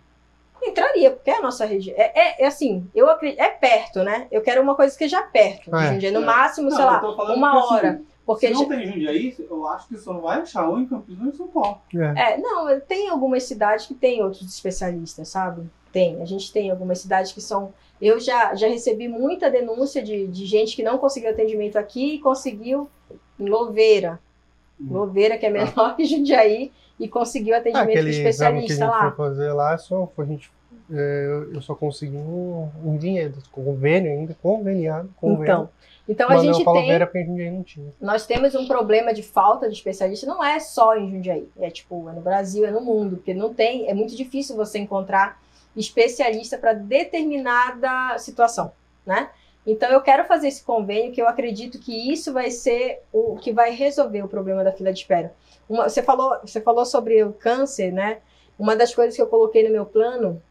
Entraria, 0.62 1.10
porque 1.10 1.30
é 1.30 1.38
a 1.38 1.42
nossa 1.42 1.64
região. 1.64 1.96
É, 1.96 2.12
é, 2.14 2.42
é, 2.44 2.46
assim, 2.46 2.86
eu 2.94 3.08
acredito, 3.08 3.40
é 3.40 3.48
perto, 3.48 4.02
né? 4.02 4.26
Eu 4.30 4.42
quero 4.42 4.62
uma 4.62 4.74
coisa 4.74 4.96
que 4.96 5.08
já 5.08 5.22
perto. 5.22 5.74
É. 5.74 5.92
Jundiaí, 5.92 6.12
no 6.12 6.22
máximo, 6.22 6.68
não, 6.68 6.76
sei 6.76 6.84
lá, 6.84 7.00
uma 7.34 7.58
assim, 7.58 7.74
hora. 7.74 7.90
Assim, 7.90 8.06
porque 8.26 8.46
se 8.48 8.52
não 8.52 8.62
já... 8.62 8.68
tem 8.68 8.86
Jundiaí, 8.86 9.36
eu 9.38 9.66
acho 9.66 9.88
que 9.88 9.96
só 9.96 10.12
não 10.12 10.20
vai 10.20 10.40
achar 10.40 10.68
ou 10.68 10.78
em 10.78 10.86
Campinas 10.86 11.22
ou 11.22 11.28
em 11.28 11.36
São 11.36 11.48
Paulo. 11.48 11.80
É. 11.94 12.34
é, 12.34 12.38
não, 12.38 12.80
tem 12.80 13.08
algumas 13.08 13.42
cidades 13.44 13.86
que 13.86 13.94
tem 13.94 14.22
outros 14.22 14.42
especialistas, 14.42 15.28
sabe? 15.28 15.68
Tem. 15.92 16.20
A 16.22 16.24
gente 16.24 16.52
tem 16.52 16.70
algumas 16.70 17.00
cidades 17.00 17.32
que 17.32 17.40
são. 17.40 17.72
Eu 18.00 18.20
já, 18.20 18.54
já 18.54 18.68
recebi 18.68 19.08
muita 19.08 19.50
denúncia 19.50 20.02
de, 20.02 20.26
de 20.26 20.46
gente 20.46 20.76
que 20.76 20.82
não 20.82 20.98
conseguiu 20.98 21.30
atendimento 21.30 21.76
aqui 21.76 22.14
e 22.14 22.18
conseguiu 22.20 22.88
em 23.38 23.48
Louveira. 23.48 24.20
Louveira, 24.80 25.36
que 25.36 25.46
é 25.46 25.50
menor 25.50 25.94
que 25.96 26.04
Jundiaí, 26.04 26.72
e 27.00 27.08
conseguiu 27.08 27.56
atendimento 27.56 27.88
aquele 27.88 28.10
exame 28.10 28.22
que 28.22 28.26
a 28.26 28.30
especialista 28.30 28.74
gente 28.84 28.90
lá. 28.90 29.00
foi 29.12 29.26
fazer 29.26 29.52
lá, 29.52 29.76
só, 29.78 30.08
a 30.18 30.24
gente, 30.24 30.50
é, 30.92 31.26
eu- 31.54 31.60
só 31.62 31.74
consegui 31.74 32.16
um, 32.16 32.68
um 32.84 32.96
dinheiro, 32.96 33.34
convênio 33.50 34.12
ainda, 34.12 34.36
conveniado, 34.42 35.08
convênio. 35.16 35.42
Então, 35.44 35.68
então 36.08 36.28
a 36.30 36.36
gente 36.38 36.56
tem, 36.58 36.64
Louveira 36.66 37.06
porque 37.06 37.18
a 37.18 37.22
gente 37.22 37.50
não 37.50 37.62
tinha. 37.62 37.92
nós 38.00 38.26
temos 38.26 38.54
um 38.54 38.66
problema 38.68 39.12
de 39.14 39.22
falta 39.22 39.68
de 39.68 39.74
especialista, 39.74 40.26
não 40.26 40.44
é 40.44 40.60
só 40.60 40.96
em 40.96 41.10
Jundiaí, 41.10 41.48
é 41.58 41.70
tipo, 41.70 42.08
é 42.08 42.12
no 42.12 42.20
Brasil, 42.20 42.66
é 42.66 42.70
no 42.70 42.80
mundo, 42.80 43.16
porque 43.16 43.32
não 43.34 43.52
tem, 43.54 43.88
é 43.88 43.94
muito 43.94 44.14
difícil 44.16 44.54
você 44.56 44.78
encontrar 44.78 45.40
especialista 45.76 46.58
para 46.58 46.72
determinada 46.72 48.18
situação, 48.18 48.72
né? 49.06 49.30
Então 49.66 49.90
eu 49.90 50.00
quero 50.00 50.24
fazer 50.24 50.48
esse 50.48 50.64
convênio 50.64 51.12
que 51.12 51.20
eu 51.20 51.28
acredito 51.28 51.78
que 51.78 52.10
isso 52.12 52.32
vai 52.32 52.50
ser 52.50 53.00
o 53.12 53.36
que 53.36 53.52
vai 53.52 53.70
resolver 53.72 54.22
o 54.22 54.28
problema 54.28 54.64
da 54.64 54.72
fila 54.72 54.92
de 54.92 55.00
espera. 55.00 55.32
Uma- 55.70 55.88
você 55.88 56.02
falou, 56.02 56.36
você 56.44 56.60
falou 56.60 56.84
sobre 56.84 57.22
o 57.22 57.32
câncer, 57.32 57.92
né? 57.92 58.18
Uma 58.58 58.74
das 58.76 58.94
coisas 58.94 59.14
que 59.16 59.22
eu 59.22 59.26
coloquei 59.28 59.62
no 59.66 59.72
meu 59.72 59.86
plano 59.86 60.42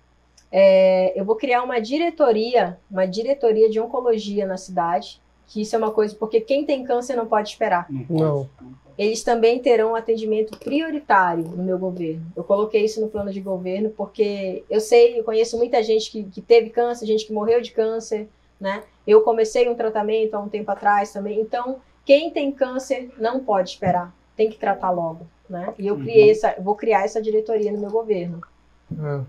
é, 0.52 1.14
eu 1.20 1.24
vou 1.24 1.36
criar 1.36 1.62
uma 1.62 1.80
diretoria, 1.80 2.80
uma 2.90 3.06
diretoria 3.06 3.70
de 3.70 3.80
oncologia 3.80 4.48
na 4.48 4.58
cidade, 4.58 5.22
que 5.46 5.62
isso 5.62 5.76
é 5.76 5.78
uma 5.80 5.92
coisa 5.92 6.16
porque 6.16 6.40
quem 6.42 6.66
tem 6.66 6.84
câncer 6.84 7.16
não 7.16 7.28
pode 7.28 7.50
esperar. 7.50 7.86
Não. 8.10 8.50
Eles 8.98 9.24
também 9.24 9.60
terão 9.60 9.96
atendimento 9.96 10.58
prioritário 10.58 11.44
no 11.44 11.64
meu 11.64 11.78
governo. 11.78 12.26
Eu 12.36 12.44
coloquei 12.44 12.84
isso 12.84 13.00
no 13.00 13.08
plano 13.08 13.32
de 13.32 13.40
governo 13.40 13.90
porque 13.92 14.64
eu 14.70 14.80
sei, 14.82 15.20
eu 15.20 15.24
conheço 15.24 15.58
muita 15.58 15.82
gente 15.84 16.12
que, 16.12 16.24
que 16.24 16.42
teve 16.42 16.70
câncer, 16.70 17.06
gente 17.06 17.26
que 17.26 17.32
morreu 17.34 17.62
de 17.62 17.72
câncer, 17.72 18.28
né? 18.60 18.84
Eu 19.08 19.22
comecei 19.22 19.70
um 19.70 19.76
tratamento 19.76 20.34
há 20.36 20.40
um 20.40 20.50
tempo 20.50 20.70
atrás 20.72 21.14
também. 21.14 21.40
Então, 21.40 21.78
quem 22.04 22.30
tem 22.32 22.52
câncer 22.52 23.10
não 23.18 23.40
pode 23.40 23.70
esperar, 23.70 24.14
tem 24.40 24.50
que 24.50 24.58
tratar 24.58 24.90
logo, 24.92 25.28
né? 25.50 25.74
E 25.78 25.86
eu 25.86 25.96
Uhum. 25.96 26.02
criei 26.02 26.32
essa, 26.32 26.56
vou 26.62 26.74
criar 26.74 27.04
essa 27.04 27.22
diretoria 27.22 27.74
no 27.74 27.78
meu 27.80 27.90
governo. 27.92 28.42
É. 28.90 29.20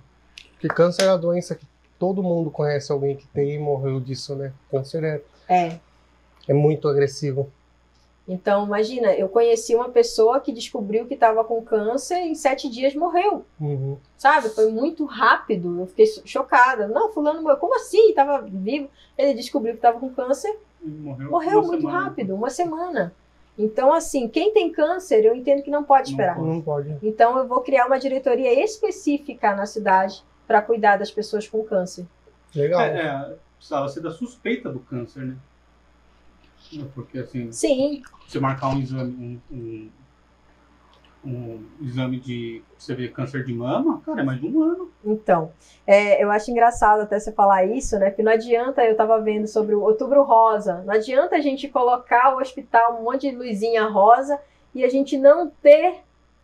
Porque 0.53 0.69
câncer 0.69 1.03
é 1.03 1.09
a 1.09 1.17
doença 1.17 1.57
que 1.57 1.67
todo 1.99 2.23
mundo 2.23 2.49
conhece 2.49 2.93
alguém 2.93 3.17
que 3.17 3.27
tem 3.27 3.55
e 3.55 3.59
morreu 3.59 3.99
disso, 3.99 4.37
né? 4.37 4.53
Câncer 4.71 5.03
é, 5.03 5.21
É, 5.49 5.81
é 6.47 6.55
muito 6.55 6.87
agressivo. 6.87 7.51
Então, 8.29 8.65
imagina, 8.67 9.13
eu 9.15 9.29
conheci 9.29 9.75
uma 9.75 9.89
pessoa 9.89 10.39
que 10.39 10.53
descobriu 10.53 11.07
que 11.07 11.15
estava 11.15 11.43
com 11.43 11.61
câncer 11.61 12.15
e 12.23 12.29
em 12.31 12.35
sete 12.37 12.69
dias 12.71 12.95
morreu, 12.95 13.45
Uhum. 13.61 13.97
sabe? 14.17 14.49
Foi 14.51 14.71
muito 14.71 15.05
rápido. 15.07 15.81
Eu 15.81 15.87
fiquei 15.89 16.07
cho- 16.07 16.23
chocada. 16.25 16.87
Não, 16.87 17.11
fulano 17.13 17.43
morreu. 17.43 17.57
Como 17.57 17.75
assim? 17.75 18.11
Estava 18.11 18.43
vivo. 18.43 18.89
Ele 19.19 19.35
descobriu 19.35 19.73
que 19.73 19.79
estava 19.79 19.99
com 19.99 20.09
câncer, 20.11 20.57
Morreu, 20.81 21.31
morreu 21.31 21.63
muito 21.65 21.81
semana. 21.81 22.01
rápido, 22.05 22.33
uma 22.37 22.49
semana. 22.51 23.13
Então, 23.59 23.93
assim, 23.93 24.29
quem 24.29 24.53
tem 24.53 24.73
câncer, 24.73 25.25
eu 25.25 25.35
entendo 25.35 25.63
que 25.63 25.71
não 25.71 25.85
pode 25.85 26.11
Não 26.11 26.13
esperar. 26.13 26.37
pode. 26.37 26.49
Não 26.49 26.63
pode. 26.63 26.97
Então, 27.03 27.39
eu 27.39 27.47
vou 27.47 27.61
criar 27.61 27.87
uma 27.87 27.99
diretoria 27.99 28.65
específica 28.65 29.55
na 29.55 29.67
cidade 29.67 30.25
para 30.47 30.63
cuidar 30.63 30.97
das 30.97 31.11
pessoas 31.11 31.47
com 31.47 31.63
câncer. 31.63 32.07
Legal. 32.55 32.81
É, 32.81 33.07
é, 33.07 33.37
precisava 33.57 33.89
ser 33.89 34.01
da 34.01 34.11
suspeita 34.11 34.71
do 34.71 34.81
câncer, 34.81 35.25
né? 35.25 35.37
Porque 36.95 37.19
assim, 37.19 37.51
Sim, 37.51 38.03
você 38.27 38.39
marcar 38.39 38.69
um 38.69 38.81
exame, 38.81 39.41
um, 39.51 39.57
um, 39.57 39.91
um 41.25 41.63
exame 41.83 42.19
de 42.19 42.63
você 42.79 42.95
ver 42.95 43.13
câncer 43.13 43.45
de 43.45 43.53
mama, 43.53 44.01
cara, 44.07 44.23
é 44.23 44.25
mais 44.25 44.41
de 44.41 44.47
um 44.47 44.63
ano. 44.63 44.91
Então, 45.05 45.53
é, 45.87 46.23
eu 46.23 46.31
acho 46.31 46.51
engraçado 46.51 47.01
até 47.03 47.19
você 47.21 47.31
falar 47.33 47.65
isso, 47.67 47.99
né? 47.99 48.11
Porque 48.11 48.23
não 48.23 48.33
adianta, 48.33 48.83
eu 48.85 48.97
tava 48.97 49.21
vendo 49.21 49.47
sobre 49.47 49.75
o 49.75 49.83
outubro 49.83 50.23
rosa, 50.23 50.83
não 50.87 50.95
adianta 50.95 51.37
a 51.37 51.41
gente 51.41 51.69
colocar 51.69 52.35
o 52.35 52.41
hospital 52.41 52.99
um 52.99 53.05
monte 53.05 53.31
de 53.31 53.37
luzinha 53.37 53.85
rosa 53.87 54.41
e 54.75 54.85
a 54.85 54.89
gente 54.89 55.19
não 55.19 55.51
ter 55.63 55.97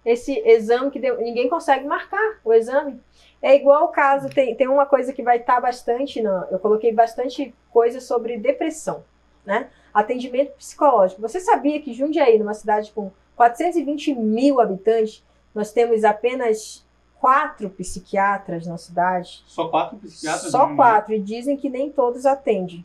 esse 0.05 0.39
exame 0.47 0.91
que 0.91 1.01
deu- 1.01 1.19
ninguém 1.19 1.49
consegue 1.49 1.87
marcar 1.87 2.39
o 2.45 2.53
exame. 2.53 3.01
É 3.43 3.57
igual 3.57 3.85
o 3.85 3.89
caso, 3.89 4.29
tem, 4.29 4.55
tem 4.55 4.69
uma 4.69 4.87
coisa 4.87 5.13
que 5.13 5.23
vai 5.23 5.39
estar 5.39 5.61
bastante, 5.61 6.21
na, 6.23 6.47
eu 6.51 6.59
coloquei 6.59 6.93
bastante 6.93 7.55
coisa 7.71 8.01
sobre 8.01 8.37
depressão, 8.39 9.05
né? 9.45 9.69
Atendimento 9.93 10.53
psicológico. 10.57 11.23
Você 11.23 11.41
sabia 11.41 11.81
que 11.81 11.93
Jundiaí, 11.95 12.39
numa 12.39 12.55
cidade 12.55 12.93
com 12.93 13.11
420 13.37 14.15
mil 14.15 14.61
habitantes, 14.61 15.25
nós 15.55 15.71
temos 15.71 16.05
apenas 16.05 16.85
quatro 17.21 17.71
psiquiatras 17.71 18.67
na 18.67 18.79
cidade? 18.79 19.43
Só 19.47 19.69
quatro 19.69 19.97
psiquiatras. 19.99 20.51
Só 20.51 20.75
quatro, 20.75 21.15
e 21.15 21.21
dizem 21.21 21.57
que 21.57 21.69
nem 21.69 21.91
todos 21.91 22.27
atendem. 22.27 22.85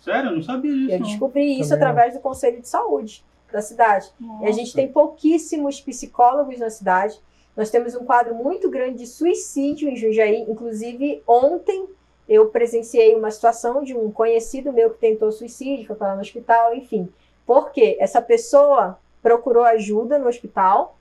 Sério, 0.00 0.30
eu 0.30 0.36
não 0.36 0.42
sabia 0.42 0.72
disso. 0.72 0.92
Eu 0.92 1.00
não. 1.00 1.06
descobri 1.06 1.58
isso 1.58 1.70
Também 1.70 1.84
não. 1.84 1.90
através 1.90 2.14
do 2.14 2.20
Conselho 2.20 2.60
de 2.60 2.68
Saúde 2.68 3.24
da 3.52 3.62
cidade. 3.62 4.10
E 4.42 4.46
a 4.46 4.50
gente 4.50 4.66
Nossa. 4.66 4.74
tem 4.74 4.88
pouquíssimos 4.88 5.80
psicólogos 5.80 6.58
na 6.58 6.70
cidade. 6.70 7.18
Nós 7.56 7.70
temos 7.70 7.94
um 7.94 8.04
quadro 8.04 8.34
muito 8.34 8.70
grande 8.70 8.98
de 8.98 9.06
suicídio 9.06 9.88
em 9.88 9.96
Jundiaí. 9.96 10.42
Inclusive, 10.48 11.22
ontem 11.26 11.88
eu 12.28 12.48
presenciei 12.50 13.16
uma 13.16 13.30
situação 13.30 13.82
de 13.82 13.96
um 13.96 14.12
conhecido 14.12 14.72
meu 14.72 14.90
que 14.90 14.98
tentou 14.98 15.32
suicídio, 15.32 15.86
foi 15.86 15.96
parar 15.96 16.14
no 16.14 16.20
hospital, 16.20 16.74
enfim. 16.74 17.08
Porque 17.46 17.96
essa 17.98 18.20
pessoa 18.20 18.98
procurou 19.22 19.64
ajuda 19.64 20.18
no 20.18 20.28
hospital, 20.28 20.96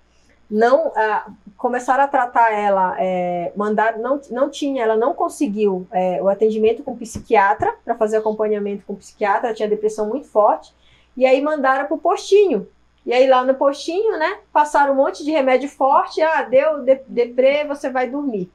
não 0.50 0.92
ah, 0.96 1.30
começaram 1.58 2.04
a 2.04 2.08
tratar 2.08 2.52
ela, 2.54 2.96
é, 3.00 3.52
mandar, 3.56 3.98
não, 3.98 4.22
não 4.30 4.50
tinha, 4.50 4.84
ela 4.84 4.96
não 4.96 5.14
conseguiu 5.14 5.88
é, 5.92 6.22
o 6.22 6.30
atendimento 6.30 6.84
com 6.84 6.96
psiquiatra 6.96 7.74
para 7.84 7.96
fazer 7.96 8.18
acompanhamento 8.18 8.84
com 8.86 8.96
psiquiatra, 8.96 9.48
ela 9.48 9.56
tinha 9.56 9.68
depressão 9.68 10.08
muito 10.08 10.28
forte, 10.28 10.74
e 11.16 11.26
aí 11.26 11.42
mandaram 11.42 11.86
para 11.86 11.96
o 11.96 12.00
postinho. 12.00 12.68
E 13.06 13.14
aí 13.14 13.28
lá 13.28 13.44
no 13.44 13.56
postinho, 13.56 14.18
né, 14.20 14.40
passaram 14.52 14.94
um 14.94 14.98
monte 14.98 15.24
de 15.24 15.32
remédio 15.32 15.70
forte, 15.70 16.22
ah, 16.22 16.44
deu 16.44 16.82
de, 16.84 17.02
deprê, 17.08 17.66
você 17.66 17.90
vai 17.90 18.10
dormir. 18.10 18.52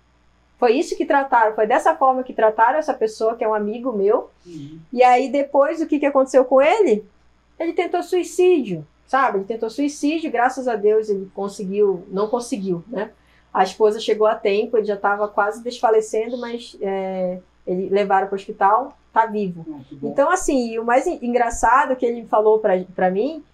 Foi 0.59 0.75
isso 0.75 0.97
que 0.97 1.05
trataram, 1.05 1.55
foi 1.55 1.67
dessa 1.67 1.97
forma 1.97 2.23
que 2.23 2.33
trataram 2.33 2.79
essa 2.79 2.95
pessoa, 2.95 3.35
que 3.35 3.43
é 3.43 3.49
um 3.49 3.55
amigo 3.55 3.93
meu. 3.93 4.31
Uhum. 4.47 4.79
E 4.93 5.03
aí 5.03 5.29
depois, 5.29 5.81
o 5.81 5.87
que, 5.87 5.99
que 5.99 6.07
aconteceu 6.07 6.45
com 6.45 6.63
ele? 6.63 7.05
Ele 7.59 7.73
tentou 7.73 8.03
suicídio, 8.03 8.87
sabe? 9.13 9.39
Ele 9.39 9.45
tentou 9.45 9.69
suicídio, 9.69 10.31
graças 10.33 10.67
a 10.67 10.75
Deus 10.75 11.11
ele 11.11 11.31
conseguiu, 11.35 12.05
não 12.11 12.29
conseguiu, 12.29 12.83
né? 12.89 13.11
A 13.53 13.63
esposa 13.63 14.01
chegou 14.01 14.27
a 14.27 14.35
tempo, 14.35 14.79
ele 14.79 14.87
já 14.87 14.95
estava 14.95 15.29
quase 15.29 15.63
desfalecendo, 15.63 16.39
mas 16.39 16.75
é, 16.81 17.39
ele 17.67 17.91
levaram 17.91 18.27
para 18.27 18.35
o 18.35 18.39
hospital, 18.39 18.97
tá 19.13 19.27
vivo. 19.27 19.67
Bom. 19.69 20.09
Então, 20.09 20.31
assim, 20.31 20.79
o 20.79 20.85
mais 20.85 21.07
en- 21.07 21.19
engraçado 21.21 21.95
que 21.95 22.07
ele 22.07 22.25
falou 22.27 22.59
pra 22.95 23.11
mim 23.11 23.45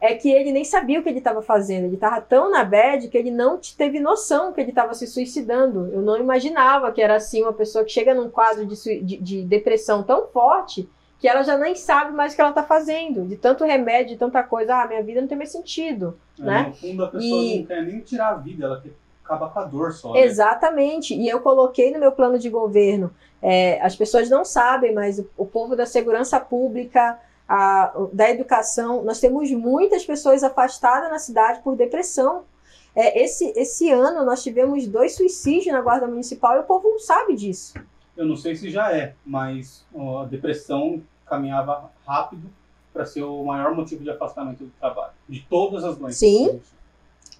é 0.00 0.12
que 0.14 0.30
ele 0.30 0.52
nem 0.52 0.64
sabia 0.64 1.00
o 1.00 1.02
que 1.02 1.08
ele 1.08 1.18
estava 1.18 1.40
fazendo. 1.40 1.86
Ele 1.86 1.94
estava 1.94 2.20
tão 2.20 2.50
na 2.50 2.62
bad 2.62 3.08
que 3.08 3.16
ele 3.16 3.30
não 3.30 3.56
te- 3.56 3.74
teve 3.74 3.98
noção 3.98 4.52
que 4.52 4.60
ele 4.60 4.68
estava 4.70 4.92
se 4.92 5.06
suicidando. 5.06 5.88
Eu 5.94 6.02
não 6.02 6.18
imaginava 6.18 6.92
que 6.92 7.00
era 7.00 7.16
assim 7.16 7.42
uma 7.42 7.54
pessoa 7.54 7.82
que 7.84 7.90
chega 7.90 8.12
num 8.14 8.28
quadro 8.28 8.66
de, 8.66 9.00
de- 9.00 9.16
de 9.16 9.42
depressão 9.44 10.02
tão 10.02 10.26
forte 10.26 10.86
que 11.18 11.26
ela 11.28 11.42
já 11.42 11.56
nem 11.58 11.74
sabe 11.74 12.12
mais 12.12 12.32
o 12.32 12.36
que 12.36 12.40
ela 12.40 12.50
está 12.50 12.62
fazendo. 12.62 13.24
De 13.26 13.36
tanto 13.36 13.64
remédio, 13.64 14.12
de 14.14 14.16
tanta 14.16 14.42
coisa. 14.42 14.74
Ah, 14.76 14.86
minha 14.86 15.02
vida 15.02 15.20
não 15.20 15.28
tem 15.28 15.36
mais 15.38 15.50
sentido. 15.50 16.18
É, 16.38 16.42
né? 16.42 16.62
No 16.68 16.74
fundo, 16.74 17.04
a 17.04 17.08
pessoa 17.08 17.42
E- 17.42 17.58
não 17.60 17.66
quer 17.66 17.82
nem 17.82 18.00
tirar 18.00 18.28
a 18.30 18.34
vida, 18.34 18.64
ela 18.66 18.80
quer 18.80 18.92
acabar 19.24 19.50
com 19.52 19.58
a 19.60 19.64
dor 19.64 19.92
só. 19.92 20.12
né? 20.12 20.20
Exatamente. 20.22 21.14
E 21.14 21.28
eu 21.28 21.40
coloquei 21.40 21.90
no 21.92 21.98
meu 21.98 22.12
plano 22.12 22.38
de 22.38 22.48
governo. 22.48 23.10
é, 23.40 23.80
as 23.82 23.94
pessoas 23.94 24.28
não 24.28 24.44
sabem, 24.44 24.92
mas 24.92 25.18
o, 25.20 25.30
o 25.36 25.46
povo 25.46 25.76
da 25.76 25.86
segurança 25.86 26.40
pública, 26.40 27.18
a- 27.48 27.92
da 28.12 28.28
educação, 28.30 29.04
nós 29.04 29.20
temos 29.20 29.48
muitas 29.52 30.04
pessoas 30.04 30.42
afastadas 30.42 31.08
na 31.08 31.18
cidade 31.20 31.60
por 31.62 31.76
depressão. 31.76 32.42
É, 32.96 33.22
esse, 33.22 33.52
esse 33.56 33.92
ano 33.92 34.24
nós 34.24 34.42
tivemos 34.42 34.86
dois 34.88 35.14
suicídios 35.14 35.72
na 35.72 35.80
Guarda 35.80 36.08
Municipal 36.08 36.56
e 36.56 36.60
o 36.60 36.64
povo 36.64 36.88
não 36.88 36.98
sabe 36.98 37.36
disso. 37.36 37.74
Eu 38.18 38.26
não 38.26 38.36
sei 38.36 38.56
se 38.56 38.68
já 38.68 38.92
é, 38.92 39.14
mas 39.24 39.86
ó, 39.94 40.22
a 40.22 40.24
depressão 40.24 41.00
caminhava 41.24 41.88
rápido 42.04 42.50
para 42.92 43.06
ser 43.06 43.22
o 43.22 43.44
maior 43.44 43.76
motivo 43.76 44.02
de 44.02 44.10
afastamento 44.10 44.64
do 44.64 44.72
trabalho. 44.80 45.12
De 45.28 45.40
todas 45.48 45.84
as 45.84 45.96
doenças. 45.96 46.18
Sim. 46.18 46.60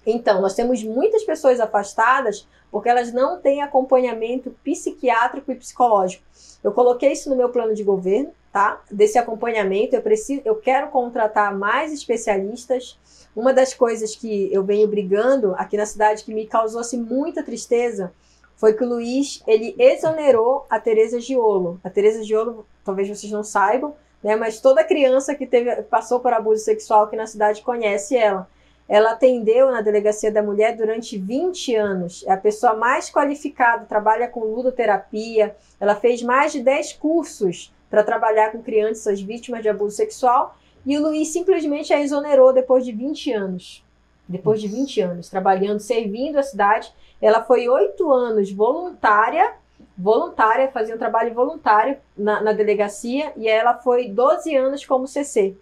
Então, 0.05 0.41
nós 0.41 0.53
temos 0.53 0.81
muitas 0.81 1.25
pessoas 1.25 1.59
afastadas 1.59 2.47
porque 2.71 2.87
elas 2.87 3.11
não 3.11 3.41
têm 3.41 3.61
acompanhamento 3.61 4.55
psiquiátrico 4.63 5.51
e 5.51 5.55
psicológico. 5.55 6.23
Eu 6.63 6.71
coloquei 6.71 7.11
isso 7.11 7.29
no 7.29 7.35
meu 7.35 7.49
plano 7.49 7.75
de 7.75 7.83
governo, 7.83 8.31
tá? 8.49 8.81
Desse 8.89 9.17
acompanhamento, 9.17 9.97
eu 9.97 10.01
preciso, 10.01 10.41
eu 10.45 10.55
quero 10.55 10.87
contratar 10.91 11.53
mais 11.53 11.91
especialistas. 11.91 12.97
Uma 13.35 13.53
das 13.53 13.73
coisas 13.73 14.15
que 14.15 14.47
eu 14.53 14.63
venho 14.63 14.87
brigando 14.87 15.53
aqui 15.55 15.75
na 15.75 15.85
cidade 15.85 16.23
que 16.23 16.33
me 16.33 16.45
causou 16.45 16.79
assim, 16.79 17.01
muita 17.01 17.43
tristeza 17.43 18.13
foi 18.59 18.73
que 18.73 18.83
o 18.83 18.89
Luiz 18.89 19.41
ele 19.47 19.73
exonerou 19.79 20.65
a 20.69 20.77
Teresa 20.81 21.17
Giolo. 21.17 21.79
A 21.81 21.89
Teresa 21.89 22.21
Giolo, 22.21 22.65
talvez 22.83 23.07
vocês 23.07 23.31
não 23.31 23.41
saibam, 23.41 23.95
né? 24.21 24.35
Mas 24.35 24.59
toda 24.59 24.83
criança 24.83 25.33
que 25.33 25.47
teve, 25.47 25.81
passou 25.83 26.19
por 26.19 26.33
abuso 26.33 26.65
sexual 26.65 27.05
aqui 27.05 27.15
na 27.15 27.25
cidade 27.25 27.61
conhece 27.61 28.17
ela. 28.17 28.49
Ela 28.85 29.11
atendeu 29.11 29.71
na 29.71 29.79
Delegacia 29.79 30.29
da 30.29 30.43
Mulher 30.43 30.75
durante 30.75 31.17
20 31.17 31.73
anos. 31.73 32.25
É 32.27 32.33
a 32.33 32.37
pessoa 32.37 32.73
mais 32.73 33.09
qualificada, 33.09 33.85
trabalha 33.85 34.27
com 34.27 34.41
ludoterapia. 34.41 35.55
Ela 35.79 35.95
fez 35.95 36.21
mais 36.21 36.51
de 36.51 36.61
10 36.61 36.93
cursos 36.93 37.73
para 37.89 38.03
trabalhar 38.03 38.51
com 38.51 38.61
crianças 38.61 39.21
vítimas 39.21 39.61
de 39.61 39.69
abuso 39.69 39.95
sexual. 39.95 40.57
E 40.85 40.97
o 40.97 41.01
Luiz 41.01 41.29
simplesmente 41.29 41.93
a 41.93 42.01
exonerou 42.01 42.51
depois 42.51 42.83
de 42.83 42.91
20 42.91 43.31
anos. 43.31 43.85
Depois 44.29 44.61
de 44.61 44.67
20 44.67 45.01
anos 45.01 45.29
trabalhando, 45.29 45.79
servindo 45.79 46.37
a 46.37 46.43
cidade, 46.43 46.93
ela 47.19 47.41
foi 47.41 47.67
oito 47.67 48.13
anos 48.13 48.51
voluntária, 48.51 49.53
voluntária, 49.97 50.71
fazia 50.71 50.93
um 50.93 50.99
trabalho 50.99 51.33
voluntário 51.33 51.97
na, 52.15 52.39
na 52.39 52.53
delegacia, 52.53 53.33
e 53.35 53.47
ela 53.47 53.73
foi 53.73 54.07
12 54.09 54.55
anos 54.55 54.85
como 54.85 55.07
CC. 55.07 55.57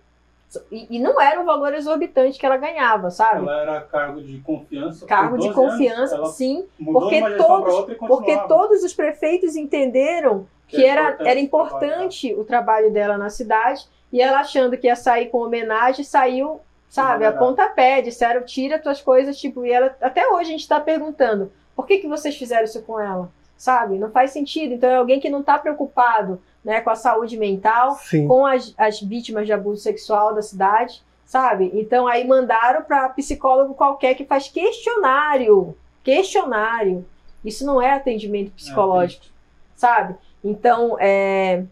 E, 0.72 0.96
e, 0.98 1.00
não 1.00 1.20
era 1.20 1.42
um 1.42 1.46
valor 1.46 1.74
exorbitante 1.74 2.40
que 2.40 2.46
ela 2.46 2.56
ganhava, 2.56 3.10
sabe? 3.10 3.42
Ela 3.42 3.62
era 3.62 3.82
cargo 3.82 4.22
de 4.22 4.40
confiança. 4.40 5.06
Cargo 5.06 5.38
de 5.38 5.52
confiança, 5.54 6.16
anos, 6.16 6.36
sim. 6.36 6.66
Porque 6.84 7.22
todos, 7.36 7.96
porque 7.98 8.38
todos 8.48 8.84
os 8.84 8.94
prefeitos 8.94 9.58
entenderam 9.58 10.48
que, 10.68 10.78
que 10.78 10.86
era, 10.86 11.12
importante 11.12 11.30
era 11.30 11.40
importante 11.40 12.34
o 12.34 12.46
trabalho 12.46 12.92
dela 12.92 13.18
na 13.18 13.30
cidade 13.30 13.88
e 14.12 14.22
ela 14.22 14.40
achando 14.40 14.78
que 14.78 14.88
ia 14.88 14.96
sair 14.96 15.28
com 15.28 15.40
homenagem, 15.40 16.06
saiu, 16.06 16.62
sabe, 16.90 17.26
a 17.26 17.32
pontapé, 17.32 18.02
disseram, 18.02 18.44
tira 18.44 18.80
tuas 18.80 19.02
coisas, 19.02 19.38
tipo, 19.38 19.66
e 19.66 19.72
ela, 19.72 19.96
até 20.02 20.28
hoje 20.28 20.50
a 20.50 20.52
gente 20.52 20.62
está 20.62 20.80
perguntando, 20.80 21.52
por 21.76 21.86
que, 21.86 22.00
que 22.00 22.08
vocês 22.08 22.36
fizeram 22.36 22.64
isso 22.64 22.82
com 22.84 23.00
ela? 23.00 23.30
Sabe? 23.58 23.98
Não 23.98 24.12
faz 24.12 24.32
sentido. 24.32 24.74
Então 24.74 24.90
é 24.90 24.96
alguém 24.96 25.20
que 25.20 25.30
não 25.30 25.40
está 25.40 25.58
preocupado 25.58 26.42
né, 26.64 26.82
com 26.82 26.90
a 26.90 26.96
saúde 26.96 27.38
mental, 27.38 27.96
Sim. 27.96 28.28
com 28.28 28.46
as, 28.46 28.74
as 28.78 29.02
vítimas 29.02 29.46
de 29.46 29.54
abuso 29.54 29.82
sexual 29.82 30.34
da 30.34 30.42
cidade, 30.42 31.02
sabe? 31.26 31.72
Então 31.74 32.08
aí 32.08 32.28
mandaram 32.28 32.84
para 32.84 33.10
psicólogo 33.10 33.74
qualquer 33.74 34.16
que 34.16 34.26
faz 34.26 34.48
questionário, 34.48 35.76
questionário. 36.04 37.06
Isso 37.44 37.66
não 37.66 37.82
é 37.82 37.94
atendimento 37.94 38.52
psicológico, 38.52 39.26
é, 39.26 39.30
sabe? 39.76 40.16
Então, 40.44 40.98
é, 41.00 41.64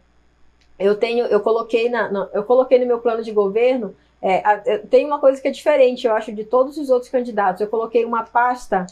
eu 0.77 0.95
tenho, 0.95 1.25
eu 1.25 1.39
coloquei 1.39 1.89
na, 1.89 2.11
na, 2.11 2.29
eu 2.33 2.43
coloquei 2.43 2.79
no 2.79 2.85
meu 2.85 2.99
plano 2.99 3.23
de 3.23 3.31
governo. 3.31 3.95
É, 4.21 4.37
a, 4.45 4.79
tem 4.89 5.05
uma 5.05 5.19
coisa 5.19 5.41
que 5.41 5.47
é 5.47 5.51
diferente, 5.51 6.07
eu 6.07 6.13
acho, 6.13 6.33
de 6.33 6.43
todos 6.43 6.77
os 6.77 6.89
outros 6.89 7.11
candidatos. 7.11 7.61
Eu 7.61 7.67
coloquei 7.67 8.05
uma 8.05 8.23
pasta 8.23 8.85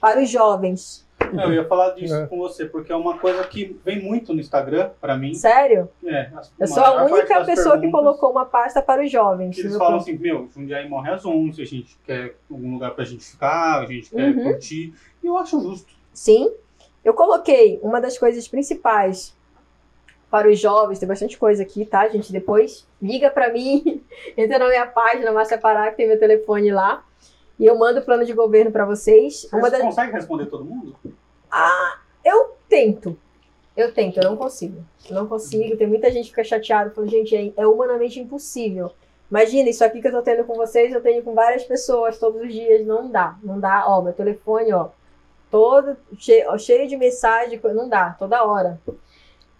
para 0.00 0.20
os 0.20 0.30
jovens. 0.30 1.06
Eu 1.32 1.52
ia 1.52 1.64
falar 1.64 1.90
disso 1.90 2.14
é. 2.14 2.26
com 2.26 2.36
você, 2.38 2.66
porque 2.66 2.92
é 2.92 2.96
uma 2.96 3.18
coisa 3.18 3.42
que 3.44 3.78
vem 3.84 4.02
muito 4.02 4.34
no 4.34 4.40
Instagram 4.40 4.90
para 5.00 5.16
mim. 5.16 5.34
Sério? 5.34 5.88
É. 6.04 6.30
As, 6.36 6.52
eu 6.58 6.66
sou 6.66 6.84
a 6.84 7.04
única 7.04 7.44
pessoa 7.44 7.80
que 7.80 7.90
colocou 7.90 8.30
uma 8.30 8.44
pasta 8.44 8.82
para 8.82 9.02
os 9.02 9.10
jovens. 9.10 9.58
Eles 9.58 9.76
falam 9.76 9.96
assim, 9.96 10.16
meu, 10.18 10.48
Jundiaí 10.54 10.88
morre 10.88 11.10
às 11.10 11.24
11, 11.24 11.60
a 11.60 11.64
gente 11.64 11.98
quer 12.04 12.36
algum 12.50 12.74
lugar 12.74 12.92
para 12.94 13.02
a 13.02 13.06
gente 13.06 13.24
ficar, 13.24 13.80
a 13.80 13.86
gente 13.86 14.10
quer 14.10 14.34
uhum. 14.34 14.42
curtir. 14.44 14.94
E 15.22 15.26
eu 15.26 15.36
acho 15.36 15.60
justo. 15.60 15.92
Sim. 16.12 16.52
Eu 17.04 17.14
coloquei 17.14 17.78
uma 17.82 18.00
das 18.00 18.18
coisas 18.18 18.46
principais 18.46 19.35
para 20.30 20.48
os 20.48 20.58
jovens, 20.58 20.98
tem 20.98 21.08
bastante 21.08 21.38
coisa 21.38 21.62
aqui, 21.62 21.84
tá, 21.84 22.08
gente? 22.08 22.32
Depois 22.32 22.86
liga 23.00 23.30
para 23.30 23.52
mim, 23.52 24.04
entra 24.36 24.58
na 24.58 24.68
minha 24.68 24.86
página, 24.86 25.32
Márcia 25.32 25.58
Pará, 25.58 25.90
que 25.90 25.96
tem 25.96 26.08
meu 26.08 26.18
telefone 26.18 26.70
lá. 26.70 27.04
E 27.58 27.64
eu 27.64 27.78
mando 27.78 28.00
o 28.00 28.04
plano 28.04 28.24
de 28.24 28.32
governo 28.32 28.70
para 28.70 28.84
vocês. 28.84 29.48
Você 29.50 29.70
das... 29.70 29.80
consegue 29.80 30.12
responder 30.12 30.46
todo 30.46 30.64
mundo? 30.64 30.94
Ah, 31.50 32.00
eu 32.24 32.54
tento. 32.68 33.16
Eu 33.76 33.92
tento, 33.92 34.18
eu 34.18 34.24
não 34.24 34.36
consigo. 34.36 34.84
Eu 35.08 35.14
não 35.14 35.26
consigo. 35.26 35.76
Tem 35.76 35.86
muita 35.86 36.10
gente 36.10 36.24
que 36.24 36.30
fica 36.30 36.44
chateada, 36.44 36.90
falando, 36.90 37.10
gente, 37.10 37.34
é, 37.34 37.52
é 37.56 37.66
humanamente 37.66 38.20
impossível. 38.20 38.90
Imagina, 39.30 39.68
isso 39.68 39.84
aqui 39.84 40.00
que 40.00 40.08
eu 40.08 40.12
tô 40.12 40.22
tendo 40.22 40.44
com 40.44 40.54
vocês, 40.54 40.92
eu 40.92 41.00
tenho 41.02 41.22
com 41.22 41.34
várias 41.34 41.64
pessoas 41.64 42.18
todos 42.18 42.40
os 42.42 42.52
dias. 42.52 42.86
Não 42.86 43.10
dá, 43.10 43.36
não 43.42 43.58
dá. 43.58 43.84
Ó, 43.86 44.02
meu 44.02 44.12
telefone, 44.12 44.72
ó, 44.72 44.88
todo 45.50 45.96
cheio, 46.18 46.58
cheio 46.58 46.88
de 46.88 46.96
mensagem, 46.96 47.60
não 47.74 47.88
dá, 47.88 48.10
toda 48.18 48.44
hora. 48.44 48.80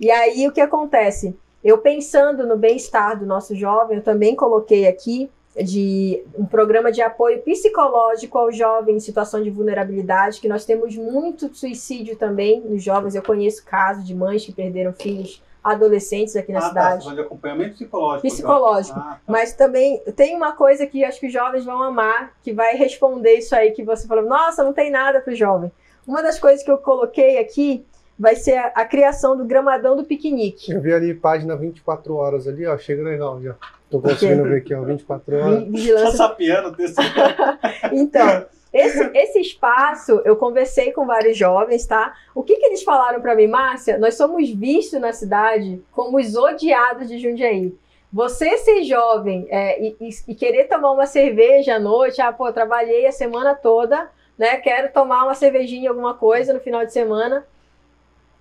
E 0.01 0.11
aí 0.11 0.47
o 0.47 0.53
que 0.53 0.61
acontece? 0.61 1.36
Eu 1.64 1.78
pensando 1.78 2.47
no 2.47 2.57
bem-estar 2.57 3.18
do 3.18 3.26
nosso 3.26 3.55
jovem, 3.55 3.97
eu 3.99 4.03
também 4.03 4.36
coloquei 4.36 4.86
aqui 4.86 5.30
de 5.62 6.22
um 6.38 6.44
programa 6.44 6.92
de 6.92 7.01
apoio 7.01 7.40
psicológico 7.40 8.36
ao 8.36 8.53
jovem 8.53 8.97
em 8.97 9.01
situação 9.01 9.42
de 9.42 9.51
vulnerabilidade, 9.51 10.40
que 10.40 10.49
nós 10.49 10.64
temos 10.64 10.97
muito 10.97 11.55
suicídio 11.55 12.16
também 12.16 12.61
nos 12.61 12.82
jovens. 12.82 13.14
Eu 13.14 13.22
conheço 13.22 13.64
casos 13.64 14.07
de 14.07 14.14
mães 14.14 14.44
que 14.44 14.53
perderam 14.53 14.92
filhos 14.92 15.42
adolescentes 15.64 16.36
aqui 16.36 16.53
na 16.53 16.61
ah, 16.61 16.68
cidade. 16.68 17.07
Tá, 17.07 17.14
de 17.14 17.20
acompanhamento 17.20 17.74
psicológico. 17.74 18.28
Psicológico. 18.28 18.99
Ah, 18.99 19.03
tá. 19.03 19.20
Mas 19.26 19.53
também 19.53 20.01
tem 20.14 20.36
uma 20.36 20.53
coisa 20.53 20.86
que 20.86 21.05
acho 21.05 21.18
que 21.18 21.26
os 21.26 21.32
jovens 21.32 21.64
vão 21.64 21.82
amar, 21.82 22.34
que 22.42 22.53
vai 22.53 22.76
responder 22.76 23.34
isso 23.38 23.57
aí 23.57 23.72
que 23.72 23.82
você 23.82 24.07
falou. 24.07 24.24
Nossa, 24.24 24.62
não 24.62 24.72
tem 24.72 24.90
nada 24.90 25.20
para 25.20 25.32
o 25.32 25.36
jovem. 25.36 25.72
Uma 26.07 26.22
das 26.22 26.38
coisas 26.38 26.62
que 26.62 26.70
eu 26.70 26.78
coloquei 26.78 27.38
aqui 27.38 27.84
vai 28.19 28.35
ser 28.35 28.57
a, 28.57 28.67
a, 28.69 28.85
criação 28.85 29.37
do 29.37 29.45
gramadão 29.45 29.95
do 29.95 30.05
piquenique. 30.05 30.73
Eu 30.73 30.81
vi 30.81 30.93
ali 30.93 31.14
página 31.14 31.57
24 31.57 32.14
horas 32.14 32.49
ali, 32.49 32.67
ó, 32.67 32.77
chega 32.79 33.03
legal 33.03 33.41
já. 33.43 33.55
Tô 33.91 34.01
conseguindo 34.01 34.45
ver 34.45 34.59
aqui, 34.59 34.75
ó, 34.75 34.83
24 34.83 35.37
horas. 35.37 35.64
Vigilância. 35.64 36.11
Tá 36.11 36.17
sapiando 36.17 36.73
desse. 36.73 36.97
então, 37.93 38.47
esse, 38.73 39.11
esse 39.14 39.41
espaço, 39.41 40.23
eu 40.25 40.37
conversei 40.37 40.93
com 40.93 41.07
vários 41.07 41.37
jovens, 41.37 41.87
tá? 41.87 42.14
O 42.35 42.43
que, 42.43 42.57
que 42.57 42.67
eles 42.67 42.83
falaram 42.83 43.21
para 43.21 43.35
mim, 43.35 43.47
Márcia? 43.47 43.99
Nós 43.99 44.14
somos 44.14 44.51
vistos 44.51 45.01
na 45.01 45.12
cidade 45.12 45.81
como 45.93 46.19
os 46.19 46.35
odiados 46.35 47.09
de 47.09 47.19
Jundiaí. 47.19 47.75
Você 48.12 48.57
ser 48.59 48.83
jovem 48.85 49.47
é, 49.51 49.83
e, 49.83 49.97
e, 50.01 50.09
e, 50.29 50.35
querer 50.35 50.64
tomar 50.69 50.93
uma 50.93 51.07
cerveja 51.07 51.75
à 51.75 51.79
noite, 51.79 52.21
ah, 52.23 52.33
pô, 52.33 52.51
trabalhei 52.53 53.07
a 53.07 53.12
semana 53.12 53.55
toda, 53.55 54.09
né? 54.39 54.57
Quero 54.57 54.93
tomar 54.93 55.25
uma 55.25 55.35
cervejinha, 55.35 55.91
alguma 55.91 56.14
coisa 56.14 56.53
no 56.53 56.61
final 56.61 56.85
de 56.85 56.93
semana 56.93 57.45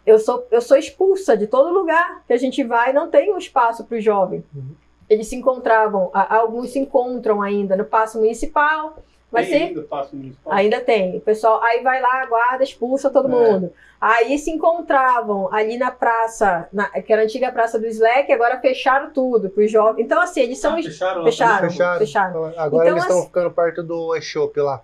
eu 0.05 0.19
sou, 0.19 0.47
eu 0.51 0.61
sou 0.61 0.77
expulsa 0.77 1.35
de 1.35 1.47
todo 1.47 1.73
lugar 1.73 2.23
que 2.27 2.33
a 2.33 2.37
gente 2.37 2.63
vai, 2.63 2.93
não 2.93 3.09
tem 3.09 3.33
um 3.33 3.37
espaço 3.37 3.83
para 3.83 3.97
o 3.97 4.01
jovem. 4.01 4.43
Uhum. 4.53 4.75
Eles 5.09 5.27
se 5.27 5.35
encontravam, 5.35 6.09
alguns 6.13 6.71
se 6.71 6.79
encontram 6.79 7.41
ainda 7.41 7.75
no 7.75 7.85
Passo 7.85 8.17
Municipal. 8.17 8.97
Mas 9.31 9.49
tem 9.49 9.67
ainda, 9.67 9.81
passo 9.81 10.15
municipal? 10.15 10.53
ainda 10.53 10.79
tem. 10.79 11.17
O 11.17 11.19
pessoal 11.19 11.61
aí 11.61 11.83
vai 11.83 12.01
lá, 12.01 12.25
guarda, 12.25 12.63
expulsa 12.63 13.09
todo 13.09 13.27
é. 13.27 13.31
mundo. 13.31 13.73
Aí 13.99 14.37
se 14.37 14.51
encontravam 14.51 15.51
ali 15.53 15.77
na 15.77 15.91
praça, 15.91 16.69
na, 16.71 16.87
que 16.89 17.11
era 17.11 17.21
a 17.21 17.25
antiga 17.25 17.51
praça 17.51 17.77
do 17.77 17.85
Slack, 17.87 18.31
agora 18.31 18.59
fecharam 18.59 19.09
tudo 19.11 19.49
para 19.49 19.63
os 19.63 19.71
jovens. 19.71 20.05
Então, 20.05 20.21
assim, 20.21 20.41
eles 20.41 20.59
são. 20.59 20.73
Ah, 20.73 20.81
fecharam, 20.81 21.23
fecharam, 21.23 21.69
fecharam, 21.69 21.99
fecharam. 21.99 22.45
Agora 22.55 22.85
então, 22.85 22.87
eles 22.87 23.03
estão 23.03 23.17
assim, 23.17 23.27
ficando 23.27 23.51
perto 23.51 23.83
do 23.83 24.15
e-shop 24.15 24.59
lá. 24.59 24.81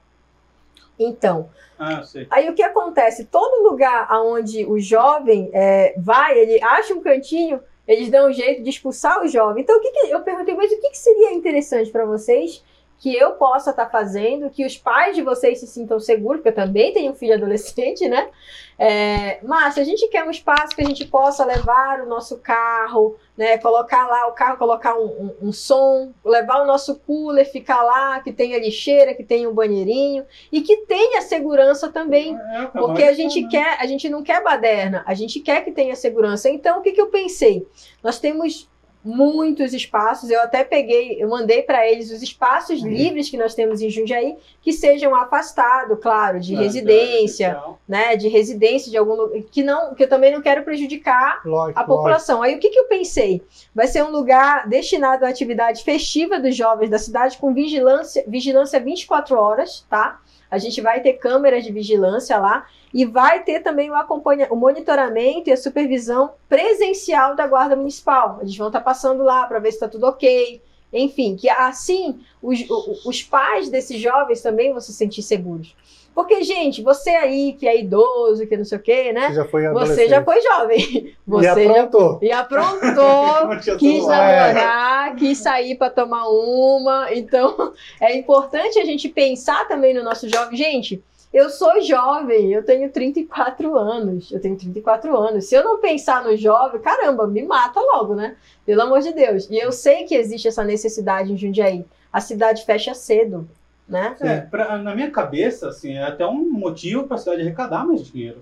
Então, 1.00 1.50
ah, 1.80 2.04
aí 2.30 2.50
o 2.50 2.54
que 2.54 2.62
acontece? 2.62 3.26
Todo 3.26 3.68
lugar 3.70 4.06
aonde 4.10 4.66
o 4.66 4.80
jovem 4.80 5.50
é, 5.54 5.94
vai, 5.98 6.38
ele 6.38 6.62
acha 6.64 6.94
um 6.94 7.02
cantinho, 7.02 7.60
eles 7.88 8.10
dão 8.10 8.30
um 8.30 8.34
jeito 8.34 8.62
de 8.62 8.70
expulsar 8.70 9.24
o 9.24 9.28
jovem. 9.28 9.64
Então, 9.64 9.78
o 9.78 9.82
que, 9.82 9.92
que 9.92 10.10
eu 10.10 10.22
perguntei, 10.22 10.54
mas 10.54 10.72
o 10.72 10.80
que, 10.80 10.92
que 10.92 10.98
seria 10.98 11.34
interessante 11.34 11.90
para 11.90 12.06
vocês 12.06 12.64
que 13.02 13.16
eu 13.16 13.32
possa 13.32 13.72
estar 13.72 13.86
tá 13.86 13.92
fazendo, 13.92 14.52
que 14.52 14.64
os 14.64 14.78
pais 14.78 15.16
de 15.16 15.24
vocês 15.24 15.60
se 15.60 15.66
sintam 15.66 16.00
seguros, 16.00 16.38
porque 16.38 16.50
eu 16.50 16.64
também 16.64 16.94
tenho 16.94 17.12
um 17.12 17.16
filho 17.16 17.34
adolescente, 17.34 18.08
né? 18.08 18.30
É, 18.78 19.40
mas 19.42 19.74
se 19.74 19.80
a 19.80 19.84
gente 19.84 20.08
quer 20.08 20.24
um 20.24 20.30
espaço 20.30 20.76
que 20.76 20.84
a 20.84 20.86
gente 20.86 21.06
possa 21.08 21.44
levar 21.44 22.02
o 22.02 22.06
nosso 22.06 22.38
carro, 22.38 23.18
né? 23.36 23.58
Colocar 23.58 24.08
lá 24.08 24.28
o 24.28 24.34
carro, 24.34 24.58
colocar 24.58 24.96
um, 24.96 25.06
um, 25.06 25.48
um 25.48 25.52
som, 25.52 26.14
levar 26.24 26.62
o 26.62 26.68
nosso 26.68 27.00
cooler, 27.00 27.52
ficar 27.52 27.82
lá, 27.82 28.20
que 28.20 28.32
tenha 28.32 28.60
lixeira, 28.60 29.16
que 29.16 29.24
tenha 29.24 29.50
um 29.50 29.54
banheirinho 29.54 30.24
e 30.52 30.62
que 30.62 30.86
tenha 30.86 31.24
segurança 31.24 31.92
também. 31.92 32.38
É, 32.38 32.64
é 32.64 32.68
porque 32.68 33.02
a 33.02 33.14
gente 33.14 33.48
quer, 33.48 33.80
a 33.80 33.88
gente 33.88 34.08
não 34.10 34.22
quer 34.22 34.44
baderna, 34.44 35.04
a 35.08 35.16
gente 35.16 35.40
quer 35.40 35.66
que 35.66 35.72
tenha 35.72 35.96
segurança. 35.96 36.52
Então, 36.52 36.78
o 36.78 36.82
que, 36.84 36.92
que 36.92 37.02
eu 37.02 37.08
pensei? 37.08 37.68
Nós 38.04 38.20
temos 38.20 38.70
muitos 39.04 39.74
espaços. 39.74 40.30
Eu 40.30 40.42
até 40.42 40.64
peguei, 40.64 41.22
eu 41.22 41.30
mandei 41.30 41.62
para 41.62 41.88
eles 41.88 42.12
os 42.12 42.22
espaços 42.22 42.82
uhum. 42.82 42.90
livres 42.90 43.30
que 43.30 43.38
nós 43.38 43.56
temos 43.56 43.82
em 43.82 43.90
Jundiaí, 43.90 44.38
que 44.62 44.72
sejam 44.72 45.16
afastados, 45.16 45.98
claro, 46.00 46.40
de 46.40 46.56
residência, 46.56 47.60
né, 47.88 48.16
de 48.16 48.28
residência 48.28 48.92
de 48.92 48.98
algum 48.98 49.42
que 49.52 49.64
não, 49.64 49.96
que 49.96 50.04
eu 50.04 50.10
também 50.10 50.32
não 50.32 50.42
quero 50.42 50.64
prejudicar 50.64 51.42
lógico, 51.46 51.80
a 51.80 51.84
população. 51.84 52.38
Lógico. 52.40 52.54
Aí 52.54 52.58
o 52.58 52.62
que, 52.62 52.70
que 52.70 52.80
eu 52.80 52.86
pensei? 52.86 53.42
Vai 53.74 53.88
ser 53.88 54.04
um 54.04 54.12
lugar 54.12 54.68
destinado 54.68 55.26
à 55.26 55.30
atividade 55.30 55.84
festiva 55.84 56.40
dos 56.40 56.56
jovens 56.56 56.90
da 56.90 57.00
cidade 57.00 57.38
com 57.38 57.54
vigilância, 57.54 58.24
vigilância 58.28 58.80
24 58.80 59.38
horas, 59.38 59.86
tá? 59.90 60.20
A 60.50 60.58
gente 60.58 60.82
vai 60.82 61.00
ter 61.00 61.14
câmeras 61.14 61.64
de 61.64 61.72
vigilância 61.72 62.38
lá 62.38 62.68
e 62.94 63.06
vai 63.06 63.44
ter 63.44 63.62
também 63.62 63.90
o, 63.90 63.96
acompanha 63.96 64.48
o 64.52 64.56
monitoramento 64.56 65.50
e 65.50 65.54
a 65.54 65.58
supervisão 65.58 66.32
presencial 66.50 67.36
da 67.36 67.48
Guarda 67.48 67.76
Municipal. 67.76 68.40
Eles 68.42 68.56
vão 68.56 68.68
estar 68.68 68.82
passando 68.82 69.24
lá 69.24 69.46
para 69.46 69.60
ver 69.60 69.72
se 69.72 69.78
está 69.78 69.88
tudo 69.88 70.08
ok. 70.08 70.62
Enfim, 70.94 71.38
que 71.38 71.50
assim 71.50 72.20
os, 72.42 72.60
os 73.06 73.24
pais 73.24 73.70
desses 73.70 74.00
jovens 74.00 74.42
também 74.42 74.72
vão 74.72 74.82
se 74.82 74.94
sentir 74.94 75.22
seguros. 75.22 75.76
Porque, 76.14 76.44
gente, 76.44 76.82
você 76.82 77.10
aí 77.12 77.54
que 77.54 77.66
é 77.66 77.80
idoso, 77.80 78.46
que 78.46 78.58
não 78.58 78.66
sei 78.66 78.78
o 78.78 78.82
quê, 78.82 79.14
né? 79.14 79.30
Você 79.30 79.36
já 79.36 79.46
foi 79.46 79.70
Você 79.70 80.10
já 80.10 80.24
foi 80.24 80.42
jovem. 80.42 81.16
Você 81.26 81.46
e 81.46 81.48
aprontou. 81.48 82.20
Já, 82.22 82.28
e 82.28 82.32
aprontou, 82.34 83.78
quis 83.80 84.06
namorar, 84.06 85.16
quis 85.16 85.38
sair 85.38 85.76
para 85.76 85.90
tomar 85.90 86.28
uma. 86.28 87.14
Então, 87.14 87.72
é 88.02 88.18
importante 88.18 88.78
a 88.78 88.84
gente 88.84 89.08
pensar 89.08 89.66
também 89.70 89.94
no 89.94 90.04
nosso 90.04 90.28
jovem. 90.28 90.58
Gente, 90.58 91.02
eu 91.34 91.50
sou 91.50 91.82
jovem, 91.82 92.52
eu 92.52 92.64
tenho 92.64 92.90
34 92.92 93.78
anos. 93.78 94.32
Eu 94.32 94.40
tenho 94.42 94.58
34 94.58 95.16
anos. 95.18 95.46
Se 95.46 95.56
eu 95.56 95.64
não 95.64 95.80
pensar 95.80 96.24
no 96.24 96.36
jovem, 96.36 96.82
caramba, 96.82 97.26
me 97.28 97.42
mata 97.44 97.80
logo, 97.80 98.16
né? 98.16 98.36
Pelo 98.66 98.82
amor 98.82 99.00
de 99.02 99.14
Deus. 99.14 99.48
E 99.50 99.58
eu 99.58 99.72
sei 99.72 100.04
que 100.04 100.16
existe 100.16 100.48
essa 100.48 100.64
necessidade 100.64 101.32
em 101.32 101.38
Jundiaí. 101.38 101.86
A 102.12 102.20
cidade 102.20 102.66
fecha 102.66 102.94
cedo. 102.94 103.48
né? 103.88 104.16
É, 104.22 104.40
pra- 104.40 104.78
na 104.78 104.96
minha 104.96 105.12
cabeça, 105.12 105.68
assim, 105.68 105.98
é 105.98 106.04
até 106.04 106.26
um 106.26 106.50
motivo 106.50 107.04
para 107.04 107.16
a 107.16 107.20
cidade 107.20 107.42
arrecadar 107.42 107.86
mais 107.86 108.06
dinheiro. 108.06 108.42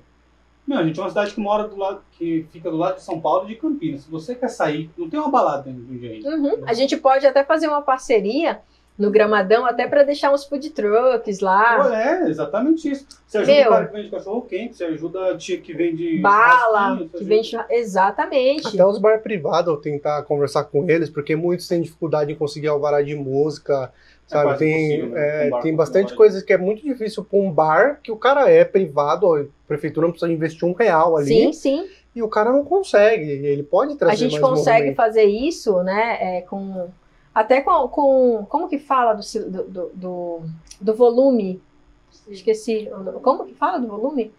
Meu, 0.68 0.78
a 0.78 0.84
gente 0.84 1.00
é 1.00 1.02
uma 1.02 1.10
cidade 1.10 1.34
que 1.34 1.40
mora 1.40 1.68
do 1.68 1.76
lado, 1.76 2.02
que 2.12 2.46
fica 2.52 2.70
do 2.70 2.78
lado 2.78 2.98
de 2.98 3.02
São 3.04 3.20
Paulo 3.20 3.46
e 3.46 3.48
de 3.48 3.56
Campinas. 3.56 4.02
Se 4.02 4.12
você 4.12 4.36
quer 4.36 4.50
sair, 4.50 4.92
não 4.96 5.10
tem 5.10 5.20
uma 5.20 5.30
balada 5.32 5.64
dentro 5.64 5.82
do 5.82 5.92
Jundiaí. 5.94 6.22
Uhum. 6.24 6.64
A 6.68 6.74
gente 6.74 6.96
pode 6.98 7.26
até 7.26 7.44
fazer 7.44 7.68
uma 7.68 7.82
parceria 7.82 8.62
no 9.00 9.10
Gramadão, 9.10 9.66
até 9.66 9.88
para 9.88 10.04
deixar 10.04 10.32
uns 10.34 10.44
food 10.44 10.70
trucks 10.72 11.40
lá, 11.40 11.90
É, 11.96 12.30
exatamente 12.30 12.92
isso. 12.92 13.08
Você 13.26 13.38
ajuda 13.38 13.54
Meu. 13.54 13.68
o 13.68 13.70
cara 13.70 13.86
que 13.88 13.94
vende 13.94 14.10
cachorro 14.10 14.42
quente, 14.42 14.76
você 14.76 14.84
ajuda 14.84 15.32
a 15.32 15.38
tia 15.38 15.58
que 15.62 15.74
vende 15.74 16.18
bala, 16.20 17.08
que 17.16 17.24
vende. 17.24 17.58
Exatamente. 17.70 18.68
Até 18.68 18.86
os 18.86 18.98
bar 19.00 19.22
privados, 19.22 19.74
eu 19.74 19.80
tentar 19.80 20.22
conversar 20.24 20.66
com 20.66 20.90
eles, 20.90 21.10
porque 21.10 21.36
muitos 21.36 21.68
têm 21.68 21.82
dificuldade 21.82 22.32
em 22.34 22.36
conseguir 22.36 22.68
alvará 22.68 23.02
de 23.02 23.16
música, 23.16 23.92
sabe? 24.28 24.44
quase 24.44 24.60
tem 24.60 25.08
né? 25.08 25.48
é, 25.48 25.56
Um 25.56 25.60
tem 25.62 25.76
bastante 25.76 26.14
coisas 26.14 26.44
que 26.44 26.52
é 26.52 26.58
muito 26.58 26.84
difícil 26.84 27.24
para 27.24 27.40
um 27.40 27.50
bar 27.50 28.00
que 28.04 28.12
o 28.12 28.18
cara 28.18 28.50
é 28.50 28.66
privado, 28.66 29.34
a 29.34 29.46
prefeitura 29.68 30.08
não 30.08 30.12
precisa 30.12 30.32
investir 30.32 30.68
um 30.68 30.74
real 30.74 31.16
ali, 31.16 31.28
Sim, 31.28 31.54
sim. 31.54 31.88
e 32.16 32.22
o 32.22 32.28
cara 32.28 32.52
não 32.52 32.66
consegue. 32.66 33.24
Ele 33.30 33.64
pode 33.64 33.96
trazer 33.96 34.14
A 34.14 34.18
gente 34.18 34.40
mais 34.42 34.44
consegue 34.44 34.78
movimento. 34.78 34.96
fazer 34.98 35.24
isso, 35.24 35.82
né? 35.84 36.18
é, 36.20 36.42
com 36.42 36.90
até 37.34 37.62
com, 37.62 37.88
com 37.88 38.46
como 38.50 38.68
que 38.68 38.80
fala 38.80 39.14
do, 39.14 39.22
do, 39.50 39.92
do, 39.94 40.42
do, 40.82 40.94
volume? 40.96 41.62
Esqueci. 42.28 42.90
Como 43.22 43.46
que 43.46 43.54
fala 43.54 43.80
do 43.80 43.88
volume? 43.88 44.32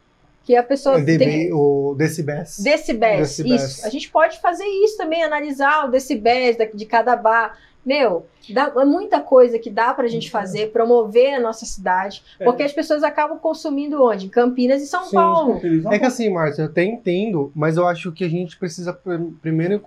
Que 0.45 0.57
a 0.57 0.63
pessoa 0.63 1.01
DB, 1.01 1.19
tem 1.25 1.53
o 1.53 1.95
Decibéis. 1.97 2.59
decibéis. 2.59 3.21
Decibéis. 3.21 3.63
Isso. 3.63 3.87
A 3.87 3.91
gente 3.91 4.11
pode 4.11 4.41
fazer 4.41 4.65
isso 4.65 4.97
também, 4.97 5.23
analisar 5.23 5.87
o 5.87 5.91
decibéis 5.91 6.57
da- 6.57 6.65
de 6.65 6.87
cada 6.87 7.15
bar. 7.15 7.57
Meu, 7.85 8.27
dá, 8.51 8.73
é 8.77 8.85
muita 8.85 9.21
coisa 9.21 9.59
que 9.59 9.71
dá 9.71 9.95
pra 9.95 10.07
gente 10.07 10.31
fazer, 10.31 10.71
promover 10.71 11.35
a 11.35 11.41
nossa 11.41 11.65
cidade, 11.65 12.23
É. 12.39 12.45
porque 12.45 12.63
as 12.63 12.73
pessoas 12.73 13.03
acabam 13.03 13.39
consumindo 13.39 14.03
onde? 14.05 14.27
Em 14.27 14.29
Campinas 14.29 14.83
e 14.83 14.87
São 14.87 15.05
Sim. 15.05 15.17
Paulo. 15.17 15.61
É 15.91 15.99
que 15.99 16.05
assim, 16.05 16.29
Márcia, 16.31 16.63
eu 16.63 16.67
até 16.67 16.85
entendo, 16.85 17.51
mas 17.55 17.77
eu 17.79 17.87
acho 17.89 18.13
que 18.13 18.23
a 18.25 18.29
gente 18.29 18.59
precisa 18.59 18.93
pr- 18.93 19.31
primeiro 19.41 19.81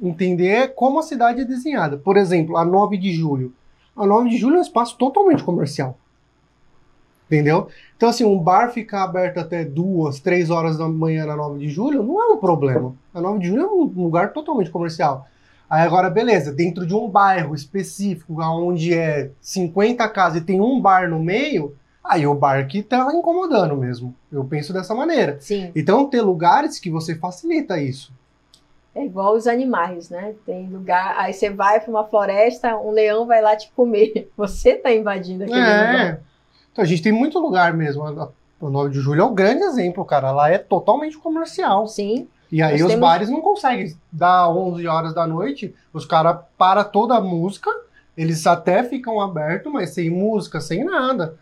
entender 0.00 0.74
como 0.74 0.98
a 0.98 1.02
cidade 1.02 1.40
é 1.40 1.44
desenhada. 1.44 1.96
Por 1.96 2.16
exemplo, 2.16 2.56
a 2.56 2.64
9 2.64 2.96
de 2.96 3.12
julho. 3.12 3.52
A 3.96 4.06
9 4.06 4.30
de 4.30 4.36
julho 4.36 4.56
é 4.56 4.58
um 4.58 4.62
espaço 4.62 4.96
totalmente 4.96 5.42
comercial. 5.42 5.98
Entendeu? 7.26 7.68
Então, 7.96 8.08
assim, 8.08 8.24
um 8.24 8.38
bar 8.38 8.70
ficar 8.72 9.04
aberto 9.04 9.38
até 9.38 9.64
duas, 9.64 10.18
três 10.18 10.48
horas 10.48 10.78
da 10.78 10.88
manhã 10.88 11.26
na 11.26 11.36
9 11.36 11.58
de 11.58 11.68
julho 11.68 12.02
não 12.02 12.22
é 12.22 12.34
um 12.34 12.38
problema. 12.38 12.94
A 13.12 13.20
9 13.20 13.38
de 13.38 13.48
julho 13.48 13.62
é 13.62 13.66
um 13.66 14.02
lugar 14.02 14.32
totalmente 14.32 14.70
comercial. 14.70 15.26
Aí 15.68 15.82
agora, 15.82 16.08
beleza, 16.08 16.50
dentro 16.50 16.86
de 16.86 16.94
um 16.94 17.08
bairro 17.08 17.54
específico, 17.54 18.40
onde 18.42 18.94
é 18.94 19.30
50 19.42 20.08
casas 20.08 20.40
e 20.40 20.44
tem 20.44 20.60
um 20.60 20.80
bar 20.80 21.10
no 21.10 21.18
meio, 21.18 21.76
aí 22.02 22.26
o 22.26 22.34
bar 22.34 22.66
que 22.66 22.82
tá 22.82 23.12
incomodando 23.12 23.76
mesmo. 23.76 24.14
Eu 24.32 24.44
penso 24.44 24.72
dessa 24.72 24.94
maneira. 24.94 25.36
Sim, 25.40 25.70
Então, 25.76 26.08
ter 26.08 26.22
lugares 26.22 26.78
que 26.78 26.90
você 26.90 27.14
facilita 27.14 27.78
isso. 27.78 28.10
É 28.98 29.04
igual 29.06 29.34
os 29.34 29.46
animais, 29.46 30.10
né? 30.10 30.34
Tem 30.44 30.68
lugar, 30.68 31.14
aí 31.18 31.32
você 31.32 31.50
vai 31.50 31.80
pra 31.80 31.90
uma 31.90 32.04
floresta, 32.04 32.76
um 32.76 32.90
leão 32.90 33.26
vai 33.26 33.40
lá 33.40 33.56
te 33.56 33.70
comer. 33.74 34.30
Você 34.36 34.74
tá 34.74 34.92
invadindo 34.92 35.44
aquele 35.44 35.58
lugar. 35.58 35.94
É. 35.94 36.20
Então, 36.72 36.82
a 36.84 36.86
gente 36.86 37.02
tem 37.02 37.12
muito 37.12 37.38
lugar 37.38 37.72
mesmo. 37.74 38.02
O 38.60 38.68
9 38.70 38.90
de 38.90 39.00
julho 39.00 39.22
é 39.22 39.24
um 39.24 39.34
grande 39.34 39.62
exemplo, 39.62 40.04
cara. 40.04 40.30
Lá 40.30 40.50
é 40.50 40.58
totalmente 40.58 41.16
comercial. 41.18 41.86
Sim, 41.86 42.28
E 42.50 42.60
aí 42.62 42.74
os 42.82 42.88
temos- 42.88 43.00
bares 43.00 43.28
não 43.30 43.40
conseguem. 43.40 43.94
Dar 44.12 44.48
11 44.50 44.86
horas 44.86 45.14
da 45.14 45.26
noite, 45.26 45.74
os 45.92 46.04
caras 46.04 46.38
param 46.56 46.84
toda 46.84 47.14
a 47.16 47.20
música, 47.20 47.70
eles 48.16 48.46
até 48.46 48.82
ficam 48.82 49.20
abertos, 49.20 49.72
mas 49.72 49.90
sem 49.90 50.10
música, 50.10 50.60
sem 50.60 50.84
nada. 50.84 51.36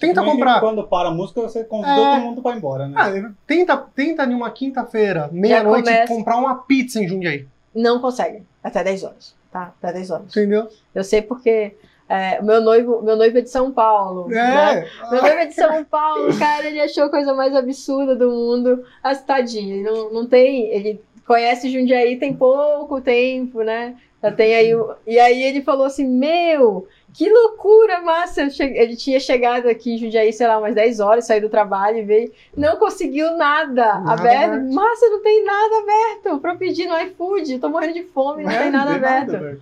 Tenta 0.00 0.14
Também 0.16 0.32
comprar. 0.32 0.60
Quando 0.60 0.82
para 0.84 1.08
a 1.08 1.12
música, 1.12 1.40
você 1.42 1.62
convida 1.64 1.92
É. 1.92 1.96
todo 1.96 2.20
mundo 2.22 2.42
para 2.42 2.54
ir 2.54 2.58
embora, 2.58 2.88
né? 2.88 2.94
Ah, 2.96 3.30
tenta, 3.46 3.76
tenta 3.94 4.24
em 4.24 4.34
uma 4.34 4.50
quinta-feira, 4.50 5.28
meia-noite, 5.32 5.84
começa. 5.84 6.12
comprar 6.12 6.36
uma 6.38 6.56
pizza 6.62 7.00
em 7.00 7.06
Jundiaí. 7.08 7.46
não 7.74 8.00
consegue. 8.00 8.42
Até 8.64 8.82
10 8.84 9.04
horas, 9.04 9.34
tá? 9.50 9.72
Até 9.80 9.92
10 9.94 10.10
horas. 10.10 10.26
Entendeu? 10.36 10.68
Eu 10.94 11.04
sei 11.04 11.22
porque 11.22 11.74
é, 12.08 12.42
meu 12.42 12.60
noivo, 12.60 13.00
meu 13.02 13.16
noivo 13.16 13.38
é 13.38 13.40
de 13.42 13.48
São 13.50 13.70
Paulo. 13.72 14.28
né? 14.28 14.78
É. 14.80 15.10
Meu 15.10 15.22
noivo 15.22 15.36
é 15.38 15.46
de 15.46 15.54
São 15.54 15.84
Paulo, 15.84 16.28
cara, 16.38 16.66
ele 16.66 16.80
achou 16.80 17.04
a 17.04 17.08
coisa 17.10 17.32
mais 17.32 17.54
absurda 17.54 18.14
do 18.16 18.30
mundo. 18.30 18.84
As 19.02 19.22
tadinha, 19.24 19.74
ele 19.74 19.82
não, 19.84 20.12
não 20.12 20.26
tem. 20.26 20.66
Ele 20.68 21.00
conhece 21.26 21.70
Jundiaí 21.70 22.16
tem 22.18 22.34
pouco 22.34 23.00
tempo, 23.00 23.62
né? 23.62 23.94
Já 24.22 24.30
tem 24.30 24.54
aí. 24.54 24.70
E 25.06 25.18
aí 25.18 25.42
ele 25.42 25.62
falou 25.62 25.86
assim: 25.86 26.06
Meu, 26.06 26.86
que 27.14 27.28
loucura, 27.30 28.00
massa! 28.00 28.48
Che- 28.50 28.62
Ele 28.64 28.96
tinha 28.96 29.20
chegado 29.20 29.68
aqui 29.68 29.92
em 29.94 29.98
Jundiaí, 29.98 30.32
sei 30.32 30.46
lá, 30.46 30.58
umas 30.58 30.74
10 30.74 30.98
horas, 31.00 31.26
saiu 31.26 31.42
do 31.42 31.48
trabalho 31.48 31.98
e 31.98 32.02
veio. 32.02 32.32
Não 32.56 32.76
conseguiu 32.76 33.36
nada, 33.36 34.00
Nada 34.00 34.12
aberto. 34.12 34.52
aberto. 34.54 34.72
Massa, 34.74 35.06
não 35.10 35.22
tem 35.22 35.44
nada 35.44 35.78
aberto 35.78 36.40
pra 36.40 36.54
pedir 36.56 36.86
no 36.86 36.96
iFood. 37.02 37.58
Tô 37.58 37.68
morrendo 37.68 37.94
de 37.94 38.04
fome, 38.04 38.42
não 38.44 38.50
É, 38.50 38.62
tem 38.62 38.70
nada 38.70 38.94
aberto. 38.94 39.60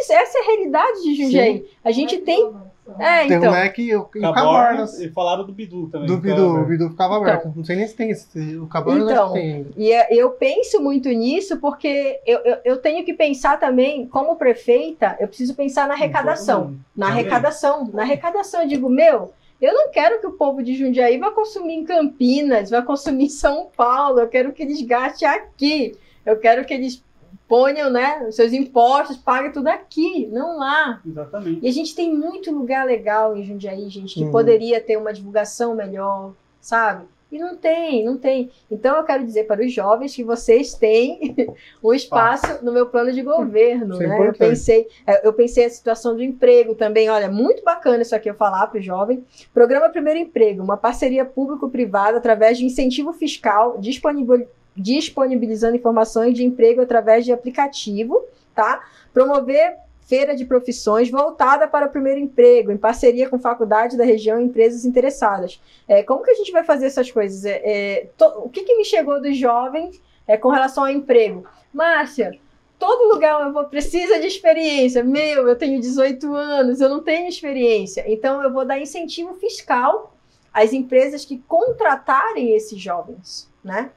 Isso, 0.00 0.12
essa 0.12 0.38
é 0.38 0.40
a 0.40 0.44
realidade 0.46 1.02
de 1.02 1.14
Jundiaí. 1.14 1.68
A 1.84 1.90
gente 1.90 2.18
tem. 2.18 2.52
É, 2.98 3.26
Tem 3.26 3.36
então. 3.36 3.52
um 3.52 3.56
Mac 3.56 3.78
e 3.78 3.94
o 3.94 4.08
e 4.14 4.20
Cabornas, 4.20 4.98
e 4.98 5.08
falaram 5.10 5.44
do 5.44 5.52
Bidu 5.52 5.88
também. 5.88 6.06
Do 6.06 6.16
Bidu, 6.18 6.36
tava 6.36 6.60
o 6.60 6.64
Bidu 6.66 6.90
ficava 6.90 7.14
Então. 7.14 7.22
aberto. 7.28 7.52
Não 7.56 7.64
sei 7.64 7.76
nem 7.76 7.86
se 7.86 7.94
tem 7.96 8.10
esse. 8.10 8.56
O 8.56 8.66
Cabornas 8.66 9.10
Então, 9.10 9.32
tem. 9.32 9.66
E 9.76 9.92
é- 9.92 10.08
eu 10.10 10.30
penso 10.30 10.80
muito 10.82 11.08
nisso 11.08 11.58
porque 11.58 12.20
eu, 12.26 12.38
eu, 12.40 12.56
eu 12.64 12.76
tenho 12.78 13.04
que 13.04 13.14
pensar 13.14 13.58
também, 13.60 14.06
como 14.08 14.36
prefeita, 14.36 15.16
eu 15.20 15.28
preciso 15.28 15.54
pensar 15.54 15.86
na 15.86 15.94
arrecadação. 15.94 16.76
Na 16.96 17.06
Também. 17.08 17.20
arrecadação. 17.20 17.90
Na 17.92 18.02
arrecadação, 18.02 18.62
eu 18.62 18.68
digo, 18.68 18.88
meu, 18.88 19.32
eu 19.60 19.74
não 19.74 19.90
quero 19.90 20.20
que 20.20 20.26
o 20.26 20.32
povo 20.32 20.62
de 20.62 20.74
Jundiaí 20.74 21.18
vá 21.18 21.30
consumir 21.30 21.74
em 21.74 21.84
Campinas, 21.84 22.70
vá 22.70 22.82
consumir 22.82 23.24
em 23.24 23.28
São 23.28 23.68
Paulo, 23.76 24.20
eu 24.20 24.28
quero 24.28 24.52
que 24.52 24.62
eles 24.62 24.80
gastem 24.82 25.28
aqui. 25.28 25.92
Eu 26.24 26.36
quero 26.38 26.64
que 26.64 26.72
eles 26.74 27.02
ponham, 27.50 27.90
né, 27.90 28.24
os 28.28 28.36
seus 28.36 28.52
impostos, 28.52 29.16
paguem 29.16 29.50
tudo 29.50 29.66
aqui, 29.66 30.28
não 30.30 30.56
lá. 30.56 31.00
Exatamente. 31.04 31.58
E 31.60 31.68
a 31.68 31.72
gente 31.72 31.96
tem 31.96 32.14
muito 32.14 32.52
lugar 32.52 32.86
legal 32.86 33.36
em 33.36 33.44
Jundiaí, 33.44 33.88
gente, 33.90 34.14
que 34.14 34.22
Uhum. 34.24 34.30
poderia 34.30 34.80
ter 34.80 34.96
uma 34.96 35.12
divulgação 35.12 35.74
melhor, 35.74 36.32
sabe? 36.60 37.04
E 37.32 37.38
não 37.38 37.56
tem, 37.56 38.04
não 38.04 38.16
tem. 38.18 38.50
Então 38.68 38.96
eu 38.96 39.04
quero 39.04 39.24
dizer 39.24 39.44
para 39.44 39.64
os 39.64 39.72
jovens 39.72 40.14
que 40.16 40.24
vocês 40.24 40.74
têm 40.74 41.34
um 41.82 41.92
espaço 41.92 42.64
no 42.64 42.72
meu 42.72 42.86
plano 42.86 43.12
de 43.12 43.22
governo, 43.22 43.94
Isso 43.94 44.02
é 44.02 44.06
né? 44.06 44.28
Eu 44.28 44.32
pensei, 44.32 44.88
é, 45.06 45.26
eu 45.26 45.32
pensei 45.32 45.64
a 45.64 45.70
situação 45.70 46.14
do 46.16 46.22
emprego 46.24 46.74
também. 46.74 47.08
Olha, 47.08 47.28
muito 47.30 47.62
bacana 47.64 48.02
isso 48.02 48.14
aqui 48.16 48.28
eu 48.30 48.34
falar 48.34 48.66
para 48.68 48.78
o 48.80 48.82
jovem. 48.82 49.24
Programa 49.54 49.88
Primeiro 49.90 50.18
Emprego, 50.18 50.62
uma 50.62 50.76
parceria 50.76 51.24
público-privada 51.24 52.18
através 52.18 52.58
de 52.58 52.64
incentivo 52.64 53.12
fiscal, 53.12 53.78
disponibil- 53.78 54.46
disponibilizando 54.76 55.76
informações 55.76 56.34
de 56.34 56.44
emprego 56.44 56.80
através 56.80 57.24
de 57.24 57.32
aplicativo, 57.32 58.24
tá? 58.54 58.82
Promover 59.12 59.76
feira 60.06 60.34
de 60.34 60.44
profissões 60.44 61.08
voltada 61.08 61.68
para 61.68 61.86
o 61.86 61.90
primeiro 61.90 62.18
emprego, 62.18 62.72
em 62.72 62.76
parceria 62.76 63.28
com 63.28 63.38
faculdades 63.38 63.96
da 63.96 64.04
região 64.04 64.40
e 64.40 64.44
empresas 64.44 64.84
interessadas. 64.84 65.60
É, 65.86 66.02
como 66.02 66.24
que 66.24 66.32
a 66.32 66.34
gente 66.34 66.50
vai 66.50 66.64
fazer 66.64 66.86
essas 66.86 67.10
coisas? 67.10 67.44
É, 67.44 67.60
é, 67.64 68.06
to- 68.16 68.42
o 68.44 68.48
que, 68.48 68.62
que 68.64 68.76
me 68.76 68.84
chegou 68.84 69.20
dos 69.22 69.36
jovens 69.36 70.00
é, 70.26 70.36
com 70.36 70.48
relação 70.48 70.84
ao 70.84 70.90
emprego? 70.90 71.46
Márcia, 71.72 72.36
todo 72.76 73.12
lugar 73.14 73.40
eu 73.46 73.52
vou 73.52 73.64
precisa 73.66 74.18
de 74.18 74.26
experiência. 74.26 75.04
Meu, 75.04 75.46
eu 75.48 75.54
tenho 75.54 75.80
18 75.80 76.34
anos, 76.34 76.80
eu 76.80 76.88
não 76.88 77.00
tenho 77.04 77.28
experiência. 77.28 78.04
Então 78.08 78.42
eu 78.42 78.52
vou 78.52 78.64
dar 78.64 78.80
incentivo 78.80 79.34
fiscal 79.34 80.16
às 80.52 80.72
empresas 80.72 81.24
que 81.24 81.38
contratarem 81.46 82.56
esses 82.56 82.80
jovens, 82.80 83.48
né? 83.62 83.90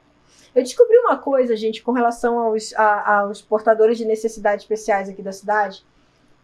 Eu 0.54 0.62
descobri 0.62 0.96
uma 0.98 1.16
coisa, 1.18 1.56
gente, 1.56 1.82
com 1.82 1.92
relação 1.92 2.38
aos, 2.38 2.72
a- 2.74 3.18
aos 3.20 3.42
portadores 3.42 3.98
de 3.98 4.04
necessidades 4.04 4.62
especiais 4.64 5.08
aqui 5.08 5.22
da 5.22 5.32
cidade. 5.32 5.84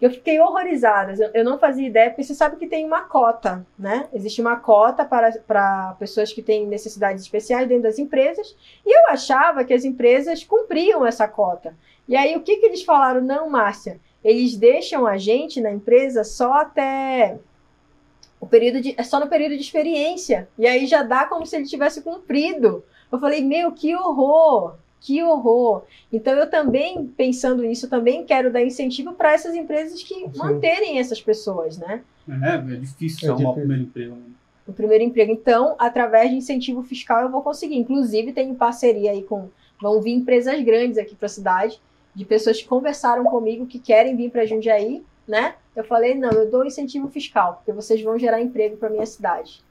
Eu 0.00 0.10
fiquei 0.10 0.40
horrorizada. 0.40 1.12
Eu, 1.12 1.30
eu 1.34 1.44
não 1.44 1.58
fazia 1.58 1.86
ideia, 1.86 2.08
porque 2.10 2.24
você 2.24 2.34
sabe 2.34 2.56
que 2.56 2.66
tem 2.66 2.84
uma 2.86 3.02
cota, 3.02 3.64
né? 3.78 4.08
Existe 4.12 4.40
uma 4.40 4.56
cota 4.56 5.04
para, 5.04 5.30
para 5.46 5.94
pessoas 5.98 6.32
que 6.32 6.42
têm 6.42 6.66
necessidades 6.66 7.22
especiais 7.22 7.68
dentro 7.68 7.84
das 7.84 7.98
empresas. 7.98 8.56
E 8.84 8.98
eu 8.98 9.08
achava 9.10 9.62
que 9.62 9.74
as 9.74 9.84
empresas 9.84 10.42
cumpriam 10.42 11.04
essa 11.04 11.28
cota. 11.28 11.76
E 12.08 12.16
aí, 12.16 12.34
o 12.34 12.40
que, 12.40 12.56
que 12.56 12.66
eles 12.66 12.82
falaram? 12.82 13.20
Não, 13.20 13.48
Márcia, 13.48 14.00
eles 14.24 14.56
deixam 14.56 15.06
a 15.06 15.18
gente 15.18 15.60
na 15.60 15.70
empresa 15.70 16.24
só 16.24 16.54
até 16.54 17.38
o 18.40 18.46
período 18.46 18.80
de. 18.80 18.94
É 18.96 19.02
só 19.02 19.20
no 19.20 19.28
período 19.28 19.54
de 19.54 19.62
experiência. 19.62 20.48
E 20.58 20.66
aí 20.66 20.86
já 20.86 21.02
dá 21.02 21.26
como 21.26 21.44
se 21.46 21.54
ele 21.56 21.66
tivesse 21.66 22.00
cumprido. 22.02 22.82
Eu 23.10 23.18
falei, 23.18 23.42
meu, 23.44 23.72
que 23.72 23.94
horror! 23.94 24.74
Que 25.00 25.22
horror! 25.22 25.82
Então 26.12 26.34
eu 26.34 26.48
também, 26.50 27.06
pensando 27.16 27.62
nisso, 27.62 27.88
também 27.88 28.24
quero 28.24 28.52
dar 28.52 28.62
incentivo 28.62 29.14
para 29.14 29.32
essas 29.32 29.54
empresas 29.54 30.02
que 30.02 30.14
Sim. 30.14 30.30
manterem 30.36 30.98
essas 30.98 31.20
pessoas, 31.22 31.78
né? 31.78 32.02
É, 32.28 32.54
é 32.54 32.76
difícil 32.76 33.28
É 33.28 33.32
arrumar 33.32 33.50
o 33.50 33.54
difícil. 33.54 33.54
primeiro 33.54 33.82
emprego. 33.82 34.14
né? 34.14 34.22
O 34.68 34.72
primeiro 34.72 35.04
emprego. 35.04 35.32
Então, 35.32 35.74
através 35.78 36.30
de 36.30 36.36
incentivo 36.36 36.82
fiscal, 36.82 37.22
eu 37.22 37.30
vou 37.30 37.42
conseguir. 37.42 37.76
Inclusive, 37.76 38.32
tenho 38.32 38.54
parceria 38.54 39.10
aí 39.10 39.22
com. 39.22 39.48
Vão 39.80 40.00
vir 40.02 40.12
empresas 40.12 40.62
grandes 40.62 40.98
aqui 40.98 41.14
para 41.16 41.26
a 41.26 41.30
cidade, 41.30 41.80
de 42.14 42.24
pessoas 42.26 42.60
que 42.60 42.68
conversaram 42.68 43.24
comigo, 43.24 43.66
que 43.66 43.78
querem 43.78 44.14
vir 44.14 44.30
para 44.30 44.44
Jundiaí, 44.44 45.02
né? 45.26 45.54
Eu 45.74 45.82
falei, 45.84 46.14
não, 46.14 46.30
eu 46.30 46.50
dou 46.50 46.66
incentivo 46.66 47.08
fiscal, 47.08 47.54
porque 47.54 47.72
vocês 47.72 48.02
vão 48.02 48.18
gerar 48.18 48.42
emprego 48.42 48.76
para 48.76 48.90
minha 48.90 49.06
cidade. 49.06 49.62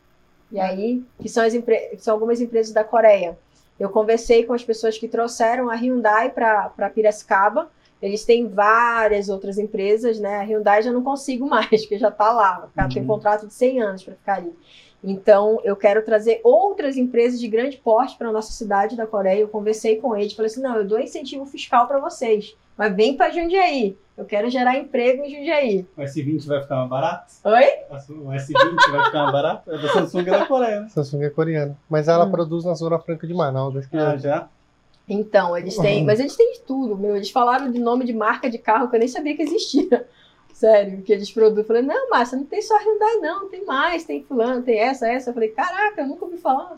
E 0.51 0.59
aí, 0.59 1.03
que 1.21 1.29
são, 1.29 1.43
as 1.43 1.53
são 1.99 2.13
algumas 2.13 2.41
empresas 2.41 2.73
da 2.73 2.83
Coreia. 2.83 3.37
Eu 3.79 3.89
conversei 3.89 4.43
com 4.43 4.53
as 4.53 4.63
pessoas 4.63 4.97
que 4.97 5.07
trouxeram 5.07 5.69
a 5.69 5.75
Hyundai 5.75 6.31
para 6.31 6.91
Piracicaba. 6.93 7.71
Eles 8.01 8.25
têm 8.25 8.47
várias 8.47 9.29
outras 9.29 9.57
empresas, 9.57 10.19
né? 10.19 10.37
A 10.37 10.43
Hyundai 10.43 10.81
já 10.81 10.91
não 10.91 11.03
consigo 11.03 11.45
mais, 11.49 11.81
porque 11.81 11.97
já 11.97 12.09
está 12.09 12.31
lá. 12.31 12.69
Uhum. 12.77 12.89
tem 12.89 13.03
um 13.03 13.07
contrato 13.07 13.47
de 13.47 13.53
100 13.53 13.81
anos 13.81 14.03
para 14.03 14.15
ficar 14.15 14.35
ali. 14.37 14.53
Então, 15.01 15.61
eu 15.63 15.77
quero 15.77 16.03
trazer 16.03 16.41
outras 16.43 16.97
empresas 16.97 17.39
de 17.39 17.47
grande 17.47 17.77
porte 17.77 18.17
para 18.17 18.27
a 18.27 18.33
nossa 18.33 18.51
cidade 18.51 18.97
da 18.97 19.07
Coreia. 19.07 19.39
Eu 19.39 19.47
conversei 19.47 19.95
com 19.95 20.15
eles, 20.15 20.33
falei 20.33 20.51
assim: 20.51 20.61
não, 20.61 20.75
eu 20.75 20.85
dou 20.85 20.99
incentivo 20.99 21.45
fiscal 21.45 21.87
para 21.87 21.99
vocês, 21.99 22.55
mas 22.77 22.93
vem 22.93 23.15
para 23.15 23.31
Jundiaí. 23.31 23.97
Eu 24.19 24.25
quero 24.25 24.49
gerar 24.49 24.77
emprego 24.77 25.23
em 25.23 25.33
Jundiaí. 25.33 25.87
O 25.95 26.01
S20 26.01 26.45
vai 26.45 26.61
ficar 26.61 26.75
mais 26.75 26.89
barato? 26.89 27.33
Oi? 27.45 27.65
O 27.89 28.31
S20 28.31 28.91
vai 28.91 29.05
ficar 29.05 29.19
mais 29.19 29.31
barato? 29.31 29.71
É 29.71 29.77
da 29.77 29.87
Samsung 29.93 30.19
é 30.19 30.23
da 30.25 30.45
Coreia, 30.45 30.81
né? 30.81 30.89
Samsung 30.89 31.23
é 31.23 31.29
coreana. 31.29 31.77
Mas 31.89 32.09
ela 32.09 32.25
hum. 32.25 32.31
produz 32.31 32.65
na 32.65 32.73
Zona 32.73 32.99
Franca 32.99 33.25
de 33.25 33.33
Manaus. 33.33 33.77
Acho 33.77 33.89
que 33.89 33.95
ah, 33.95 34.17
já? 34.17 34.49
Então, 35.07 35.57
eles 35.57 35.77
têm. 35.77 36.01
Uhum. 36.01 36.05
Mas 36.05 36.19
eles 36.19 36.35
têm 36.35 36.51
de 36.51 36.59
tudo, 36.59 36.97
meu. 36.97 37.15
Eles 37.15 37.31
falaram 37.31 37.71
de 37.71 37.79
nome 37.79 38.03
de 38.03 38.11
marca 38.11 38.49
de 38.49 38.57
carro 38.57 38.89
que 38.89 38.97
eu 38.97 38.99
nem 38.99 39.07
sabia 39.07 39.37
que 39.37 39.43
existia. 39.43 40.05
Sério, 40.53 41.01
que 41.01 41.13
eles 41.13 41.31
produzem. 41.31 41.61
Eu 41.61 41.67
falei, 41.67 41.81
não, 41.81 42.09
Márcia, 42.09 42.37
não 42.37 42.43
tem 42.43 42.61
só 42.61 42.77
Hyundai, 42.77 43.19
não, 43.21 43.47
tem 43.47 43.63
mais, 43.63 44.03
tem 44.03 44.21
fulano, 44.25 44.61
tem 44.61 44.79
essa, 44.79 45.07
essa. 45.07 45.29
Eu 45.29 45.33
falei, 45.33 45.47
caraca, 45.51 46.01
eu 46.01 46.07
nunca 46.07 46.25
ouvi 46.25 46.35
falar. 46.35 46.77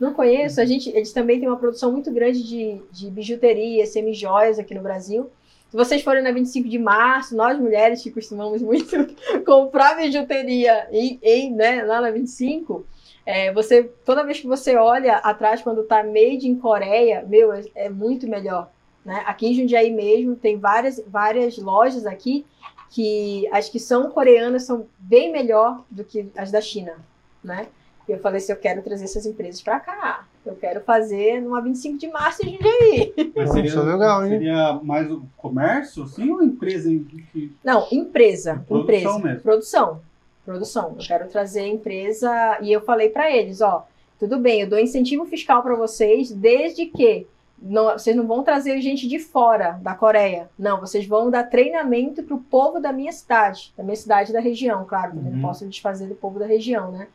Não 0.00 0.14
conheço. 0.14 0.58
A 0.58 0.64
gente, 0.64 0.88
eles 0.88 1.12
também 1.12 1.38
têm 1.38 1.50
uma 1.50 1.58
produção 1.58 1.92
muito 1.92 2.10
grande 2.10 2.42
de, 2.42 2.80
de 2.90 3.10
bijuteria, 3.10 3.84
semi-joias 3.84 4.58
aqui 4.58 4.74
no 4.74 4.80
Brasil. 4.80 5.30
Se 5.72 5.76
vocês 5.78 6.02
forem 6.02 6.22
na 6.22 6.30
25 6.30 6.68
de 6.68 6.78
março, 6.78 7.34
nós 7.34 7.58
mulheres 7.58 8.02
que 8.02 8.10
costumamos 8.10 8.60
muito 8.60 8.94
comprar 9.42 9.96
bijuteria 9.96 10.86
em, 10.92 11.18
em, 11.22 11.50
né, 11.50 11.82
lá 11.82 11.98
na 11.98 12.10
25, 12.10 12.84
é, 13.24 13.50
você, 13.54 13.84
toda 14.04 14.22
vez 14.22 14.38
que 14.38 14.46
você 14.46 14.76
olha 14.76 15.16
atrás 15.16 15.62
quando 15.62 15.82
tá 15.84 16.04
made 16.04 16.46
in 16.46 16.56
Coreia, 16.56 17.24
meu, 17.26 17.54
é, 17.54 17.64
é, 17.74 17.88
muito 17.88 18.28
melhor. 18.28 18.70
Né? 19.02 19.22
Aqui 19.24 19.46
em 19.46 19.54
Jundiaí 19.54 19.90
mesmo, 19.90 20.36
tem 20.36 20.58
várias, 20.58 21.02
várias 21.06 21.56
lojas 21.56 22.04
aqui 22.04 22.44
que 22.90 23.48
as 23.50 23.70
que 23.70 23.78
são 23.78 24.10
coreanas 24.10 24.64
são 24.64 24.86
bem 24.98 25.32
melhor 25.32 25.82
do 25.90 26.04
que 26.04 26.28
as 26.36 26.50
da 26.50 26.60
China, 26.60 26.96
né? 27.42 27.68
E 28.08 28.12
eu 28.12 28.18
falei 28.18 28.38
assim, 28.38 28.52
eu 28.52 28.58
quero 28.58 28.82
trazer 28.82 29.04
essas 29.04 29.26
empresas 29.26 29.62
para 29.62 29.78
cá. 29.80 30.26
Eu 30.44 30.56
quero 30.56 30.80
fazer 30.80 31.40
numa 31.40 31.60
25 31.60 31.98
de 31.98 32.08
março 32.08 32.44
em 32.44 32.52
Jundiaí. 32.52 33.14
Mas 33.34 33.52
seria, 33.52 33.80
legal, 33.80 34.24
hein? 34.24 34.30
Seria 34.30 34.80
mais 34.82 35.10
o 35.10 35.22
comércio, 35.36 36.06
sim, 36.08 36.30
ou 36.30 36.42
empresa? 36.42 36.88
Que... 36.88 37.52
Não, 37.62 37.86
empresa. 37.92 38.64
Produção 38.66 38.82
empresa. 38.82 39.18
Mesmo. 39.18 39.40
Produção. 39.40 40.00
Produção. 40.44 40.96
Eu 40.98 41.06
quero 41.06 41.28
trazer 41.28 41.66
empresa. 41.66 42.58
E 42.60 42.72
eu 42.72 42.80
falei 42.80 43.08
para 43.08 43.30
eles, 43.30 43.60
ó, 43.60 43.86
tudo 44.18 44.38
bem, 44.38 44.62
eu 44.62 44.68
dou 44.68 44.78
incentivo 44.78 45.24
fiscal 45.26 45.62
para 45.62 45.74
vocês, 45.76 46.30
desde 46.30 46.86
que 46.86 47.26
não, 47.62 47.92
vocês 47.92 48.16
não 48.16 48.26
vão 48.26 48.42
trazer 48.42 48.80
gente 48.80 49.06
de 49.06 49.18
fora 49.20 49.78
da 49.82 49.94
Coreia. 49.94 50.50
Não, 50.58 50.80
vocês 50.80 51.06
vão 51.06 51.30
dar 51.30 51.44
treinamento 51.44 52.22
para 52.22 52.34
o 52.34 52.40
povo 52.40 52.80
da 52.80 52.92
minha 52.92 53.12
cidade, 53.12 53.72
da 53.76 53.84
minha 53.84 53.96
cidade 53.96 54.32
da 54.32 54.40
região, 54.40 54.84
claro, 54.84 55.16
uhum. 55.16 55.30
não 55.30 55.40
posso 55.40 55.66
desfazer 55.68 56.08
do 56.08 56.14
povo 56.14 56.38
da 56.38 56.46
região, 56.46 56.90
né? 56.90 57.06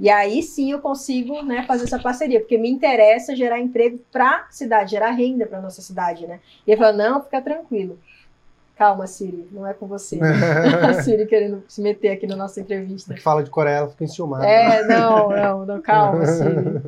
E 0.00 0.08
aí 0.08 0.42
sim 0.42 0.72
eu 0.72 0.80
consigo 0.80 1.42
né, 1.42 1.64
fazer 1.68 1.84
essa 1.84 1.98
parceria, 1.98 2.40
porque 2.40 2.56
me 2.56 2.70
interessa 2.70 3.36
gerar 3.36 3.60
emprego 3.60 4.00
para 4.10 4.46
a 4.48 4.50
cidade, 4.50 4.92
gerar 4.92 5.10
renda 5.10 5.44
para 5.44 5.60
nossa 5.60 5.82
cidade, 5.82 6.26
né? 6.26 6.40
E 6.66 6.70
ele 6.70 6.80
falou, 6.80 6.96
não, 6.96 7.22
fica 7.22 7.42
tranquilo. 7.42 7.98
Calma, 8.76 9.06
Siri, 9.06 9.46
não 9.52 9.66
é 9.66 9.74
com 9.74 9.86
você. 9.86 10.18
a 10.88 11.02
Siri 11.02 11.26
querendo 11.26 11.62
se 11.68 11.82
meter 11.82 12.12
aqui 12.12 12.26
na 12.26 12.34
nossa 12.34 12.58
entrevista. 12.58 13.12
Que 13.12 13.20
fala 13.20 13.44
de 13.44 13.50
Coreia, 13.50 13.76
ela 13.76 13.88
fica 13.90 14.04
enciumada. 14.04 14.46
É, 14.46 14.82
não, 14.86 15.28
não, 15.28 15.66
não, 15.66 15.82
calma, 15.82 16.24
Siri. 16.24 16.80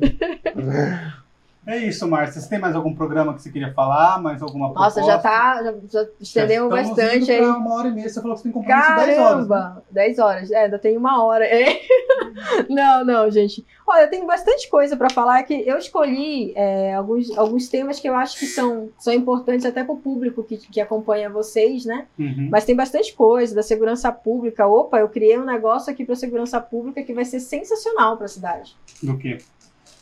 É 1.64 1.76
isso, 1.78 2.08
Márcia. 2.08 2.40
Você 2.40 2.48
tem 2.48 2.58
mais 2.58 2.74
algum 2.74 2.92
programa 2.92 3.34
que 3.34 3.42
você 3.42 3.50
queria 3.50 3.72
falar? 3.72 4.20
Mais 4.20 4.42
alguma 4.42 4.72
proposta? 4.72 5.00
Nossa, 5.00 5.12
já 5.12 5.18
tá. 5.18 5.62
Já, 5.62 6.02
já 6.02 6.08
estendemos 6.20 6.74
já 6.74 6.82
bastante 6.82 7.30
aí. 7.30 7.40
uma 7.40 7.74
hora 7.74 7.88
e 7.88 7.92
meia. 7.92 8.08
Você 8.08 8.20
falou 8.20 8.34
que 8.34 8.42
você 8.42 8.50
tem 8.50 8.52
compromisso 8.52 8.88
Caramba, 8.88 9.06
10 9.06 9.18
horas. 9.18 9.48
Né? 9.48 9.82
10 9.92 10.18
horas. 10.18 10.50
É, 10.50 10.64
ainda 10.64 10.78
tem 10.78 10.96
uma 10.96 11.22
hora. 11.22 11.44
É. 11.44 11.80
não, 12.68 13.04
não, 13.04 13.30
gente. 13.30 13.64
Olha, 13.86 14.02
eu 14.02 14.10
tenho 14.10 14.26
bastante 14.26 14.68
coisa 14.68 14.96
para 14.96 15.08
falar 15.10 15.40
que 15.44 15.54
eu 15.54 15.78
escolhi 15.78 16.52
é, 16.56 16.94
alguns, 16.94 17.36
alguns 17.38 17.68
temas 17.68 18.00
que 18.00 18.08
eu 18.08 18.14
acho 18.16 18.38
que 18.38 18.46
são, 18.46 18.88
são 18.98 19.12
importantes 19.12 19.64
até 19.64 19.84
para 19.84 19.94
o 19.94 19.98
público 19.98 20.42
que, 20.42 20.56
que 20.56 20.80
acompanha 20.80 21.30
vocês, 21.30 21.84
né? 21.84 22.06
Uhum. 22.18 22.48
Mas 22.50 22.64
tem 22.64 22.74
bastante 22.74 23.14
coisa 23.14 23.54
da 23.54 23.62
segurança 23.62 24.10
pública. 24.10 24.66
Opa, 24.66 24.98
eu 24.98 25.08
criei 25.08 25.38
um 25.38 25.44
negócio 25.44 25.92
aqui 25.92 26.04
para 26.04 26.16
segurança 26.16 26.60
pública 26.60 27.02
que 27.04 27.14
vai 27.14 27.24
ser 27.24 27.38
sensacional 27.38 28.16
para 28.16 28.26
a 28.26 28.28
cidade. 28.28 28.76
Do 29.00 29.16
quê? 29.16 29.38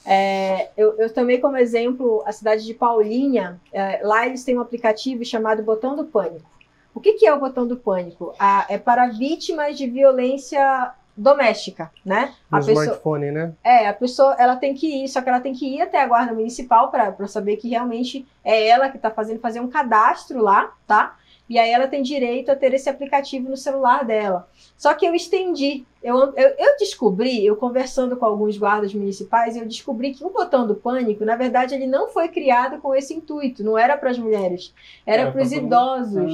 É, 0.05 0.71
eu, 0.77 0.95
eu 0.99 1.13
tomei 1.13 1.39
como 1.39 1.57
exemplo 1.57 2.23
a 2.27 2.33
cidade 2.33 2.65
de 2.65 2.75
Paulinha. 2.75 3.61
É, 3.73 4.01
lá 4.03 4.27
eles 4.27 4.45
têm 4.45 4.57
um 4.57 4.61
aplicativo 4.61 5.25
chamado 5.25 5.63
Botão 5.63 5.95
do 5.95 6.05
Pânico. 6.05 6.49
O 6.95 7.01
que, 7.01 7.15
que 7.15 7.27
é 7.27 7.33
o 7.33 7.41
Botão 7.41 7.67
do 7.67 7.77
Pânico? 7.77 8.35
Ah, 8.39 8.67
é 8.69 8.77
para 8.77 9.09
vítimas 9.09 9.77
de 9.77 9.87
violência 9.87 10.93
doméstica, 11.17 11.91
né? 12.05 12.35
No 12.51 12.59
a 12.59 12.61
smartphone, 12.61 13.27
pessoa, 13.27 13.47
né? 13.47 13.53
É, 13.63 13.89
a 13.89 13.93
pessoa 13.93 14.35
ela 14.39 14.57
tem 14.57 14.75
que 14.75 15.05
ir, 15.05 15.09
só 15.09 15.21
que 15.21 15.29
ela 15.29 15.41
tem 15.41 15.53
que 15.53 15.77
ir 15.77 15.83
até 15.83 16.03
a 16.03 16.07
guarda 16.07 16.33
municipal 16.33 16.91
para 16.91 17.27
saber 17.27 17.57
que 17.57 17.69
realmente 17.69 18.27
é 18.43 18.69
ela 18.69 18.89
que 18.89 18.97
está 18.97 19.11
fazendo 19.11 19.39
fazer 19.39 19.61
um 19.61 19.69
cadastro 19.69 20.41
lá, 20.41 20.73
tá? 20.87 21.17
E 21.51 21.59
aí 21.59 21.73
ela 21.73 21.89
tem 21.89 22.01
direito 22.01 22.49
a 22.49 22.55
ter 22.55 22.73
esse 22.75 22.89
aplicativo 22.89 23.51
no 23.51 23.57
celular 23.57 24.05
dela. 24.05 24.49
Só 24.79 24.95
que 24.95 25.05
eu 25.05 25.17
estendi. 25.17 25.85
Eu, 26.01 26.17
eu, 26.37 26.55
eu, 26.57 26.77
descobri, 26.79 27.45
eu 27.45 27.57
conversando 27.57 28.17
com 28.17 28.25
alguns 28.25 28.57
guardas 28.57 28.95
municipais, 28.95 29.57
eu 29.57 29.67
descobri 29.67 30.15
que 30.15 30.25
o 30.25 30.31
botão 30.31 30.65
do 30.65 30.77
pânico, 30.77 31.25
na 31.25 31.35
verdade, 31.35 31.75
ele 31.75 31.89
não 31.89 32.09
foi 32.09 32.29
criado 32.29 32.81
com 32.81 32.95
esse 32.95 33.13
intuito. 33.13 33.65
Não 33.65 33.77
era 33.77 33.97
para 33.97 34.11
as 34.11 34.19
mulheres, 34.19 34.73
era 35.05 35.33
para 35.33 35.43
os 35.43 35.51
idosos. 35.51 36.33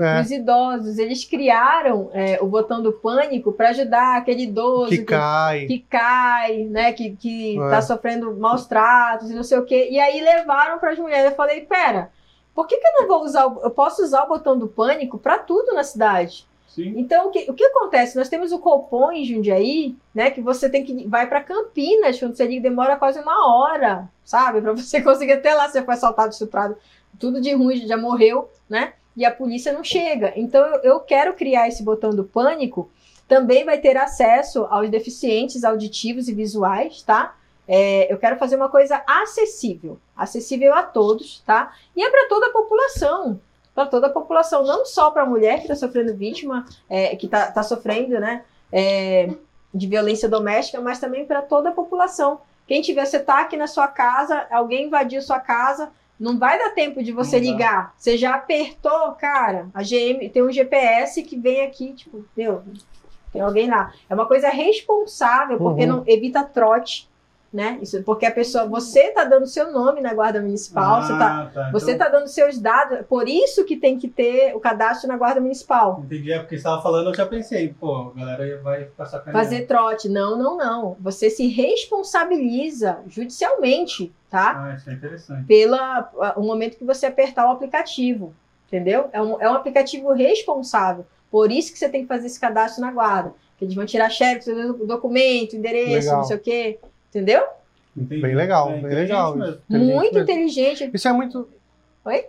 Ah. 0.00 0.22
Os 0.22 0.30
idosos, 0.30 0.96
eles 0.96 1.22
criaram 1.26 2.10
é, 2.14 2.38
o 2.40 2.46
botão 2.46 2.82
do 2.82 2.94
pânico 2.94 3.52
para 3.52 3.68
ajudar 3.68 4.16
aquele 4.16 4.44
idoso 4.44 4.88
que, 4.88 4.98
que 4.98 5.04
cai, 5.04 5.66
que 5.66 5.78
cai, 5.80 6.64
né, 6.64 6.92
que 6.94 7.10
que 7.14 7.56
está 7.58 7.76
é. 7.76 7.82
sofrendo 7.82 8.34
maus 8.34 8.66
tratos 8.66 9.30
e 9.30 9.34
não 9.34 9.42
sei 9.42 9.58
o 9.58 9.66
quê. 9.66 9.88
E 9.90 10.00
aí 10.00 10.18
levaram 10.18 10.78
para 10.78 10.92
as 10.92 10.98
mulheres. 10.98 11.26
Eu 11.26 11.36
falei, 11.36 11.60
pera, 11.60 12.10
por 12.56 12.66
que, 12.66 12.78
que 12.78 12.86
eu 12.86 12.92
não 13.02 13.06
vou 13.06 13.22
usar? 13.22 13.42
Eu 13.42 13.70
posso 13.70 14.02
usar 14.02 14.24
o 14.24 14.28
botão 14.28 14.58
do 14.58 14.66
pânico 14.66 15.18
para 15.18 15.38
tudo 15.38 15.74
na 15.74 15.84
cidade. 15.84 16.48
Sim. 16.66 16.94
Então, 16.96 17.28
o 17.28 17.30
que, 17.30 17.50
o 17.50 17.54
que 17.54 17.64
acontece? 17.64 18.16
Nós 18.16 18.30
temos 18.30 18.50
o 18.50 18.58
Copom 18.58 19.12
em 19.12 19.26
Jundiaí, 19.26 19.94
né? 20.14 20.30
Que 20.30 20.40
você 20.40 20.70
tem 20.70 20.82
que 20.82 21.06
vai 21.06 21.26
para 21.26 21.42
Campinas, 21.42 22.18
quando 22.18 22.34
você 22.34 22.46
liga, 22.46 22.62
demora 22.62 22.96
quase 22.96 23.20
uma 23.20 23.46
hora, 23.46 24.08
sabe? 24.24 24.62
Para 24.62 24.72
você 24.72 25.00
conseguir 25.04 25.32
até 25.32 25.54
lá, 25.54 25.68
você 25.68 25.82
foi 25.82 25.92
assaltado, 25.92 26.32
estuprado, 26.32 26.78
tudo 27.20 27.42
de 27.42 27.52
ruim, 27.52 27.86
já 27.86 27.98
morreu, 27.98 28.50
né? 28.70 28.94
E 29.14 29.26
a 29.26 29.30
polícia 29.30 29.70
não 29.70 29.84
chega. 29.84 30.32
Então, 30.34 30.64
eu, 30.66 30.80
eu 30.82 31.00
quero 31.00 31.34
criar 31.34 31.68
esse 31.68 31.82
botão 31.82 32.08
do 32.10 32.24
pânico. 32.24 32.90
Também 33.28 33.66
vai 33.66 33.78
ter 33.78 33.98
acesso 33.98 34.64
aos 34.70 34.88
deficientes 34.88 35.62
auditivos 35.62 36.26
e 36.26 36.32
visuais, 36.32 37.02
tá? 37.02 37.35
É, 37.68 38.12
eu 38.12 38.18
quero 38.18 38.36
fazer 38.36 38.56
uma 38.56 38.68
coisa 38.68 39.02
acessível, 39.06 39.98
acessível 40.16 40.72
a 40.74 40.82
todos, 40.82 41.42
tá? 41.44 41.74
E 41.96 42.04
é 42.04 42.10
para 42.10 42.28
toda 42.28 42.46
a 42.46 42.50
população 42.50 43.40
para 43.76 43.84
toda 43.84 44.06
a 44.06 44.10
população, 44.10 44.64
não 44.64 44.86
só 44.86 45.10
para 45.10 45.22
a 45.22 45.26
mulher 45.26 45.56
que 45.56 45.64
está 45.64 45.74
sofrendo 45.74 46.16
vítima, 46.16 46.64
é, 46.88 47.14
que 47.14 47.26
está 47.26 47.50
tá 47.50 47.62
sofrendo, 47.62 48.18
né, 48.18 48.42
é, 48.72 49.28
de 49.72 49.86
violência 49.86 50.26
doméstica, 50.30 50.80
mas 50.80 50.98
também 50.98 51.26
para 51.26 51.42
toda 51.42 51.68
a 51.68 51.72
população. 51.72 52.40
Quem 52.66 52.80
tiver, 52.80 53.04
você 53.04 53.18
tá 53.18 53.42
aqui 53.42 53.54
na 53.54 53.66
sua 53.66 53.86
casa, 53.86 54.46
alguém 54.50 54.86
invadiu 54.86 55.20
sua 55.20 55.38
casa, 55.38 55.90
não 56.18 56.38
vai 56.38 56.58
dar 56.58 56.70
tempo 56.70 57.02
de 57.02 57.12
você 57.12 57.38
ligar. 57.38 57.94
Você 57.98 58.16
já 58.16 58.34
apertou, 58.34 59.12
cara. 59.12 59.68
A 59.74 59.82
GM 59.82 60.26
tem 60.32 60.42
um 60.42 60.50
GPS 60.50 61.22
que 61.22 61.36
vem 61.36 61.60
aqui, 61.60 61.92
tipo, 61.92 62.24
meu, 62.34 62.62
tem 63.30 63.42
alguém 63.42 63.68
lá. 63.68 63.92
É 64.08 64.14
uma 64.14 64.26
coisa 64.26 64.48
responsável, 64.48 65.58
porque 65.58 65.82
uhum. 65.82 65.98
não 65.98 66.04
evita 66.06 66.42
trote 66.42 67.06
né? 67.56 67.78
Isso 67.80 68.02
porque 68.02 68.26
a 68.26 68.30
pessoa, 68.30 68.66
você 68.66 69.00
está 69.04 69.24
dando 69.24 69.46
seu 69.46 69.72
nome 69.72 70.02
na 70.02 70.12
guarda 70.12 70.42
municipal, 70.42 70.96
ah, 70.96 71.02
você 71.02 71.12
está 71.14 71.46
tá. 71.46 71.70
você 71.72 71.92
então... 71.92 72.06
tá 72.06 72.12
dando 72.12 72.28
seus 72.28 72.58
dados, 72.58 72.98
por 73.08 73.26
isso 73.26 73.64
que 73.64 73.78
tem 73.78 73.98
que 73.98 74.08
ter 74.08 74.54
o 74.54 74.60
cadastro 74.60 75.08
na 75.08 75.16
guarda 75.16 75.40
municipal. 75.40 76.02
Entendi, 76.04 76.30
é 76.30 76.38
porque 76.38 76.56
estava 76.56 76.82
falando, 76.82 77.08
eu 77.08 77.14
já 77.14 77.24
pensei, 77.24 77.74
pô, 77.80 78.12
a 78.14 78.20
galera 78.20 78.60
vai 78.62 78.84
passar 78.84 79.22
Fazer 79.32 79.62
trote, 79.62 80.06
não, 80.06 80.36
não, 80.36 80.58
não. 80.58 80.96
Você 81.00 81.30
se 81.30 81.46
responsabiliza 81.46 82.98
judicialmente, 83.08 84.12
tá? 84.30 84.66
Ah, 84.66 84.74
isso 84.76 84.90
é 84.90 84.92
interessante. 84.92 85.46
Pela 85.46 86.10
o 86.36 86.42
momento 86.42 86.76
que 86.76 86.84
você 86.84 87.06
apertar 87.06 87.48
o 87.48 87.52
aplicativo, 87.52 88.34
entendeu? 88.66 89.08
É 89.14 89.22
um, 89.22 89.40
é 89.40 89.50
um 89.50 89.54
aplicativo 89.54 90.12
responsável. 90.12 91.06
Por 91.30 91.50
isso 91.50 91.72
que 91.72 91.78
você 91.78 91.88
tem 91.88 92.02
que 92.02 92.08
fazer 92.08 92.26
esse 92.26 92.38
cadastro 92.38 92.82
na 92.82 92.92
guarda. 92.92 93.32
Que 93.58 93.64
eles 93.64 93.74
vão 93.74 93.86
tirar 93.86 94.10
cheque, 94.10 94.52
documento, 94.86 95.56
endereço, 95.56 96.08
Legal. 96.08 96.16
não 96.18 96.24
sei 96.24 96.36
o 96.36 96.40
quê. 96.40 96.78
Entendeu? 97.16 97.46
Entendi. 97.96 98.20
Bem 98.20 98.34
legal, 98.34 98.70
é, 98.72 98.76
bem 98.76 98.94
legal. 98.94 99.34
Muito 99.70 100.18
inteligente. 100.18 100.90
Isso 100.92 101.08
é 101.08 101.12
muito. 101.14 101.48
Oi? 102.04 102.26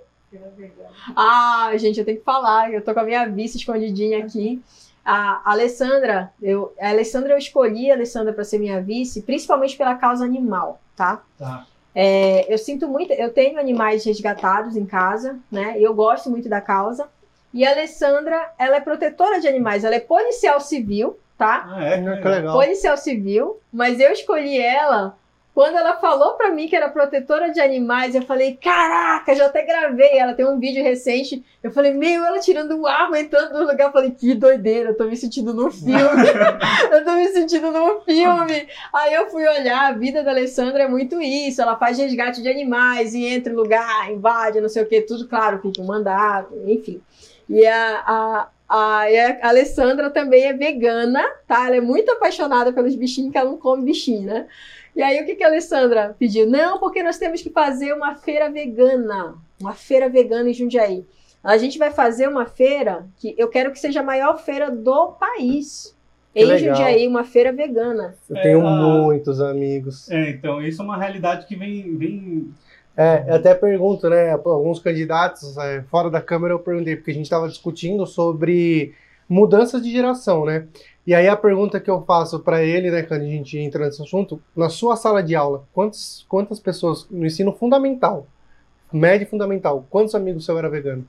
Ah, 1.14 1.74
gente, 1.76 2.00
eu 2.00 2.06
tenho 2.06 2.20
que 2.20 2.24
falar. 2.24 2.72
Eu 2.72 2.82
tô 2.82 2.94
com 2.94 3.02
a 3.02 3.04
minha 3.04 3.26
vice 3.26 3.58
escondidinha 3.58 4.24
aqui. 4.24 4.62
A 5.04 5.42
Alessandra, 5.52 6.32
eu, 6.42 6.74
a 6.80 6.90
Alessandra 6.90 7.34
eu 7.34 7.38
escolhi 7.38 7.92
a 7.92 7.96
Alessandra 7.96 8.32
para 8.32 8.46
ser 8.46 8.60
minha 8.60 8.82
vice, 8.82 9.22
principalmente 9.24 9.76
pela 9.76 9.96
causa 9.96 10.24
animal, 10.24 10.82
tá? 10.96 11.22
Tá. 11.38 11.66
É, 11.94 12.54
eu 12.54 12.58
sinto 12.58 12.88
muito, 12.88 13.12
eu 13.12 13.34
tenho 13.34 13.60
animais 13.60 14.06
resgatados 14.06 14.78
em 14.78 14.86
casa, 14.86 15.38
né? 15.52 15.78
E 15.78 15.84
eu 15.84 15.94
gosto 15.94 16.30
muito 16.30 16.48
da 16.48 16.62
causa. 16.62 17.10
E 17.54 17.66
a 17.66 17.72
Alessandra, 17.72 18.54
ela 18.58 18.78
é 18.78 18.82
protetora 18.82 19.40
de 19.42 19.48
animais, 19.48 19.84
ela 19.84 19.96
é 19.96 20.00
policial 20.00 20.62
civil, 20.62 21.18
tá? 21.38 21.68
Ah, 21.70 21.84
é? 21.84 22.22
Que 22.22 22.28
legal. 22.28 22.58
Policial 22.58 22.98
civil, 22.98 23.60
mas 23.72 24.00
eu 24.00 24.12
escolhi 24.12 24.60
ela 24.60 25.16
quando 25.58 25.76
ela 25.76 25.96
falou 25.96 26.34
pra 26.34 26.52
mim 26.52 26.68
que 26.68 26.76
era 26.76 26.88
protetora 26.88 27.52
de 27.52 27.60
animais, 27.60 28.14
eu 28.14 28.22
falei, 28.22 28.56
caraca, 28.62 29.34
já 29.34 29.48
até 29.48 29.66
gravei. 29.66 30.16
Ela 30.16 30.36
tem 30.36 30.46
um 30.46 30.60
vídeo 30.60 30.84
recente. 30.84 31.44
Eu 31.64 31.72
falei, 31.72 31.96
meu, 31.96 32.24
ela 32.24 32.38
tirando 32.38 32.86
arma, 32.86 33.20
entrando 33.20 33.54
no 33.54 33.66
lugar. 33.66 33.88
Eu 33.88 33.92
falei, 33.92 34.12
que 34.12 34.36
doideira, 34.36 34.92
eu 34.92 34.96
tô 34.96 35.06
me 35.06 35.18
sentindo 35.18 35.56
num 35.56 35.72
filme. 35.72 35.98
eu 36.94 37.04
tô 37.04 37.12
me 37.14 37.28
sentindo 37.30 37.72
num 37.72 38.02
filme. 38.02 38.68
Aí 38.94 39.16
eu 39.16 39.32
fui 39.32 39.48
olhar, 39.48 39.88
a 39.88 39.94
vida 39.94 40.24
da 40.24 40.30
Alessandra 40.30 40.84
é 40.84 40.88
muito 40.88 41.20
isso. 41.20 41.60
Ela 41.60 41.76
faz 41.76 41.98
resgate 41.98 42.40
de 42.40 42.50
animais 42.50 43.16
e 43.16 43.26
entra 43.26 43.52
em 43.52 43.56
lugar, 43.56 44.12
invade, 44.12 44.62
não 44.62 44.70
sei 44.70 44.84
o 44.84 44.88
que, 44.88 45.02
tudo, 45.02 45.28
claro, 45.28 45.58
fica 45.60 45.82
um 45.82 45.88
mandato, 45.88 46.54
enfim. 46.68 47.02
E 47.50 47.66
a, 47.66 48.04
a, 48.06 48.48
a 48.68 49.48
Alessandra 49.50 50.10
também 50.10 50.44
é 50.46 50.54
vegana, 50.54 51.24
tá? 51.48 51.68
Ela 51.68 51.78
é 51.78 51.82
muito 51.82 52.12
apaixonada 52.12 52.74
pelos 52.74 52.96
bichinhos, 52.96 53.32
que 53.32 53.38
ela 53.38 53.50
não 53.50 53.58
come 53.58 53.84
bichinho, 53.84 54.28
né? 54.28 54.48
E 54.96 55.02
aí, 55.02 55.22
o 55.22 55.26
que, 55.26 55.36
que 55.36 55.44
a 55.44 55.48
Alessandra 55.48 56.16
pediu? 56.18 56.48
Não, 56.48 56.80
porque 56.80 57.04
nós 57.04 57.18
temos 57.18 57.42
que 57.42 57.50
fazer 57.52 57.94
uma 57.94 58.16
feira 58.16 58.50
vegana. 58.50 59.36
Uma 59.62 59.74
feira 59.74 60.10
vegana 60.10 60.50
em 60.50 60.54
Jundiaí. 60.54 61.06
A 61.44 61.56
gente 61.58 61.78
vai 61.78 61.92
fazer 61.92 62.28
uma 62.28 62.46
feira 62.46 63.06
que 63.18 63.36
eu 63.38 63.48
quero 63.48 63.72
que 63.72 63.80
seja 63.80 64.00
a 64.00 64.04
maior 64.04 64.40
feira 64.40 64.72
do 64.72 65.12
país. 65.14 65.96
Que 66.34 66.42
em 66.42 66.46
legal. 66.46 66.76
Jundiaí, 66.76 67.08
uma 67.08 67.24
feira 67.24 67.54
vegana. 67.54 68.16
Eu 68.30 68.42
tenho 68.42 68.60
É, 68.60 68.64
muitos 68.64 69.40
amigos. 69.40 70.10
É, 70.10 70.32
então, 70.32 70.62
isso 70.62 70.82
é 70.82 70.86
uma 70.86 70.98
realidade 70.98 71.46
que 71.46 71.56
vem, 71.56 71.96
vem 71.96 72.50
É, 72.98 73.26
eu 73.28 73.36
até 73.36 73.54
pergunto, 73.54 74.10
né? 74.10 74.32
Alguns 74.32 74.80
candidatos, 74.80 75.56
é, 75.58 75.84
fora 75.84 76.10
da 76.10 76.20
câmera, 76.20 76.56
eu 76.56 76.60
perguntei, 76.60 76.96
porque 76.96 77.12
a 77.12 77.14
gente 77.14 77.26
estava 77.26 77.48
discutindo 77.48 78.08
sobre 78.08 78.96
mudanças 79.30 79.84
de 79.84 79.92
geração, 79.92 80.44
né? 80.46 80.68
E 81.06 81.14
aí 81.14 81.28
a 81.28 81.38
pergunta 81.38 81.80
que 81.80 81.90
eu 81.90 82.04
faço 82.04 82.40
para 82.40 82.64
ele, 82.64 82.90
né, 82.92 83.04
quando 83.04 83.22
a 83.22 83.26
gente 83.26 83.58
entra 83.58 83.86
nesse 83.86 84.02
assunto, 84.02 84.42
na 84.56 84.68
sua 84.68 84.98
sala 84.98 85.24
de 85.24 85.36
aula, 85.36 85.66
quantas, 85.72 86.26
quantas 86.28 86.60
pessoas 86.60 87.08
no 87.10 87.26
ensino 87.26 87.54
fundamental, 87.54 88.28
médio 88.92 89.26
fundamental, 89.26 89.86
quantos 89.90 90.16
amigos 90.16 90.44
seu 90.44 90.58
era 90.58 90.70
vegano? 90.70 91.08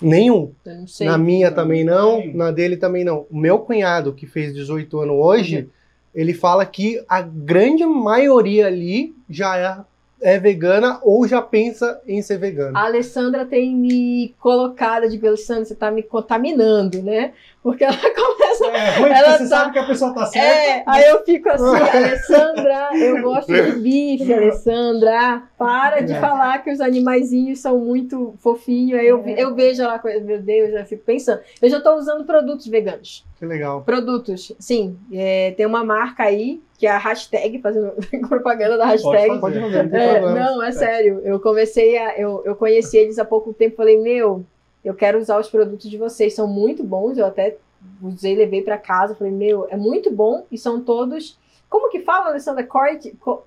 Nenhum. 0.00 0.52
Não 0.64 0.86
sei. 0.86 1.06
Na 1.06 1.18
minha 1.18 1.50
Não, 1.50 1.56
também 1.56 1.84
não, 1.84 2.20
tem. 2.20 2.34
na 2.34 2.50
dele 2.50 2.76
também 2.76 3.04
não. 3.04 3.26
O 3.30 3.36
meu 3.36 3.58
cunhado, 3.58 4.14
que 4.14 4.26
fez 4.26 4.54
18 4.54 5.00
anos 5.00 5.16
hoje, 5.16 5.68
ele 6.14 6.32
fala 6.32 6.64
que 6.64 7.04
a 7.08 7.20
grande 7.20 7.84
maioria 7.84 8.66
ali 8.66 9.14
já 9.28 9.56
é, 9.56 9.84
é 10.20 10.38
vegana 10.38 11.00
ou 11.02 11.26
já 11.26 11.42
pensa 11.42 12.00
em 12.06 12.22
ser 12.22 12.38
vegana. 12.38 12.78
A 12.78 12.84
Alessandra 12.84 13.44
tem 13.44 13.74
me 13.74 14.34
colocado 14.40 15.08
de 15.08 15.26
Alessandra, 15.26 15.64
você 15.64 15.74
tá 15.74 15.90
me 15.90 16.02
contaminando, 16.02 17.02
né? 17.02 17.32
Porque 17.62 17.84
ela. 17.84 17.96
É 18.74 18.98
ruim 18.98 19.10
Ela 19.10 19.22
porque 19.30 19.38
você 19.44 19.48
tá- 19.50 19.58
sabe 19.58 19.72
que 19.72 19.78
a 19.78 19.86
pessoa 19.86 20.12
tá 20.14 20.26
certa. 20.26 20.46
É, 20.48 20.82
aí 20.86 21.04
eu 21.04 21.24
fico 21.24 21.48
assim, 21.48 21.64
Alessandra, 21.96 22.90
eu 22.96 23.22
gosto 23.22 23.52
de 23.52 23.72
bife, 23.80 24.32
Alessandra. 24.32 25.42
Para 25.56 26.00
de 26.00 26.12
É. 26.12 26.20
falar 26.20 26.58
que 26.62 26.70
os 26.70 26.80
animaizinhos 26.80 27.60
são 27.60 27.78
muito 27.78 28.34
fofinhos. 28.40 28.98
Aí 28.98 29.06
eu, 29.06 29.22
vi- 29.22 29.38
eu 29.38 29.54
vejo 29.54 29.82
lá, 29.82 29.98
coisa, 29.98 30.20
meu 30.20 30.40
Deus, 30.40 30.72
eu 30.72 30.84
fico 30.84 31.04
pensando. 31.04 31.40
Eu 31.62 31.68
já 31.70 31.78
estou 31.78 31.94
usando 31.96 32.24
produtos 32.24 32.66
veganos. 32.66 33.24
Que 33.38 33.46
legal. 33.46 33.82
Produtos, 33.82 34.52
sim. 34.58 34.96
é, 35.12 35.52
tem 35.56 35.66
uma 35.66 35.84
marca 35.84 36.22
aí, 36.24 36.60
que 36.78 36.86
é 36.86 36.90
a 36.90 36.98
hashtag, 36.98 37.60
fazendo 37.60 37.92
propaganda 38.28 38.76
da 38.76 38.86
hashtag. 38.86 39.38
Pode 39.40 39.60
fazer, 39.60 39.82
não 39.88 39.98
É, 39.98 40.20
não, 40.20 40.62
é 40.62 40.72
sério. 40.72 41.20
Eu 41.24 41.38
comecei 41.40 41.96
a. 41.98 42.18
Eu, 42.18 42.42
eu 42.44 42.54
conheci 42.56 42.96
eles 42.96 43.18
há 43.18 43.24
pouco 43.24 43.52
tempo. 43.52 43.76
Falei, 43.76 43.98
meu, 44.00 44.44
eu 44.84 44.94
quero 44.94 45.18
usar 45.18 45.38
os 45.38 45.48
produtos 45.48 45.88
de 45.90 45.96
vocês. 45.96 46.34
São 46.34 46.46
muito 46.46 46.82
bons. 46.82 47.16
Eu 47.18 47.26
até 47.26 47.56
usei, 48.02 48.34
levei 48.34 48.62
pra 48.62 48.78
casa. 48.78 49.14
Falei, 49.14 49.32
meu, 49.32 49.66
é 49.70 49.76
muito 49.76 50.10
bom. 50.10 50.46
E 50.50 50.58
são 50.58 50.80
todos. 50.82 51.38
Como 51.68 51.90
que 51.90 52.00
fala, 52.00 52.26
Alessandra? 52.28 52.64
Cruelty. 52.64 53.12
co- 53.20 53.44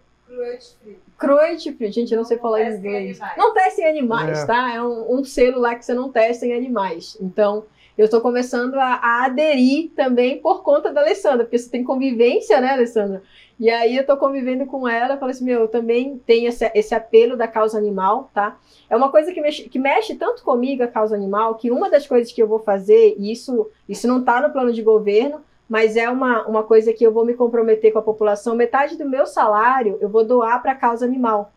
Cruelty 1.18 1.74
free. 1.74 1.92
Gente, 1.92 2.12
eu 2.14 2.18
não 2.18 2.26
sei 2.26 2.38
falar 2.38 2.62
inglês. 2.64 3.20
animais. 3.20 3.38
Não 3.38 3.54
testem 3.54 3.88
animais, 3.88 4.40
É. 4.40 4.46
tá? 4.46 4.74
É 4.74 4.82
um, 4.84 5.16
um 5.20 5.24
selo 5.24 5.60
lá 5.60 5.76
que 5.76 5.84
você 5.86 5.94
não 5.94 6.12
testa 6.12 6.46
em 6.46 6.54
animais. 6.54 7.18
Então. 7.22 7.66
Eu 7.98 8.06
estou 8.06 8.22
começando 8.22 8.76
a, 8.76 9.00
a 9.02 9.26
aderir 9.26 9.90
também 9.96 10.38
por 10.40 10.62
conta 10.62 10.94
da 10.94 11.02
Alessandra, 11.02 11.46
porque 11.46 11.58
você 11.58 11.68
tem 11.68 11.84
convivência, 11.84 12.62
né, 12.62 12.74
Alessandra? 12.74 13.24
E 13.60 13.72
aí 13.72 13.98
eu 13.98 14.06
tô 14.06 14.16
convivendo 14.18 14.68
com 14.68 14.88
ela, 14.88 15.18
falo 15.18 15.32
assim, 15.32 15.44
meu, 15.44 15.62
eu 15.62 15.68
também 15.68 16.20
tenho 16.26 16.48
esse, 16.48 16.70
esse 16.76 16.94
apelo 16.94 17.36
da 17.36 17.48
causa 17.48 17.78
animal, 17.78 18.30
tá? 18.32 18.58
É 18.88 18.96
uma 18.96 19.10
coisa 19.10 19.34
que 19.34 19.42
mexe, 19.42 19.68
que 19.68 19.80
mexe 19.80 20.16
tanto 20.16 20.44
comigo 20.44 20.84
a 20.84 20.88
causa 20.88 21.16
animal, 21.16 21.56
que 21.56 21.72
uma 21.72 21.90
das 21.90 22.06
coisas 22.06 22.32
que 22.32 22.42
eu 22.42 22.48
vou 22.48 22.60
fazer, 22.60 23.16
e 23.18 23.32
isso, 23.32 23.68
isso 23.90 24.08
não 24.08 24.24
tá 24.24 24.40
no 24.42 24.52
plano 24.54 24.72
de 24.72 24.84
governo, 24.84 25.42
mas 25.68 25.98
é 25.98 26.08
uma, 26.08 26.46
uma 26.48 26.64
coisa 26.64 26.94
que 26.94 27.04
eu 27.04 27.12
vou 27.12 27.26
me 27.26 27.34
comprometer 27.34 27.92
com 27.92 28.00
a 28.00 28.04
população, 28.04 28.56
metade 28.56 28.96
do 28.96 29.10
meu 29.10 29.26
salário 29.26 29.98
eu 30.00 30.08
vou 30.08 30.24
doar 30.24 30.62
para 30.62 30.74
a 30.74 30.76
causa 30.76 31.04
animal. 31.06 31.52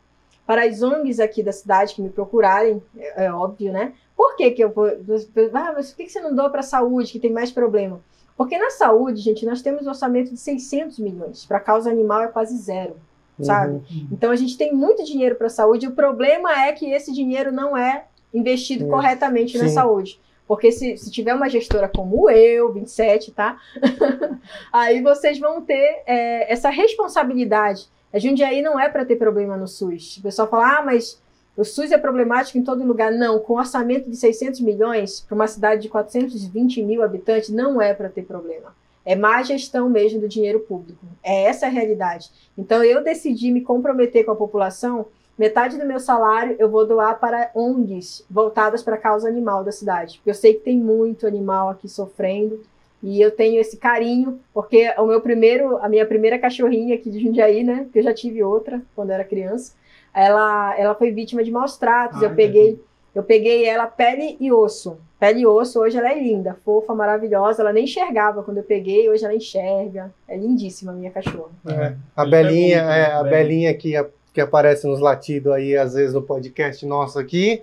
Para 0.47 0.65
as 0.65 0.83
ONGs 0.83 1.21
aqui 1.21 1.43
da 1.43 1.53
cidade 1.53 1.95
que 1.95 2.03
me 2.03 2.09
procurarem, 2.09 2.83
é, 2.97 3.27
é 3.27 3.33
óbvio, 3.33 3.73
né? 3.73 3.93
Por 4.17 4.37
que, 4.37 4.51
que 4.51 4.65
eu 4.65 4.71
vou. 4.71 4.87
Ah, 4.87 5.73
mas 5.75 5.91
por 5.91 5.99
que 5.99 6.05
que 6.05 6.13
você 6.13 6.21
não 6.21 6.35
doa 6.35 6.51
para 6.51 6.61
a 6.61 6.65
saúde, 6.65 7.13
que 7.13 7.21
tem 7.21 7.31
mais 7.31 7.53
problema? 7.53 8.01
Porque 8.41 8.57
na 8.57 8.71
saúde, 8.71 9.21
gente, 9.21 9.45
nós 9.45 9.61
temos 9.61 9.85
um 9.85 9.91
orçamento 9.91 10.31
de 10.31 10.41
600 10.41 10.99
milhões. 10.99 11.45
Para 11.45 11.59
a 11.59 11.61
causa 11.61 11.91
animal 11.91 12.23
é 12.23 12.29
quase 12.29 12.57
zero, 12.57 12.97
sabe? 13.39 13.75
Uhum. 13.75 14.09
Então 14.11 14.31
a 14.31 14.35
gente 14.35 14.57
tem 14.57 14.73
muito 14.73 15.05
dinheiro 15.05 15.35
para 15.35 15.49
a 15.49 15.51
saúde. 15.51 15.87
O 15.87 15.91
problema 15.91 16.51
é 16.65 16.73
que 16.73 16.91
esse 16.91 17.13
dinheiro 17.13 17.53
não 17.53 17.77
é 17.77 18.07
investido 18.33 18.85
Sim. 18.85 18.91
corretamente 18.91 19.59
na 19.59 19.69
Sim. 19.69 19.75
saúde. 19.75 20.19
Porque 20.49 20.73
se, 20.73 20.97
se 20.97 21.11
tiver 21.11 21.35
uma 21.35 21.51
gestora 21.51 21.87
como 21.87 22.31
eu, 22.31 22.73
27, 22.73 23.31
tá? 23.33 23.59
aí 24.73 25.03
vocês 25.03 25.39
vão 25.39 25.61
ter 25.61 26.03
é, 26.07 26.51
essa 26.51 26.71
responsabilidade. 26.71 27.91
A 28.11 28.19
Jundiaí 28.19 28.63
não 28.63 28.81
é 28.81 28.89
para 28.89 29.05
ter 29.05 29.17
problema 29.17 29.55
no 29.55 29.69
SUS. 29.69 30.17
O 30.17 30.23
pessoal 30.23 30.49
fala, 30.49 30.79
ah, 30.79 30.83
mas 30.83 31.21
o 31.57 31.65
SUS 31.65 31.93
é 31.93 31.99
problemático 31.99 32.59
em 32.59 32.65
todo 32.65 32.87
lugar. 32.87 33.13
Não, 33.13 33.39
com 33.39 33.55
orçamento 33.55 34.09
de 34.09 34.17
600 34.17 34.61
milhões 34.61 35.21
para 35.21 35.35
uma 35.35 35.47
cidade 35.47 35.83
de 35.83 35.89
420 35.89 36.83
mil 36.83 37.03
habitantes, 37.03 37.51
não 37.51 37.81
é 37.81 37.93
para 37.93 38.09
ter 38.09 38.23
problema. 38.23 38.75
É 39.05 39.17
má 39.17 39.43
gestão 39.43 39.89
mesmo 39.89 40.21
do 40.21 40.29
dinheiro 40.29 40.61
público. 40.61 41.05
É 41.23 41.45
essa 41.45 41.67
a 41.67 41.71
realidade. 41.71 42.31
Então 42.57 42.85
eu 42.85 43.03
decidi 43.03 43.51
me 43.51 43.63
comprometer 43.63 44.25
com 44.25 44.33
a 44.33 44.37
população. 44.37 45.07
Metade 45.39 45.79
do 45.79 45.87
meu 45.87 45.99
salário 45.99 46.55
eu 46.59 46.69
vou 46.69 46.87
doar 46.87 47.19
para 47.19 47.51
ONGs 47.55 48.25
voltadas 48.31 48.83
para 48.83 48.95
a 48.95 48.99
causa 48.99 49.29
animal 49.29 49.65
da 49.65 49.73
cidade. 49.73 50.19
Porque 50.19 50.31
eu 50.31 50.35
sei 50.35 50.55
que 50.55 50.61
tem 50.61 50.79
muito 50.79 51.27
animal 51.27 51.71
aqui 51.71 51.89
sofrendo. 51.89 52.61
E 53.03 53.21
eu 53.21 53.31
tenho 53.31 53.59
esse 53.59 53.79
carinho, 53.79 54.39
porque 54.53 54.93
o 54.99 55.07
meu 55.07 55.23
primeiro, 55.23 55.79
a 55.79 55.89
minha 55.89 56.05
primeira 56.05 56.39
cachorrinha 56.39 56.95
aqui 56.95 57.09
de 57.09 57.19
Jundiaí, 57.19 57.65
né? 57.65 57.85
Porque 57.85 58.01
eu 58.01 58.03
já 58.03 58.13
tive 58.13 58.43
outra 58.43 58.83
quando 58.95 59.11
era 59.11 59.25
criança. 59.25 59.73
Ela, 60.15 60.79
ela 60.79 60.95
foi 60.95 61.11
vítima 61.13 61.43
de 61.43 61.51
maus 61.51 61.77
tratos. 61.77 62.23
Ah, 62.23 62.27
eu 62.27 62.35
peguei, 62.35 62.81
eu 63.15 63.23
peguei 63.23 63.65
ela 63.65 63.87
pele 63.87 64.37
e 64.41 64.53
osso. 64.53 64.99
Pele 65.19 65.41
e 65.41 65.47
osso, 65.47 65.81
hoje 65.81 65.99
ela 65.99 66.11
é 66.11 66.19
linda, 66.19 66.57
fofa, 66.65 66.95
maravilhosa. 66.95 67.63
Ela 67.63 67.73
nem 67.73 67.85
enxergava 67.85 68.43
quando 68.43 68.59
eu 68.59 68.65
peguei, 68.65 69.09
hoje 69.09 69.25
ela 69.25 69.35
enxerga. 69.35 70.13
É 70.27 70.37
lindíssima 70.37 70.93
a 70.93 70.95
minha 70.95 71.11
cachorra. 71.11 71.51
É. 71.67 71.95
A 72.17 72.23
Ele 72.23 72.31
Belinha, 72.31 72.79
é 72.79 72.83
muito, 72.83 72.93
é, 72.93 73.13
a 73.13 73.23
né? 73.23 73.31
Belinha 73.31 73.75
que, 73.75 73.93
que 74.33 74.41
aparece 74.41 74.87
nos 74.87 75.01
latidos 75.01 75.53
aí, 75.53 75.77
às 75.77 75.95
vezes, 75.95 76.15
no 76.15 76.23
podcast 76.23 76.85
nosso 76.87 77.19
aqui. 77.19 77.63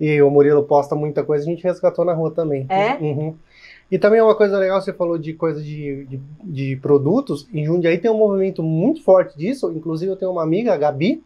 E 0.00 0.20
o 0.22 0.30
Murilo 0.30 0.64
posta 0.64 0.94
muita 0.94 1.22
coisa, 1.22 1.44
a 1.44 1.48
gente 1.48 1.62
resgatou 1.62 2.04
na 2.04 2.14
rua 2.14 2.30
também. 2.30 2.66
É? 2.68 2.94
Uhum. 2.94 3.36
E 3.90 3.98
também 3.98 4.20
uma 4.20 4.34
coisa 4.34 4.58
legal, 4.58 4.80
você 4.80 4.92
falou 4.92 5.18
de 5.18 5.34
coisa 5.34 5.62
de, 5.62 6.06
de, 6.06 6.20
de 6.42 6.76
produtos. 6.76 7.46
Em 7.52 7.64
Jundiaí 7.64 7.98
tem 7.98 8.10
um 8.10 8.16
movimento 8.16 8.62
muito 8.62 9.02
forte 9.04 9.36
disso. 9.36 9.70
Inclusive, 9.70 10.10
eu 10.10 10.16
tenho 10.16 10.32
uma 10.32 10.42
amiga, 10.42 10.72
a 10.72 10.76
Gabi, 10.76 11.22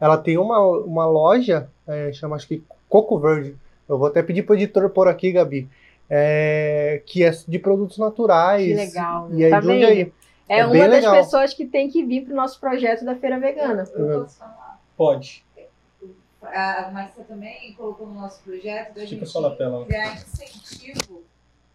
ela 0.00 0.16
tem 0.18 0.36
uma, 0.38 0.58
uma 0.60 1.06
loja, 1.06 1.68
é, 1.86 2.12
chama 2.12 2.36
acho 2.36 2.46
que 2.48 2.62
Coco 2.88 3.18
Verde. 3.18 3.56
Eu 3.88 3.98
vou 3.98 4.08
até 4.08 4.22
pedir 4.22 4.42
para 4.42 4.52
o 4.52 4.56
editor 4.56 4.88
pôr 4.90 5.08
aqui, 5.08 5.32
Gabi. 5.32 5.68
é, 6.10 7.02
que 7.06 7.24
é 7.24 7.30
de 7.48 7.58
produtos 7.58 7.98
naturais. 7.98 8.64
Que 8.66 8.74
legal, 8.74 9.28
né? 9.28 9.36
E 9.38 9.44
aí, 9.44 9.50
Tá 9.50 9.60
vendo? 9.60 10.12
É, 10.48 10.58
É 10.60 10.64
uma 10.66 10.74
das 10.78 10.90
legal. 10.90 11.14
pessoas 11.16 11.52
que 11.54 11.66
tem 11.66 11.88
que 11.90 12.04
vir 12.04 12.24
para 12.24 12.32
o 12.32 12.36
nosso 12.36 12.60
projeto 12.60 13.04
da 13.04 13.16
Feira 13.16 13.38
Vegana. 13.40 13.84
Eu 13.94 14.22
posso 14.22 14.38
falar. 14.38 14.80
Pode. 14.96 15.44
A 16.42 16.90
Marcia 16.92 17.24
também 17.24 17.72
colocou 17.74 18.06
no 18.06 18.14
nosso 18.20 18.40
projeto 18.44 18.94
da 18.94 19.04
gente 19.04 19.26
só 19.26 19.40
na 19.40 19.50
tela. 19.56 19.84
criar 19.84 20.14
incentivo 20.14 21.22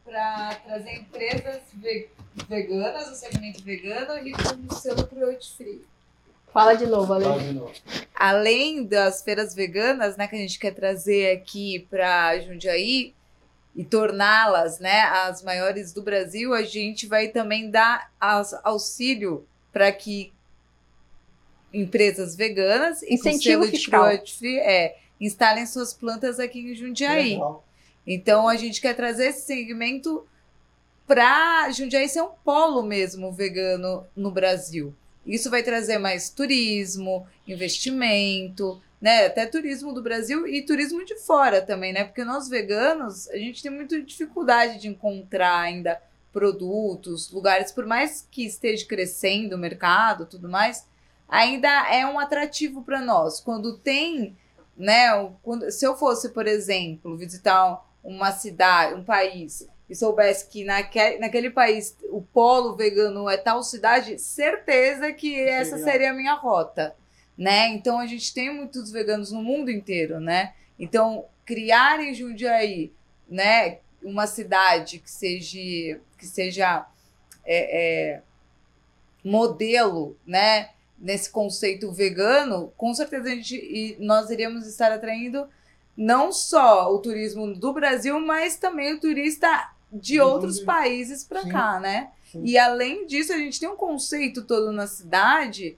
para 0.05 0.55
trazer 0.65 0.93
empresas 0.99 1.59
ve- 1.73 2.07
veganas, 2.47 3.11
o 3.11 3.15
segmento 3.15 3.61
vegano 3.63 4.25
e 4.25 4.31
com 4.31 4.73
o 4.73 4.75
selo 4.77 5.05
cruelty 5.07 5.51
free. 5.57 5.81
Fala 6.53 6.73
de 6.73 6.85
novo, 6.85 7.13
Ale. 7.13 7.23
Fala 7.25 7.41
de 7.41 7.53
novo. 7.53 7.71
Além 8.15 8.83
das 8.85 9.21
feiras 9.23 9.53
veganas, 9.55 10.17
né, 10.17 10.27
que 10.27 10.35
a 10.35 10.39
gente 10.39 10.59
quer 10.59 10.73
trazer 10.73 11.35
aqui 11.37 11.87
para 11.89 12.39
Jundiaí 12.39 13.13
e 13.75 13.83
torná-las, 13.85 14.79
né, 14.79 15.01
as 15.03 15.41
maiores 15.43 15.93
do 15.93 16.01
Brasil, 16.01 16.53
a 16.53 16.61
gente 16.63 17.07
vai 17.07 17.29
também 17.29 17.69
dar 17.71 18.11
as- 18.19 18.53
auxílio 18.63 19.45
para 19.71 19.91
que 19.91 20.33
empresas 21.73 22.35
veganas 22.35 23.01
e 23.01 23.07
com 23.07 23.13
Incentivo 23.13 23.61
selo 23.61 23.65
de 23.65 23.71
fiscal. 23.77 24.01
cruelty 24.03 24.37
free 24.37 24.59
é, 24.59 24.97
instalem 25.21 25.65
suas 25.65 25.93
plantas 25.93 26.37
aqui 26.39 26.59
em 26.59 26.75
Jundiaí. 26.75 27.33
Legal. 27.35 27.63
Então 28.05 28.47
a 28.49 28.57
gente 28.57 28.81
quer 28.81 28.93
trazer 28.95 29.27
esse 29.27 29.45
segmento 29.45 30.27
para 31.07 31.69
Jundiaí 31.71 32.09
ser 32.09 32.21
um 32.21 32.31
polo 32.43 32.83
mesmo 32.83 33.31
vegano 33.31 34.05
no 34.15 34.31
Brasil. 34.31 34.93
Isso 35.25 35.49
vai 35.49 35.63
trazer 35.63 35.97
mais 35.97 36.29
turismo, 36.29 37.27
investimento, 37.47 38.81
né? 38.99 39.25
Até 39.25 39.45
turismo 39.45 39.93
do 39.93 40.01
Brasil 40.01 40.47
e 40.47 40.61
turismo 40.63 41.03
de 41.05 41.15
fora 41.15 41.61
também, 41.61 41.93
né? 41.93 42.03
Porque 42.03 42.23
nós 42.23 42.47
veganos, 42.47 43.27
a 43.29 43.37
gente 43.37 43.61
tem 43.61 43.71
muita 43.71 44.01
dificuldade 44.01 44.79
de 44.79 44.87
encontrar 44.87 45.59
ainda 45.59 46.01
produtos, 46.31 47.31
lugares, 47.31 47.71
por 47.71 47.85
mais 47.85 48.27
que 48.31 48.45
esteja 48.45 48.85
crescendo 48.85 49.55
o 49.55 49.59
mercado, 49.59 50.25
tudo 50.25 50.47
mais, 50.47 50.87
ainda 51.27 51.67
é 51.93 52.05
um 52.05 52.17
atrativo 52.17 52.83
para 52.83 53.01
nós. 53.01 53.39
Quando 53.39 53.77
tem, 53.77 54.37
né? 54.77 55.07
Quando, 55.43 55.69
se 55.71 55.85
eu 55.85 55.95
fosse, 55.95 56.29
por 56.29 56.47
exemplo, 56.47 57.17
visitar 57.17 57.85
uma 58.03 58.31
cidade, 58.31 58.95
um 58.95 59.03
país, 59.03 59.67
e 59.91 59.95
soubesse 59.95 60.47
que 60.47 60.63
naquele, 60.63 61.19
naquele 61.19 61.49
país 61.49 61.97
o 62.09 62.21
polo 62.21 62.77
vegano 62.77 63.29
é 63.29 63.35
tal 63.35 63.61
cidade, 63.61 64.17
certeza 64.17 65.11
que 65.11 65.37
essa 65.37 65.77
Seria. 65.77 66.11
a 66.11 66.13
minha 66.13 66.33
rota, 66.33 66.95
né? 67.37 67.67
Então 67.67 67.99
a 67.99 68.07
gente 68.07 68.33
tem 68.33 68.55
muitos 68.55 68.89
veganos 68.89 69.33
no 69.33 69.43
mundo 69.43 69.69
inteiro, 69.69 70.21
né? 70.21 70.53
Então 70.79 71.25
criar 71.45 71.99
em 71.99 72.13
Jundiaí, 72.13 72.93
né, 73.27 73.79
uma 74.01 74.27
cidade 74.27 74.99
que 74.99 75.11
seja 75.11 75.99
que 76.17 76.25
seja 76.25 76.85
é, 77.43 78.13
é, 78.13 78.21
modelo, 79.21 80.15
né, 80.25 80.69
nesse 80.97 81.29
conceito 81.29 81.91
vegano, 81.91 82.71
com 82.77 82.93
certeza 82.93 83.27
a 83.27 83.35
gente 83.35 83.97
nós 83.99 84.29
iríamos 84.29 84.65
estar 84.65 84.89
atraindo 84.89 85.49
não 85.97 86.31
só 86.31 86.93
o 86.93 86.99
turismo 86.99 87.53
do 87.53 87.73
Brasil, 87.73 88.17
mas 88.21 88.55
também 88.55 88.93
o 88.93 88.99
turista 89.01 89.69
de 89.91 90.17
Do 90.17 90.25
outros 90.25 90.59
países 90.59 91.23
para 91.23 91.47
cá, 91.47 91.79
né? 91.79 92.11
Sim. 92.31 92.43
E 92.45 92.57
além 92.57 93.05
disso, 93.05 93.33
a 93.33 93.37
gente 93.37 93.59
tem 93.59 93.67
um 93.67 93.75
conceito 93.75 94.43
todo 94.43 94.71
na 94.71 94.87
cidade 94.87 95.77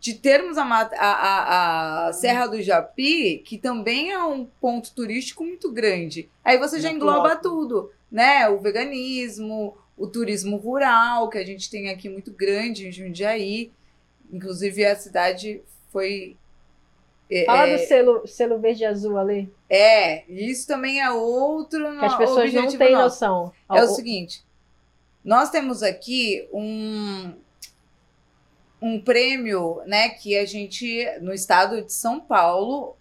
de 0.00 0.14
termos 0.14 0.56
a, 0.56 0.62
a, 0.62 0.86
a, 0.98 2.06
a 2.08 2.12
Serra 2.12 2.46
do 2.46 2.62
Japi, 2.62 3.42
que 3.44 3.58
também 3.58 4.12
é 4.12 4.24
um 4.24 4.44
ponto 4.60 4.94
turístico 4.94 5.44
muito 5.44 5.72
grande. 5.72 6.28
Aí 6.44 6.58
você 6.58 6.80
já 6.80 6.90
engloba 6.90 7.36
tudo, 7.36 7.90
né? 8.10 8.48
O 8.48 8.58
veganismo, 8.58 9.76
o 9.96 10.06
turismo 10.06 10.56
rural, 10.56 11.28
que 11.28 11.38
a 11.38 11.44
gente 11.44 11.68
tem 11.70 11.90
aqui 11.90 12.08
muito 12.08 12.30
grande 12.30 12.86
em 12.86 12.92
Jundiaí. 12.92 13.72
Inclusive, 14.32 14.84
a 14.84 14.96
cidade 14.96 15.60
foi. 15.90 16.36
É, 17.30 17.44
Fala 17.44 17.66
é, 17.68 17.76
do 17.76 17.86
selo, 17.86 18.26
selo 18.26 18.58
verde 18.58 18.82
e 18.82 18.86
azul, 18.86 19.18
Ale. 19.18 19.52
é, 19.68 20.24
isso 20.30 20.66
também 20.66 21.00
é 21.00 21.10
outro 21.10 21.98
Que 21.98 22.04
as 22.04 22.16
pessoas 22.16 22.52
não 22.52 22.68
têm 22.68 22.92
nosso. 22.92 23.02
noção. 23.24 23.52
É 23.72 23.82
o 23.82 23.86
O- 23.86 23.88
seguinte, 23.94 24.44
nós 25.24 25.50
temos 25.50 25.82
aqui 25.82 26.48
um 26.52 27.34
um 28.80 29.00
prêmio, 29.00 29.80
né, 29.86 30.10
que 30.10 30.36
a 30.36 30.44
gente 30.44 31.04
no 31.20 31.32
estado 31.32 31.82
de 31.82 31.92
São 31.92 32.20
Paulo 32.20 32.94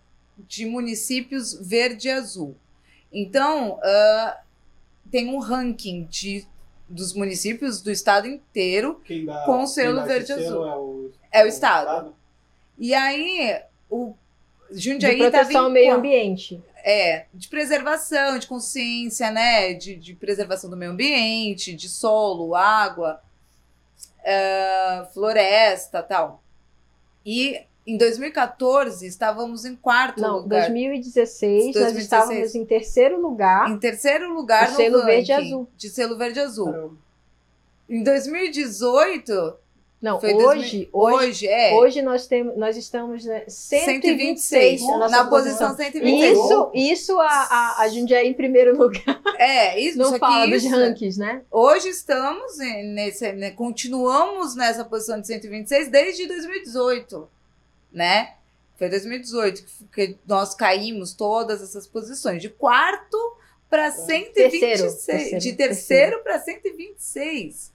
de 0.48 0.66
municípios 0.66 1.54
verde 1.54 2.08
e 2.08 2.12
azul. 2.12 2.56
Então, 3.12 3.78
ah, 3.84 4.40
tem 5.12 5.28
um 5.34 5.40
ranking 5.40 6.06
de 6.10 6.46
dos 6.88 7.14
municípios 7.14 7.82
do 7.82 7.90
estado 7.92 8.28
inteiro 8.28 9.02
Quem 9.04 9.26
dá, 9.26 9.44
Com 9.46 9.66
selo 9.66 10.04
verde 10.06 10.32
e 10.32 10.36
selo 10.36 10.64
azul. 10.64 10.66
É 10.66 10.76
o, 10.78 11.12
É 11.42 11.44
o 11.44 11.48
estado. 11.48 12.16
E 12.78 12.94
aí 12.94 13.62
o 13.96 14.16
de 14.72 14.80
Jundiaí 14.92 15.20
tá 15.20 15.32
proteção 15.32 15.66
ao 15.66 15.70
meio 15.70 15.94
ambiente. 15.96 16.62
é, 16.84 17.26
de 17.34 17.48
preservação, 17.48 18.38
de 18.40 18.48
consciência, 18.48 19.30
né? 19.32 19.74
De, 19.74 19.96
de 19.96 20.14
preservação 20.16 20.70
do 20.70 20.76
meio 20.78 20.92
ambiente, 20.92 21.74
de 21.76 21.88
solo, 21.88 22.56
água, 22.56 23.22
ah, 24.26 25.08
floresta 25.14 26.02
tal. 26.02 26.44
E 27.26 27.62
em 27.88 27.98
2014 27.98 29.06
estávamos 29.06 29.66
em 29.66 29.76
quarto 29.76 30.20
Não, 30.22 30.38
lugar. 30.38 30.62
2016, 30.62 31.66
nós 31.66 31.74
2016. 31.74 32.04
estávamos 32.04 32.56
em 32.56 32.66
terceiro 32.66 33.22
lugar. 33.22 33.70
Em 33.70 33.78
terceiro 33.78 34.34
lugar 34.34 34.68
O 34.68 34.72
no 34.72 34.78
selo 34.78 35.06
verde 35.06 35.32
ranking 35.32 35.46
azul. 35.48 35.70
de 35.78 35.90
selo 35.90 36.18
verde 36.18 36.40
azul. 36.40 36.72
Caramba. 36.72 36.98
Em 37.88 38.04
2018, 38.04 39.56
Não, 40.02 40.20
foi 40.20 40.34
hoje, 40.34 40.44
2000 40.44 40.90
hoje, 40.92 41.16
hoje 41.26 41.48
é 41.48 41.74
hoje 41.74 42.02
nós 42.02 42.28
temos, 42.28 42.58
nós 42.58 42.78
estamos 42.78 43.26
né, 43.26 43.46
126, 43.48 44.82
126, 44.82 44.84
a 44.84 44.98
nossa 44.98 45.18
na 45.18 45.26
posição 45.26 45.76
126. 45.76 46.38
Isso, 46.38 46.72
isso 46.74 47.20
a, 47.20 47.28
a, 47.28 47.82
a 47.82 47.88
Jundiaí 47.90 48.28
em 48.28 48.34
primeiro 48.34 48.78
lugar. 48.78 49.22
É, 49.38 49.80
isso 49.80 49.98
Não 49.98 50.18
fala 50.20 50.48
dos 50.48 50.64
rankings, 50.66 51.18
né? 51.18 51.42
Hoje 51.50 51.90
estamos 51.90 52.58
nesse, 52.58 53.32
né, 53.34 53.52
continuamos 53.52 54.56
nessa 54.56 54.86
posição 54.86 55.20
de 55.20 55.28
126 55.28 55.90
desde 55.90 56.28
2018, 56.28 57.28
né? 57.92 58.34
Foi 58.78 58.90
2018 58.90 59.64
que 59.94 60.18
nós 60.28 60.54
caímos 60.54 61.14
todas 61.14 61.62
essas 61.64 61.88
posições 61.88 62.42
de 62.42 62.50
quarto 62.50 63.18
para 63.70 63.92
126, 63.92 64.60
terceiro, 65.06 65.40
de 65.40 65.54
terceiro 65.54 66.24
para 66.24 66.40
126. 66.40 67.74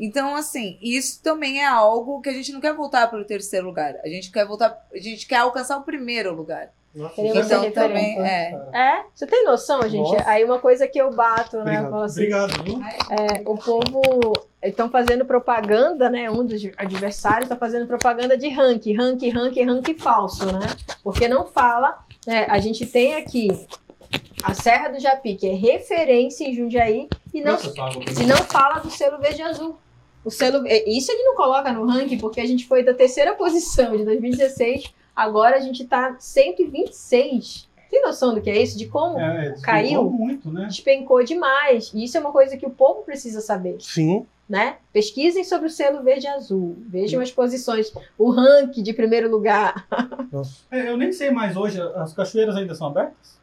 Então, 0.00 0.34
assim, 0.34 0.78
isso 0.80 1.22
também 1.22 1.60
é 1.60 1.66
algo 1.66 2.20
que 2.22 2.30
a 2.30 2.32
gente 2.32 2.52
não 2.52 2.60
quer 2.60 2.72
voltar 2.74 3.08
para 3.08 3.20
o 3.20 3.24
terceiro 3.24 3.66
lugar. 3.66 3.96
A 4.02 4.08
gente 4.08 4.30
quer 4.32 4.46
voltar, 4.46 4.76
a 4.92 4.98
gente 4.98 5.26
quer 5.26 5.36
alcançar 5.36 5.76
o 5.76 5.82
primeiro 5.82 6.34
lugar. 6.34 6.70
Nossa, 6.94 7.20
é 7.20 7.26
Então 7.26 7.70
também 7.70 8.16
referência. 8.16 8.22
é. 8.26 8.50
cara. 8.50 8.70
É, 8.72 9.04
você 9.14 9.26
tem 9.26 9.44
noção, 9.44 9.82
gente? 9.82 10.10
Nossa. 10.12 10.28
Aí 10.28 10.42
uma 10.42 10.58
coisa 10.58 10.88
que 10.88 10.98
eu 11.00 11.12
bato, 11.14 11.58
né? 11.58 11.76
Eu 11.76 11.84
Obrigado. 11.84 11.90
falo 11.90 12.02
assim, 12.02 12.20
Obrigado, 12.20 12.62
viu? 12.64 12.80
é, 13.10 13.42
o 13.46 13.56
povo 13.56 14.32
estão 14.62 14.90
fazendo 14.90 15.24
propaganda, 15.24 16.10
né? 16.10 16.28
Um 16.30 16.44
dos 16.44 16.60
adversários 16.76 17.44
está 17.44 17.54
fazendo 17.56 17.86
propaganda 17.86 18.36
de 18.36 18.48
ranking, 18.48 18.96
ranking, 18.96 19.30
ranking, 19.30 19.64
ranking 19.66 19.98
falso, 19.98 20.46
né? 20.46 20.66
Porque 21.04 21.28
não 21.28 21.46
fala. 21.46 21.98
né, 22.26 22.46
a 22.48 22.58
gente 22.58 22.84
tem 22.86 23.14
aqui 23.14 23.48
a 24.42 24.52
Serra 24.54 24.88
do 24.88 24.98
Japi, 24.98 25.36
que 25.36 25.46
é 25.46 25.54
referência 25.54 26.44
em 26.44 26.54
Jundiaí, 26.54 27.08
e 27.32 27.40
não, 27.40 27.52
Nossa, 27.52 27.70
Pablo, 27.72 28.02
e 28.20 28.26
não 28.26 28.36
fala 28.38 28.80
do 28.80 28.90
selo 28.90 29.18
verde 29.18 29.42
azul. 29.42 29.78
O 30.24 30.30
selo, 30.30 30.66
é, 30.66 30.88
isso 30.88 31.10
ele 31.10 31.22
não 31.22 31.34
coloca 31.34 31.72
no 31.72 31.86
ranking, 31.86 32.18
porque 32.18 32.40
a 32.40 32.46
gente 32.46 32.66
foi 32.66 32.82
da 32.82 32.92
terceira 32.92 33.34
posição 33.34 33.96
de 33.96 34.04
2016, 34.04 34.92
agora 35.16 35.56
a 35.56 35.60
gente 35.60 35.84
tá 35.86 36.16
126. 36.18 37.68
Tem 37.90 38.02
noção 38.02 38.34
do 38.34 38.40
que 38.40 38.48
é 38.50 38.62
isso? 38.62 38.78
De 38.78 38.86
como 38.86 39.18
é, 39.18 39.56
caiu? 39.62 40.02
despencou 40.04 40.10
muito, 40.10 40.52
né? 40.52 40.66
despencou 40.66 41.24
demais. 41.24 41.90
E 41.92 42.04
isso 42.04 42.16
é 42.16 42.20
uma 42.20 42.30
coisa 42.30 42.56
que 42.56 42.64
o 42.66 42.70
povo 42.70 43.02
precisa 43.02 43.40
saber, 43.40 43.78
Sim. 43.80 44.24
né? 44.48 44.76
Pesquisem 44.92 45.42
sobre 45.42 45.66
o 45.66 45.70
selo 45.70 46.02
verde 46.02 46.26
e 46.26 46.28
azul. 46.28 46.76
Vejam 46.86 47.20
as 47.20 47.32
posições. 47.32 47.92
O 48.16 48.30
ranking 48.30 48.82
de 48.84 48.92
primeiro 48.92 49.28
lugar. 49.28 49.88
É, 50.70 50.88
Eu 50.90 50.96
nem 50.96 51.10
sei 51.12 51.30
mais 51.32 51.56
hoje, 51.56 51.80
as 51.96 52.12
cachoeiras 52.12 52.54
ainda 52.54 52.74
são 52.76 52.86
abertas? 52.86 53.40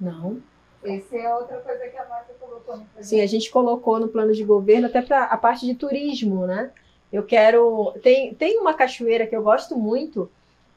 Não. 0.00 0.38
Essa 0.84 1.16
é 1.16 1.34
outra 1.34 1.56
coisa 1.58 1.86
que 1.88 1.96
a 1.96 2.04
Marta 2.08 2.32
colocou 2.38 2.76
no 2.76 2.86
Sim, 3.00 3.20
a 3.20 3.26
gente 3.26 3.50
colocou 3.50 3.98
no 3.98 4.08
plano 4.08 4.32
de 4.32 4.44
governo 4.44 4.86
até 4.86 5.02
para 5.02 5.24
a 5.24 5.36
parte 5.36 5.66
de 5.66 5.74
turismo, 5.74 6.46
né? 6.46 6.70
Eu 7.12 7.22
quero. 7.22 7.92
Tem, 8.02 8.34
tem 8.34 8.58
uma 8.58 8.74
cachoeira 8.74 9.26
que 9.26 9.34
eu 9.34 9.42
gosto 9.42 9.76
muito 9.76 10.30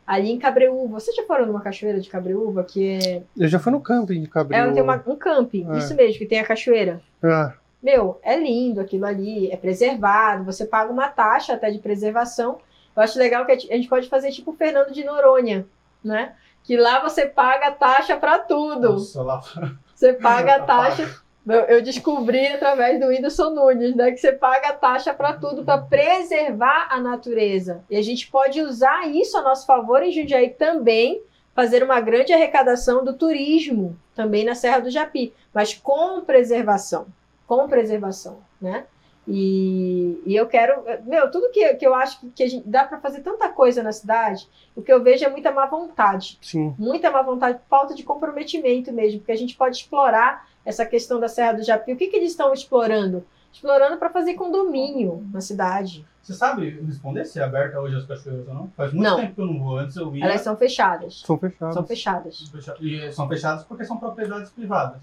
ali 0.07 0.31
em 0.31 0.39
Cabreúva. 0.39 0.99
Vocês 0.99 1.15
já 1.15 1.23
foram 1.25 1.45
numa 1.45 1.61
cachoeira 1.61 1.99
de 1.99 2.09
Cabreúva 2.09 2.63
que 2.63 2.97
é. 2.97 3.23
Eu 3.37 3.47
já 3.47 3.59
fui 3.59 3.71
no 3.71 3.81
camping 3.81 4.21
de 4.21 4.27
Cabril. 4.27 4.57
Ela 4.57 4.73
tem 4.73 4.81
uma, 4.81 5.03
um 5.05 5.15
camping, 5.15 5.67
É. 5.71 5.77
isso 5.77 5.93
mesmo, 5.95 6.17
que 6.17 6.25
tem 6.25 6.39
a 6.39 6.45
cachoeira. 6.45 7.01
Ah, 7.21 7.53
Meu, 7.81 8.19
é 8.23 8.37
lindo 8.37 8.79
aquilo 8.81 9.05
ali, 9.05 9.51
é 9.51 9.57
preservado, 9.57 10.43
você 10.43 10.65
paga 10.65 10.91
uma 10.91 11.07
taxa 11.09 11.53
até 11.53 11.69
de 11.69 11.79
preservação. 11.79 12.57
Eu 12.95 13.03
acho 13.03 13.17
legal 13.19 13.45
que 13.45 13.51
a 13.51 13.57
gente 13.57 13.87
pode 13.87 14.09
fazer 14.09 14.31
tipo 14.31 14.51
o 14.51 14.55
Fernando 14.55 14.91
de 14.91 15.03
Noronha, 15.03 15.65
né? 16.03 16.33
Que 16.63 16.77
lá 16.77 17.01
você 17.01 17.25
paga 17.25 17.67
a 17.67 17.71
taxa 17.71 18.15
para 18.17 18.39
tudo. 18.39 18.93
Nossa, 18.93 19.21
lá. 19.21 19.41
Você 20.01 20.13
paga 20.13 20.55
a 20.55 20.59
taxa. 20.63 21.21
Eu, 21.47 21.59
eu 21.61 21.81
descobri 21.83 22.47
através 22.47 22.99
do 22.99 23.07
Whindersson 23.07 23.51
Nunes, 23.51 23.95
né? 23.95 24.09
Que 24.09 24.17
você 24.17 24.31
paga 24.31 24.69
a 24.69 24.73
taxa 24.73 25.13
para 25.13 25.33
tudo, 25.33 25.63
para 25.63 25.77
preservar 25.79 26.87
a 26.89 26.99
natureza. 26.99 27.83
E 27.87 27.95
a 27.95 28.01
gente 28.01 28.27
pode 28.31 28.59
usar 28.61 29.07
isso 29.07 29.37
a 29.37 29.43
nosso 29.43 29.63
favor 29.67 30.01
em 30.01 30.11
Jundiaí 30.11 30.49
também, 30.49 31.21
fazer 31.53 31.83
uma 31.83 32.01
grande 32.01 32.33
arrecadação 32.33 33.05
do 33.05 33.13
turismo, 33.13 33.95
também 34.15 34.43
na 34.43 34.55
Serra 34.55 34.79
do 34.79 34.89
Japi, 34.89 35.35
mas 35.53 35.75
com 35.75 36.21
preservação. 36.21 37.05
Com 37.45 37.67
preservação, 37.67 38.39
né? 38.59 38.85
E, 39.27 40.21
e 40.25 40.35
eu 40.35 40.47
quero, 40.47 40.83
meu, 41.05 41.29
tudo 41.29 41.51
que, 41.51 41.75
que 41.75 41.85
eu 41.85 41.93
acho 41.93 42.19
que, 42.19 42.29
que 42.31 42.43
a 42.43 42.49
gente, 42.49 42.67
dá 42.67 42.83
para 42.83 42.99
fazer 42.99 43.21
tanta 43.21 43.49
coisa 43.49 43.83
na 43.83 43.91
cidade, 43.91 44.47
o 44.75 44.81
que 44.81 44.91
eu 44.91 45.01
vejo 45.01 45.23
é 45.23 45.29
muita 45.29 45.51
má 45.51 45.65
vontade. 45.67 46.37
Sim. 46.41 46.73
Muita 46.77 47.11
má 47.11 47.21
vontade, 47.21 47.59
falta 47.69 47.93
de 47.93 48.03
comprometimento 48.03 48.91
mesmo, 48.91 49.19
porque 49.19 49.31
a 49.31 49.37
gente 49.37 49.55
pode 49.55 49.77
explorar 49.77 50.47
essa 50.65 50.85
questão 50.85 51.19
da 51.19 51.27
Serra 51.27 51.53
do 51.53 51.63
Japi. 51.63 51.93
O 51.93 51.97
que, 51.97 52.07
que 52.07 52.15
eles 52.17 52.31
estão 52.31 52.51
explorando? 52.53 53.23
Explorando 53.53 53.97
para 53.97 54.09
fazer 54.09 54.33
condomínio 54.35 55.25
na 55.31 55.41
cidade. 55.41 56.05
Você 56.23 56.33
sabe 56.33 56.69
responder 56.85 57.25
se 57.25 57.39
é 57.39 57.43
aberta 57.43 57.79
hoje 57.79 57.95
as 57.97 58.05
cachoeiras 58.05 58.47
ou 58.47 58.53
não? 58.53 58.69
Faz 58.77 58.93
muito 58.93 59.03
Não. 59.09 59.17
tempo 59.17 59.33
que 59.35 59.41
eu 59.41 59.45
não 59.47 59.59
vou. 59.59 59.77
Antes 59.77 59.95
eu 59.97 60.15
ia. 60.15 60.23
Elas 60.23 60.41
são 60.41 60.55
fechadas. 60.55 61.21
São 61.25 61.37
fechados. 61.37 61.73
São 61.75 61.85
fechadas. 61.85 62.49
fecha- 62.49 62.75
e 62.79 63.11
são 63.11 63.27
fechadas 63.27 63.63
porque 63.63 63.83
são 63.83 63.97
propriedades 63.97 64.51
privadas. 64.51 65.01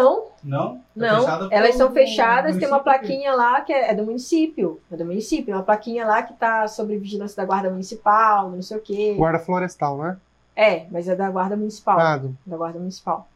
Não, 0.00 0.30
Não? 0.44 0.80
É 0.96 1.00
não. 1.00 1.48
Elas 1.52 1.74
são 1.76 1.92
fechadas, 1.92 2.56
tem 2.56 2.66
uma 2.68 2.80
plaquinha 2.80 3.34
lá 3.34 3.60
que 3.60 3.72
é, 3.72 3.90
é 3.90 3.94
do 3.94 4.04
município. 4.04 4.80
É 4.90 4.96
do 4.96 5.04
município, 5.04 5.54
uma 5.54 5.62
plaquinha 5.62 6.06
lá 6.06 6.22
que 6.22 6.32
tá 6.34 6.66
sob 6.68 6.96
vigilância 6.98 7.36
da 7.36 7.44
Guarda 7.44 7.70
Municipal, 7.70 8.50
não 8.50 8.62
sei 8.62 8.76
o 8.76 8.80
quê. 8.80 9.14
Guarda 9.16 9.38
florestal, 9.38 9.98
né? 9.98 10.16
É, 10.54 10.86
mas 10.90 11.08
é 11.08 11.14
da 11.16 11.30
Guarda 11.30 11.56
Municipal. 11.56 11.98
Ah, 11.98 12.16
do- 12.18 12.36
da 12.46 12.56
Guarda 12.56 12.78
Municipal, 12.78 13.28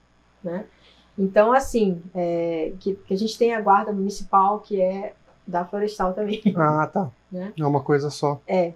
né? 0.43 0.65
Então, 1.19 1.53
assim, 1.53 2.03
é, 2.15 2.73
que, 2.81 2.95
que 2.95 3.15
a 3.15 3.17
gente 3.17 3.39
tem 3.39 3.55
a 3.55 3.61
Guarda 3.61 3.93
Municipal, 3.93 4.61
que 4.61 4.81
é 4.81 5.15
da 5.47 5.65
Florestal 5.65 6.13
também. 6.13 6.43
ah, 6.57 6.87
tá. 6.93 7.11
Né? 7.33 7.53
É 7.59 7.67
uma 7.67 7.81
coisa 7.81 8.09
só. 8.09 8.41
É. 8.47 8.73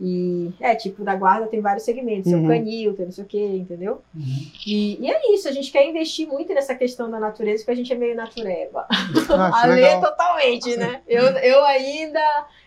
E, 0.00 0.50
é, 0.60 0.74
tipo, 0.74 1.04
da 1.04 1.14
Guarda 1.14 1.46
tem 1.46 1.60
vários 1.60 1.84
segmentos, 1.84 2.24
tem 2.24 2.34
Uhum. 2.34 2.44
o 2.46 2.48
canil, 2.48 2.94
tem 2.94 3.04
não 3.06 3.12
sei 3.12 3.24
o 3.24 3.26
quê, 3.26 3.46
entendeu? 3.46 4.00
Uhum. 4.14 4.46
E, 4.66 5.00
e 5.00 5.10
é 5.10 5.32
isso, 5.32 5.48
a 5.48 5.52
gente 5.52 5.70
quer 5.70 5.88
investir 5.88 6.26
muito 6.26 6.52
nessa 6.52 6.74
questão 6.74 7.08
da 7.08 7.20
natureza, 7.20 7.58
porque 7.58 7.70
a 7.70 7.76
gente 7.76 7.92
é 7.92 7.96
meio 7.96 8.16
natureba. 8.16 8.86
Ah, 8.90 9.46
acho 9.46 9.56
A 9.56 9.66
Lê 9.66 9.74
legal. 9.76 10.00
totalmente, 10.00 10.76
né? 10.76 11.00
Eu, 11.06 11.22
eu 11.24 11.64
ainda, 11.64 12.20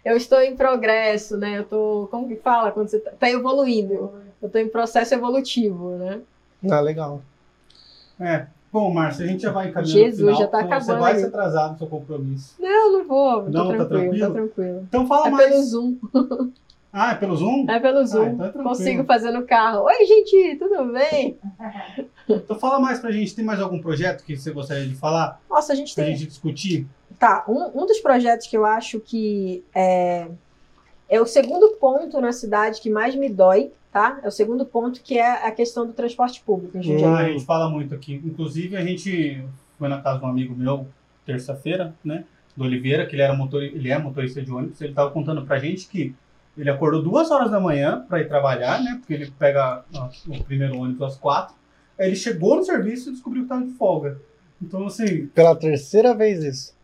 eu 0.06 0.16
estou 0.16 0.42
em 0.42 0.56
progresso, 0.56 1.36
né? 1.38 1.60
Eu 1.60 1.66
tô, 1.66 2.08
como 2.10 2.28
que 2.30 2.38
fala 2.38 2.72
quando 2.72 2.88
você 2.88 3.00
tá, 3.00 3.12
tá 3.20 3.30
evoluindo? 3.30 4.14
Eu 4.42 4.50
tô 4.50 4.58
em 4.58 4.70
processo 4.70 5.14
evolutivo, 5.14 5.98
né? 5.98 6.22
Ah, 6.72 6.80
legal. 6.80 7.22
É. 8.20 8.48
Bom, 8.72 8.94
Márcia, 8.94 9.26
a 9.26 9.28
gente 9.28 9.42
já 9.44 9.52
vai 9.52 9.70
encaminhando 9.70 9.98
Jesus, 10.00 10.20
final, 10.20 10.40
já 10.40 10.48
tá 10.48 10.60
Você 10.60 10.66
acabando 10.66 11.00
vai 11.00 11.14
aí. 11.14 11.20
se 11.20 11.26
atrasar 11.26 11.72
no 11.72 11.78
seu 11.78 11.88
compromisso. 11.88 12.56
Não, 12.60 12.94
não 12.94 13.06
vou, 13.08 13.50
Não, 13.50 13.70
tá 13.70 13.86
tranquilo, 13.86 14.12
tranquilo? 14.12 14.28
tá 14.28 14.34
tranquilo. 14.34 14.80
Então 14.88 15.08
fala 15.08 15.28
É 15.28 15.32
mais. 15.32 15.50
pelo 15.50 15.64
Zoom, 15.64 15.96
Ah, 17.00 17.12
é 17.12 17.16
pelo 17.16 17.36
Zoom? 17.36 17.66
é 17.70 17.80
pelo 17.80 18.04
Zoom. 18.06 18.30
então 18.30 18.48
é. 18.48 18.64
Consigo 18.64 19.04
fazer 19.04 19.30
no 19.32 19.46
carro. 19.46 19.84
Oi, 19.84 20.06
gente, 20.06 20.56
tudo 20.58 20.92
bem? 20.92 21.38
Então 22.30 22.60
fala 22.60 22.78
mais 22.78 23.00
pra 23.00 23.10
gente. 23.10 23.34
Tem 23.34 23.46
mais 23.46 23.62
algum 23.62 23.80
projeto 23.80 24.24
que 24.26 24.36
você 24.36 24.52
gostaria 24.52 24.86
de 24.86 24.96
falar? 24.96 25.40
Nossa, 25.50 25.72
a 25.72 25.76
gente 25.78 25.96
Pra 25.96 26.04
tem. 26.04 26.16
gente 26.16 26.28
discutir? 26.28 26.86
Tá, 27.18 27.46
um, 27.48 27.84
um 27.84 27.86
dos 27.86 28.00
projetos 28.00 28.48
que 28.48 28.58
eu 28.58 28.66
acho 28.66 29.00
que 29.00 29.64
é, 29.74 30.28
é 31.08 31.22
o 31.22 31.26
segundo 31.26 31.70
ponto 31.80 32.20
na 32.20 32.34
cidade 32.34 32.82
que 32.82 32.90
mais 32.90 33.16
me 33.16 33.30
dói, 33.30 33.72
tá? 33.94 34.20
É 34.24 34.28
o 34.28 34.32
segundo 34.32 34.66
ponto 34.66 35.02
que 35.02 35.18
é 35.18 35.48
a 35.48 35.52
questão 35.52 35.88
do 35.88 35.94
transporte 35.94 36.42
público. 36.42 36.78
Hum. 36.78 37.06
Ah, 37.06 37.20
a 37.20 37.30
gente 37.30 37.46
fala 37.46 37.70
muito 37.70 37.96
aqui. 37.96 38.22
Inclusive, 38.26 38.76
a 38.76 38.84
gente 38.84 39.42
foi 39.80 39.88
na 39.88 40.02
casa 40.02 40.20
de 40.20 40.26
um 40.26 40.28
amigo 40.28 40.54
meu, 40.54 40.86
terça-feira, 41.26 41.96
né? 42.04 42.26
Do 42.58 42.66
Oliveira, 42.66 43.06
que 43.06 43.16
ele, 43.16 43.22
era 43.22 43.34
motor, 43.34 43.64
ele 43.64 43.90
é 43.90 43.98
motorista 43.98 44.42
de 44.42 44.52
ônibus. 44.52 44.82
Ele 44.82 44.94
tava 44.94 45.12
contando 45.12 45.46
pra 45.46 45.60
gente 45.60 45.88
que 45.88 46.14
ele 46.58 46.70
acordou 46.70 47.02
duas 47.04 47.30
horas 47.32 47.52
da 47.52 47.60
manhã 47.60 48.06
pra 48.08 48.20
ir 48.20 48.28
trabalhar, 48.28 48.82
né? 48.84 48.96
Porque 49.00 49.14
ele 49.14 49.32
pega 49.38 49.84
o 50.28 50.44
primeiro 50.44 50.78
ônibus 50.80 51.02
às 51.14 51.16
quatro. 51.18 51.56
Aí 52.00 52.08
ele 52.08 52.16
chegou 52.16 52.56
no 52.56 52.64
serviço 52.64 53.10
e 53.10 53.12
descobriu 53.14 53.44
que 53.44 53.50
tava 53.50 53.64
de 53.66 53.72
folga. 53.74 54.20
Então, 54.62 54.88
assim, 54.88 55.28
Pela 55.28 55.56
terceira 55.56 56.14
vez 56.16 56.44
isso. 56.44 56.76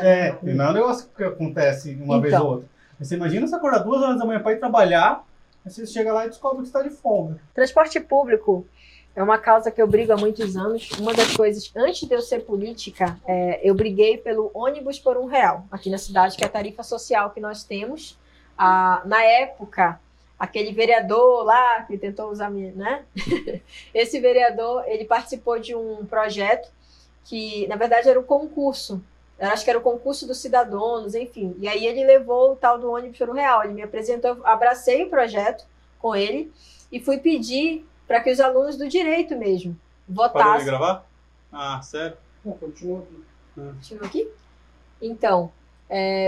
é, 0.00 0.36
não 0.42 0.64
é 0.66 0.70
um 0.70 0.74
negócio 0.74 1.08
que 1.16 1.24
acontece 1.24 1.94
uma 2.02 2.20
vez 2.20 2.32
Então. 2.34 2.46
ou 2.46 2.52
outra. 2.52 2.68
Mas 2.98 3.08
Você 3.08 3.16
imagina 3.16 3.46
você 3.46 3.54
acordar 3.54 3.78
duas 3.78 4.02
horas 4.02 4.18
da 4.18 4.24
manhã 4.24 4.40
pra 4.40 4.52
ir 4.52 4.58
trabalhar, 4.60 5.24
aí 5.64 5.70
você 5.72 5.86
chega 5.86 6.12
lá 6.12 6.26
e 6.26 6.28
descobre 6.28 6.58
que 6.62 6.66
você 6.68 6.72
tá 6.72 6.82
de 6.82 6.90
folga. 6.90 7.38
Transporte 7.54 7.98
público 8.00 8.66
é 9.16 9.22
uma 9.22 9.38
causa 9.38 9.70
que 9.70 9.80
eu 9.82 9.86
brigo 9.86 10.12
há 10.12 10.16
muitos 10.16 10.56
anos. 10.56 10.90
Uma 10.98 11.12
das 11.12 11.34
coisas, 11.36 11.70
antes 11.76 12.06
de 12.08 12.14
eu 12.14 12.20
ser 12.20 12.40
política, 12.44 13.18
é, 13.26 13.60
eu 13.68 13.74
briguei 13.74 14.16
pelo 14.18 14.50
ônibus 14.54 14.98
por 14.98 15.16
um 15.16 15.26
real 15.26 15.66
aqui 15.70 15.90
na 15.90 15.98
cidade, 15.98 16.36
que 16.36 16.44
é 16.44 16.46
a 16.46 16.50
tarifa 16.50 16.82
social 16.82 17.30
que 17.30 17.40
nós 17.40 17.64
temos. 17.64 18.18
Ah, 18.56 19.02
na 19.04 19.22
época, 19.22 20.00
aquele 20.38 20.72
vereador 20.72 21.44
lá 21.44 21.82
que 21.82 21.96
tentou 21.98 22.30
usar, 22.30 22.50
minha- 22.50 22.72
né? 22.72 23.04
Esse 23.94 24.20
vereador, 24.20 24.84
ele 24.86 25.04
participou 25.04 25.58
de 25.58 25.74
um 25.74 26.04
projeto 26.06 26.70
que, 27.24 27.66
na 27.68 27.76
verdade, 27.76 28.08
era 28.08 28.18
um 28.18 28.24
concurso. 28.24 29.02
Eu 29.38 29.48
acho 29.48 29.64
que 29.64 29.70
era 29.70 29.78
o 29.78 29.82
concurso 29.82 30.26
dos 30.26 30.38
cidadãos, 30.38 31.14
enfim. 31.14 31.56
E 31.58 31.66
aí 31.66 31.84
ele 31.86 32.04
levou 32.04 32.52
o 32.52 32.56
tal 32.56 32.78
do 32.78 32.90
ônibus 32.90 33.18
por 33.18 33.28
um 33.28 33.32
real. 33.32 33.64
Ele 33.64 33.72
me 33.72 33.82
apresentou, 33.82 34.36
eu 34.36 34.46
abracei 34.46 35.02
o 35.04 35.10
projeto 35.10 35.64
com 35.98 36.14
ele 36.14 36.52
e 36.90 37.00
fui 37.00 37.18
pedir 37.18 37.84
para 38.06 38.20
que 38.20 38.30
os 38.30 38.38
alunos 38.40 38.76
do 38.76 38.88
direito 38.88 39.36
mesmo 39.36 39.76
Parou 40.06 40.28
de 40.28 40.32
votassem. 40.34 40.66
gravar? 40.66 41.06
Ah, 41.52 41.80
sério? 41.82 42.16
Continua. 42.60 43.04
Deixa 43.56 43.94
eu 43.94 43.98
ver 44.00 44.06
aqui. 44.06 44.28
Então, 45.00 45.50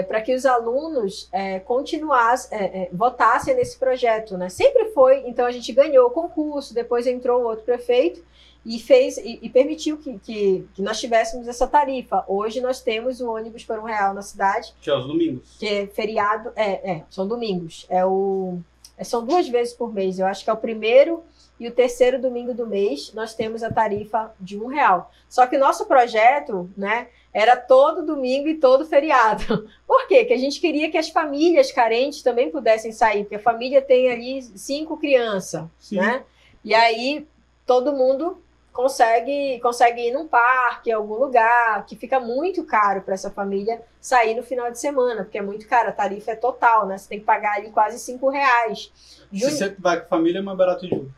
para 0.02 0.20
que 0.20 0.34
os 0.34 0.44
alunos 0.44 1.28
é, 1.32 1.58
continuassem, 1.60 2.58
é, 2.58 2.64
é, 2.64 2.88
votassem 2.92 3.54
nesse 3.54 3.78
projeto, 3.78 4.36
né? 4.36 4.48
Sempre 4.48 4.90
foi. 4.90 5.24
Então 5.26 5.46
a 5.46 5.50
gente 5.50 5.72
ganhou 5.72 6.08
o 6.08 6.10
concurso, 6.10 6.74
depois 6.74 7.06
entrou 7.06 7.44
outro 7.44 7.64
prefeito 7.64 8.22
e 8.64 8.78
fez 8.78 9.18
e, 9.18 9.38
e 9.42 9.48
permitiu 9.48 9.98
que, 9.98 10.18
que, 10.18 10.66
que 10.74 10.82
nós 10.82 10.98
tivéssemos 10.98 11.46
essa 11.46 11.66
tarifa. 11.66 12.24
Hoje 12.26 12.60
nós 12.60 12.80
temos 12.80 13.20
o 13.20 13.30
ônibus 13.30 13.64
por 13.64 13.78
um 13.78 13.84
real 13.84 14.14
na 14.14 14.22
cidade, 14.22 14.74
Que 14.80 14.90
é 14.90 14.96
os 14.96 15.06
domingos. 15.06 15.56
que 15.58 15.66
é 15.66 15.86
feriado, 15.86 16.50
é, 16.56 16.92
é 16.92 17.02
são 17.10 17.26
domingos. 17.26 17.86
É 17.90 18.04
o, 18.04 18.58
é, 18.96 19.04
são 19.04 19.24
duas 19.24 19.48
vezes 19.48 19.74
por 19.74 19.92
mês. 19.92 20.18
Eu 20.18 20.26
acho 20.26 20.42
que 20.44 20.50
é 20.50 20.52
o 20.52 20.56
primeiro 20.56 21.22
e 21.58 21.68
o 21.68 21.72
terceiro 21.72 22.20
domingo 22.20 22.52
do 22.52 22.66
mês 22.66 23.12
nós 23.14 23.34
temos 23.34 23.62
a 23.62 23.70
tarifa 23.70 24.34
de 24.40 24.58
um 24.58 24.66
real. 24.66 25.10
Só 25.28 25.46
que 25.46 25.56
o 25.56 25.60
nosso 25.60 25.86
projeto, 25.86 26.68
né, 26.76 27.08
era 27.34 27.56
todo 27.56 28.06
domingo 28.06 28.48
e 28.48 28.54
todo 28.54 28.86
feriado. 28.86 29.68
Por 29.86 30.06
quê? 30.06 30.24
Que 30.24 30.32
a 30.32 30.38
gente 30.38 30.60
queria 30.60 30.90
que 30.90 30.96
as 30.96 31.08
famílias 31.10 31.72
carentes 31.72 32.22
também 32.22 32.50
pudessem 32.50 32.92
sair, 32.92 33.24
porque 33.24 33.34
a 33.34 33.40
família 33.40 33.82
tem 33.82 34.10
ali 34.10 34.40
cinco 34.56 34.96
crianças, 34.96 35.64
Sim. 35.80 35.96
né? 35.96 36.22
E 36.64 36.72
aí 36.74 37.26
todo 37.66 37.92
mundo 37.92 38.38
consegue 38.72 39.60
consegue 39.60 40.08
ir 40.08 40.12
num 40.12 40.26
parque, 40.26 40.90
em 40.90 40.92
algum 40.92 41.14
lugar, 41.14 41.84
que 41.86 41.94
fica 41.96 42.18
muito 42.18 42.64
caro 42.64 43.02
para 43.02 43.14
essa 43.14 43.30
família 43.30 43.80
sair 44.00 44.34
no 44.34 44.42
final 44.42 44.70
de 44.70 44.78
semana, 44.78 45.22
porque 45.24 45.38
é 45.38 45.42
muito 45.42 45.66
caro, 45.68 45.88
a 45.90 45.92
tarifa 45.92 46.32
é 46.32 46.36
total, 46.36 46.86
né? 46.86 46.98
Você 46.98 47.08
tem 47.08 47.18
que 47.20 47.24
pagar 47.24 47.56
ali 47.56 47.70
quase 47.70 47.98
cinco 47.98 48.28
reais. 48.30 48.90
Se 48.94 49.38
Juni- 49.38 49.52
você 49.52 49.74
vai 49.78 50.00
com 50.00 50.08
família, 50.08 50.38
é 50.38 50.42
mais 50.42 50.58
barato 50.58 50.86
de 50.86 50.94
Ju. 50.94 51.10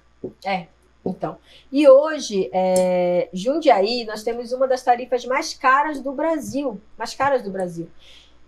Então, 1.11 1.37
e 1.70 1.89
hoje, 1.89 2.51
é, 2.53 3.28
Jundiaí, 3.33 4.05
nós 4.05 4.23
temos 4.23 4.53
uma 4.53 4.66
das 4.66 4.83
tarifas 4.83 5.24
mais 5.24 5.55
caras 5.55 6.01
do 6.01 6.12
Brasil. 6.12 6.81
Mais 6.99 7.15
caras 7.15 7.43
do 7.43 7.51
Brasil. 7.51 7.89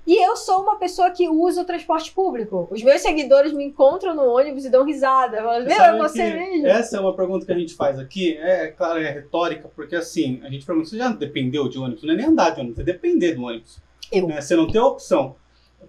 E 0.09 0.27
eu 0.27 0.35
sou 0.37 0.63
uma 0.63 0.77
pessoa 0.77 1.11
que 1.11 1.29
usa 1.29 1.61
o 1.61 1.65
transporte 1.67 2.13
público. 2.13 2.67
Os 2.71 2.83
meus 2.83 3.03
seguidores 3.03 3.53
me 3.53 3.63
encontram 3.63 4.15
no 4.15 4.23
ônibus 4.23 4.65
e 4.65 4.71
dão 4.71 4.83
risada. 4.87 5.37
Falam, 5.37 5.67
Meu, 5.67 5.83
é 5.83 5.99
você 5.99 6.33
mesmo. 6.33 6.67
Essa 6.67 6.97
é 6.97 7.01
uma 7.01 7.15
pergunta 7.15 7.45
que 7.45 7.53
a 7.53 7.59
gente 7.59 7.75
faz 7.75 7.99
aqui. 7.99 8.39
É, 8.39 8.69
claro, 8.69 8.99
é 8.99 9.11
retórica, 9.11 9.71
porque 9.77 9.95
assim, 9.95 10.41
a 10.43 10.49
gente 10.49 10.65
pergunta, 10.65 10.89
você 10.89 10.97
já 10.97 11.11
dependeu 11.11 11.69
de 11.69 11.79
ônibus? 11.79 12.03
Não 12.05 12.15
é 12.15 12.17
nem 12.17 12.25
andar 12.25 12.51
de 12.55 12.61
ônibus, 12.61 12.79
é 12.79 12.85
depender 12.85 13.35
do 13.35 13.43
ônibus. 13.43 13.83
Eu. 14.11 14.29
Né? 14.29 14.41
Você 14.41 14.57
não 14.57 14.67
tem 14.67 14.81
opção. 14.81 15.37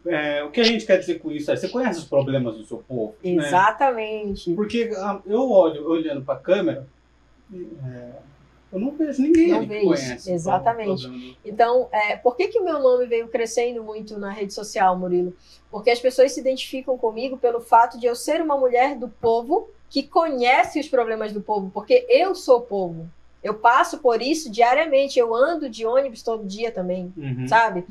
É, 0.05 0.43
o 0.43 0.49
que 0.51 0.61
a 0.61 0.63
gente 0.63 0.85
quer 0.85 0.97
dizer 0.97 1.19
com 1.19 1.31
isso 1.31 1.51
é, 1.51 1.55
você 1.55 1.67
conhece 1.67 1.99
os 1.99 2.05
problemas 2.05 2.55
do 2.57 2.65
seu 2.65 2.77
povo? 2.77 3.15
né? 3.23 3.31
Exatamente. 3.47 4.53
Porque 4.53 4.91
ah, 4.95 5.19
eu 5.25 5.49
olho 5.51 5.87
olhando 5.87 6.21
para 6.23 6.35
a 6.35 6.39
câmera, 6.39 6.87
é, 7.53 8.11
eu 8.71 8.79
não 8.79 8.91
vejo 8.91 9.21
ninguém 9.21 9.47
Não 9.49 9.65
vejo, 9.65 9.87
conhece. 9.87 10.31
exatamente. 10.31 11.03
problema 11.03 11.35
Então, 11.43 11.89
é, 11.91 12.15
por 12.15 12.35
que, 12.35 12.47
que 12.47 12.59
o 12.59 12.63
meu 12.63 12.79
nome 12.79 13.07
veio 13.07 13.27
crescendo 13.27 13.83
muito 13.83 14.17
na 14.19 14.29
rede 14.31 14.53
social, 14.53 14.97
Murilo? 14.97 15.33
Porque 15.71 15.89
as 15.89 15.99
pessoas 15.99 16.31
se 16.31 16.39
identificam 16.39 16.97
comigo 16.97 17.37
pelo 17.37 17.59
fato 17.59 17.99
de 17.99 18.05
eu 18.05 18.15
ser 18.15 18.41
uma 18.41 18.57
mulher 18.57 18.95
do 18.95 19.07
povo 19.09 19.69
que 19.89 20.03
conhece 20.03 20.79
os 20.79 20.87
problemas 20.87 21.33
do 21.33 21.41
povo, 21.41 21.71
porque 21.73 22.05
eu 22.09 22.35
sou 22.35 22.61
povo. 22.61 23.09
Eu 23.43 23.55
passo 23.55 23.97
por 23.99 24.21
isso 24.21 24.51
diariamente, 24.51 25.17
eu 25.17 25.33
ando 25.33 25.67
de 25.69 25.85
ônibus 25.85 26.21
todo 26.21 26.45
dia 26.45 26.71
também, 26.71 27.11
Uhum. 27.17 27.47
sabe? 27.47 27.85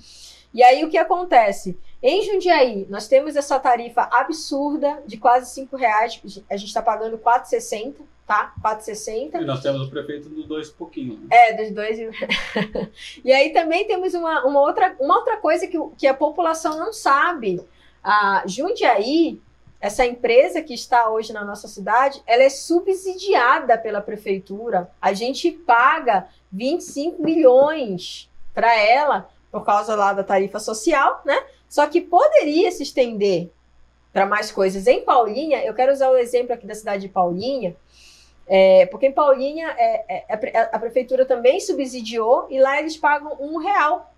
E 0.54 0.62
aí 0.62 0.84
o 0.84 0.90
que 0.90 0.96
acontece? 0.96 1.76
Em 2.02 2.22
Jundiaí, 2.22 2.86
nós 2.88 3.08
temos 3.08 3.34
essa 3.34 3.58
tarifa 3.58 4.08
absurda 4.12 5.02
de 5.04 5.16
quase 5.16 5.52
5 5.52 5.76
reais, 5.76 6.20
a 6.48 6.56
gente 6.56 6.68
está 6.68 6.80
pagando 6.80 7.18
4,60, 7.18 7.94
tá? 8.24 8.52
4,60. 8.62 9.40
E 9.40 9.44
nós 9.44 9.60
temos 9.60 9.88
o 9.88 9.90
prefeito 9.90 10.28
dos 10.28 10.46
dois 10.46 10.70
pouquinho. 10.70 11.18
Né? 11.18 11.26
É, 11.30 11.52
dos 11.54 11.72
dois. 11.72 11.98
e- 13.24 13.32
aí 13.32 13.52
também 13.52 13.84
temos 13.86 14.14
uma, 14.14 14.44
uma, 14.44 14.60
outra, 14.60 14.94
uma 15.00 15.16
outra 15.16 15.38
coisa 15.38 15.66
que, 15.66 15.76
que 15.96 16.06
a 16.06 16.14
população 16.14 16.78
não 16.78 16.92
sabe. 16.92 17.60
A 18.04 18.44
Jundiaí, 18.46 19.40
essa 19.80 20.06
empresa 20.06 20.62
que 20.62 20.74
está 20.74 21.10
hoje 21.10 21.32
na 21.32 21.44
nossa 21.44 21.66
cidade, 21.66 22.22
ela 22.26 22.44
é 22.44 22.48
subsidiada 22.48 23.76
pela 23.76 24.00
prefeitura. 24.00 24.88
A 25.02 25.12
gente 25.12 25.50
paga 25.50 26.28
25 26.52 27.20
milhões 27.20 28.30
para 28.54 28.72
ela 28.76 29.28
por 29.50 29.64
causa 29.64 29.96
lá 29.96 30.12
da 30.12 30.22
tarifa 30.22 30.60
social, 30.60 31.22
né? 31.24 31.42
Só 31.68 31.86
que 31.86 32.00
poderia 32.00 32.70
se 32.72 32.82
estender 32.82 33.50
para 34.12 34.26
mais 34.26 34.50
coisas. 34.50 34.86
Em 34.86 35.02
Paulinha, 35.02 35.62
eu 35.64 35.74
quero 35.74 35.92
usar 35.92 36.10
o 36.10 36.16
exemplo 36.16 36.54
aqui 36.54 36.66
da 36.66 36.74
cidade 36.74 37.02
de 37.02 37.08
Paulinha, 37.08 37.76
é, 38.46 38.86
porque 38.86 39.06
em 39.06 39.12
Paulinha 39.12 39.68
é, 39.76 40.22
é, 40.30 40.68
a 40.72 40.78
prefeitura 40.78 41.26
também 41.26 41.60
subsidiou 41.60 42.46
e 42.48 42.58
lá 42.58 42.78
eles 42.80 42.96
pagam 42.96 43.36
um 43.38 43.58
real 43.58 44.12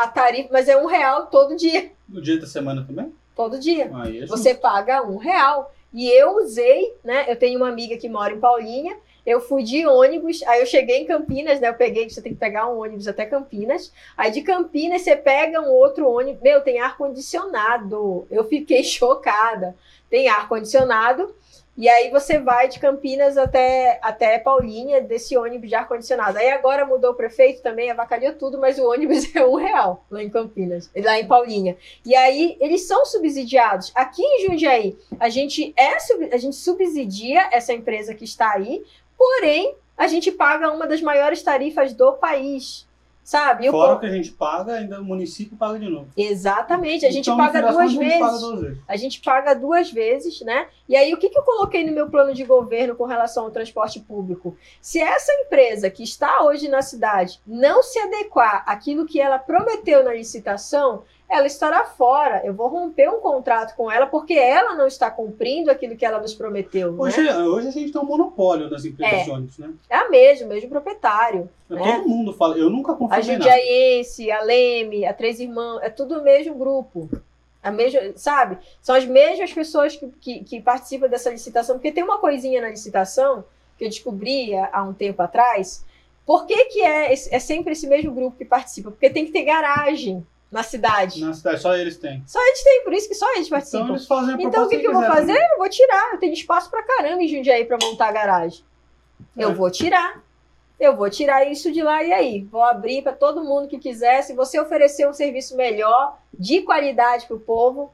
a 0.00 0.08
tarifa, 0.08 0.48
mas 0.50 0.68
é 0.68 0.76
um 0.76 0.86
real 0.86 1.26
todo 1.26 1.56
dia. 1.56 1.90
No 2.08 2.22
dia 2.22 2.38
da 2.40 2.46
semana 2.46 2.84
também? 2.86 3.12
Todo 3.36 3.58
dia. 3.58 3.84
É 3.84 4.26
Você 4.26 4.54
paga 4.54 5.02
um 5.02 5.18
real. 5.18 5.74
E 5.92 6.08
eu 6.08 6.36
usei, 6.36 6.94
né? 7.04 7.26
Eu 7.28 7.36
tenho 7.36 7.58
uma 7.58 7.68
amiga 7.68 7.96
que 7.96 8.08
mora 8.08 8.32
em 8.32 8.40
Paulinha. 8.40 8.96
Eu 9.24 9.40
fui 9.40 9.62
de 9.62 9.86
ônibus, 9.86 10.42
aí 10.44 10.60
eu 10.60 10.66
cheguei 10.66 10.98
em 10.98 11.06
Campinas, 11.06 11.60
né? 11.60 11.68
Eu 11.68 11.74
peguei, 11.74 12.08
você 12.08 12.22
tem 12.22 12.32
que 12.32 12.38
pegar 12.38 12.68
um 12.68 12.80
ônibus 12.80 13.08
até 13.08 13.26
Campinas. 13.26 13.92
Aí 14.16 14.30
de 14.30 14.42
Campinas 14.42 15.02
você 15.02 15.16
pega 15.16 15.60
um 15.60 15.70
outro 15.70 16.08
ônibus. 16.08 16.42
Meu, 16.42 16.60
tem 16.60 16.80
ar-condicionado. 16.80 18.26
Eu 18.30 18.44
fiquei 18.44 18.82
chocada. 18.84 19.74
Tem 20.08 20.28
ar-condicionado. 20.28 21.34
E 21.80 21.88
aí 21.88 22.10
você 22.10 22.38
vai 22.38 22.68
de 22.68 22.78
Campinas 22.78 23.38
até, 23.38 23.98
até 24.02 24.38
Paulinha, 24.38 25.00
desse 25.00 25.34
ônibus 25.34 25.66
de 25.66 25.74
ar-condicionado. 25.74 26.36
Aí 26.36 26.50
agora 26.50 26.84
mudou 26.84 27.12
o 27.12 27.14
prefeito 27.14 27.62
também, 27.62 27.90
avacalhou 27.90 28.34
tudo, 28.34 28.58
mas 28.58 28.78
o 28.78 28.86
ônibus 28.86 29.24
é 29.34 29.42
um 29.46 29.54
real 29.54 30.04
lá 30.10 30.22
em 30.22 30.28
Campinas, 30.28 30.90
lá 30.94 31.18
em 31.18 31.26
Paulinha. 31.26 31.78
E 32.04 32.14
aí 32.14 32.54
eles 32.60 32.86
são 32.86 33.06
subsidiados. 33.06 33.92
Aqui 33.94 34.22
em 34.22 34.46
Jundiaí, 34.46 34.98
a 35.18 35.30
gente, 35.30 35.72
é, 35.74 35.96
a 36.34 36.36
gente 36.36 36.56
subsidia 36.56 37.48
essa 37.50 37.72
empresa 37.72 38.14
que 38.14 38.24
está 38.24 38.52
aí, 38.52 38.84
porém 39.20 39.74
a 39.98 40.08
gente 40.08 40.32
paga 40.32 40.72
uma 40.72 40.86
das 40.86 41.02
maiores 41.02 41.42
tarifas 41.42 41.92
do 41.92 42.14
país. 42.14 42.88
Sabe? 43.22 43.66
Eu, 43.66 43.72
Fora 43.72 43.94
o 43.94 44.00
que 44.00 44.06
a 44.06 44.10
gente 44.10 44.32
paga, 44.32 44.72
ainda 44.72 44.98
o 44.98 45.04
município 45.04 45.56
paga 45.56 45.78
de 45.78 45.88
novo. 45.88 46.08
Exatamente, 46.16 47.04
a 47.04 47.10
gente 47.10 47.26
então, 47.26 47.36
paga 47.36 47.60
duas 47.70 47.94
vezes. 47.94 48.18
Paga 48.18 48.38
duas 48.38 48.60
vezes. 48.60 48.78
A 48.88 48.96
gente 48.96 49.20
paga 49.20 49.54
duas 49.54 49.92
vezes, 49.92 50.40
né? 50.40 50.68
E 50.88 50.96
aí, 50.96 51.12
o 51.12 51.18
que, 51.18 51.28
que 51.28 51.38
eu 51.38 51.42
coloquei 51.42 51.84
no 51.84 51.92
meu 51.92 52.08
plano 52.08 52.32
de 52.32 52.42
governo 52.42 52.96
com 52.96 53.04
relação 53.04 53.44
ao 53.44 53.50
transporte 53.50 54.00
público? 54.00 54.56
Se 54.80 54.98
essa 54.98 55.32
empresa 55.42 55.90
que 55.90 56.02
está 56.02 56.42
hoje 56.42 56.66
na 56.66 56.80
cidade 56.80 57.38
não 57.46 57.82
se 57.82 57.98
adequar 58.00 58.64
àquilo 58.66 59.06
que 59.06 59.20
ela 59.20 59.38
prometeu 59.38 60.02
na 60.02 60.14
licitação, 60.14 61.04
ela 61.30 61.46
estará 61.46 61.84
fora. 61.84 62.42
Eu 62.44 62.52
vou 62.52 62.66
romper 62.66 63.08
um 63.08 63.20
contrato 63.20 63.76
com 63.76 63.90
ela 63.90 64.06
porque 64.06 64.34
ela 64.34 64.74
não 64.74 64.88
está 64.88 65.08
cumprindo 65.08 65.70
aquilo 65.70 65.96
que 65.96 66.04
ela 66.04 66.18
nos 66.18 66.34
prometeu. 66.34 66.96
Hoje, 66.98 67.22
né? 67.22 67.38
hoje 67.38 67.68
a 67.68 67.70
gente 67.70 67.92
tem 67.92 68.00
um 68.00 68.04
monopólio 68.04 68.68
das 68.68 68.84
empresas 68.84 69.20
é. 69.20 69.24
de 69.24 69.30
ônibus, 69.30 69.58
né? 69.58 69.70
É 69.88 69.96
a 69.96 70.10
mesma, 70.10 70.46
o 70.46 70.48
mesmo 70.48 70.68
proprietário. 70.68 71.48
É, 71.70 71.74
né? 71.74 71.96
Todo 71.98 72.08
mundo 72.08 72.32
fala, 72.32 72.58
eu 72.58 72.68
nunca 72.68 72.94
confirmei 72.94 73.36
A 73.36 73.38
Jundiaense, 73.38 74.30
a 74.30 74.42
Leme, 74.42 75.06
a 75.06 75.14
Três 75.14 75.38
Irmãos, 75.38 75.78
é 75.82 75.88
tudo 75.88 76.18
o 76.18 76.24
mesmo 76.24 76.56
grupo. 76.56 77.08
A 77.62 77.70
mesma, 77.70 78.00
sabe? 78.16 78.58
São 78.82 78.96
as 78.96 79.04
mesmas 79.04 79.52
pessoas 79.52 79.94
que, 79.94 80.08
que, 80.20 80.44
que 80.44 80.60
participam 80.60 81.08
dessa 81.08 81.30
licitação, 81.30 81.76
porque 81.76 81.92
tem 81.92 82.02
uma 82.02 82.18
coisinha 82.18 82.60
na 82.60 82.70
licitação 82.70 83.44
que 83.78 83.84
eu 83.84 83.88
descobri 83.88 84.52
há 84.56 84.82
um 84.82 84.92
tempo 84.92 85.22
atrás. 85.22 85.84
Por 86.26 86.44
que, 86.46 86.64
que 86.66 86.82
é, 86.82 87.12
é 87.12 87.38
sempre 87.38 87.72
esse 87.72 87.86
mesmo 87.86 88.12
grupo 88.12 88.36
que 88.36 88.44
participa? 88.44 88.90
Porque 88.90 89.10
tem 89.10 89.26
que 89.26 89.32
ter 89.32 89.44
garagem 89.44 90.26
na 90.50 90.62
cidade. 90.62 91.20
Na 91.20 91.32
cidade, 91.32 91.60
só 91.60 91.76
eles 91.76 91.96
têm. 91.96 92.22
Só 92.26 92.44
eles 92.44 92.62
têm, 92.62 92.84
por 92.84 92.92
isso 92.92 93.08
que 93.08 93.14
só 93.14 93.26
eles 93.34 93.46
então, 93.46 93.56
participam. 93.56 93.84
Então, 93.84 93.94
eles 93.94 94.06
fazem 94.06 94.34
a 94.34 94.42
então 94.42 94.64
o 94.64 94.68
que, 94.68 94.78
que 94.78 94.86
eu 94.86 94.92
vou 94.92 95.04
fazer? 95.04 95.36
Eu 95.36 95.58
vou 95.58 95.68
tirar. 95.68 96.12
Eu 96.12 96.18
tenho 96.18 96.32
espaço 96.32 96.70
pra 96.70 96.82
caramba 96.82 97.22
em 97.22 97.28
Jundiaí 97.28 97.64
pra 97.64 97.78
montar 97.80 98.08
a 98.08 98.12
garagem. 98.12 98.64
É. 99.36 99.44
Eu 99.44 99.54
vou 99.54 99.70
tirar. 99.70 100.22
Eu 100.78 100.96
vou 100.96 101.10
tirar 101.10 101.44
isso 101.44 101.70
de 101.70 101.82
lá 101.82 102.02
e 102.02 102.12
aí. 102.12 102.42
Vou 102.50 102.62
abrir 102.62 103.02
para 103.02 103.12
todo 103.12 103.44
mundo 103.44 103.68
que 103.68 103.78
quiser. 103.78 104.22
Se 104.22 104.34
você 104.34 104.58
oferecer 104.58 105.08
um 105.08 105.12
serviço 105.12 105.56
melhor, 105.56 106.18
de 106.32 106.62
qualidade 106.62 107.26
para 107.26 107.36
o 107.36 107.40
povo, 107.40 107.92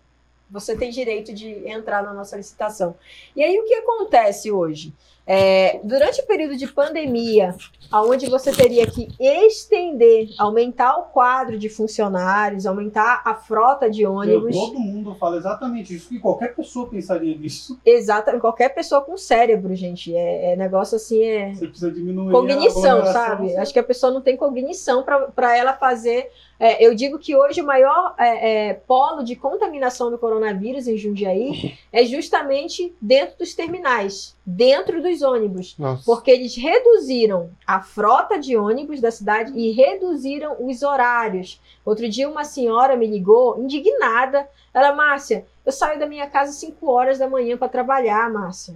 você 0.50 0.76
tem 0.76 0.90
direito 0.90 1.34
de 1.34 1.68
entrar 1.68 2.02
na 2.02 2.14
nossa 2.14 2.36
licitação. 2.36 2.94
E 3.34 3.42
aí 3.42 3.58
o 3.58 3.64
que 3.64 3.74
acontece 3.74 4.50
hoje? 4.50 4.94
É, 5.26 5.80
durante 5.82 6.20
o 6.20 6.26
período 6.26 6.56
de 6.56 6.68
pandemia, 6.68 7.54
onde 7.92 8.28
você 8.28 8.52
teria 8.52 8.86
que 8.86 9.08
estender, 9.18 10.28
aumentar 10.38 10.96
o 10.98 11.04
quadro 11.04 11.58
de 11.58 11.68
funcionários, 11.68 12.64
aumentar 12.64 13.22
a 13.24 13.34
frota 13.34 13.90
de 13.90 14.06
ônibus. 14.06 14.54
Meu, 14.54 14.66
todo 14.66 14.78
mundo 14.78 15.14
fala 15.16 15.36
exatamente 15.36 15.94
isso, 15.94 16.08
que 16.08 16.20
qualquer 16.20 16.54
pessoa 16.54 16.88
pensaria 16.88 17.36
nisso. 17.36 17.78
Exatamente, 17.84 18.40
qualquer 18.40 18.68
pessoa 18.68 19.00
com 19.00 19.16
cérebro, 19.16 19.74
gente. 19.74 20.14
É, 20.14 20.52
é 20.52 20.56
negócio 20.56 20.96
assim, 20.96 21.22
é. 21.22 21.54
Você 21.54 21.66
precisa 21.66 21.90
diminuir. 21.90 22.32
Cognição, 22.32 23.04
sabe? 23.06 23.56
Acho 23.56 23.72
que 23.72 23.78
a 23.78 23.84
pessoa 23.84 24.12
não 24.12 24.20
tem 24.20 24.36
cognição 24.36 25.04
para 25.34 25.56
ela 25.56 25.72
fazer 25.72 26.30
é, 26.58 26.84
eu 26.84 26.94
digo 26.94 27.18
que 27.18 27.36
hoje 27.36 27.60
o 27.60 27.66
maior 27.66 28.14
é, 28.18 28.68
é, 28.68 28.74
polo 28.74 29.22
de 29.22 29.36
contaminação 29.36 30.10
do 30.10 30.18
coronavírus 30.18 30.88
em 30.88 30.96
Jundiaí 30.96 31.78
é 31.92 32.04
justamente 32.04 32.94
dentro 33.00 33.38
dos 33.38 33.54
terminais, 33.54 34.34
dentro 34.44 35.02
dos 35.02 35.20
ônibus. 35.20 35.76
Nossa. 35.78 36.02
Porque 36.04 36.30
eles 36.30 36.56
reduziram 36.56 37.50
a 37.66 37.80
frota 37.80 38.38
de 38.38 38.56
ônibus 38.56 39.00
da 39.00 39.10
cidade 39.10 39.52
e 39.54 39.70
reduziram 39.72 40.56
os 40.60 40.82
horários. 40.82 41.60
Outro 41.84 42.08
dia 42.08 42.28
uma 42.28 42.44
senhora 42.44 42.96
me 42.96 43.06
ligou, 43.06 43.62
indignada. 43.62 44.48
Ela, 44.72 44.94
Márcia, 44.94 45.46
eu 45.64 45.72
saio 45.72 45.98
da 45.98 46.06
minha 46.06 46.28
casa 46.28 46.50
às 46.50 46.56
5 46.56 46.90
horas 46.90 47.18
da 47.18 47.28
manhã 47.28 47.56
para 47.56 47.68
trabalhar, 47.68 48.30
Márcia. 48.30 48.74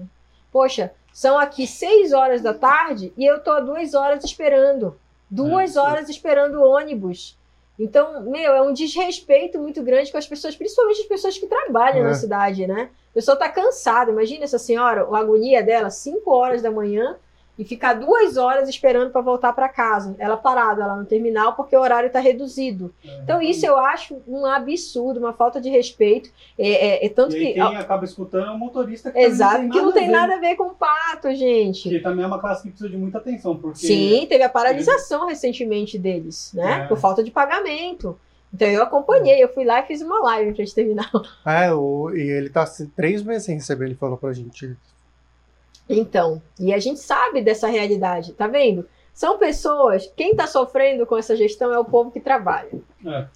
Poxa, 0.52 0.92
são 1.12 1.38
aqui 1.38 1.66
6 1.66 2.12
horas 2.12 2.42
da 2.42 2.52
tarde 2.52 3.12
e 3.16 3.24
eu 3.24 3.38
estou 3.38 3.64
duas 3.64 3.94
horas 3.94 4.22
esperando. 4.22 4.98
Duas 5.30 5.76
horas 5.76 6.08
esperando 6.08 6.60
o 6.60 6.68
ônibus. 6.68 7.38
Então, 7.80 8.22
meu, 8.24 8.52
é 8.52 8.60
um 8.60 8.74
desrespeito 8.74 9.58
muito 9.58 9.82
grande 9.82 10.12
com 10.12 10.18
as 10.18 10.26
pessoas, 10.26 10.54
principalmente 10.54 11.00
as 11.00 11.06
pessoas 11.06 11.38
que 11.38 11.46
trabalham 11.46 12.00
é. 12.00 12.08
na 12.08 12.14
cidade, 12.14 12.66
né? 12.66 12.90
A 13.10 13.14
pessoa 13.14 13.38
tá 13.38 13.48
cansada. 13.48 14.10
Imagina 14.10 14.44
essa 14.44 14.58
senhora, 14.58 15.08
a 15.10 15.18
agonia 15.18 15.62
dela, 15.62 15.88
5 15.88 16.30
horas 16.30 16.60
da 16.60 16.70
manhã, 16.70 17.16
e 17.60 17.64
ficar 17.64 17.92
duas 17.92 18.38
horas 18.38 18.70
esperando 18.70 19.10
para 19.10 19.20
voltar 19.20 19.52
para 19.52 19.68
casa. 19.68 20.16
Ela 20.18 20.34
parada 20.34 20.86
lá 20.86 20.96
no 20.96 21.04
terminal 21.04 21.52
porque 21.52 21.76
o 21.76 21.80
horário 21.80 22.06
está 22.06 22.18
reduzido. 22.18 22.90
É, 23.04 23.18
então, 23.22 23.42
isso 23.42 23.66
eu 23.66 23.76
acho 23.76 24.16
um 24.26 24.46
absurdo, 24.46 25.20
uma 25.20 25.34
falta 25.34 25.60
de 25.60 25.68
respeito. 25.68 26.30
É, 26.58 26.70
é, 26.70 27.04
é 27.04 27.08
tanto 27.10 27.36
e 27.36 27.38
que. 27.38 27.52
Quem 27.52 27.76
acaba 27.76 28.06
escutando 28.06 28.46
é 28.46 28.50
o 28.50 28.58
motorista 28.58 29.12
que 29.12 29.18
Exato, 29.18 29.68
que 29.68 29.78
não 29.78 29.92
tem 29.92 30.08
nada 30.08 30.36
a 30.36 30.40
ver 30.40 30.56
com 30.56 30.70
pato, 30.70 31.34
gente. 31.34 31.86
Que 31.86 32.00
também 32.00 32.24
é 32.24 32.26
uma 32.26 32.40
classe 32.40 32.62
que 32.62 32.70
precisa 32.70 32.88
de 32.88 32.96
muita 32.96 33.18
atenção. 33.18 33.54
Porque 33.54 33.86
Sim, 33.86 34.24
teve 34.26 34.42
a 34.42 34.48
paralisação 34.48 35.26
recentemente 35.26 35.98
deles, 35.98 36.52
né? 36.54 36.84
É. 36.84 36.86
Por 36.86 36.96
falta 36.96 37.22
de 37.22 37.30
pagamento. 37.30 38.18
Então 38.54 38.68
eu 38.68 38.82
acompanhei, 38.82 39.44
eu 39.44 39.52
fui 39.52 39.66
lá 39.66 39.80
e 39.80 39.86
fiz 39.86 40.00
uma 40.00 40.18
live 40.22 40.54
pra 40.54 40.64
esse 40.64 40.74
terminal. 40.74 41.10
É, 41.44 41.70
o, 41.74 42.10
e 42.14 42.20
ele 42.20 42.48
tá 42.48 42.64
três 42.96 43.22
meses 43.22 43.44
sem 43.44 43.56
receber, 43.56 43.84
ele 43.84 43.94
falou 43.94 44.16
pra 44.16 44.32
gente. 44.32 44.74
Então, 45.92 46.40
e 46.58 46.72
a 46.72 46.78
gente 46.78 47.00
sabe 47.00 47.42
dessa 47.42 47.66
realidade, 47.66 48.32
tá 48.32 48.46
vendo? 48.46 48.88
São 49.12 49.38
pessoas, 49.38 50.10
quem 50.16 50.30
está 50.30 50.46
sofrendo 50.46 51.04
com 51.04 51.16
essa 51.18 51.36
gestão 51.36 51.72
é 51.72 51.78
o 51.78 51.84
povo 51.84 52.10
que 52.10 52.20
trabalha. 52.20 52.70
É, 53.04 53.26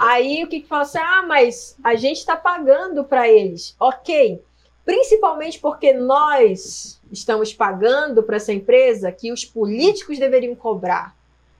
Aí 0.00 0.44
o 0.44 0.46
que, 0.46 0.60
que 0.60 0.68
fala 0.68 0.82
assim? 0.82 0.98
Ah, 0.98 1.24
mas 1.26 1.76
a 1.82 1.94
gente 1.96 2.18
está 2.18 2.36
pagando 2.36 3.04
para 3.04 3.28
eles. 3.28 3.74
Ok. 3.78 4.40
Principalmente 4.84 5.58
porque 5.58 5.92
nós 5.92 7.00
estamos 7.10 7.52
pagando 7.52 8.22
para 8.22 8.36
essa 8.36 8.52
empresa 8.52 9.10
que 9.10 9.32
os 9.32 9.44
políticos 9.44 10.18
deveriam 10.18 10.54
cobrar. 10.54 11.14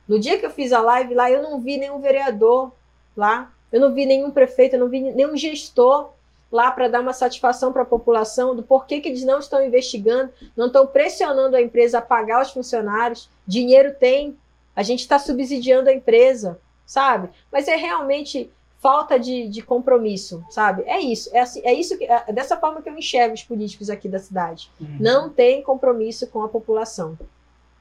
No 0.06 0.18
dia 0.18 0.38
que 0.38 0.46
eu 0.46 0.50
fiz 0.50 0.72
a 0.72 0.80
live 0.80 1.14
lá, 1.14 1.30
eu 1.30 1.42
não 1.42 1.60
vi 1.60 1.76
nenhum 1.76 2.00
vereador 2.00 2.70
lá, 3.16 3.52
eu 3.72 3.80
não 3.80 3.92
vi 3.92 4.06
nenhum 4.06 4.30
prefeito, 4.30 4.76
eu 4.76 4.80
não 4.80 4.88
vi 4.88 5.00
nenhum 5.00 5.36
gestor 5.36 6.10
lá 6.50 6.70
para 6.70 6.88
dar 6.88 7.00
uma 7.00 7.12
satisfação 7.12 7.72
para 7.72 7.82
a 7.82 7.86
população 7.86 8.54
do 8.54 8.62
porquê 8.62 9.00
que 9.00 9.08
eles 9.08 9.24
não 9.24 9.38
estão 9.38 9.64
investigando, 9.64 10.32
não 10.56 10.66
estão 10.66 10.86
pressionando 10.86 11.56
a 11.56 11.62
empresa 11.62 11.98
a 11.98 12.02
pagar 12.02 12.42
os 12.42 12.50
funcionários. 12.50 13.28
Dinheiro 13.46 13.94
tem, 13.94 14.36
a 14.74 14.82
gente 14.82 15.00
está 15.00 15.18
subsidiando 15.18 15.88
a 15.88 15.92
empresa, 15.92 16.60
sabe? 16.86 17.28
Mas 17.50 17.68
é 17.68 17.76
realmente 17.76 18.50
falta 18.84 19.18
de, 19.18 19.48
de 19.48 19.62
compromisso, 19.62 20.44
sabe? 20.50 20.82
É 20.82 21.00
isso, 21.00 21.30
é, 21.32 21.40
assim, 21.40 21.62
é 21.64 21.72
isso 21.72 21.96
que, 21.96 22.04
é 22.04 22.32
dessa 22.32 22.56
forma 22.56 22.82
que 22.82 22.88
eu 22.90 22.96
enxergo 22.96 23.34
os 23.34 23.42
políticos 23.42 23.88
aqui 23.88 24.08
da 24.08 24.18
cidade. 24.18 24.70
Uhum. 24.78 24.98
Não 25.00 25.30
tem 25.30 25.62
compromisso 25.62 26.26
com 26.26 26.42
a 26.42 26.48
população. 26.48 27.18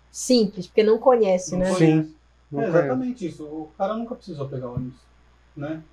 Simples, 0.09 0.67
porque 0.67 0.81
não 0.81 0.97
conhece, 0.97 1.51
não 1.51 1.59
né? 1.59 1.73
Conhece. 1.73 2.03
Sim. 2.03 2.15
É 2.55 2.67
exatamente 2.67 3.27
isso. 3.27 3.43
O 3.43 3.69
cara 3.77 3.95
nunca 3.95 4.15
precisou 4.15 4.47
pegar 4.47 4.69
ônibus, 4.69 4.99
né? 5.57 5.83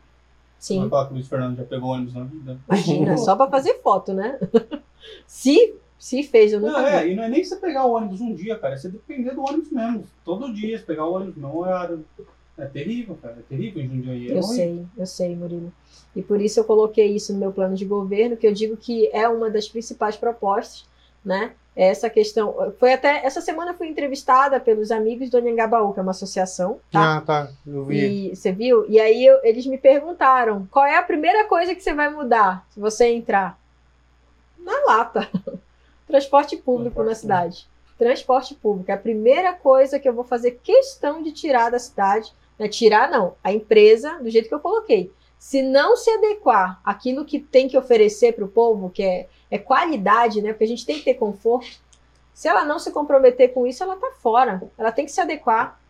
Sim. 0.61 0.81
Vai 0.81 0.89
falar 0.91 1.07
que 1.07 1.13
o 1.13 1.15
Luiz 1.15 1.27
Fernando 1.27 1.57
já 1.57 1.65
pegou 1.65 1.91
ônibus 1.91 2.15
na 2.15 2.25
vida. 2.25 2.61
Imagina, 2.69 3.17
só 3.19 3.35
para 3.35 3.51
fazer 3.51 3.81
foto, 3.83 4.13
né? 4.13 4.39
se, 5.27 5.75
se 5.99 6.23
fez, 6.23 6.53
eu 6.53 6.61
nunca 6.61 6.83
não, 6.83 6.87
é, 6.87 7.09
e 7.09 7.17
não 7.17 7.25
é 7.25 7.29
nem 7.31 7.43
você 7.43 7.57
pegar 7.57 7.87
o 7.87 7.93
ônibus 7.95 8.21
um 8.21 8.35
dia, 8.35 8.59
cara. 8.59 8.75
É 8.75 8.77
você 8.77 8.91
depender 8.91 9.35
do 9.35 9.41
ônibus 9.41 9.71
mesmo. 9.71 10.05
Todo 10.23 10.53
dia, 10.53 10.79
você 10.79 10.85
pegar 10.85 11.07
o 11.07 11.15
ônibus 11.15 11.39
não 11.39 11.57
horário. 11.57 12.05
É 12.59 12.67
terrível, 12.67 13.19
cara. 13.23 13.39
É 13.39 13.43
terrível 13.49 13.83
em 13.83 13.89
Jundiaí. 13.89 14.29
É 14.29 14.33
eu 14.33 14.43
ruim. 14.43 14.55
sei, 14.55 14.87
eu 14.99 15.07
sei, 15.07 15.35
Murilo. 15.35 15.73
E 16.15 16.21
por 16.21 16.39
isso 16.43 16.61
eu 16.61 16.65
coloquei 16.65 17.07
isso 17.07 17.33
no 17.33 17.39
meu 17.39 17.53
plano 17.53 17.75
de 17.75 17.87
governo, 17.87 18.37
que 18.37 18.47
eu 18.47 18.53
digo 18.53 18.77
que 18.77 19.09
é 19.15 19.27
uma 19.27 19.49
das 19.49 19.67
principais 19.67 20.15
propostas, 20.15 20.85
né? 21.25 21.53
Essa 21.75 22.11
questão. 22.11 22.73
Foi 22.79 22.93
até 22.93 23.25
essa 23.25 23.41
semana 23.41 23.75
fui 23.75 23.89
entrevistada 23.89 24.59
pelos 24.61 24.91
amigos 24.91 25.31
do 25.31 25.39
Anhangabaú, 25.39 25.93
que 25.93 26.01
é 26.01 26.03
uma 26.03 26.11
associação, 26.11 26.81
tá? 26.91 27.17
Ah, 27.17 27.21
tá. 27.21 27.49
Eu 27.67 27.85
vi. 27.85 28.31
E 28.33 28.37
você 28.37 28.53
viu? 28.53 28.85
E 28.89 28.99
aí 29.01 29.25
eu- 29.25 29.41
eles 29.45 29.67
me 29.67 29.79
perguntaram 29.79 30.67
qual 30.71 30.85
é 30.85 30.97
a 30.97 31.03
primeira 31.03 31.45
coisa 31.47 31.75
que 31.75 31.81
você 31.83 31.95
vai 31.95 32.09
mudar 32.11 32.67
se 32.71 32.81
você 32.81 33.07
entrar 33.09 33.59
na 34.59 34.85
lata. 34.87 35.29
Transporte 36.07 36.57
público 36.57 36.97
Transporte 37.03 37.09
na 37.09 37.15
cidade. 37.15 37.69
Transporte 37.97 38.55
público. 38.55 38.91
É 38.91 38.95
a 38.95 38.99
primeira 38.99 39.53
coisa 39.53 39.99
que 39.99 40.09
eu 40.09 40.13
vou 40.15 40.25
fazer 40.25 40.59
questão 40.63 41.23
de 41.23 41.33
tirar 41.33 41.71
da 41.71 41.79
cidade. 41.79 42.33
Não 42.59 42.67
é 42.67 42.69
tirar, 42.69 43.11
não. 43.11 43.35
A 43.45 43.53
empresa, 43.53 44.19
do 44.21 44.29
jeito 44.29 44.49
que 44.49 44.55
eu 44.55 44.61
coloquei. 44.61 45.13
Se 45.41 45.63
não 45.63 45.97
se 45.97 46.11
adequar 46.11 46.79
àquilo 46.85 47.25
que 47.25 47.41
tem 47.41 47.67
que 47.67 47.79
oferecer 47.79 48.35
para 48.35 48.45
o 48.45 48.49
povo, 48.49 48.91
que 48.91 49.03
é, 49.03 49.27
é 49.51 49.59
qualidade, 49.59 50.43
né? 50.43 50.53
Porque 50.53 50.65
a 50.65 50.69
gente 50.69 50.85
tem 50.85 50.99
que 50.99 51.05
ter 51.05 51.15
conforto. 51.15 51.81
Se 52.35 52.47
ela 52.47 52.63
não 52.63 52.79
se 52.79 52.93
comprometer 52.93 53.55
com 53.55 53.67
isso, 53.67 53.83
ela 53.83 53.97
tá 53.97 54.13
fora. 54.21 54.63
Ela 54.77 54.93
tem 54.93 55.07
que 55.07 55.11
se 55.11 55.19
adequar. 55.21 55.81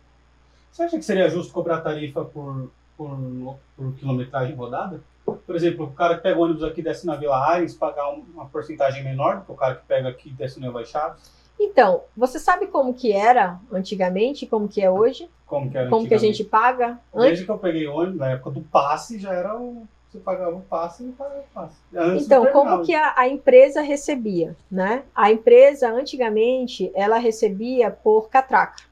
Você 0.71 0.83
acha 0.83 0.97
que 0.97 1.03
seria 1.03 1.29
justo 1.29 1.51
cobrar 1.51 1.81
tarifa 1.81 2.23
por, 2.23 2.71
por, 2.95 3.57
por 3.75 3.93
quilometragem 3.95 4.55
rodada? 4.55 5.01
Por 5.25 5.53
exemplo, 5.53 5.85
o 5.85 5.91
cara 5.91 6.15
que 6.15 6.23
pega 6.23 6.39
o 6.39 6.43
ônibus 6.43 6.63
aqui 6.63 6.81
desce 6.81 7.05
na 7.05 7.17
Vila 7.17 7.45
Aires 7.51 7.73
pagar 7.75 8.09
um- 8.09 8.23
uma 8.33 8.45
porcentagem 8.45 9.03
menor 9.03 9.39
do 9.39 9.45
que 9.47 9.51
o 9.51 9.55
cara 9.55 9.75
que 9.75 9.85
pega 9.85 10.07
aqui 10.07 10.29
e 10.29 10.33
desce 10.33 10.61
no 10.61 10.67
Eloy 10.67 10.85
Chaves? 10.85 11.29
Então, 11.63 12.01
você 12.17 12.39
sabe 12.39 12.65
como 12.65 12.91
que 12.91 13.11
era 13.11 13.59
antigamente, 13.71 14.47
como 14.47 14.67
que 14.67 14.81
é 14.81 14.89
hoje? 14.89 15.29
Como 15.45 15.69
que 15.69 15.77
era 15.77 15.89
Como 15.89 16.07
que 16.07 16.13
a 16.15 16.17
gente 16.17 16.43
paga? 16.43 16.99
Desde 17.13 17.45
que 17.45 17.51
eu 17.51 17.57
peguei 17.59 17.87
ônibus, 17.87 18.17
na 18.17 18.31
época 18.31 18.49
do 18.49 18.61
passe, 18.61 19.19
já 19.19 19.31
era 19.31 19.55
o. 19.55 19.85
Você 20.09 20.17
pagava 20.17 20.55
o 20.55 20.61
passe 20.61 21.03
e 21.03 21.11
pagava 21.11 21.39
o 21.39 21.53
passe. 21.53 21.75
Antes 21.95 22.25
então, 22.25 22.45
como 22.47 22.83
que 22.83 22.93
a, 22.93 23.13
a 23.15 23.29
empresa 23.29 23.81
recebia, 23.81 24.55
né? 24.69 25.03
A 25.15 25.31
empresa, 25.31 25.89
antigamente, 25.89 26.91
ela 26.95 27.17
recebia 27.17 27.91
por 27.91 28.27
catraca. 28.27 28.83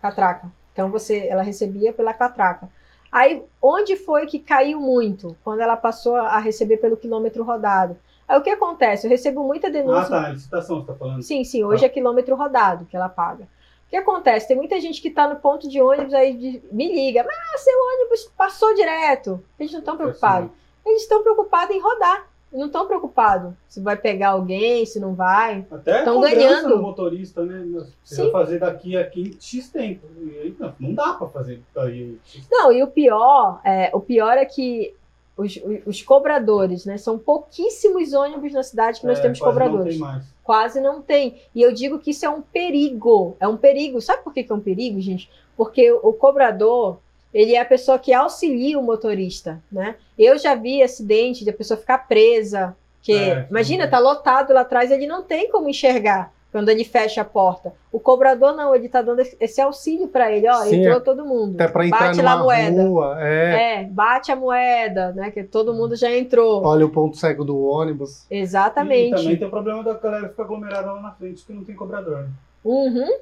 Catraca. 0.00 0.50
Então, 0.72 0.90
você, 0.90 1.28
ela 1.28 1.42
recebia 1.42 1.92
pela 1.92 2.14
catraca. 2.14 2.68
Aí, 3.12 3.44
onde 3.62 3.94
foi 3.94 4.26
que 4.26 4.40
caiu 4.40 4.80
muito? 4.80 5.36
Quando 5.44 5.60
ela 5.60 5.76
passou 5.76 6.16
a 6.16 6.38
receber 6.38 6.78
pelo 6.78 6.96
quilômetro 6.96 7.44
rodado. 7.44 7.96
Aí, 8.26 8.38
o 8.38 8.42
que 8.42 8.50
acontece? 8.50 9.06
Eu 9.06 9.10
recebo 9.10 9.42
muita 9.44 9.66
Ah, 9.66 9.70
denúncia. 9.70 10.08
tá, 10.10 10.20
na 10.22 10.28
licitação 10.30 10.80
você 10.80 10.86
tá 10.86 10.94
falando. 10.94 11.22
Sim, 11.22 11.44
sim, 11.44 11.62
hoje 11.64 11.84
é 11.84 11.88
quilômetro 11.88 12.34
rodado 12.36 12.84
que 12.86 12.96
ela 12.96 13.08
paga. 13.08 13.44
O 13.86 13.90
que 13.90 13.96
acontece? 13.96 14.48
Tem 14.48 14.56
muita 14.56 14.80
gente 14.80 15.00
que 15.00 15.08
está 15.08 15.28
no 15.28 15.36
ponto 15.36 15.68
de 15.68 15.80
ônibus 15.80 16.14
aí 16.14 16.34
de- 16.36 16.62
me 16.72 16.92
liga, 16.92 17.22
mas 17.24 17.60
seu 17.60 17.74
ônibus 17.78 18.32
passou 18.36 18.74
direto. 18.74 19.42
Eles 19.58 19.72
não 19.72 19.80
estão 19.80 19.96
preocupados. 19.96 20.50
Eles 20.84 21.02
estão 21.02 21.22
preocupados 21.22 21.74
em 21.76 21.80
rodar. 21.80 22.26
Não 22.52 22.66
estão 22.66 22.86
preocupados 22.86 23.52
se 23.68 23.80
vai 23.80 23.96
pegar 23.96 24.28
alguém, 24.30 24.86
se 24.86 25.00
não 25.00 25.12
vai. 25.14 25.66
Até 25.72 26.02
Tão 26.04 26.14
cobrança 26.14 26.36
ganhando. 26.36 26.76
no 26.76 26.82
motorista, 26.82 27.44
né? 27.44 27.64
Você 28.04 28.14
Sim. 28.14 28.22
vai 28.22 28.30
fazer 28.30 28.58
daqui 28.60 28.96
a 28.96 29.00
aqui 29.00 29.22
em 29.36 29.40
X 29.40 29.70
tempo. 29.70 30.06
E 30.18 30.38
aí, 30.38 30.56
não, 30.58 30.94
dá 30.94 31.14
pra 31.14 31.26
fazer 31.28 31.60
daí. 31.74 32.16
X 32.24 32.46
Não, 32.48 32.72
e 32.72 32.80
o 32.82 32.86
pior, 32.86 33.60
é, 33.64 33.90
o 33.92 33.98
pior 34.00 34.36
é 34.38 34.44
que 34.44 34.94
os, 35.36 35.58
os 35.84 36.02
cobradores, 36.02 36.84
né? 36.84 36.96
São 36.96 37.18
pouquíssimos 37.18 38.12
ônibus 38.12 38.52
na 38.52 38.62
cidade 38.62 39.00
que 39.00 39.06
nós 39.06 39.18
É, 39.18 39.22
temos 39.22 39.38
cobradores. 39.40 39.98
Não 39.98 40.06
tem 40.06 40.14
mais. 40.14 40.24
Quase 40.42 40.80
não 40.80 41.02
tem. 41.02 41.40
E 41.54 41.62
eu 41.62 41.72
digo 41.72 41.98
que 41.98 42.10
isso 42.10 42.24
é 42.24 42.28
um 42.28 42.40
perigo. 42.42 43.36
É 43.40 43.48
um 43.48 43.56
perigo. 43.56 44.00
Sabe 44.00 44.22
por 44.22 44.32
que 44.32 44.44
que 44.44 44.52
é 44.52 44.54
um 44.54 44.60
perigo, 44.60 45.00
gente? 45.00 45.28
Porque 45.56 45.90
o 45.90 46.12
cobrador, 46.12 46.98
ele 47.32 47.54
é 47.54 47.60
a 47.60 47.64
pessoa 47.64 47.98
que 47.98 48.12
auxilia 48.12 48.78
o 48.78 48.82
motorista, 48.82 49.62
né? 49.70 49.96
Eu 50.18 50.38
já 50.38 50.54
vi 50.54 50.82
acidente 50.82 51.44
de 51.44 51.50
a 51.50 51.54
pessoa 51.54 51.78
ficar 51.78 52.06
presa. 52.06 52.76
Que, 53.02 53.12
É, 53.12 53.46
imagina, 53.50 53.88
tá 53.88 53.98
lotado 53.98 54.52
lá 54.52 54.60
atrás, 54.62 54.90
ele 54.90 55.06
não 55.06 55.22
tem 55.22 55.50
como 55.50 55.68
enxergar 55.68 56.32
quando 56.54 56.68
ele 56.68 56.84
fecha 56.84 57.22
a 57.22 57.24
porta. 57.24 57.72
O 57.90 57.98
cobrador 57.98 58.54
não, 58.54 58.72
ele 58.76 58.88
tá 58.88 59.02
dando 59.02 59.20
esse 59.40 59.60
auxílio 59.60 60.06
para 60.06 60.30
ele. 60.30 60.48
Ó, 60.48 60.54
Sim, 60.62 60.76
entrou 60.82 60.98
é- 60.98 61.00
todo 61.00 61.24
mundo. 61.24 61.56
Até 61.56 61.66
pra 61.66 61.84
entrar 61.84 61.98
Bate 62.06 62.22
lá 62.22 62.32
a 62.34 62.36
moeda. 62.44 62.82
rua, 62.84 63.16
é. 63.18 63.80
É, 63.80 63.84
bate 63.86 64.30
a 64.30 64.36
moeda, 64.36 65.10
né? 65.10 65.32
Que 65.32 65.42
todo 65.42 65.74
mundo 65.74 65.96
já 65.96 66.14
entrou. 66.16 66.64
Olha 66.64 66.86
o 66.86 66.90
ponto 66.90 67.16
cego 67.16 67.44
do 67.44 67.60
ônibus. 67.60 68.24
E 68.30 68.36
Exatamente. 68.38 69.16
também 69.16 69.36
tem 69.36 69.48
o 69.48 69.50
problema 69.50 69.82
da 69.82 69.94
galera 69.94 70.28
ficar 70.28 70.44
aglomerada 70.44 70.92
lá 70.92 71.02
na 71.02 71.10
frente 71.10 71.44
que 71.44 71.52
não 71.52 71.64
tem 71.64 71.74
cobrador. 71.74 72.18
né? 72.20 72.28
Uhum. 72.64 73.18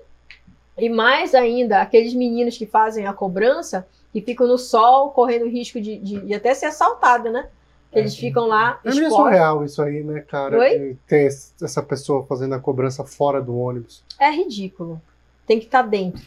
E 0.77 0.91
mais 0.91 1.35
ainda, 1.35 1.81
aqueles 1.81 2.13
meninos 2.13 2.59
que 2.59 2.67
fazem 2.67 3.07
a 3.07 3.15
cobrança 3.15 3.87
e 4.15 4.21
ficam 4.21 4.47
no 4.47 4.59
sol, 4.59 5.09
correndo 5.13 5.49
risco 5.49 5.81
de, 5.81 5.97
de, 5.97 6.21
de 6.21 6.35
até 6.35 6.53
ser 6.53 6.67
assaltado, 6.67 7.31
né? 7.31 7.47
Que 7.93 7.99
É, 7.99 8.01
eles 8.01 8.17
ficam 8.17 8.47
lá 8.47 8.81
É 8.85 8.95
meio 8.95 9.11
surreal 9.11 9.65
isso 9.65 9.83
aí, 9.83 10.03
né, 10.03 10.21
cara? 10.21 10.59
Oi? 10.59 10.71
Que 10.71 10.97
Tem 11.07 11.27
essa 11.27 11.83
pessoa 11.83 12.25
fazendo 12.27 12.55
a 12.55 12.59
cobrança 12.59 13.05
fora 13.05 13.41
do 13.41 13.57
ônibus. 13.57 14.03
É 14.19 14.31
ridículo. 14.31 15.01
Tem 15.47 15.59
que 15.59 15.67
estar 15.67 15.83
dentro. 15.83 16.23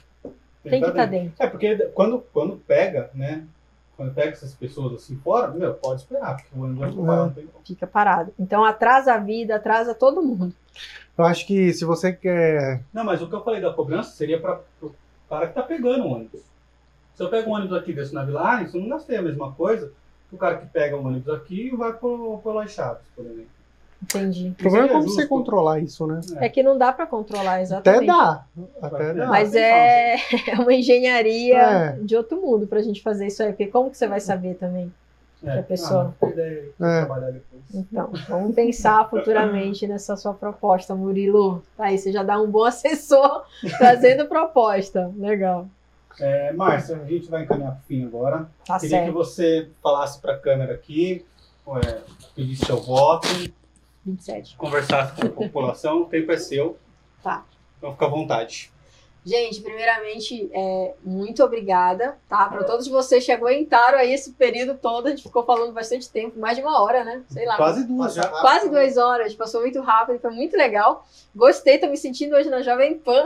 Tem 0.64 0.80
que 0.80 0.86
tá 0.86 0.90
estar 0.90 1.06
dentro. 1.06 1.30
dentro. 1.30 1.44
É, 1.44 1.48
porque 1.48 1.78
quando, 1.94 2.24
quando 2.32 2.58
pega, 2.58 3.10
né? 3.14 3.44
Quando 3.98 4.14
pega 4.14 4.32
essas 4.32 4.54
pessoas 4.54 4.94
assim 4.94 5.16
fora, 5.18 5.48
meu, 5.52 5.74
pode 5.74 6.02
esperar, 6.02 6.36
porque 6.36 6.50
o 6.56 6.64
ônibus 6.64 6.80
vai 6.80 6.90
É. 6.90 7.18
não 7.18 7.30
tem 7.32 7.48
como. 7.48 7.66
Fica 7.66 7.88
parado. 7.88 8.34
Então 8.38 8.64
atrasa 8.64 9.14
a 9.14 9.18
vida, 9.18 9.56
atrasa 9.56 9.96
todo 9.96 10.22
mundo. 10.22 10.54
Eu 11.18 11.24
acho 11.24 11.48
que 11.48 11.72
se 11.74 11.86
você 11.86 12.12
quer. 12.12 12.82
Não, 12.94 13.04
mas 13.06 13.22
o 13.22 13.30
que 13.30 13.36
eu 13.36 13.44
falei 13.44 13.62
da 13.62 13.74
cobrança 13.74 14.12
seria 14.12 14.40
para 14.40 14.60
o 14.82 14.92
cara 15.30 15.48
que 15.48 15.54
tá 15.54 15.64
pegando 15.64 16.04
o 16.04 16.12
ônibus. 16.12 16.42
Se 17.16 17.24
eu 17.24 17.30
pego 17.30 17.50
um 17.50 17.54
ônibus 17.54 17.78
aqui 17.78 17.94
desse 17.94 18.14
na 18.14 18.26
Vila 18.26 18.68
eu 18.74 18.82
não 18.82 18.90
gastei 18.90 19.18
a 19.18 19.22
mesma 19.22 19.54
coisa 19.54 19.88
que 19.88 19.94
o 20.36 20.38
cara 20.38 20.58
que 20.58 20.66
pega 20.68 20.96
o 20.98 21.06
ônibus 21.06 21.34
aqui 21.34 21.68
e 21.74 21.76
vai 21.76 21.94
pro, 21.94 22.40
pro 22.44 22.54
Las 22.54 22.72
Chaves, 22.72 23.02
por 23.16 23.26
exemplo. 23.26 23.56
Entendi. 24.04 24.50
O 24.50 24.56
problema 24.56 24.86
é 24.86 24.90
como 24.90 25.04
você 25.04 25.22
justo. 25.22 25.30
controlar 25.30 25.80
isso, 25.80 26.06
né? 26.06 26.22
É 26.38 26.48
que 26.50 26.62
não 26.62 26.78
dá 26.78 26.92
para 26.94 27.08
controlar 27.08 27.54
Até 27.54 27.62
exatamente. 27.64 28.06
dá. 28.08 28.46
Até 28.82 29.14
dá. 29.14 29.26
Mas 29.28 29.56
é, 29.56 30.16
é 30.16 30.54
uma 30.60 30.74
engenharia 30.74 31.58
É. 31.58 31.92
de 32.02 32.16
outro 32.16 32.40
mundo 32.40 32.68
pra 32.68 32.82
gente 32.82 33.02
fazer 33.02 33.28
isso 33.28 33.42
aí. 33.42 33.50
Porque 33.50 33.68
como 33.68 33.90
que 33.90 33.98
você 33.98 34.08
vai 34.08 34.20
saber 34.20 34.56
também? 34.56 34.94
É. 35.44 35.60
a 35.60 35.64
pessoa. 35.64 36.14
Ah, 36.22 36.28
ideia 36.28 36.70
É. 36.82 37.06
trabalhar 37.06 37.32
depois. 37.32 37.62
Então, 37.74 38.10
vamos 38.30 38.56
pensar 38.56 39.08
futuramente 39.10 39.86
nessa 39.88 40.16
sua 40.16 40.34
proposta, 40.34 40.96
Murilo. 40.96 41.62
Tá 41.78 41.86
aí, 41.86 41.98
você 41.98 42.12
já 42.12 42.24
dá 42.24 42.40
um 42.42 42.50
bom 42.50 42.64
assessor 42.64 43.44
trazendo 43.78 44.26
proposta. 44.28 45.12
Legal. 45.18 45.68
É, 46.20 46.54
Márcia, 46.54 46.98
a 46.98 47.06
gente 47.06 47.30
vai 47.30 47.44
encaminhar 47.44 47.74
pro 47.74 47.84
fim 47.84 48.06
agora. 48.06 48.50
Tá 48.66 48.80
Queria 48.80 49.00
que 49.00 49.06
certo. 49.06 49.14
você 49.14 49.70
falasse 49.82 50.20
para 50.20 50.34
a 50.34 50.40
câmera 50.40 50.74
aqui, 50.74 51.26
é, 51.68 52.02
pedisse 52.36 52.66
seu 52.66 52.78
voto, 52.82 53.28
27. 54.06 54.56
conversasse 54.56 55.20
com 55.20 55.28
a 55.28 55.30
população, 55.30 56.04
o 56.04 56.06
tempo 56.06 56.32
é 56.32 56.38
seu. 56.38 56.78
Tá. 57.24 57.44
Então 57.78 57.92
fica 57.92 58.06
à 58.06 58.10
vontade. 58.10 58.72
Gente, 59.26 59.60
primeiramente, 59.60 60.52
é, 60.54 60.94
muito 61.04 61.44
obrigada, 61.44 62.16
tá? 62.30 62.46
Para 62.46 62.64
todos 62.64 62.88
vocês 62.88 63.26
que 63.26 63.32
aguentaram 63.32 63.98
aí 63.98 64.14
esse 64.14 64.34
período 64.34 64.78
todo, 64.78 65.08
a 65.08 65.10
gente 65.10 65.24
ficou 65.24 65.44
falando 65.44 65.74
bastante 65.74 66.08
tempo, 66.08 66.40
mais 66.40 66.56
de 66.56 66.62
uma 66.62 66.80
hora, 66.80 67.04
né? 67.04 67.24
Sei 67.30 67.44
lá. 67.44 67.58
Quase 67.58 67.88
duas 67.88 68.14
já. 68.14 68.28
Quase 68.28 68.70
duas 68.70 68.98
horas, 68.98 69.34
passou 69.34 69.62
muito 69.62 69.82
rápido, 69.82 70.20
foi 70.20 70.30
muito 70.30 70.56
legal. 70.56 71.08
Gostei, 71.36 71.80
tô 71.80 71.88
me 71.88 71.98
sentindo 71.98 72.36
hoje 72.36 72.52
na 72.52 72.62
Jovem 72.62 73.00
Pan. 73.00 73.26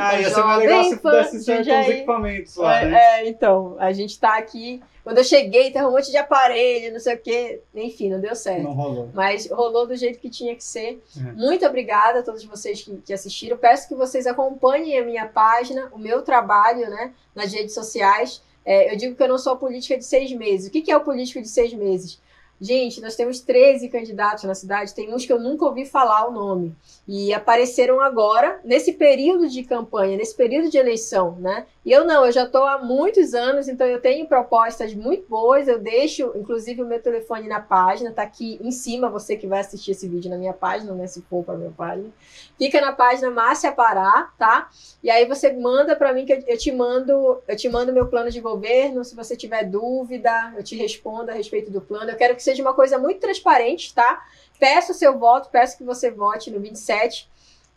Ah, 0.00 0.16
ia 0.18 0.30
ser 0.30 0.42
mais 0.42 0.58
legal 0.60 0.84
se 0.84 0.90
Jovem 0.90 1.02
pudesse 1.02 1.32
Pan, 1.36 1.42
ser 1.42 1.64
com 1.66 1.80
os 1.80 1.88
equipamentos 1.88 2.56
lá, 2.56 2.84
né? 2.86 2.94
É, 2.94 3.20
é, 3.20 3.28
então, 3.28 3.76
a 3.78 3.92
gente 3.92 4.18
tá 4.18 4.38
aqui. 4.38 4.82
Quando 5.10 5.18
eu 5.18 5.24
cheguei, 5.24 5.72
tava 5.72 5.88
um 5.88 5.90
monte 5.90 6.08
de 6.08 6.16
aparelho, 6.16 6.92
não 6.92 7.00
sei 7.00 7.16
o 7.16 7.18
quê. 7.18 7.60
Enfim, 7.74 8.10
não 8.10 8.20
deu 8.20 8.36
certo. 8.36 8.62
Não 8.62 8.74
rolou. 8.74 9.10
Mas 9.12 9.50
rolou 9.50 9.84
do 9.84 9.96
jeito 9.96 10.20
que 10.20 10.30
tinha 10.30 10.54
que 10.54 10.62
ser. 10.62 11.02
É. 11.18 11.32
Muito 11.32 11.66
obrigada 11.66 12.20
a 12.20 12.22
todos 12.22 12.44
vocês 12.44 12.80
que, 12.80 12.96
que 12.98 13.12
assistiram. 13.12 13.56
Peço 13.56 13.88
que 13.88 13.94
vocês 13.96 14.24
acompanhem 14.24 15.00
a 15.00 15.04
minha 15.04 15.26
página, 15.26 15.90
o 15.92 15.98
meu 15.98 16.22
trabalho 16.22 16.88
né, 16.88 17.12
nas 17.34 17.52
redes 17.52 17.74
sociais. 17.74 18.40
É, 18.64 18.92
eu 18.92 18.96
digo 18.96 19.16
que 19.16 19.22
eu 19.24 19.26
não 19.26 19.36
sou 19.36 19.54
a 19.54 19.56
política 19.56 19.98
de 19.98 20.04
seis 20.04 20.30
meses. 20.32 20.68
O 20.68 20.70
que, 20.70 20.80
que 20.80 20.92
é 20.92 20.96
o 20.96 21.00
político 21.00 21.42
de 21.42 21.48
seis 21.48 21.74
meses? 21.74 22.20
Gente, 22.60 23.00
nós 23.00 23.16
temos 23.16 23.40
13 23.40 23.88
candidatos 23.88 24.44
na 24.44 24.54
cidade, 24.54 24.94
tem 24.94 25.12
uns 25.12 25.26
que 25.26 25.32
eu 25.32 25.40
nunca 25.40 25.64
ouvi 25.64 25.86
falar 25.86 26.28
o 26.28 26.30
nome. 26.30 26.76
E 27.12 27.34
apareceram 27.34 28.00
agora, 28.00 28.60
nesse 28.62 28.92
período 28.92 29.48
de 29.48 29.64
campanha, 29.64 30.16
nesse 30.16 30.32
período 30.36 30.70
de 30.70 30.78
eleição, 30.78 31.34
né? 31.40 31.66
E 31.84 31.90
eu 31.90 32.04
não, 32.04 32.24
eu 32.24 32.30
já 32.30 32.44
estou 32.44 32.64
há 32.64 32.78
muitos 32.78 33.34
anos, 33.34 33.66
então 33.66 33.84
eu 33.84 34.00
tenho 34.00 34.28
propostas 34.28 34.94
muito 34.94 35.28
boas. 35.28 35.66
Eu 35.66 35.80
deixo, 35.80 36.30
inclusive, 36.36 36.80
o 36.80 36.86
meu 36.86 37.02
telefone 37.02 37.48
na 37.48 37.58
página, 37.58 38.12
tá 38.12 38.22
aqui 38.22 38.60
em 38.62 38.70
cima, 38.70 39.08
você 39.08 39.36
que 39.36 39.48
vai 39.48 39.58
assistir 39.58 39.90
esse 39.90 40.06
vídeo 40.06 40.30
na 40.30 40.38
minha 40.38 40.52
página, 40.52 40.92
né? 40.94 41.08
Se 41.08 41.20
for 41.22 41.42
para 41.42 41.56
minha 41.56 41.72
página. 41.72 42.08
Fica 42.56 42.80
na 42.80 42.92
página 42.92 43.28
Márcia 43.28 43.72
Pará, 43.72 44.30
tá? 44.38 44.70
E 45.02 45.10
aí 45.10 45.24
você 45.26 45.52
manda 45.52 45.96
para 45.96 46.12
mim 46.12 46.24
que 46.24 46.32
eu- 46.32 46.44
eu 46.46 46.56
te 46.56 46.70
mando, 46.70 47.42
eu 47.48 47.56
te 47.56 47.68
mando 47.68 47.92
meu 47.92 48.06
plano 48.06 48.30
de 48.30 48.40
governo. 48.40 49.04
Se 49.04 49.16
você 49.16 49.34
tiver 49.34 49.64
dúvida, 49.64 50.52
eu 50.56 50.62
te 50.62 50.76
respondo 50.76 51.32
a 51.32 51.34
respeito 51.34 51.72
do 51.72 51.80
plano. 51.80 52.12
Eu 52.12 52.16
quero 52.16 52.36
que 52.36 52.42
seja 52.44 52.62
uma 52.62 52.72
coisa 52.72 52.98
muito 53.00 53.18
transparente, 53.18 53.92
tá? 53.92 54.22
Peço 54.60 54.92
o 54.92 54.94
seu 54.94 55.18
voto, 55.18 55.48
peço 55.50 55.76
que 55.78 55.82
você 55.82 56.10
vote 56.10 56.50
no 56.50 56.60
27. 56.60 57.28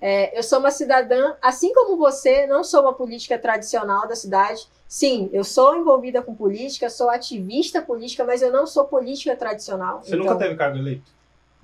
É, 0.02 0.38
eu 0.38 0.44
sou 0.44 0.60
uma 0.60 0.70
cidadã, 0.70 1.34
assim 1.42 1.74
como 1.74 1.96
você, 1.96 2.46
não 2.46 2.62
sou 2.64 2.82
uma 2.82 2.94
política 2.94 3.40
tradicional 3.40 4.06
da 4.06 4.16
cidade. 4.16 4.68
Sim, 4.86 5.30
eu 5.32 5.46
sou 5.46 5.78
envolvida 5.78 6.22
com 6.22 6.36
política, 6.36 6.90
sou 6.90 7.10
ativista 7.10 7.82
política, 7.82 8.26
mas 8.26 8.42
eu 8.42 8.52
não 8.52 8.68
sou 8.68 8.84
política 8.84 9.34
tradicional. 9.36 10.02
Você 10.04 10.14
Então, 10.14 10.26
nunca 10.26 10.36
teve 10.38 10.56
cargo 10.56 10.78
eleito? 10.78 11.10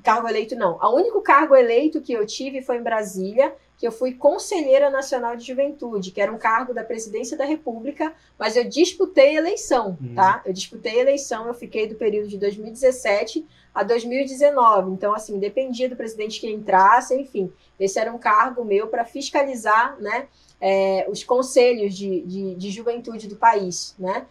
cargo 0.02 0.30
eleito 0.30 0.56
não. 0.56 0.80
O 0.82 0.96
único 0.96 1.22
cargo 1.22 1.54
eleito 1.54 2.00
que 2.02 2.14
eu 2.14 2.26
tive 2.26 2.62
foi 2.62 2.78
em 2.78 2.82
Brasília, 2.84 3.54
que 3.80 3.88
eu 3.88 3.94
fui 3.94 4.14
conselheira 4.14 4.90
nacional 4.90 5.38
de 5.38 5.48
juventude, 5.48 6.12
que 6.12 6.20
era 6.20 6.30
um 6.30 6.38
cargo 6.38 6.74
da 6.74 6.84
presidência 6.84 7.38
da 7.38 7.46
República, 7.46 8.14
mas 8.38 8.58
eu 8.58 8.66
disputei 8.66 9.38
eleição, 9.38 9.98
Hum. 10.02 10.16
tá? 10.16 10.42
Eu 10.46 10.52
disputei 10.52 11.00
eleição, 11.00 11.48
eu 11.48 11.54
fiquei 11.54 11.88
do 11.88 11.96
período 11.96 12.28
de 12.28 12.38
2017 12.38 13.48
a 13.74 13.82
2019. 13.82 14.92
Então, 14.92 15.14
assim, 15.14 15.40
dependia 15.40 15.88
do 15.88 15.96
presidente 15.96 16.42
que 16.42 16.52
entrasse, 16.52 17.16
enfim. 17.16 17.50
Esse 17.80 17.98
era 17.98 18.12
um 18.14 18.18
cargo 18.18 18.66
meu 18.66 18.88
para 18.88 19.06
fiscalizar, 19.06 19.96
né, 20.02 20.28
é, 20.60 21.06
os 21.10 21.24
conselhos 21.24 21.96
de, 21.96 22.20
de, 22.24 22.56
de 22.56 22.70
juventude 22.70 23.30
do 23.30 23.38
país, 23.38 23.96
né? 23.98 24.26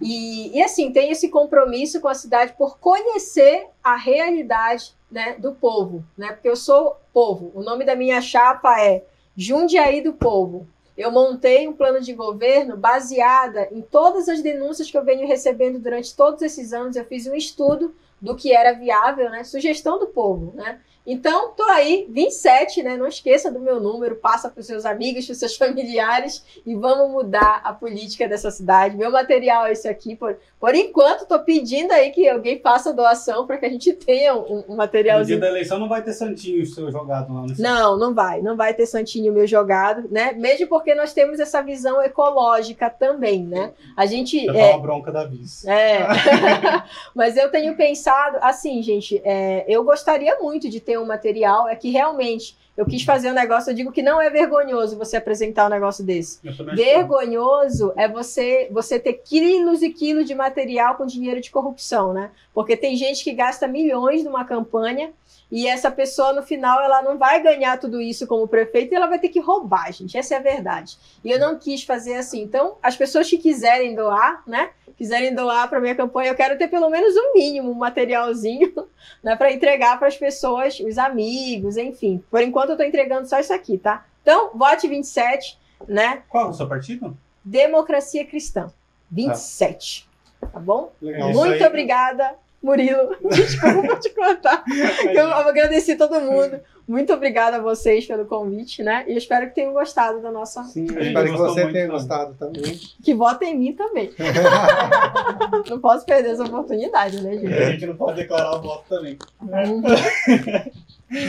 E, 0.00 0.56
e 0.56 0.62
assim, 0.62 0.92
tem 0.92 1.10
esse 1.10 1.28
compromisso 1.28 2.00
com 2.00 2.08
a 2.08 2.14
cidade 2.14 2.54
por 2.56 2.78
conhecer 2.78 3.66
a 3.82 3.96
realidade 3.96 4.94
né, 5.12 5.36
do 5.38 5.52
povo, 5.52 6.02
né? 6.16 6.32
Porque 6.32 6.48
eu 6.48 6.56
sou 6.56 6.96
povo. 7.12 7.52
O 7.54 7.62
nome 7.62 7.84
da 7.84 7.94
minha 7.94 8.20
chapa 8.20 8.80
é 8.80 9.04
Jundiaí 9.36 10.02
do 10.02 10.14
Povo. 10.14 10.66
Eu 10.96 11.10
montei 11.10 11.68
um 11.68 11.72
plano 11.72 12.00
de 12.00 12.12
governo 12.12 12.76
baseada 12.76 13.68
em 13.70 13.80
todas 13.80 14.28
as 14.28 14.42
denúncias 14.42 14.90
que 14.90 14.96
eu 14.96 15.04
venho 15.04 15.26
recebendo 15.26 15.78
durante 15.78 16.14
todos 16.16 16.42
esses 16.42 16.72
anos. 16.72 16.96
Eu 16.96 17.04
fiz 17.04 17.26
um 17.26 17.34
estudo 17.34 17.94
do 18.20 18.34
que 18.34 18.54
era 18.54 18.72
viável, 18.72 19.30
né? 19.30 19.44
Sugestão 19.44 19.98
do 19.98 20.06
povo, 20.06 20.52
né? 20.54 20.80
Então, 21.06 21.50
tô 21.56 21.64
aí, 21.64 22.06
27, 22.08 22.82
né? 22.82 22.96
Não 22.96 23.06
esqueça 23.06 23.50
do 23.50 23.58
meu 23.58 23.80
número, 23.80 24.16
passa 24.16 24.48
para 24.48 24.60
os 24.60 24.66
seus 24.66 24.84
amigos, 24.84 25.26
para 25.26 25.32
os 25.32 25.38
seus 25.38 25.56
familiares 25.58 26.44
e 26.64 26.74
vamos 26.74 27.10
mudar 27.10 27.60
a 27.64 27.72
política 27.72 28.28
dessa 28.28 28.50
cidade. 28.50 28.96
Meu 28.96 29.10
material 29.10 29.66
é 29.66 29.72
esse 29.72 29.88
aqui. 29.88 30.14
Por, 30.14 30.36
por 30.60 30.74
enquanto, 30.74 31.26
tô 31.26 31.38
pedindo 31.40 31.92
aí 31.92 32.10
que 32.10 32.28
alguém 32.28 32.60
faça 32.60 32.92
doação 32.92 33.46
para 33.46 33.58
que 33.58 33.66
a 33.66 33.68
gente 33.68 33.92
tenha 33.92 34.34
um, 34.34 34.38
um 34.38 34.56
No 34.58 34.64
dia 34.66 34.76
materialzinho. 34.76 35.40
da 35.40 35.48
eleição 35.48 35.78
não 35.78 35.88
vai 35.88 36.02
ter 36.02 36.12
santinho 36.12 36.64
seu 36.66 36.90
jogado 36.90 37.34
lá 37.34 37.42
no 37.42 37.54
Não, 37.58 37.96
não 37.98 38.14
vai. 38.14 38.40
Não 38.40 38.56
vai 38.56 38.72
ter 38.72 38.86
santinho 38.86 39.32
meu 39.32 39.46
jogado, 39.46 40.08
né? 40.10 40.32
Mesmo 40.32 40.68
porque 40.68 40.94
nós 40.94 41.12
temos 41.12 41.40
essa 41.40 41.60
visão 41.62 42.00
ecológica 42.02 42.88
também, 42.88 43.44
né? 43.44 43.72
A 43.96 44.06
gente. 44.06 44.44
Já 44.46 44.56
é, 44.56 44.70
uma 44.70 44.78
bronca 44.80 45.10
da 45.10 45.24
vice. 45.24 45.68
é. 45.68 46.06
Mas 47.14 47.36
eu 47.36 47.50
tenho 47.50 47.76
pensado, 47.76 48.38
assim, 48.40 48.82
gente, 48.82 49.20
é, 49.24 49.64
eu 49.68 49.82
gostaria 49.84 50.38
muito 50.40 50.68
de 50.68 50.80
ter 50.80 50.91
um 50.98 51.06
material, 51.06 51.68
é 51.68 51.76
que 51.76 51.90
realmente 51.90 52.56
eu 52.76 52.86
quis 52.86 53.02
fazer 53.04 53.30
um 53.30 53.34
negócio, 53.34 53.70
eu 53.70 53.74
digo 53.74 53.92
que 53.92 54.02
não 54.02 54.20
é 54.20 54.30
vergonhoso 54.30 54.96
você 54.96 55.16
apresentar 55.16 55.66
um 55.66 55.70
negócio 55.70 56.02
desse. 56.02 56.40
Vergonhoso 56.74 57.92
é 57.96 58.08
você 58.08 58.68
você 58.70 58.98
ter 58.98 59.14
quilos 59.14 59.82
e 59.82 59.90
quilos 59.90 60.26
de 60.26 60.34
material 60.34 60.94
com 60.94 61.04
dinheiro 61.04 61.40
de 61.40 61.50
corrupção, 61.50 62.14
né? 62.14 62.30
Porque 62.54 62.76
tem 62.76 62.96
gente 62.96 63.22
que 63.22 63.32
gasta 63.32 63.68
milhões 63.68 64.24
numa 64.24 64.44
campanha 64.44 65.12
e 65.52 65.68
essa 65.68 65.90
pessoa 65.90 66.32
no 66.32 66.42
final 66.42 66.82
ela 66.82 67.02
não 67.02 67.18
vai 67.18 67.42
ganhar 67.42 67.78
tudo 67.78 68.00
isso 68.00 68.26
como 68.26 68.48
prefeito 68.48 68.90
e 68.90 68.96
ela 68.96 69.06
vai 69.06 69.18
ter 69.18 69.28
que 69.28 69.38
roubar, 69.38 69.92
gente. 69.92 70.16
Essa 70.16 70.36
é 70.36 70.38
a 70.38 70.40
verdade. 70.40 70.96
E 71.22 71.30
eu 71.30 71.38
não 71.38 71.58
quis 71.58 71.84
fazer 71.84 72.14
assim. 72.14 72.40
Então, 72.40 72.78
as 72.82 72.96
pessoas 72.96 73.28
que 73.28 73.36
quiserem 73.36 73.94
doar, 73.94 74.42
né? 74.46 74.70
Quiserem 74.96 75.34
doar 75.34 75.68
para 75.68 75.78
minha 75.78 75.94
campanha, 75.94 76.30
eu 76.30 76.34
quero 76.34 76.56
ter 76.56 76.68
pelo 76.68 76.88
menos 76.88 77.14
um 77.14 77.34
mínimo, 77.34 77.70
um 77.70 77.74
materialzinho, 77.74 78.72
né, 79.22 79.36
para 79.36 79.52
entregar 79.52 79.98
para 79.98 80.08
as 80.08 80.16
pessoas, 80.16 80.80
os 80.80 80.96
amigos, 80.96 81.76
enfim. 81.76 82.24
Por 82.30 82.40
enquanto 82.40 82.70
eu 82.70 82.76
tô 82.78 82.82
entregando 82.82 83.28
só 83.28 83.38
isso 83.38 83.52
aqui, 83.52 83.76
tá? 83.76 84.06
Então, 84.22 84.52
vote 84.54 84.88
27, 84.88 85.58
né? 85.86 86.22
Qual 86.30 86.46
é 86.46 86.48
o 86.48 86.54
seu 86.54 86.66
partido? 86.66 87.14
Democracia 87.44 88.24
Cristã. 88.24 88.72
27. 89.10 90.08
Tá 90.40 90.58
bom? 90.58 90.92
Legal. 91.02 91.30
Muito 91.30 91.62
obrigada, 91.62 92.34
Murilo. 92.62 93.16
Desculpa 93.30 93.96
te 93.96 94.10
contar. 94.10 94.64
Eu 95.12 95.26
agradeci 95.32 95.96
todo 95.96 96.20
mundo. 96.20 96.60
Muito 96.86 97.12
obrigada 97.12 97.56
a 97.56 97.60
vocês 97.60 98.06
pelo 98.06 98.24
convite, 98.26 98.82
né? 98.82 99.04
E 99.06 99.12
eu 99.12 99.18
espero 99.18 99.48
que 99.48 99.54
tenham 99.54 99.72
gostado 99.72 100.20
da 100.20 100.30
nossa. 100.30 100.62
Sim, 100.64 100.86
eu 100.94 101.02
espero 101.02 101.32
que 101.32 101.38
você 101.38 101.54
tenha 101.54 101.66
também. 101.72 101.88
gostado 101.88 102.34
também. 102.34 102.80
Que 103.02 103.14
votem 103.14 103.54
em 103.54 103.58
mim 103.58 103.72
também. 103.72 104.12
Não 105.68 105.80
posso 105.80 106.04
perder 106.04 106.30
essa 106.30 106.44
oportunidade, 106.44 107.20
né, 107.22 107.36
gente? 107.38 107.52
A 107.54 107.70
gente 107.70 107.86
não 107.86 107.96
pode 107.96 108.16
declarar 108.16 108.56
o 108.56 108.62
voto 108.62 108.84
também. 108.88 109.16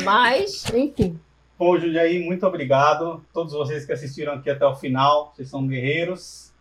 Mas, 0.04 0.66
enfim. 0.74 1.20
Bom, 1.58 1.78
Jundiaí, 1.78 2.24
muito 2.26 2.46
obrigado. 2.46 3.24
Todos 3.34 3.54
vocês 3.54 3.86
que 3.86 3.92
assistiram 3.94 4.34
aqui 4.34 4.50
até 4.50 4.66
o 4.66 4.76
final, 4.76 5.34
vocês 5.36 5.50
são 5.50 5.66
guerreiros. 5.68 6.53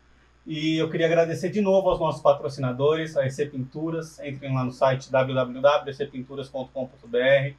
E 0.47 0.77
eu 0.77 0.91
queria 0.91 1.07
agradecer 1.07 1.49
de 1.51 1.61
novo 1.61 1.89
aos 1.89 2.01
nossos 2.01 2.21
patrocinadores, 2.21 3.17
a 3.17 3.25
EC 3.27 3.51
Pinturas. 3.51 4.19
Entrem 4.21 4.55
lá 4.55 4.65
no 4.65 4.73
site 4.73 5.11
www.ecpinturas.com.br. 5.11 7.55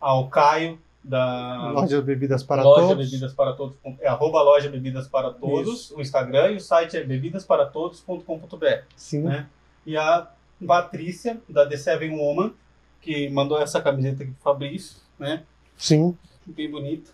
Ao 0.00 0.28
Caio, 0.28 0.78
da 1.02 1.70
Loja 1.72 2.02
bebidas 2.02 2.42
para 2.42 2.62
Loja 2.62 2.88
todos. 2.88 3.10
Bebidas 3.10 3.32
para 3.32 3.52
Todos. 3.54 3.76
É 4.00 4.08
arroba 4.08 4.42
Loja 4.42 4.68
Bebidas 4.68 5.08
para 5.08 5.30
Todos, 5.30 5.90
o 5.92 6.00
Instagram, 6.00 6.52
e 6.52 6.56
o 6.56 6.60
site 6.60 6.96
é 6.96 7.02
bebidasparatodos.com.br. 7.02 8.82
Sim. 8.94 9.22
né? 9.22 9.46
E 9.86 9.96
a 9.96 10.28
Patrícia, 10.66 11.40
da 11.48 11.66
The 11.66 11.76
Seven 11.76 12.18
Woman, 12.18 12.52
que 13.00 13.28
mandou 13.30 13.60
essa 13.60 13.80
camiseta 13.80 14.22
aqui 14.22 14.32
pro 14.32 14.42
Fabrício, 14.42 14.96
né? 15.18 15.42
Sim. 15.76 16.16
Bem 16.44 16.70
bonita. 16.70 17.10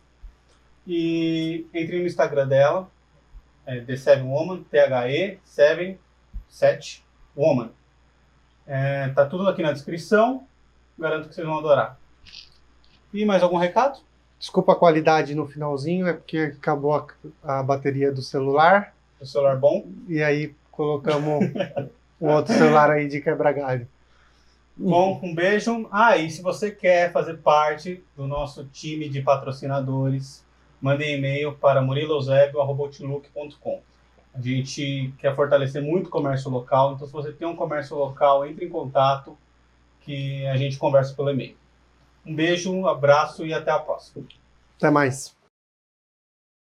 E 0.86 1.66
entre 1.72 2.00
no 2.00 2.06
Instagram 2.06 2.48
dela, 2.48 2.88
é 3.66 3.80
The 3.80 3.96
Seven 3.96 4.28
Woman, 4.28 4.62
T-H-E, 4.64 5.38
Seven, 5.44 5.98
7, 6.48 7.04
Woman. 7.36 7.70
É, 8.66 9.08
tá 9.08 9.26
tudo 9.26 9.48
aqui 9.48 9.62
na 9.62 9.72
descrição. 9.72 10.46
Garanto 10.98 11.28
que 11.28 11.34
vocês 11.34 11.46
vão 11.46 11.58
adorar. 11.58 11.98
E 13.12 13.24
mais 13.24 13.42
algum 13.42 13.56
recado? 13.56 14.00
Desculpa 14.38 14.72
a 14.72 14.76
qualidade 14.76 15.34
no 15.34 15.46
finalzinho, 15.46 16.06
é 16.06 16.12
porque 16.12 16.52
acabou 16.58 16.94
a, 16.94 17.06
a 17.42 17.62
bateria 17.62 18.12
do 18.12 18.22
celular. 18.22 18.94
O 19.20 19.26
celular 19.26 19.56
bom. 19.56 19.86
E 20.08 20.22
aí 20.22 20.54
colocamos 20.70 21.44
um 22.20 22.28
outro 22.28 22.52
celular 22.52 22.90
aí 22.90 23.08
de 23.08 23.20
quebra-galho. 23.20 23.88
Bom, 24.76 25.20
um 25.22 25.34
beijo. 25.34 25.88
Ah, 25.90 26.16
e 26.16 26.28
se 26.30 26.42
você 26.42 26.70
quer 26.70 27.12
fazer 27.12 27.38
parte 27.38 28.02
do 28.16 28.26
nosso 28.26 28.64
time 28.66 29.08
de 29.08 29.22
patrocinadores, 29.22 30.43
mande 30.84 31.02
e-mail 31.02 31.54
para 31.54 31.80
murilosebio.com. 31.80 33.80
A 34.34 34.40
gente 34.40 35.14
quer 35.16 35.34
fortalecer 35.34 35.80
muito 35.80 36.08
o 36.08 36.10
comércio 36.10 36.50
local, 36.50 36.92
então 36.92 37.06
se 37.06 37.12
você 37.12 37.32
tem 37.32 37.48
um 37.48 37.56
comércio 37.56 37.96
local, 37.96 38.46
entre 38.46 38.66
em 38.66 38.68
contato 38.68 39.34
que 40.02 40.46
a 40.46 40.58
gente 40.58 40.76
conversa 40.76 41.14
pelo 41.14 41.30
e-mail. 41.30 41.56
Um 42.26 42.34
beijo, 42.34 42.70
um 42.70 42.86
abraço 42.86 43.46
e 43.46 43.54
até 43.54 43.70
a 43.70 43.78
próxima. 43.78 44.26
Até 44.76 44.90
mais. 44.90 45.33